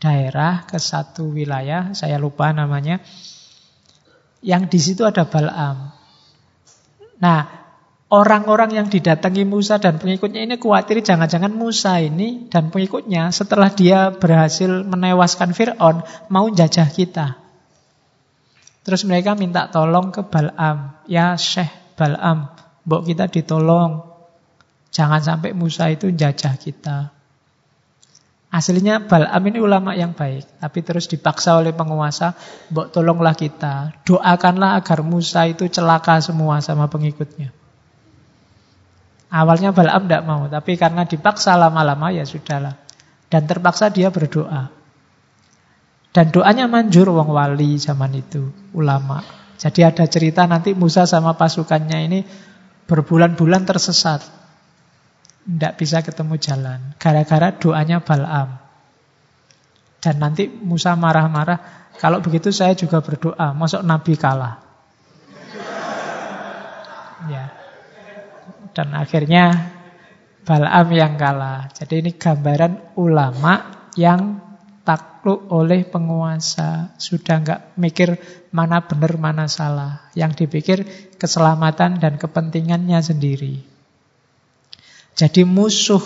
daerah, 0.00 0.68
ke 0.68 0.76
satu 0.76 1.32
wilayah, 1.32 1.96
saya 1.96 2.20
lupa 2.20 2.52
namanya, 2.52 3.00
yang 4.44 4.68
di 4.68 4.78
situ 4.78 5.02
ada 5.02 5.24
Bal'am. 5.26 5.90
Nah 7.16 7.40
orang-orang 8.12 8.76
yang 8.76 8.86
didatangi 8.86 9.42
Musa 9.42 9.80
dan 9.82 9.98
pengikutnya 9.98 10.46
ini 10.46 10.54
khawatir 10.60 11.02
jangan-jangan 11.02 11.50
Musa 11.50 11.98
ini 11.98 12.46
dan 12.46 12.70
pengikutnya 12.70 13.34
setelah 13.34 13.72
dia 13.72 14.14
berhasil 14.14 14.68
menewaskan 14.86 15.56
Fir'aun 15.56 16.04
mau 16.30 16.46
jajah 16.52 16.86
kita. 16.92 17.40
Terus 18.86 19.02
mereka 19.02 19.34
minta 19.34 19.66
tolong 19.66 20.14
ke 20.14 20.22
Bal'am. 20.22 21.02
Ya 21.10 21.34
Syekh 21.34 21.98
Bal'am, 21.98 22.54
mbok 22.86 23.02
kita 23.02 23.26
ditolong. 23.26 24.04
Jangan 24.94 25.18
sampai 25.18 25.50
Musa 25.58 25.90
itu 25.90 26.14
jajah 26.14 26.54
kita. 26.54 27.15
Aslinya 28.56 29.04
Bal'am 29.04 29.44
ini 29.52 29.60
ulama 29.60 29.92
yang 29.92 30.16
baik. 30.16 30.64
Tapi 30.64 30.80
terus 30.80 31.04
dipaksa 31.12 31.60
oleh 31.60 31.76
penguasa, 31.76 32.32
mbok 32.72 32.88
tolonglah 32.88 33.36
kita. 33.36 33.92
Doakanlah 34.08 34.80
agar 34.80 35.04
Musa 35.04 35.44
itu 35.44 35.68
celaka 35.68 36.16
semua 36.24 36.64
sama 36.64 36.88
pengikutnya. 36.88 37.52
Awalnya 39.28 39.76
Bal'am 39.76 40.08
tidak 40.08 40.24
mau, 40.24 40.48
tapi 40.48 40.80
karena 40.80 41.04
dipaksa 41.04 41.52
lama-lama 41.60 42.08
ya 42.16 42.24
sudahlah. 42.24 42.80
Dan 43.28 43.44
terpaksa 43.44 43.92
dia 43.92 44.08
berdoa. 44.08 44.72
Dan 46.16 46.32
doanya 46.32 46.64
manjur 46.64 47.12
wong 47.12 47.28
wali 47.28 47.76
zaman 47.76 48.16
itu, 48.16 48.48
ulama. 48.72 49.20
Jadi 49.60 49.84
ada 49.84 50.08
cerita 50.08 50.48
nanti 50.48 50.72
Musa 50.72 51.04
sama 51.04 51.36
pasukannya 51.36 51.98
ini 52.08 52.24
berbulan-bulan 52.88 53.68
tersesat. 53.68 54.24
Tidak 55.46 55.72
bisa 55.78 56.02
ketemu 56.02 56.34
jalan. 56.42 56.80
Gara-gara 56.98 57.54
doanya 57.54 58.02
Bal'am. 58.02 58.58
Dan 60.02 60.18
nanti 60.18 60.50
Musa 60.50 60.98
marah-marah, 60.98 61.90
kalau 62.02 62.18
begitu 62.18 62.50
saya 62.50 62.74
juga 62.74 62.98
berdoa, 62.98 63.54
masuk 63.54 63.86
Nabi 63.86 64.14
kalah. 64.18 64.58
Ya. 67.26 67.50
Dan 68.70 68.92
akhirnya 68.92 69.74
Balaam 70.46 70.94
yang 70.94 71.18
kalah. 71.18 71.66
Jadi 71.74 72.06
ini 72.06 72.14
gambaran 72.14 72.94
ulama 73.02 73.66
yang 73.98 74.38
takluk 74.86 75.50
oleh 75.50 75.82
penguasa. 75.82 76.94
Sudah 77.02 77.42
nggak 77.42 77.60
mikir 77.82 78.14
mana 78.54 78.86
benar, 78.86 79.18
mana 79.18 79.50
salah. 79.50 80.06
Yang 80.14 80.46
dipikir 80.46 80.86
keselamatan 81.18 81.98
dan 81.98 82.14
kepentingannya 82.14 82.94
sendiri. 83.02 83.75
Jadi 85.16 85.48
musuh 85.48 86.04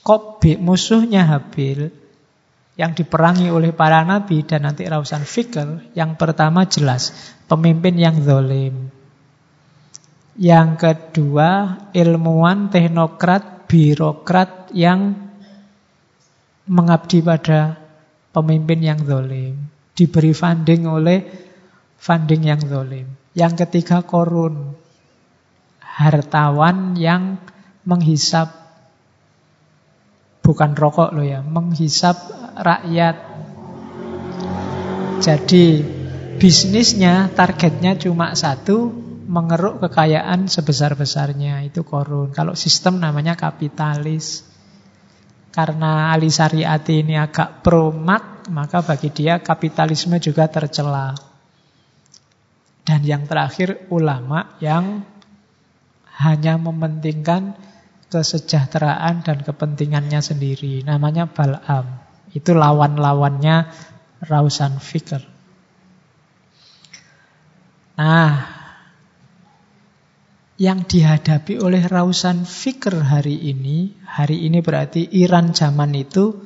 Kobe, 0.00 0.56
musuhnya 0.56 1.28
Habil, 1.28 1.92
yang 2.80 2.96
diperangi 2.96 3.52
oleh 3.52 3.76
para 3.76 4.00
nabi 4.08 4.40
dan 4.40 4.64
nanti 4.64 4.88
Rausan 4.88 5.28
Fikr, 5.28 5.92
yang 5.92 6.16
pertama 6.16 6.64
jelas, 6.64 7.12
pemimpin 7.44 8.00
yang 8.00 8.16
zolim. 8.24 8.88
Yang 10.40 10.68
kedua, 10.80 11.76
ilmuwan, 11.92 12.72
teknokrat, 12.72 13.68
birokrat 13.68 14.72
yang 14.72 15.12
mengabdi 16.64 17.20
pada 17.20 17.76
pemimpin 18.32 18.80
yang 18.80 19.04
zolim. 19.04 19.60
Diberi 19.92 20.32
funding 20.32 20.88
oleh 20.88 21.28
funding 22.00 22.48
yang 22.48 22.64
zolim. 22.64 23.04
Yang 23.36 23.68
ketiga, 23.68 24.00
korun. 24.00 24.72
Hartawan 25.84 26.96
yang 26.96 27.36
menghisap 27.84 28.60
bukan 30.40 30.74
rokok 30.74 31.14
loh 31.14 31.24
ya, 31.24 31.40
menghisap 31.44 32.16
rakyat. 32.58 33.16
Jadi 35.20 35.84
bisnisnya 36.40 37.28
targetnya 37.30 37.94
cuma 38.00 38.32
satu, 38.32 38.90
mengeruk 39.30 39.78
kekayaan 39.84 40.50
sebesar-besarnya 40.50 41.62
itu 41.62 41.86
korun. 41.86 42.34
Kalau 42.34 42.58
sistem 42.58 42.98
namanya 42.98 43.38
kapitalis. 43.38 44.42
Karena 45.50 46.14
Ali 46.14 46.30
Syariati 46.30 47.02
ini 47.02 47.18
agak 47.18 47.66
promak, 47.66 48.46
maka 48.54 48.86
bagi 48.86 49.10
dia 49.10 49.42
kapitalisme 49.42 50.18
juga 50.22 50.46
tercela. 50.46 51.14
Dan 52.86 53.02
yang 53.02 53.26
terakhir 53.26 53.90
ulama 53.90 54.58
yang 54.62 55.02
hanya 56.22 56.54
mementingkan 56.54 57.54
kesejahteraan 58.10 59.22
dan 59.22 59.40
kepentingannya 59.46 60.20
sendiri. 60.20 60.82
Namanya 60.82 61.30
Bal'am. 61.30 61.86
Itu 62.34 62.58
lawan-lawannya 62.58 63.70
Rausan 64.26 64.82
Fikr. 64.82 65.22
Nah, 68.00 68.32
yang 70.60 70.84
dihadapi 70.84 71.56
oleh 71.56 71.88
Rausan 71.88 72.44
Fikr 72.44 73.08
hari 73.08 73.48
ini, 73.48 73.96
hari 74.04 74.44
ini 74.44 74.60
berarti 74.60 75.08
Iran 75.16 75.56
zaman 75.56 75.96
itu 75.96 76.36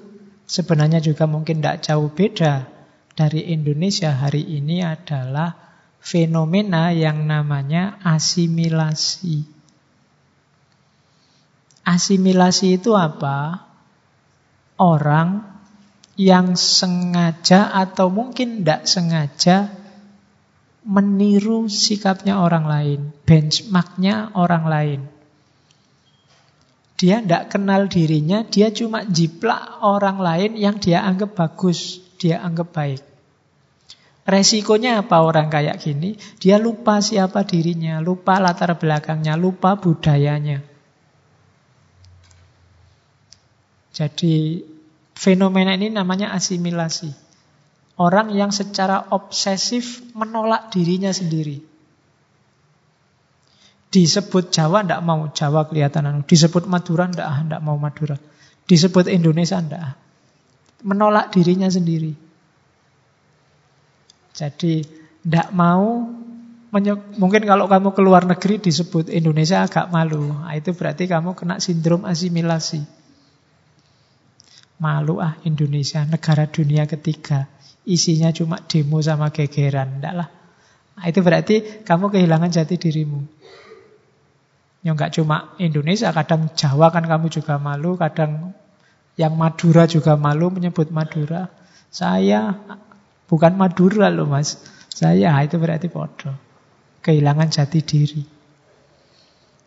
sebenarnya 0.47 1.03
juga 1.03 1.27
mungkin 1.27 1.59
tidak 1.59 1.83
jauh 1.83 2.15
beda 2.15 2.71
dari 3.15 3.51
Indonesia 3.51 4.15
hari 4.15 4.43
ini 4.43 4.83
adalah 4.87 5.55
fenomena 6.03 6.91
yang 6.95 7.25
namanya 7.25 7.99
asimilasi. 8.03 9.54
Asimilasi 11.85 12.81
itu 12.81 12.97
apa? 12.97 13.69
Orang 14.81 15.45
yang 16.17 16.57
sengaja 16.57 17.71
atau 17.71 18.09
mungkin 18.09 18.65
tidak 18.65 18.89
sengaja 18.89 19.71
meniru 20.85 21.67
sikapnya 21.69 22.41
orang 22.41 22.65
lain, 22.69 23.01
benchmarknya 23.25 24.37
orang 24.37 24.65
lain. 24.69 25.01
Dia 26.95 27.21
tidak 27.21 27.51
kenal 27.51 27.91
dirinya, 27.91 28.47
dia 28.47 28.71
cuma 28.71 29.03
jiplak 29.03 29.83
orang 29.83 30.21
lain 30.21 30.51
yang 30.55 30.79
dia 30.79 31.03
anggap 31.03 31.35
bagus, 31.35 31.99
dia 32.21 32.41
anggap 32.41 32.71
baik. 32.71 33.03
Resikonya 34.25 35.05
apa 35.05 35.21
orang 35.21 35.53
kayak 35.53 35.85
gini? 35.85 36.17
Dia 36.41 36.57
lupa 36.57 37.05
siapa 37.05 37.45
dirinya, 37.45 38.01
lupa 38.01 38.41
latar 38.41 38.73
belakangnya, 38.81 39.37
lupa 39.37 39.77
budayanya. 39.77 40.74
Jadi 43.95 44.59
fenomena 45.15 45.79
ini 45.79 45.89
namanya 45.95 46.35
asimilasi. 46.35 47.15
Orang 47.95 48.35
yang 48.35 48.51
secara 48.51 49.07
obsesif 49.15 50.03
menolak 50.19 50.75
dirinya 50.75 51.15
sendiri. 51.15 51.63
Disebut 53.95 54.51
Jawa 54.51 54.83
tidak 54.83 55.07
mau 55.07 55.31
Jawa 55.31 55.71
kelihatan 55.71 56.11
anu. 56.11 56.21
Disebut 56.27 56.67
Madura 56.67 57.07
tidak 57.07 57.47
tidak 57.47 57.63
mau 57.63 57.79
Madura. 57.79 58.19
Disebut 58.67 59.07
Indonesia 59.07 59.63
tidak. 59.63 59.95
Menolak 60.83 61.31
dirinya 61.31 61.71
sendiri. 61.71 62.11
Jadi 64.35 64.83
tidak 65.23 65.55
mau 65.55 66.11
Mungkin 67.15 67.47
kalau 67.47 67.71
kamu 67.71 67.95
keluar 67.95 68.27
negeri 68.27 68.59
disebut 68.59 69.07
Indonesia 69.07 69.63
agak 69.63 69.95
malu. 69.95 70.35
Nah, 70.35 70.59
itu 70.59 70.75
berarti 70.75 71.07
kamu 71.07 71.39
kena 71.39 71.63
sindrom 71.63 72.03
asimilasi. 72.03 72.83
Malu 74.83 75.23
ah 75.23 75.39
Indonesia, 75.47 76.03
negara 76.03 76.51
dunia 76.51 76.85
ketiga. 76.91 77.47
Isinya 77.85 78.33
cuma 78.35 78.59
demo 78.65 78.99
sama 79.05 79.31
gegeran. 79.31 80.01
Lah. 80.01 80.29
Nah, 80.95 81.05
itu 81.07 81.21
berarti 81.21 81.85
kamu 81.85 82.11
kehilangan 82.11 82.51
jati 82.51 82.75
dirimu. 82.79 83.21
Ya 84.85 84.93
enggak 84.93 85.17
cuma 85.17 85.57
Indonesia, 85.57 86.13
kadang 86.13 86.53
Jawa 86.53 86.93
kan 86.93 87.09
kamu 87.09 87.33
juga 87.33 87.57
malu, 87.57 87.97
kadang 87.97 88.53
yang 89.17 89.39
Madura 89.39 89.87
juga 89.87 90.19
malu 90.19 90.51
menyebut 90.51 90.91
Madura. 90.91 91.49
Saya 91.89 92.53
bukan 93.31 93.55
Madura 93.55 94.11
loh 94.11 94.27
mas. 94.27 94.59
Saya 94.91 95.35
itu 95.43 95.59
berarti 95.59 95.91
bodoh. 95.91 96.35
Kehilangan 97.03 97.49
jati 97.51 97.81
diri. 97.83 98.23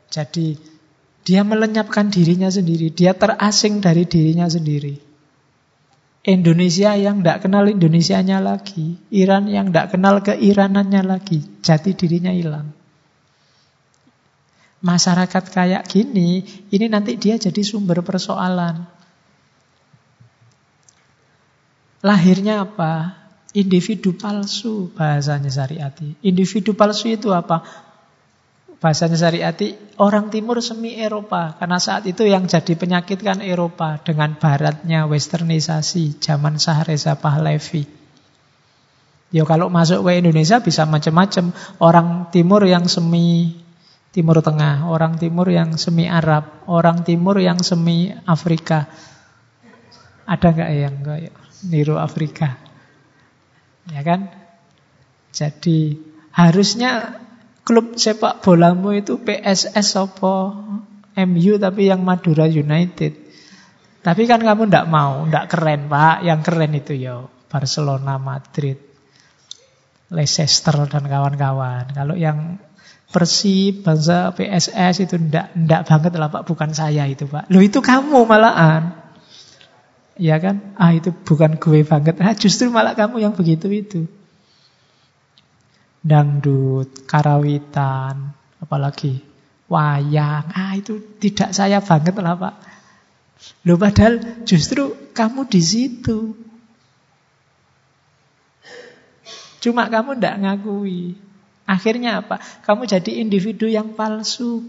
Jadi 0.07 0.76
dia 1.27 1.43
melenyapkan 1.43 2.07
dirinya 2.07 2.47
sendiri. 2.47 2.87
Dia 2.87 3.11
terasing 3.11 3.83
dari 3.83 4.07
dirinya 4.07 4.47
sendiri. 4.47 4.95
Indonesia 6.23 6.95
yang 6.95 7.19
tidak 7.19 7.43
kenal 7.43 7.67
Indonesianya 7.67 8.39
lagi. 8.39 8.95
Iran 9.11 9.51
yang 9.51 9.75
tidak 9.75 9.91
kenal 9.91 10.23
keiranannya 10.23 11.03
lagi. 11.03 11.43
Jati 11.59 11.91
dirinya 11.99 12.31
hilang. 12.31 12.71
Masyarakat 14.79 15.43
kayak 15.51 15.83
gini, 15.91 16.47
ini 16.71 16.85
nanti 16.87 17.19
dia 17.19 17.35
jadi 17.35 17.59
sumber 17.59 17.99
persoalan. 18.07 18.87
Lahirnya 22.07 22.63
apa? 22.63 23.19
Individu 23.51 24.15
palsu 24.15 24.95
bahasanya 24.95 25.51
syariati. 25.51 26.23
Individu 26.23 26.71
palsu 26.71 27.11
itu 27.11 27.35
apa? 27.35 27.86
Bahasanya 28.77 29.17
syariati 29.17 29.97
orang 29.97 30.29
timur 30.29 30.61
semi 30.61 30.97
Eropa 30.97 31.57
karena 31.57 31.81
saat 31.81 32.05
itu 32.05 32.29
yang 32.29 32.45
jadi 32.45 32.77
penyakit 32.77 33.19
kan 33.25 33.41
Eropa 33.41 33.97
dengan 34.01 34.37
baratnya 34.37 35.09
westernisasi 35.09 36.21
zaman 36.21 36.61
Sahreza 36.61 37.17
Pahlavi. 37.17 37.97
Ya 39.27 39.43
kalau 39.43 39.67
masuk 39.67 40.07
ke 40.07 40.23
Indonesia 40.23 40.63
bisa 40.63 40.87
macam-macam. 40.87 41.51
Orang 41.83 42.31
timur 42.31 42.63
yang 42.63 42.87
semi 42.87 43.59
Timur 44.07 44.39
Tengah, 44.41 44.87
orang 44.89 45.19
timur 45.19 45.45
yang 45.51 45.77
semi 45.77 46.09
Arab, 46.09 46.65
orang 46.65 47.05
timur 47.05 47.37
yang 47.37 47.61
semi 47.61 48.09
Afrika. 48.25 48.89
Ada 50.25 50.47
nggak 50.57 50.71
yang 50.73 50.95
kayak 51.05 51.33
niru 51.69 52.01
Afrika? 52.01 52.57
Ya 53.91 54.01
kan? 54.01 54.31
Jadi 55.29 56.01
harusnya 56.33 57.21
klub 57.67 57.99
sepak 57.99 58.39
bolamu 58.39 58.95
itu 58.95 59.19
PSS 59.19 59.99
apa 59.99 60.55
MU 61.27 61.53
tapi 61.59 61.91
yang 61.91 61.99
Madura 61.99 62.47
United. 62.47 63.27
Tapi 63.99 64.23
kan 64.23 64.39
kamu 64.39 64.71
ndak 64.71 64.87
mau, 64.87 65.27
ndak 65.27 65.51
keren 65.51 65.91
pak. 65.91 66.23
Yang 66.23 66.39
keren 66.47 66.71
itu 66.79 66.95
ya 66.95 67.27
Barcelona, 67.51 68.15
Madrid, 68.15 68.79
Leicester 70.15 70.87
dan 70.87 71.03
kawan-kawan. 71.11 71.91
Kalau 71.91 72.15
yang 72.15 72.63
Persib, 73.07 73.87
bangsa 73.87 74.35
PSS 74.35 75.03
itu 75.03 75.15
ndak 75.19 75.51
ndak 75.59 75.81
banget 75.91 76.15
lah 76.15 76.31
pak. 76.31 76.47
Bukan 76.47 76.71
saya 76.71 77.03
itu 77.03 77.27
pak. 77.27 77.51
Lo 77.51 77.59
itu 77.59 77.83
kamu 77.83 78.23
malahan. 78.23 78.95
Ya 80.15 80.39
kan? 80.39 80.71
Ah 80.79 80.95
itu 80.95 81.11
bukan 81.11 81.59
gue 81.59 81.83
banget. 81.83 82.15
Nah, 82.15 82.31
justru 82.31 82.71
malah 82.71 82.95
kamu 82.95 83.19
yang 83.27 83.35
begitu 83.35 83.67
itu 83.67 84.07
dangdut, 86.07 87.03
karawitan, 87.03 88.31
apalagi 88.63 89.19
wayang. 89.67 90.47
Ah 90.55 90.73
itu 90.79 91.03
tidak 91.19 91.51
saya 91.51 91.83
banget 91.83 92.15
lah 92.17 92.39
Pak. 92.39 92.55
Loh 93.67 93.77
padahal 93.77 94.43
justru 94.47 94.95
kamu 95.13 95.45
di 95.45 95.61
situ. 95.61 96.33
Cuma 99.61 99.91
kamu 99.91 100.17
tidak 100.17 100.35
ngakui. 100.41 101.19
Akhirnya 101.67 102.23
apa? 102.23 102.39
Kamu 102.63 102.87
jadi 102.87 103.19
individu 103.19 103.67
yang 103.67 103.91
palsu. 103.91 104.63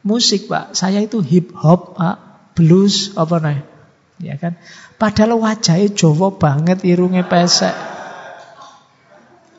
Musik 0.00 0.48
pak, 0.48 0.72
saya 0.72 1.04
itu 1.04 1.20
hip 1.20 1.52
hop 1.52 2.00
pak, 2.00 2.16
blues 2.56 3.12
apa 3.12 3.36
nih? 3.44 3.60
Ya 4.24 4.34
kan? 4.40 4.56
Padahal 4.96 5.36
wajahnya 5.36 5.92
Jawa 5.92 6.32
banget, 6.32 6.80
irungnya 6.88 7.28
pesek. 7.28 7.76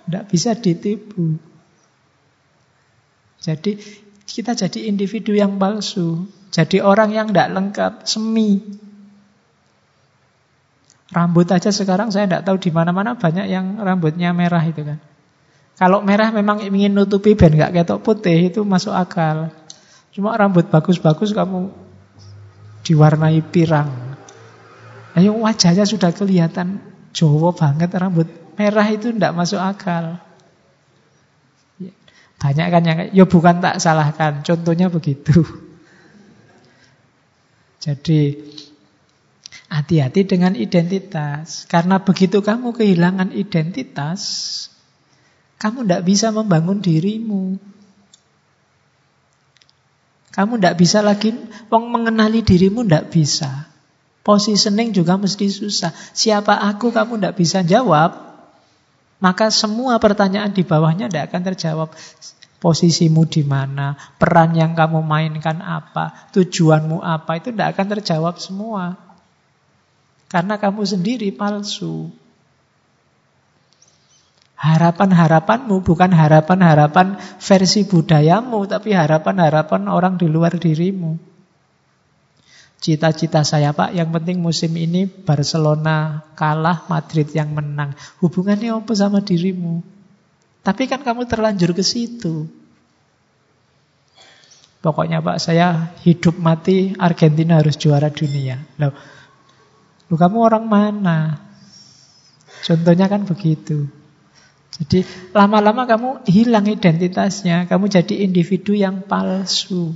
Tidak 0.10 0.26
bisa 0.26 0.58
ditipu. 0.58 1.38
Jadi 3.38 3.78
kita 4.26 4.58
jadi 4.58 4.90
individu 4.90 5.38
yang 5.38 5.62
palsu. 5.62 6.26
Jadi 6.50 6.82
orang 6.82 7.14
yang 7.14 7.30
tidak 7.30 7.50
lengkap, 7.54 7.94
semi. 8.10 8.58
Rambut 11.14 11.46
aja 11.50 11.70
sekarang 11.70 12.10
saya 12.10 12.26
tidak 12.26 12.46
tahu 12.46 12.58
di 12.58 12.70
mana-mana 12.74 13.18
banyak 13.18 13.50
yang 13.50 13.78
rambutnya 13.82 14.34
merah 14.34 14.62
itu 14.66 14.82
kan. 14.82 14.98
Kalau 15.78 16.02
merah 16.02 16.30
memang 16.30 16.62
ingin 16.62 16.92
nutupi 16.92 17.34
ben 17.34 17.56
nggak 17.56 17.72
ketok 17.72 18.02
putih 18.02 18.50
itu 18.50 18.62
masuk 18.66 18.94
akal. 18.94 19.54
Cuma 20.14 20.34
rambut 20.34 20.68
bagus-bagus 20.70 21.34
kamu 21.34 21.70
diwarnai 22.84 23.42
pirang. 23.46 23.90
Ayo 25.18 25.34
wajahnya 25.38 25.86
sudah 25.90 26.14
kelihatan 26.14 26.82
Jawa 27.10 27.58
banget 27.58 27.90
rambut 27.98 28.30
merah 28.60 28.88
itu 28.92 29.16
tidak 29.16 29.32
masuk 29.32 29.64
akal. 29.64 30.20
Ya, 31.80 31.96
banyak 32.44 32.68
kan 32.68 32.84
yang 32.84 33.00
ya 33.16 33.24
bukan 33.24 33.64
tak 33.64 33.80
salahkan, 33.80 34.44
contohnya 34.44 34.92
begitu. 34.92 35.48
Jadi 37.84 38.36
Hati-hati 39.70 40.26
dengan 40.26 40.58
identitas. 40.58 41.70
Karena 41.70 42.02
begitu 42.02 42.42
kamu 42.42 42.74
kehilangan 42.74 43.30
identitas, 43.38 44.22
kamu 45.62 45.86
tidak 45.86 46.04
bisa 46.10 46.34
membangun 46.34 46.82
dirimu. 46.82 47.62
Kamu 50.34 50.58
tidak 50.58 50.76
bisa 50.82 51.06
lagi 51.06 51.38
mengenali 51.70 52.42
dirimu, 52.42 52.82
tidak 52.82 53.14
bisa. 53.14 53.70
Positioning 54.26 54.90
juga 54.90 55.22
mesti 55.22 55.46
susah. 55.46 55.94
Siapa 56.18 56.66
aku 56.66 56.90
kamu 56.90 57.22
tidak 57.22 57.38
bisa 57.38 57.62
jawab. 57.62 58.29
Maka 59.20 59.52
semua 59.52 60.00
pertanyaan 60.00 60.56
di 60.56 60.64
bawahnya 60.64 61.12
tidak 61.12 61.32
akan 61.32 61.42
terjawab. 61.52 61.90
Posisimu 62.60 63.24
di 63.24 63.40
mana, 63.48 63.96
peran 64.20 64.52
yang 64.52 64.76
kamu 64.76 65.00
mainkan 65.00 65.64
apa, 65.64 66.28
tujuanmu 66.36 67.00
apa, 67.00 67.40
itu 67.40 67.56
tidak 67.56 67.72
akan 67.72 67.88
terjawab 67.96 68.36
semua. 68.36 69.00
Karena 70.28 70.60
kamu 70.60 70.84
sendiri 70.84 71.32
palsu. 71.32 72.12
Harapan-harapanmu 74.60 75.80
bukan 75.88 76.12
harapan-harapan 76.12 77.16
versi 77.40 77.88
budayamu, 77.88 78.68
tapi 78.68 78.92
harapan-harapan 78.92 79.88
orang 79.88 80.20
di 80.20 80.28
luar 80.28 80.60
dirimu. 80.60 81.29
Cita-cita 82.80 83.44
saya 83.44 83.76
Pak, 83.76 83.92
yang 83.92 84.08
penting 84.08 84.40
musim 84.40 84.72
ini 84.80 85.04
Barcelona 85.04 86.24
kalah, 86.40 86.88
Madrid 86.88 87.28
yang 87.36 87.52
menang. 87.52 87.92
Hubungannya 88.24 88.72
apa 88.72 88.94
sama 88.96 89.20
dirimu? 89.20 89.84
Tapi 90.64 90.88
kan 90.88 91.04
kamu 91.04 91.28
terlanjur 91.28 91.76
ke 91.76 91.84
situ. 91.84 92.48
Pokoknya 94.80 95.20
Pak, 95.20 95.44
saya 95.44 95.92
hidup 96.08 96.40
mati 96.40 96.96
Argentina 96.96 97.60
harus 97.60 97.76
juara 97.76 98.08
dunia. 98.08 98.64
Loh, 98.80 98.96
Lu 100.10 100.18
kamu 100.18 100.38
orang 100.42 100.66
mana? 100.66 101.38
Contohnya 102.66 103.06
kan 103.06 103.30
begitu. 103.30 103.86
Jadi 104.80 105.06
lama-lama 105.38 105.86
kamu 105.86 106.10
hilang 106.26 106.66
identitasnya, 106.66 107.70
kamu 107.70 107.90
jadi 107.90 108.26
individu 108.26 108.74
yang 108.74 109.06
palsu, 109.06 109.94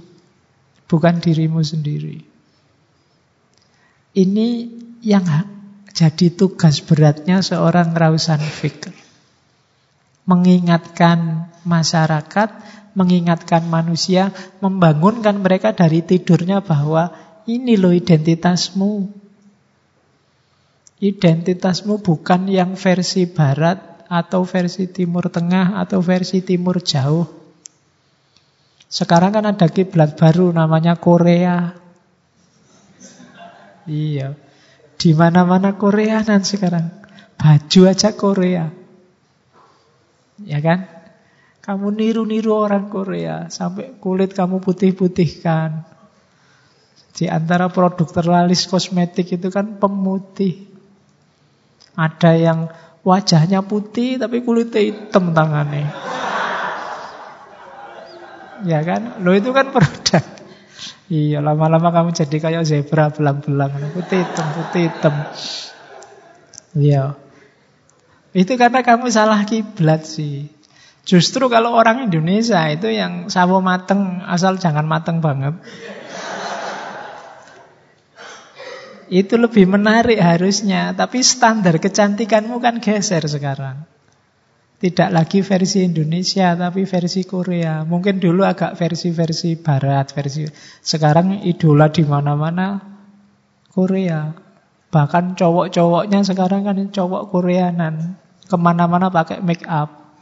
bukan 0.85 1.17
dirimu 1.17 1.65
sendiri. 1.65 2.32
Ini 4.13 4.69
yang 5.01 5.25
jadi 5.89 6.29
tugas 6.33 6.85
beratnya 6.85 7.41
seorang 7.41 7.97
Rausan 7.97 8.41
Fikr. 8.41 8.93
Mengingatkan 10.29 11.49
masyarakat, 11.65 12.49
mengingatkan 12.93 13.65
manusia, 13.65 14.29
membangunkan 14.61 15.41
mereka 15.41 15.73
dari 15.73 16.05
tidurnya 16.05 16.61
bahwa 16.61 17.09
ini 17.49 17.73
loh 17.73 17.91
identitasmu. 17.91 19.09
Identitasmu 21.03 21.99
bukan 21.99 22.47
yang 22.47 22.77
versi 22.77 23.25
barat 23.25 24.05
atau 24.07 24.45
versi 24.45 24.87
timur 24.87 25.27
tengah 25.33 25.81
atau 25.81 25.99
versi 25.99 26.45
timur 26.45 26.79
jauh. 26.79 27.25
Sekarang 28.87 29.33
kan 29.33 29.49
ada 29.49 29.67
kiblat 29.67 30.13
baru 30.15 30.53
namanya 30.53 30.95
Korea. 31.01 31.82
Iya. 33.87 34.37
Di 34.95 35.11
mana-mana 35.11 35.75
Korea 35.75 36.23
nan 36.23 36.45
sekarang. 36.47 36.87
Baju 37.35 37.81
aja 37.89 38.15
Korea. 38.15 38.71
Ya 40.43 40.59
kan? 40.63 40.87
Kamu 41.63 41.95
niru-niru 41.95 42.51
orang 42.51 42.91
Korea 42.91 43.47
sampai 43.47 43.95
kulit 43.99 44.35
kamu 44.35 44.59
putih-putihkan. 44.59 45.87
Di 47.13 47.31
antara 47.31 47.71
produk 47.71 48.09
terlaris 48.09 48.67
kosmetik 48.67 49.31
itu 49.31 49.47
kan 49.47 49.79
pemutih. 49.79 50.67
Ada 51.95 52.31
yang 52.35 52.59
wajahnya 53.05 53.63
putih 53.63 54.19
tapi 54.19 54.43
kulitnya 54.43 54.81
hitam 54.81 55.31
tangannya. 55.31 55.87
Ya 58.63 58.79
kan? 58.83 59.23
Lo 59.23 59.35
itu 59.35 59.51
kan 59.51 59.71
produk. 59.71 60.42
Iya, 61.11 61.43
lama-lama 61.43 61.93
kamu 61.93 62.09
jadi 62.15 62.37
kayak 62.39 62.63
zebra 62.65 63.11
belang-belang. 63.13 63.69
Putih 63.93 64.23
hitam, 64.23 64.47
putih 64.57 64.81
hitam. 64.89 65.15
Iya. 66.73 67.03
Itu 68.33 68.57
karena 68.57 68.81
kamu 68.81 69.13
salah 69.13 69.45
kiblat 69.45 70.09
sih. 70.09 70.49
Justru 71.03 71.51
kalau 71.51 71.75
orang 71.75 72.07
Indonesia 72.07 72.63
itu 72.71 72.89
yang 72.89 73.27
sawo 73.27 73.59
mateng, 73.59 74.23
asal 74.25 74.55
jangan 74.57 74.87
mateng 74.87 75.19
banget. 75.19 75.59
Itu 79.11 79.37
lebih 79.37 79.69
menarik 79.69 80.17
harusnya, 80.17 80.95
tapi 80.97 81.21
standar 81.21 81.77
kecantikanmu 81.77 82.57
kan 82.57 82.81
geser 82.81 83.21
sekarang. 83.29 83.92
Tidak 84.83 85.15
lagi 85.15 85.39
versi 85.39 85.87
Indonesia, 85.87 86.59
tapi 86.59 86.83
versi 86.83 87.23
Korea. 87.23 87.87
Mungkin 87.87 88.19
dulu 88.19 88.43
agak 88.43 88.75
versi-versi 88.75 89.55
Barat, 89.55 90.11
versi 90.11 90.43
sekarang 90.83 91.39
idola 91.47 91.87
di 91.87 92.03
mana-mana 92.03 92.83
Korea. 93.71 94.35
Bahkan 94.91 95.39
cowok-cowoknya 95.39 96.27
sekarang 96.27 96.67
kan 96.67 96.75
cowok 96.91 97.31
Koreanan, 97.31 98.19
ke 98.43 98.59
mana-mana 98.59 99.07
pakai 99.07 99.39
make 99.39 99.63
up. 99.71 100.19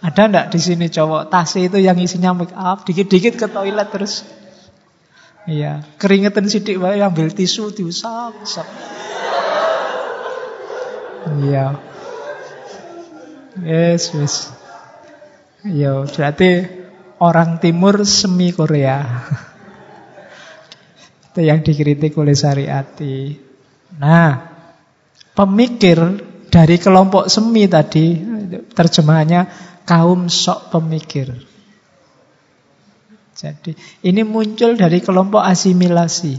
Ada 0.00 0.24
ndak 0.32 0.46
di 0.48 0.60
sini 0.64 0.88
cowok 0.88 1.28
tas 1.28 1.52
itu 1.60 1.76
yang 1.76 2.00
isinya 2.00 2.32
make 2.32 2.56
up, 2.56 2.88
dikit-dikit 2.88 3.36
ke 3.36 3.46
toilet 3.52 3.92
terus 3.92 4.24
Iya, 5.44 5.84
keringetan 6.00 6.48
sidik 6.48 6.80
wae 6.80 7.04
ambil 7.04 7.28
tisu 7.28 7.76
diusap-usap. 7.76 8.64
Iya. 11.44 11.92
Yes, 13.62 14.10
yes. 14.16 14.50
Iya, 15.62 16.02
berarti 16.10 16.66
orang 17.22 17.62
timur 17.62 18.02
semi 18.02 18.50
Korea. 18.50 18.98
Itu 21.30 21.40
yang 21.42 21.62
dikritik 21.62 22.18
oleh 22.18 22.34
Syariati. 22.34 23.38
Nah, 23.98 24.30
pemikir 25.38 25.98
dari 26.50 26.76
kelompok 26.78 27.30
semi 27.30 27.66
tadi, 27.70 28.18
terjemahannya 28.74 29.42
kaum 29.86 30.26
sok 30.26 30.74
pemikir. 30.74 31.30
Jadi 33.34 33.74
ini 34.06 34.22
muncul 34.22 34.78
dari 34.78 35.02
kelompok 35.02 35.42
asimilasi. 35.42 36.38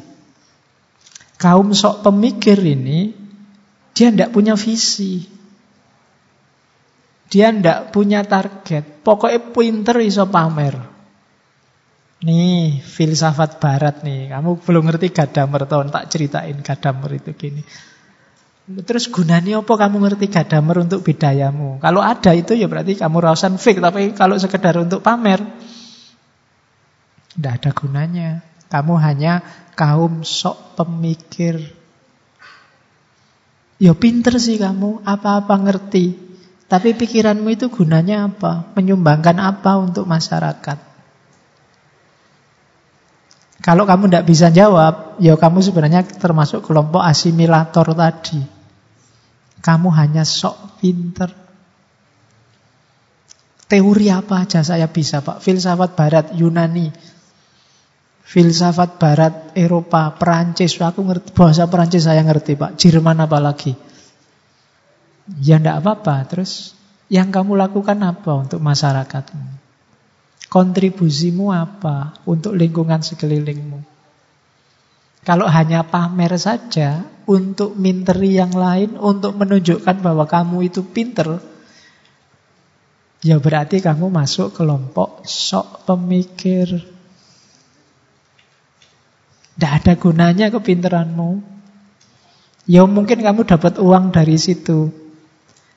Kaum 1.36 1.76
sok 1.76 2.08
pemikir 2.08 2.56
ini 2.64 3.12
dia 3.92 4.12
tidak 4.12 4.32
punya 4.32 4.56
visi. 4.56 5.28
Dia 7.30 7.50
tidak 7.50 7.90
punya 7.90 8.22
target. 8.22 9.02
Pokoknya 9.02 9.42
pinter 9.54 9.98
iso 10.02 10.30
pamer. 10.30 10.96
Nih, 12.26 12.82
filsafat 12.82 13.62
barat 13.62 14.02
nih. 14.02 14.34
Kamu 14.34 14.62
belum 14.66 14.90
ngerti 14.90 15.14
Gadamer 15.14 15.70
tahun 15.70 15.94
tak 15.94 16.10
ceritain 16.10 16.58
Gadamer 16.62 17.12
itu 17.22 17.32
gini. 17.38 17.62
Terus 18.66 19.14
gunanya 19.14 19.62
apa 19.62 19.74
kamu 19.78 20.02
ngerti 20.02 20.26
Gadamer 20.34 20.90
untuk 20.90 21.06
bidayamu? 21.06 21.78
Kalau 21.78 22.02
ada 22.02 22.34
itu 22.34 22.58
ya 22.58 22.66
berarti 22.66 22.98
kamu 22.98 23.18
rausan 23.22 23.62
fake. 23.62 23.78
Tapi 23.78 24.18
kalau 24.18 24.42
sekedar 24.42 24.74
untuk 24.82 25.06
pamer, 25.06 25.38
tidak 27.38 27.62
ada 27.62 27.72
gunanya. 27.78 28.30
Kamu 28.66 28.98
hanya 28.98 29.46
kaum 29.78 30.26
sok 30.26 30.82
pemikir. 30.82 31.62
Ya 33.78 33.94
pinter 33.94 34.40
sih 34.42 34.58
kamu, 34.58 35.06
apa-apa 35.06 35.62
ngerti. 35.62 36.25
Tapi 36.66 36.98
pikiranmu 36.98 37.46
itu 37.54 37.70
gunanya 37.70 38.26
apa? 38.26 38.74
Menyumbangkan 38.74 39.38
apa 39.38 39.78
untuk 39.78 40.10
masyarakat? 40.10 40.78
Kalau 43.62 43.86
kamu 43.86 44.10
tidak 44.10 44.26
bisa 44.30 44.54
jawab, 44.54 45.18
ya 45.18 45.34
kamu 45.38 45.58
sebenarnya 45.62 46.06
termasuk 46.06 46.66
kelompok 46.66 47.02
asimilator 47.02 47.98
tadi. 47.98 48.42
Kamu 49.62 49.90
hanya 49.94 50.22
sok 50.22 50.82
pinter. 50.82 51.34
Teori 53.66 54.14
apa 54.14 54.46
aja 54.46 54.62
saya 54.62 54.86
bisa, 54.86 55.26
Pak. 55.26 55.42
Filsafat 55.42 55.98
Barat, 55.98 56.26
Yunani. 56.38 56.94
Filsafat 58.22 59.02
Barat, 59.02 59.34
Eropa, 59.58 60.14
Perancis. 60.14 60.78
Aku 60.78 61.02
ngerti, 61.02 61.34
bahasa 61.34 61.66
Perancis 61.66 62.06
saya 62.06 62.22
ngerti, 62.22 62.54
Pak. 62.54 62.78
Jerman 62.78 63.26
apalagi. 63.26 63.74
Ya 65.42 65.58
enggak 65.58 65.82
apa-apa. 65.82 66.16
Terus 66.30 66.78
yang 67.10 67.34
kamu 67.34 67.58
lakukan 67.58 67.98
apa 68.06 68.32
untuk 68.46 68.62
masyarakatmu? 68.62 69.66
Kontribusimu 70.46 71.50
apa 71.50 72.14
untuk 72.30 72.54
lingkungan 72.54 73.02
sekelilingmu? 73.02 73.82
Kalau 75.26 75.50
hanya 75.50 75.82
pamer 75.82 76.38
saja 76.38 77.02
untuk 77.26 77.74
minteri 77.74 78.38
yang 78.38 78.54
lain, 78.54 78.94
untuk 79.02 79.34
menunjukkan 79.34 80.06
bahwa 80.06 80.30
kamu 80.30 80.70
itu 80.70 80.86
pinter, 80.86 81.42
Ya 83.26 83.42
berarti 83.42 83.82
kamu 83.82 84.14
masuk 84.14 84.54
kelompok 84.54 85.26
sok 85.26 85.90
pemikir. 85.90 86.78
Tidak 89.58 89.72
ada 89.82 89.98
gunanya 89.98 90.54
kepinteranmu. 90.54 91.42
Ya 92.70 92.86
mungkin 92.86 93.26
kamu 93.26 93.50
dapat 93.50 93.82
uang 93.82 94.14
dari 94.14 94.38
situ. 94.38 94.94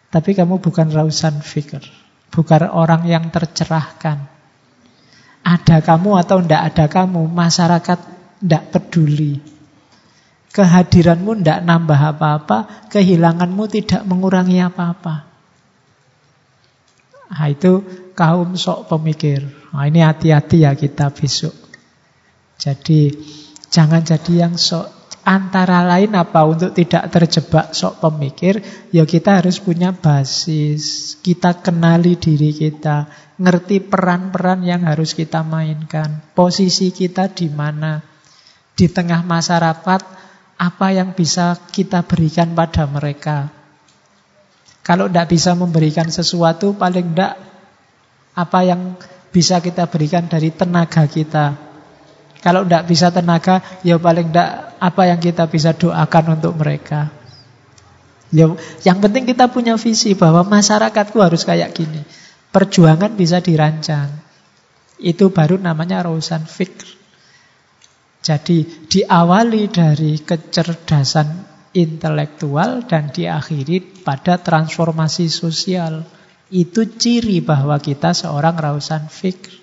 Tapi 0.09 0.33
kamu 0.33 0.61
bukan 0.61 0.89
rausan 0.89 1.45
fikir. 1.45 1.85
Bukan 2.33 2.69
orang 2.69 3.05
yang 3.09 3.29
tercerahkan. 3.29 4.25
Ada 5.45 5.81
kamu 5.81 6.11
atau 6.21 6.45
tidak 6.45 6.63
ada 6.75 6.87
kamu, 6.89 7.29
masyarakat 7.29 7.99
tidak 8.41 8.65
peduli. 8.73 9.41
Kehadiranmu 10.53 11.41
tidak 11.41 11.61
nambah 11.65 12.01
apa-apa, 12.17 12.89
kehilanganmu 12.89 13.65
tidak 13.69 14.03
mengurangi 14.09 14.65
apa-apa. 14.65 15.29
Nah, 17.29 17.47
itu 17.53 17.85
kaum 18.17 18.57
sok 18.57 18.89
pemikir. 18.89 19.45
Nah, 19.73 19.85
ini 19.85 20.01
hati-hati 20.01 20.65
ya 20.65 20.73
kita 20.73 21.13
besok. 21.13 21.53
Jadi 22.57 23.13
jangan 23.69 24.01
jadi 24.01 24.49
yang 24.49 24.57
sok 24.57 24.98
antara 25.29 25.85
lain 25.85 26.17
apa 26.17 26.41
untuk 26.49 26.73
tidak 26.73 27.13
terjebak 27.13 27.77
sok 27.77 28.01
pemikir, 28.01 28.65
ya 28.89 29.05
kita 29.05 29.45
harus 29.45 29.61
punya 29.61 29.93
basis. 29.93 31.15
Kita 31.21 31.61
kenali 31.61 32.17
diri 32.17 32.57
kita, 32.57 33.05
ngerti 33.37 33.85
peran-peran 33.85 34.65
yang 34.65 34.89
harus 34.89 35.13
kita 35.13 35.45
mainkan, 35.45 36.25
posisi 36.33 36.89
kita 36.89 37.29
di 37.29 37.53
mana 37.53 38.01
di 38.73 38.89
tengah 38.89 39.21
masyarakat, 39.21 40.01
apa 40.57 40.87
yang 40.97 41.13
bisa 41.13 41.61
kita 41.77 42.09
berikan 42.09 42.57
pada 42.57 42.89
mereka. 42.89 43.53
Kalau 44.81 45.13
tidak 45.13 45.29
bisa 45.29 45.53
memberikan 45.53 46.09
sesuatu, 46.09 46.73
paling 46.73 47.13
tidak 47.13 47.37
apa 48.33 48.61
yang 48.65 48.97
bisa 49.29 49.61
kita 49.61 49.85
berikan 49.93 50.25
dari 50.25 50.49
tenaga 50.49 51.05
kita. 51.05 51.68
Kalau 52.39 52.63
tidak 52.63 52.87
bisa 52.87 53.11
tenaga, 53.11 53.61
ya 53.83 53.99
paling 53.99 54.31
tidak 54.31 54.79
apa 54.79 55.03
yang 55.11 55.19
kita 55.19 55.51
bisa 55.51 55.75
doakan 55.75 56.39
untuk 56.39 56.55
mereka. 56.55 57.11
Ya, 58.29 58.47
yang 58.85 59.01
penting 59.01 59.25
kita 59.25 59.49
punya 59.49 59.75
visi 59.81 60.13
bahwa 60.13 60.45
masyarakatku 60.45 61.19
harus 61.19 61.43
kayak 61.49 61.73
gini. 61.75 62.05
Perjuangan 62.53 63.17
bisa 63.17 63.41
dirancang. 63.43 64.13
Itu 65.01 65.33
baru 65.33 65.57
namanya 65.59 66.05
rousan 66.07 66.45
fikr. 66.45 66.99
Jadi 68.19 68.87
diawali 68.91 69.71
dari 69.71 70.21
kecerdasan 70.21 71.49
intelektual 71.73 72.85
dan 72.85 73.09
diakhiri 73.09 74.05
pada 74.05 74.37
transformasi 74.41 75.31
sosial. 75.33 76.05
Itu 76.49 76.89
ciri 76.89 77.45
bahwa 77.45 77.77
kita 77.77 78.17
seorang 78.17 78.57
rausan 78.57 79.09
fikr. 79.09 79.58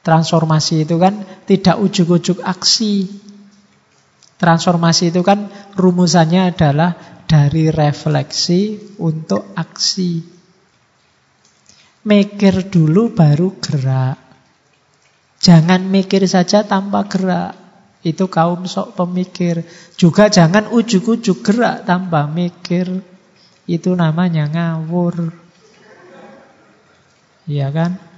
Transformasi 0.00 0.88
itu 0.88 0.96
kan 0.96 1.20
tidak 1.44 1.76
ujuk-ujuk 1.76 2.40
aksi. 2.40 3.04
Transformasi 4.40 5.12
itu 5.12 5.20
kan 5.20 5.52
rumusannya 5.76 6.56
adalah 6.56 6.96
dari 7.28 7.68
refleksi 7.68 8.80
untuk 8.96 9.52
aksi. 9.52 10.24
Mikir 12.00 12.72
dulu 12.72 13.12
baru 13.12 13.60
gerak. 13.60 14.16
Jangan 15.40 15.84
mikir 15.84 16.24
saja 16.24 16.64
tanpa 16.64 17.04
gerak. 17.04 17.52
Itu 18.00 18.32
kaum 18.32 18.64
sok 18.64 18.96
pemikir. 18.96 19.68
Juga 20.00 20.32
jangan 20.32 20.72
ujuk-ujuk 20.72 21.44
gerak 21.44 21.84
tanpa 21.84 22.24
mikir. 22.24 23.04
Itu 23.68 23.92
namanya 23.92 24.48
ngawur. 24.48 25.28
Iya 27.44 27.68
kan? 27.68 28.09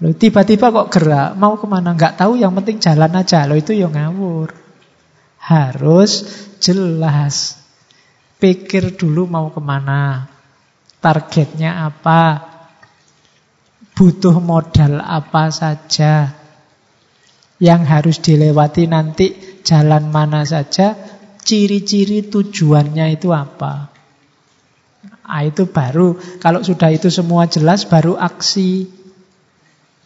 Loh, 0.00 0.16
tiba-tiba 0.16 0.72
kok 0.72 0.88
gerak, 0.88 1.36
mau 1.36 1.60
ke 1.60 1.68
mana? 1.68 1.92
Nggak 1.92 2.16
tahu, 2.16 2.40
yang 2.40 2.56
penting 2.56 2.80
jalan 2.80 3.12
aja. 3.12 3.44
Loh, 3.44 3.56
itu 3.60 3.76
yang 3.76 3.92
ngawur. 3.92 4.48
Harus 5.36 6.24
jelas. 6.56 7.60
Pikir 8.40 8.96
dulu 8.96 9.28
mau 9.28 9.52
ke 9.52 9.60
mana. 9.60 10.24
Targetnya 11.04 11.84
apa. 11.84 12.48
Butuh 13.92 14.40
modal 14.40 15.04
apa 15.04 15.52
saja 15.52 16.40
yang 17.60 17.84
harus 17.84 18.24
dilewati 18.24 18.88
nanti 18.88 19.36
jalan 19.60 20.08
mana 20.08 20.48
saja, 20.48 20.96
ciri-ciri 21.44 22.24
tujuannya 22.32 23.20
itu 23.20 23.36
apa. 23.36 23.92
Nah, 25.04 25.42
itu 25.44 25.68
baru, 25.68 26.16
kalau 26.40 26.64
sudah 26.64 26.90
itu 26.90 27.12
semua 27.12 27.46
jelas, 27.46 27.84
baru 27.84 28.16
aksi. 28.16 28.99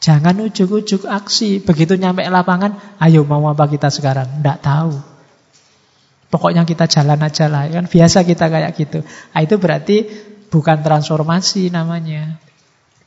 Jangan 0.04 0.36
ujuk-ujuk 0.44 1.08
aksi. 1.08 1.64
Begitu 1.64 1.96
nyampe 1.96 2.20
lapangan, 2.28 2.76
ayo 3.00 3.24
mau 3.24 3.48
apa 3.48 3.64
kita 3.64 3.88
sekarang? 3.88 4.44
Tidak 4.44 4.60
tahu. 4.60 4.92
Pokoknya 6.28 6.68
kita 6.68 6.84
jalan 6.84 7.24
aja 7.24 7.48
lah. 7.48 7.64
Kan 7.72 7.88
biasa 7.88 8.20
kita 8.28 8.52
kayak 8.52 8.76
gitu. 8.76 9.00
Nah, 9.00 9.40
itu 9.40 9.56
berarti 9.56 9.96
bukan 10.52 10.84
transformasi 10.84 11.72
namanya. 11.72 12.36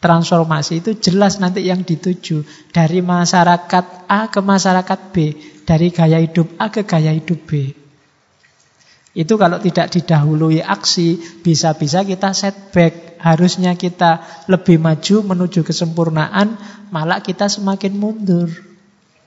Transformasi 0.01 0.81
itu 0.81 0.97
jelas 0.97 1.37
nanti 1.37 1.69
yang 1.69 1.85
dituju 1.85 2.41
dari 2.73 3.05
masyarakat 3.05 3.85
A 4.09 4.33
ke 4.33 4.41
masyarakat 4.41 4.99
B, 5.13 5.37
dari 5.69 5.93
gaya 5.93 6.17
hidup 6.17 6.57
A 6.57 6.73
ke 6.73 6.81
gaya 6.81 7.13
hidup 7.13 7.45
B. 7.45 7.77
Itu 9.17 9.33
kalau 9.41 9.57
tidak 9.57 9.89
didahului 9.89 10.61
aksi, 10.61 11.41
bisa-bisa 11.41 12.05
kita 12.05 12.37
setback. 12.37 13.17
Harusnya 13.17 13.73
kita 13.73 14.45
lebih 14.45 14.77
maju 14.77 15.33
menuju 15.33 15.65
kesempurnaan, 15.65 16.53
malah 16.93 17.25
kita 17.25 17.49
semakin 17.49 17.97
mundur. 17.97 18.53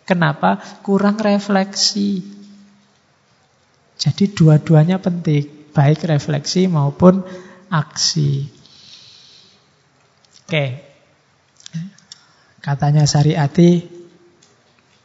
Kenapa? 0.07 0.63
Kurang 0.87 1.19
refleksi. 1.19 2.23
Jadi 3.99 4.31
dua-duanya 4.31 5.03
penting, 5.03 5.75
baik 5.75 6.07
refleksi 6.07 6.71
maupun 6.71 7.27
aksi. 7.67 8.47
Oke. 10.47 10.87
Katanya 12.63 13.11
Syariati, 13.11 13.91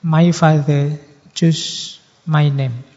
my 0.06 0.30
father 0.30 0.94
choose 1.34 1.98
my 2.30 2.54
name. 2.54 2.95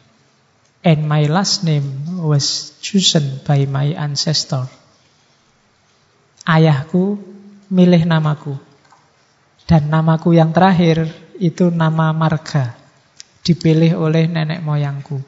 And 0.89 1.05
my 1.05 1.29
last 1.29 1.69
name 1.69 2.17
was 2.25 2.73
chosen 2.81 3.45
by 3.45 3.69
my 3.69 3.93
ancestor. 3.93 4.65
Ayahku 6.49 7.21
milih 7.69 8.09
namaku. 8.09 8.57
Dan 9.69 9.93
namaku 9.93 10.33
yang 10.33 10.49
terakhir 10.57 11.13
itu 11.37 11.69
nama 11.69 12.17
marga. 12.17 12.73
Dipilih 13.45 14.01
oleh 14.01 14.33
nenek 14.33 14.65
moyangku. 14.65 15.21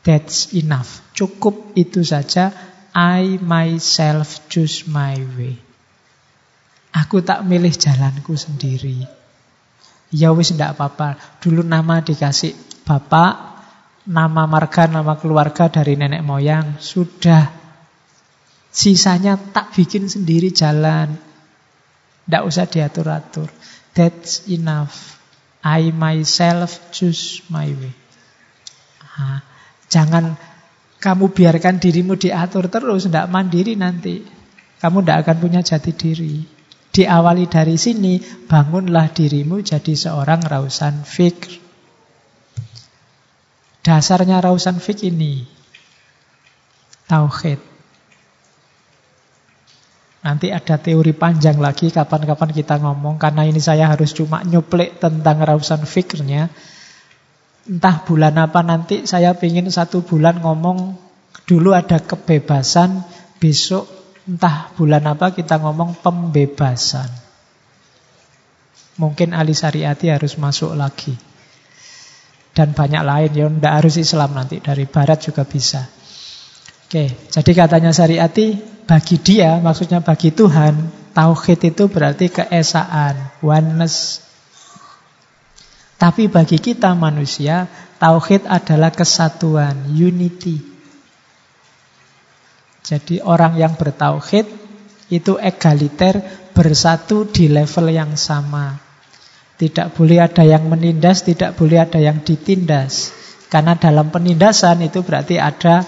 That's 0.00 0.56
enough. 0.56 1.12
Cukup 1.12 1.76
itu 1.76 2.00
saja. 2.00 2.48
I 2.96 3.36
myself 3.44 4.48
choose 4.48 4.88
my 4.88 5.20
way. 5.36 5.60
Aku 6.96 7.20
tak 7.20 7.44
milih 7.44 7.76
jalanku 7.76 8.32
sendiri. 8.32 9.04
Ya 10.08 10.32
wis 10.32 10.56
ndak 10.56 10.80
apa-apa. 10.80 11.20
Dulu 11.44 11.60
nama 11.60 12.00
dikasih 12.00 12.56
bapak, 12.88 13.53
nama 14.04 14.44
marga, 14.44 14.84
nama 14.88 15.16
keluarga 15.16 15.72
dari 15.72 15.96
nenek 15.96 16.20
moyang. 16.20 16.76
Sudah. 16.80 17.48
Sisanya 18.74 19.38
tak 19.38 19.72
bikin 19.72 20.10
sendiri 20.10 20.52
jalan. 20.52 21.16
Ndak 22.28 22.42
usah 22.44 22.66
diatur-atur. 22.68 23.48
That's 23.94 24.48
enough. 24.50 25.16
I 25.64 25.94
myself 25.96 26.92
choose 26.92 27.40
my 27.48 27.72
way. 27.72 27.94
Jangan 29.88 30.36
kamu 31.00 31.32
biarkan 31.32 31.80
dirimu 31.80 32.18
diatur 32.18 32.68
terus, 32.68 33.08
tidak 33.08 33.30
mandiri 33.30 33.78
nanti. 33.78 34.20
Kamu 34.82 35.00
tidak 35.00 35.24
akan 35.24 35.36
punya 35.40 35.60
jati 35.64 35.92
diri. 35.96 36.44
Diawali 36.94 37.48
dari 37.48 37.80
sini, 37.80 38.20
bangunlah 38.20 39.08
dirimu 39.14 39.64
jadi 39.64 39.94
seorang 39.96 40.44
rausan 40.44 41.06
fikr. 41.06 41.63
Dasarnya 43.84 44.40
rausan 44.40 44.80
fik 44.80 45.04
ini 45.04 45.44
tauhid. 47.04 47.60
Nanti 50.24 50.48
ada 50.48 50.80
teori 50.80 51.12
panjang 51.12 51.60
lagi 51.60 51.92
kapan-kapan 51.92 52.48
kita 52.56 52.80
ngomong 52.80 53.20
karena 53.20 53.44
ini 53.44 53.60
saya 53.60 53.92
harus 53.92 54.16
cuma 54.16 54.40
nyuplik 54.40 54.96
tentang 54.96 55.44
rausan 55.44 55.84
fikirnya. 55.84 56.48
Entah 57.68 58.00
bulan 58.08 58.40
apa 58.40 58.64
nanti 58.64 59.04
saya 59.04 59.36
ingin 59.36 59.68
satu 59.68 60.00
bulan 60.00 60.40
ngomong 60.40 60.96
dulu 61.44 61.76
ada 61.76 62.00
kebebasan, 62.00 63.04
besok 63.36 63.84
entah 64.24 64.72
bulan 64.80 65.04
apa 65.04 65.36
kita 65.36 65.60
ngomong 65.60 66.00
pembebasan. 66.00 67.12
Mungkin 68.96 69.36
Ali 69.36 69.52
Syariati 69.52 70.08
harus 70.08 70.40
masuk 70.40 70.72
lagi 70.72 71.33
dan 72.54 72.70
banyak 72.70 73.02
lain 73.02 73.30
ya 73.34 73.46
tidak 73.50 73.74
harus 73.82 73.94
Islam 73.98 74.30
nanti 74.38 74.62
dari 74.62 74.86
Barat 74.86 75.18
juga 75.26 75.42
bisa. 75.42 75.82
Oke, 76.86 77.10
jadi 77.28 77.50
katanya 77.52 77.90
syariati 77.90 78.54
bagi 78.86 79.18
dia 79.18 79.58
maksudnya 79.58 79.98
bagi 79.98 80.30
Tuhan 80.30 81.04
tauhid 81.10 81.74
itu 81.74 81.90
berarti 81.90 82.30
keesaan, 82.30 83.42
oneness. 83.42 84.22
Tapi 85.98 86.30
bagi 86.30 86.62
kita 86.62 86.92
manusia 86.94 87.66
tauhid 87.98 88.46
adalah 88.46 88.94
kesatuan, 88.94 89.90
unity. 89.90 90.60
Jadi 92.84 93.24
orang 93.24 93.56
yang 93.56 93.74
bertauhid 93.80 94.44
itu 95.08 95.40
egaliter 95.40 96.20
bersatu 96.52 97.24
di 97.24 97.48
level 97.48 97.88
yang 97.88 98.12
sama. 98.20 98.83
Tidak 99.54 99.94
boleh 99.94 100.18
ada 100.18 100.42
yang 100.42 100.66
menindas, 100.66 101.22
tidak 101.22 101.54
boleh 101.54 101.78
ada 101.78 102.02
yang 102.02 102.26
ditindas. 102.26 103.14
Karena 103.46 103.78
dalam 103.78 104.10
penindasan 104.10 104.82
itu 104.82 105.06
berarti 105.06 105.38
ada 105.38 105.86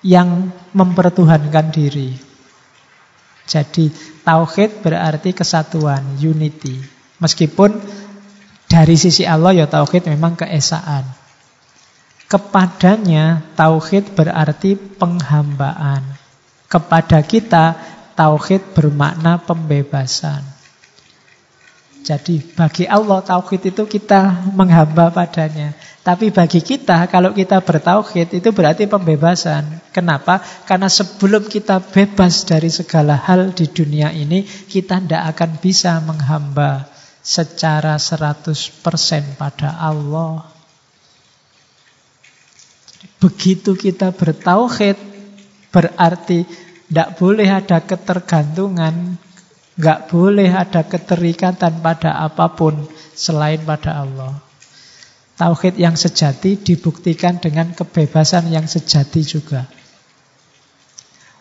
yang 0.00 0.48
mempertuhankan 0.72 1.68
diri. 1.68 2.16
Jadi 3.44 3.92
tauhid 4.24 4.80
berarti 4.80 5.36
kesatuan, 5.36 6.16
unity. 6.16 6.80
Meskipun 7.20 7.76
dari 8.64 8.96
sisi 8.96 9.28
Allah 9.28 9.52
ya 9.52 9.66
tauhid 9.68 10.08
memang 10.08 10.36
keesaan. 10.40 11.04
Kepadanya 12.24 13.44
tauhid 13.52 14.16
berarti 14.16 14.80
penghambaan. 14.80 16.02
Kepada 16.72 17.20
kita 17.20 17.76
tauhid 18.16 18.72
bermakna 18.72 19.44
pembebasan. 19.44 20.53
Jadi 22.04 22.36
bagi 22.52 22.84
Allah 22.84 23.24
tauhid 23.24 23.72
itu 23.72 23.88
kita 23.88 24.52
menghamba 24.52 25.08
padanya. 25.08 25.72
Tapi 26.04 26.28
bagi 26.28 26.60
kita 26.60 27.08
kalau 27.08 27.32
kita 27.32 27.64
bertauhid 27.64 28.36
itu 28.36 28.52
berarti 28.52 28.84
pembebasan. 28.84 29.80
Kenapa? 29.88 30.44
Karena 30.68 30.92
sebelum 30.92 31.48
kita 31.48 31.80
bebas 31.80 32.44
dari 32.44 32.68
segala 32.68 33.16
hal 33.16 33.56
di 33.56 33.64
dunia 33.72 34.12
ini, 34.12 34.44
kita 34.44 35.00
tidak 35.00 35.32
akan 35.32 35.50
bisa 35.64 35.96
menghamba 36.04 36.84
secara 37.24 37.96
100% 37.96 38.84
pada 39.40 39.80
Allah. 39.80 40.44
Begitu 43.16 43.72
kita 43.72 44.12
bertauhid 44.12 45.00
berarti 45.72 46.44
tidak 46.84 47.16
boleh 47.16 47.48
ada 47.48 47.80
ketergantungan 47.80 49.16
Nggak 49.74 50.00
boleh 50.06 50.50
ada 50.54 50.86
keterikatan 50.86 51.82
pada 51.82 52.22
apa 52.22 52.54
pun 52.54 52.86
selain 53.14 53.58
pada 53.62 54.06
Allah. 54.06 54.38
Tauhid 55.34 55.74
yang 55.82 55.98
sejati 55.98 56.62
dibuktikan 56.62 57.42
dengan 57.42 57.74
kebebasan 57.74 58.54
yang 58.54 58.70
sejati 58.70 59.26
juga. 59.26 59.66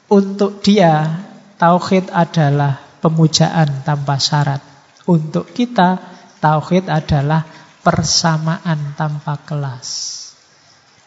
Untuk 0.10 0.65
dia, 0.65 1.22
tauhid 1.61 2.10
adalah 2.10 2.81
pemujaan 3.05 3.85
tanpa 3.85 4.18
syarat. 4.18 4.61
Untuk 5.05 5.53
kita, 5.53 6.01
tauhid 6.41 6.89
adalah 6.89 7.45
persamaan 7.85 8.97
tanpa 8.97 9.38
kelas. 9.45 9.89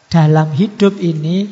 Dalam 0.07 0.55
hidup 0.55 0.95
ini 1.03 1.51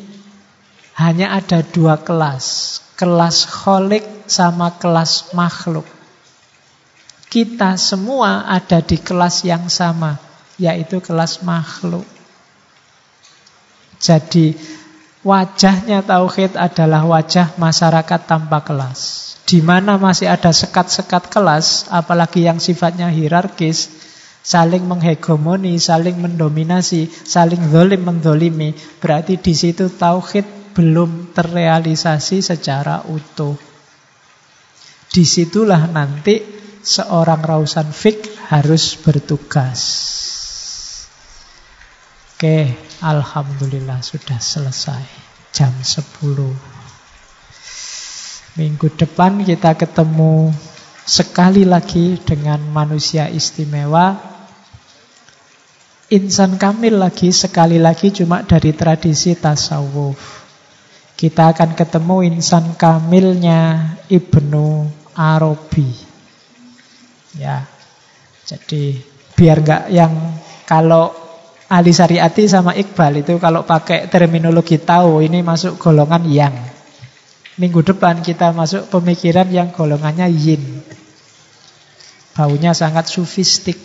hanya 0.95 1.35
ada 1.35 1.60
dua 1.60 1.99
kelas, 1.99 2.80
kelas 2.95 3.47
kholik 3.47 4.03
sama 4.26 4.76
kelas 4.80 5.35
makhluk. 5.35 5.85
Kita 7.27 7.76
semua 7.76 8.47
ada 8.47 8.80
di 8.80 8.95
kelas 8.95 9.43
yang 9.43 9.67
sama, 9.67 10.15
yaitu 10.55 11.03
kelas 11.03 11.43
makhluk. 11.43 12.07
Jadi 13.99 14.55
wajahnya 15.19 15.99
tauhid 16.05 16.55
adalah 16.55 17.03
wajah 17.03 17.59
masyarakat 17.59 18.22
tanpa 18.23 18.63
kelas. 18.63 19.34
Di 19.45 19.59
mana 19.61 19.99
masih 19.99 20.31
ada 20.31 20.49
sekat-sekat 20.49 21.27
kelas, 21.30 21.91
apalagi 21.91 22.47
yang 22.47 22.57
sifatnya 22.57 23.11
hierarkis, 23.11 23.91
saling 24.41 24.85
menghegemoni, 24.88 25.77
saling 25.77 26.17
mendominasi, 26.17 27.09
saling 27.09 27.61
zolim 27.69 28.05
mendolimi, 28.05 28.73
berarti 29.03 29.38
di 29.38 29.53
situ 29.53 29.91
tauhid 29.91 30.64
belum 30.76 31.31
terrealisasi 31.31 32.43
secara 32.43 33.07
utuh. 33.07 33.56
Di 35.07 35.23
situlah 35.23 35.88
nanti 35.88 36.43
seorang 36.84 37.39
rausan 37.39 37.95
fik 37.95 38.52
harus 38.52 38.99
bertugas. 38.99 39.81
Oke, 42.35 42.76
Alhamdulillah 42.99 44.03
sudah 44.03 44.43
selesai. 44.43 45.03
Jam 45.56 45.72
10. 45.72 48.60
Minggu 48.60 48.88
depan 48.99 49.39
kita 49.47 49.80
ketemu 49.80 50.52
sekali 51.07 51.64
lagi 51.64 52.19
dengan 52.19 52.60
manusia 52.76 53.31
istimewa. 53.31 54.19
Insan 56.11 56.60
kamil 56.60 56.99
lagi, 56.99 57.31
sekali 57.31 57.80
lagi 57.80 58.11
cuma 58.11 58.43
dari 58.43 58.76
tradisi 58.76 59.31
tasawuf. 59.34 60.44
Kita 61.15 61.55
akan 61.55 61.79
ketemu 61.79 62.27
insan 62.27 62.75
kamilnya 62.75 63.95
Ibnu 64.11 64.91
Arabi. 65.15 65.89
Ya. 67.39 67.63
Jadi 68.45 68.99
biar 69.33 69.63
nggak 69.63 69.83
yang 69.89 70.13
kalau 70.67 71.15
Ali 71.65 71.95
Syariati 71.95 72.45
sama 72.45 72.77
Iqbal 72.77 73.25
itu 73.25 73.41
kalau 73.41 73.65
pakai 73.65 74.05
terminologi 74.05 74.77
tahu 74.77 75.25
ini 75.25 75.41
masuk 75.41 75.81
golongan 75.81 76.21
yang. 76.29 76.55
Minggu 77.55 77.81
depan 77.81 78.19
kita 78.19 78.51
masuk 78.51 78.91
pemikiran 78.91 79.47
yang 79.47 79.71
golongannya 79.71 80.27
yin. 80.27 80.61
Baunya 82.35 82.75
sangat 82.75 83.07
sufistik. 83.07 83.79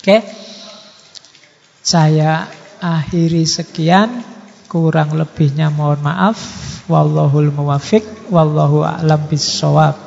Oke. 0.00 0.24
Saya 1.84 2.48
akhiri 2.80 3.44
sekian. 3.44 4.31
Kurang 4.72 5.12
lebihnya 5.12 5.68
mohon 5.68 6.00
maaf. 6.00 6.40
Wallahul 6.88 7.52
muwafiq. 7.52 8.32
Wallahu 8.32 8.88
a'lam 8.88 9.28
bisawab. 9.28 10.00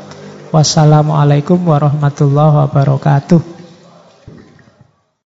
Wassalamualaikum 0.49 1.61
warahmatullahi 1.61 2.65
wabarakatuh. 2.65 3.54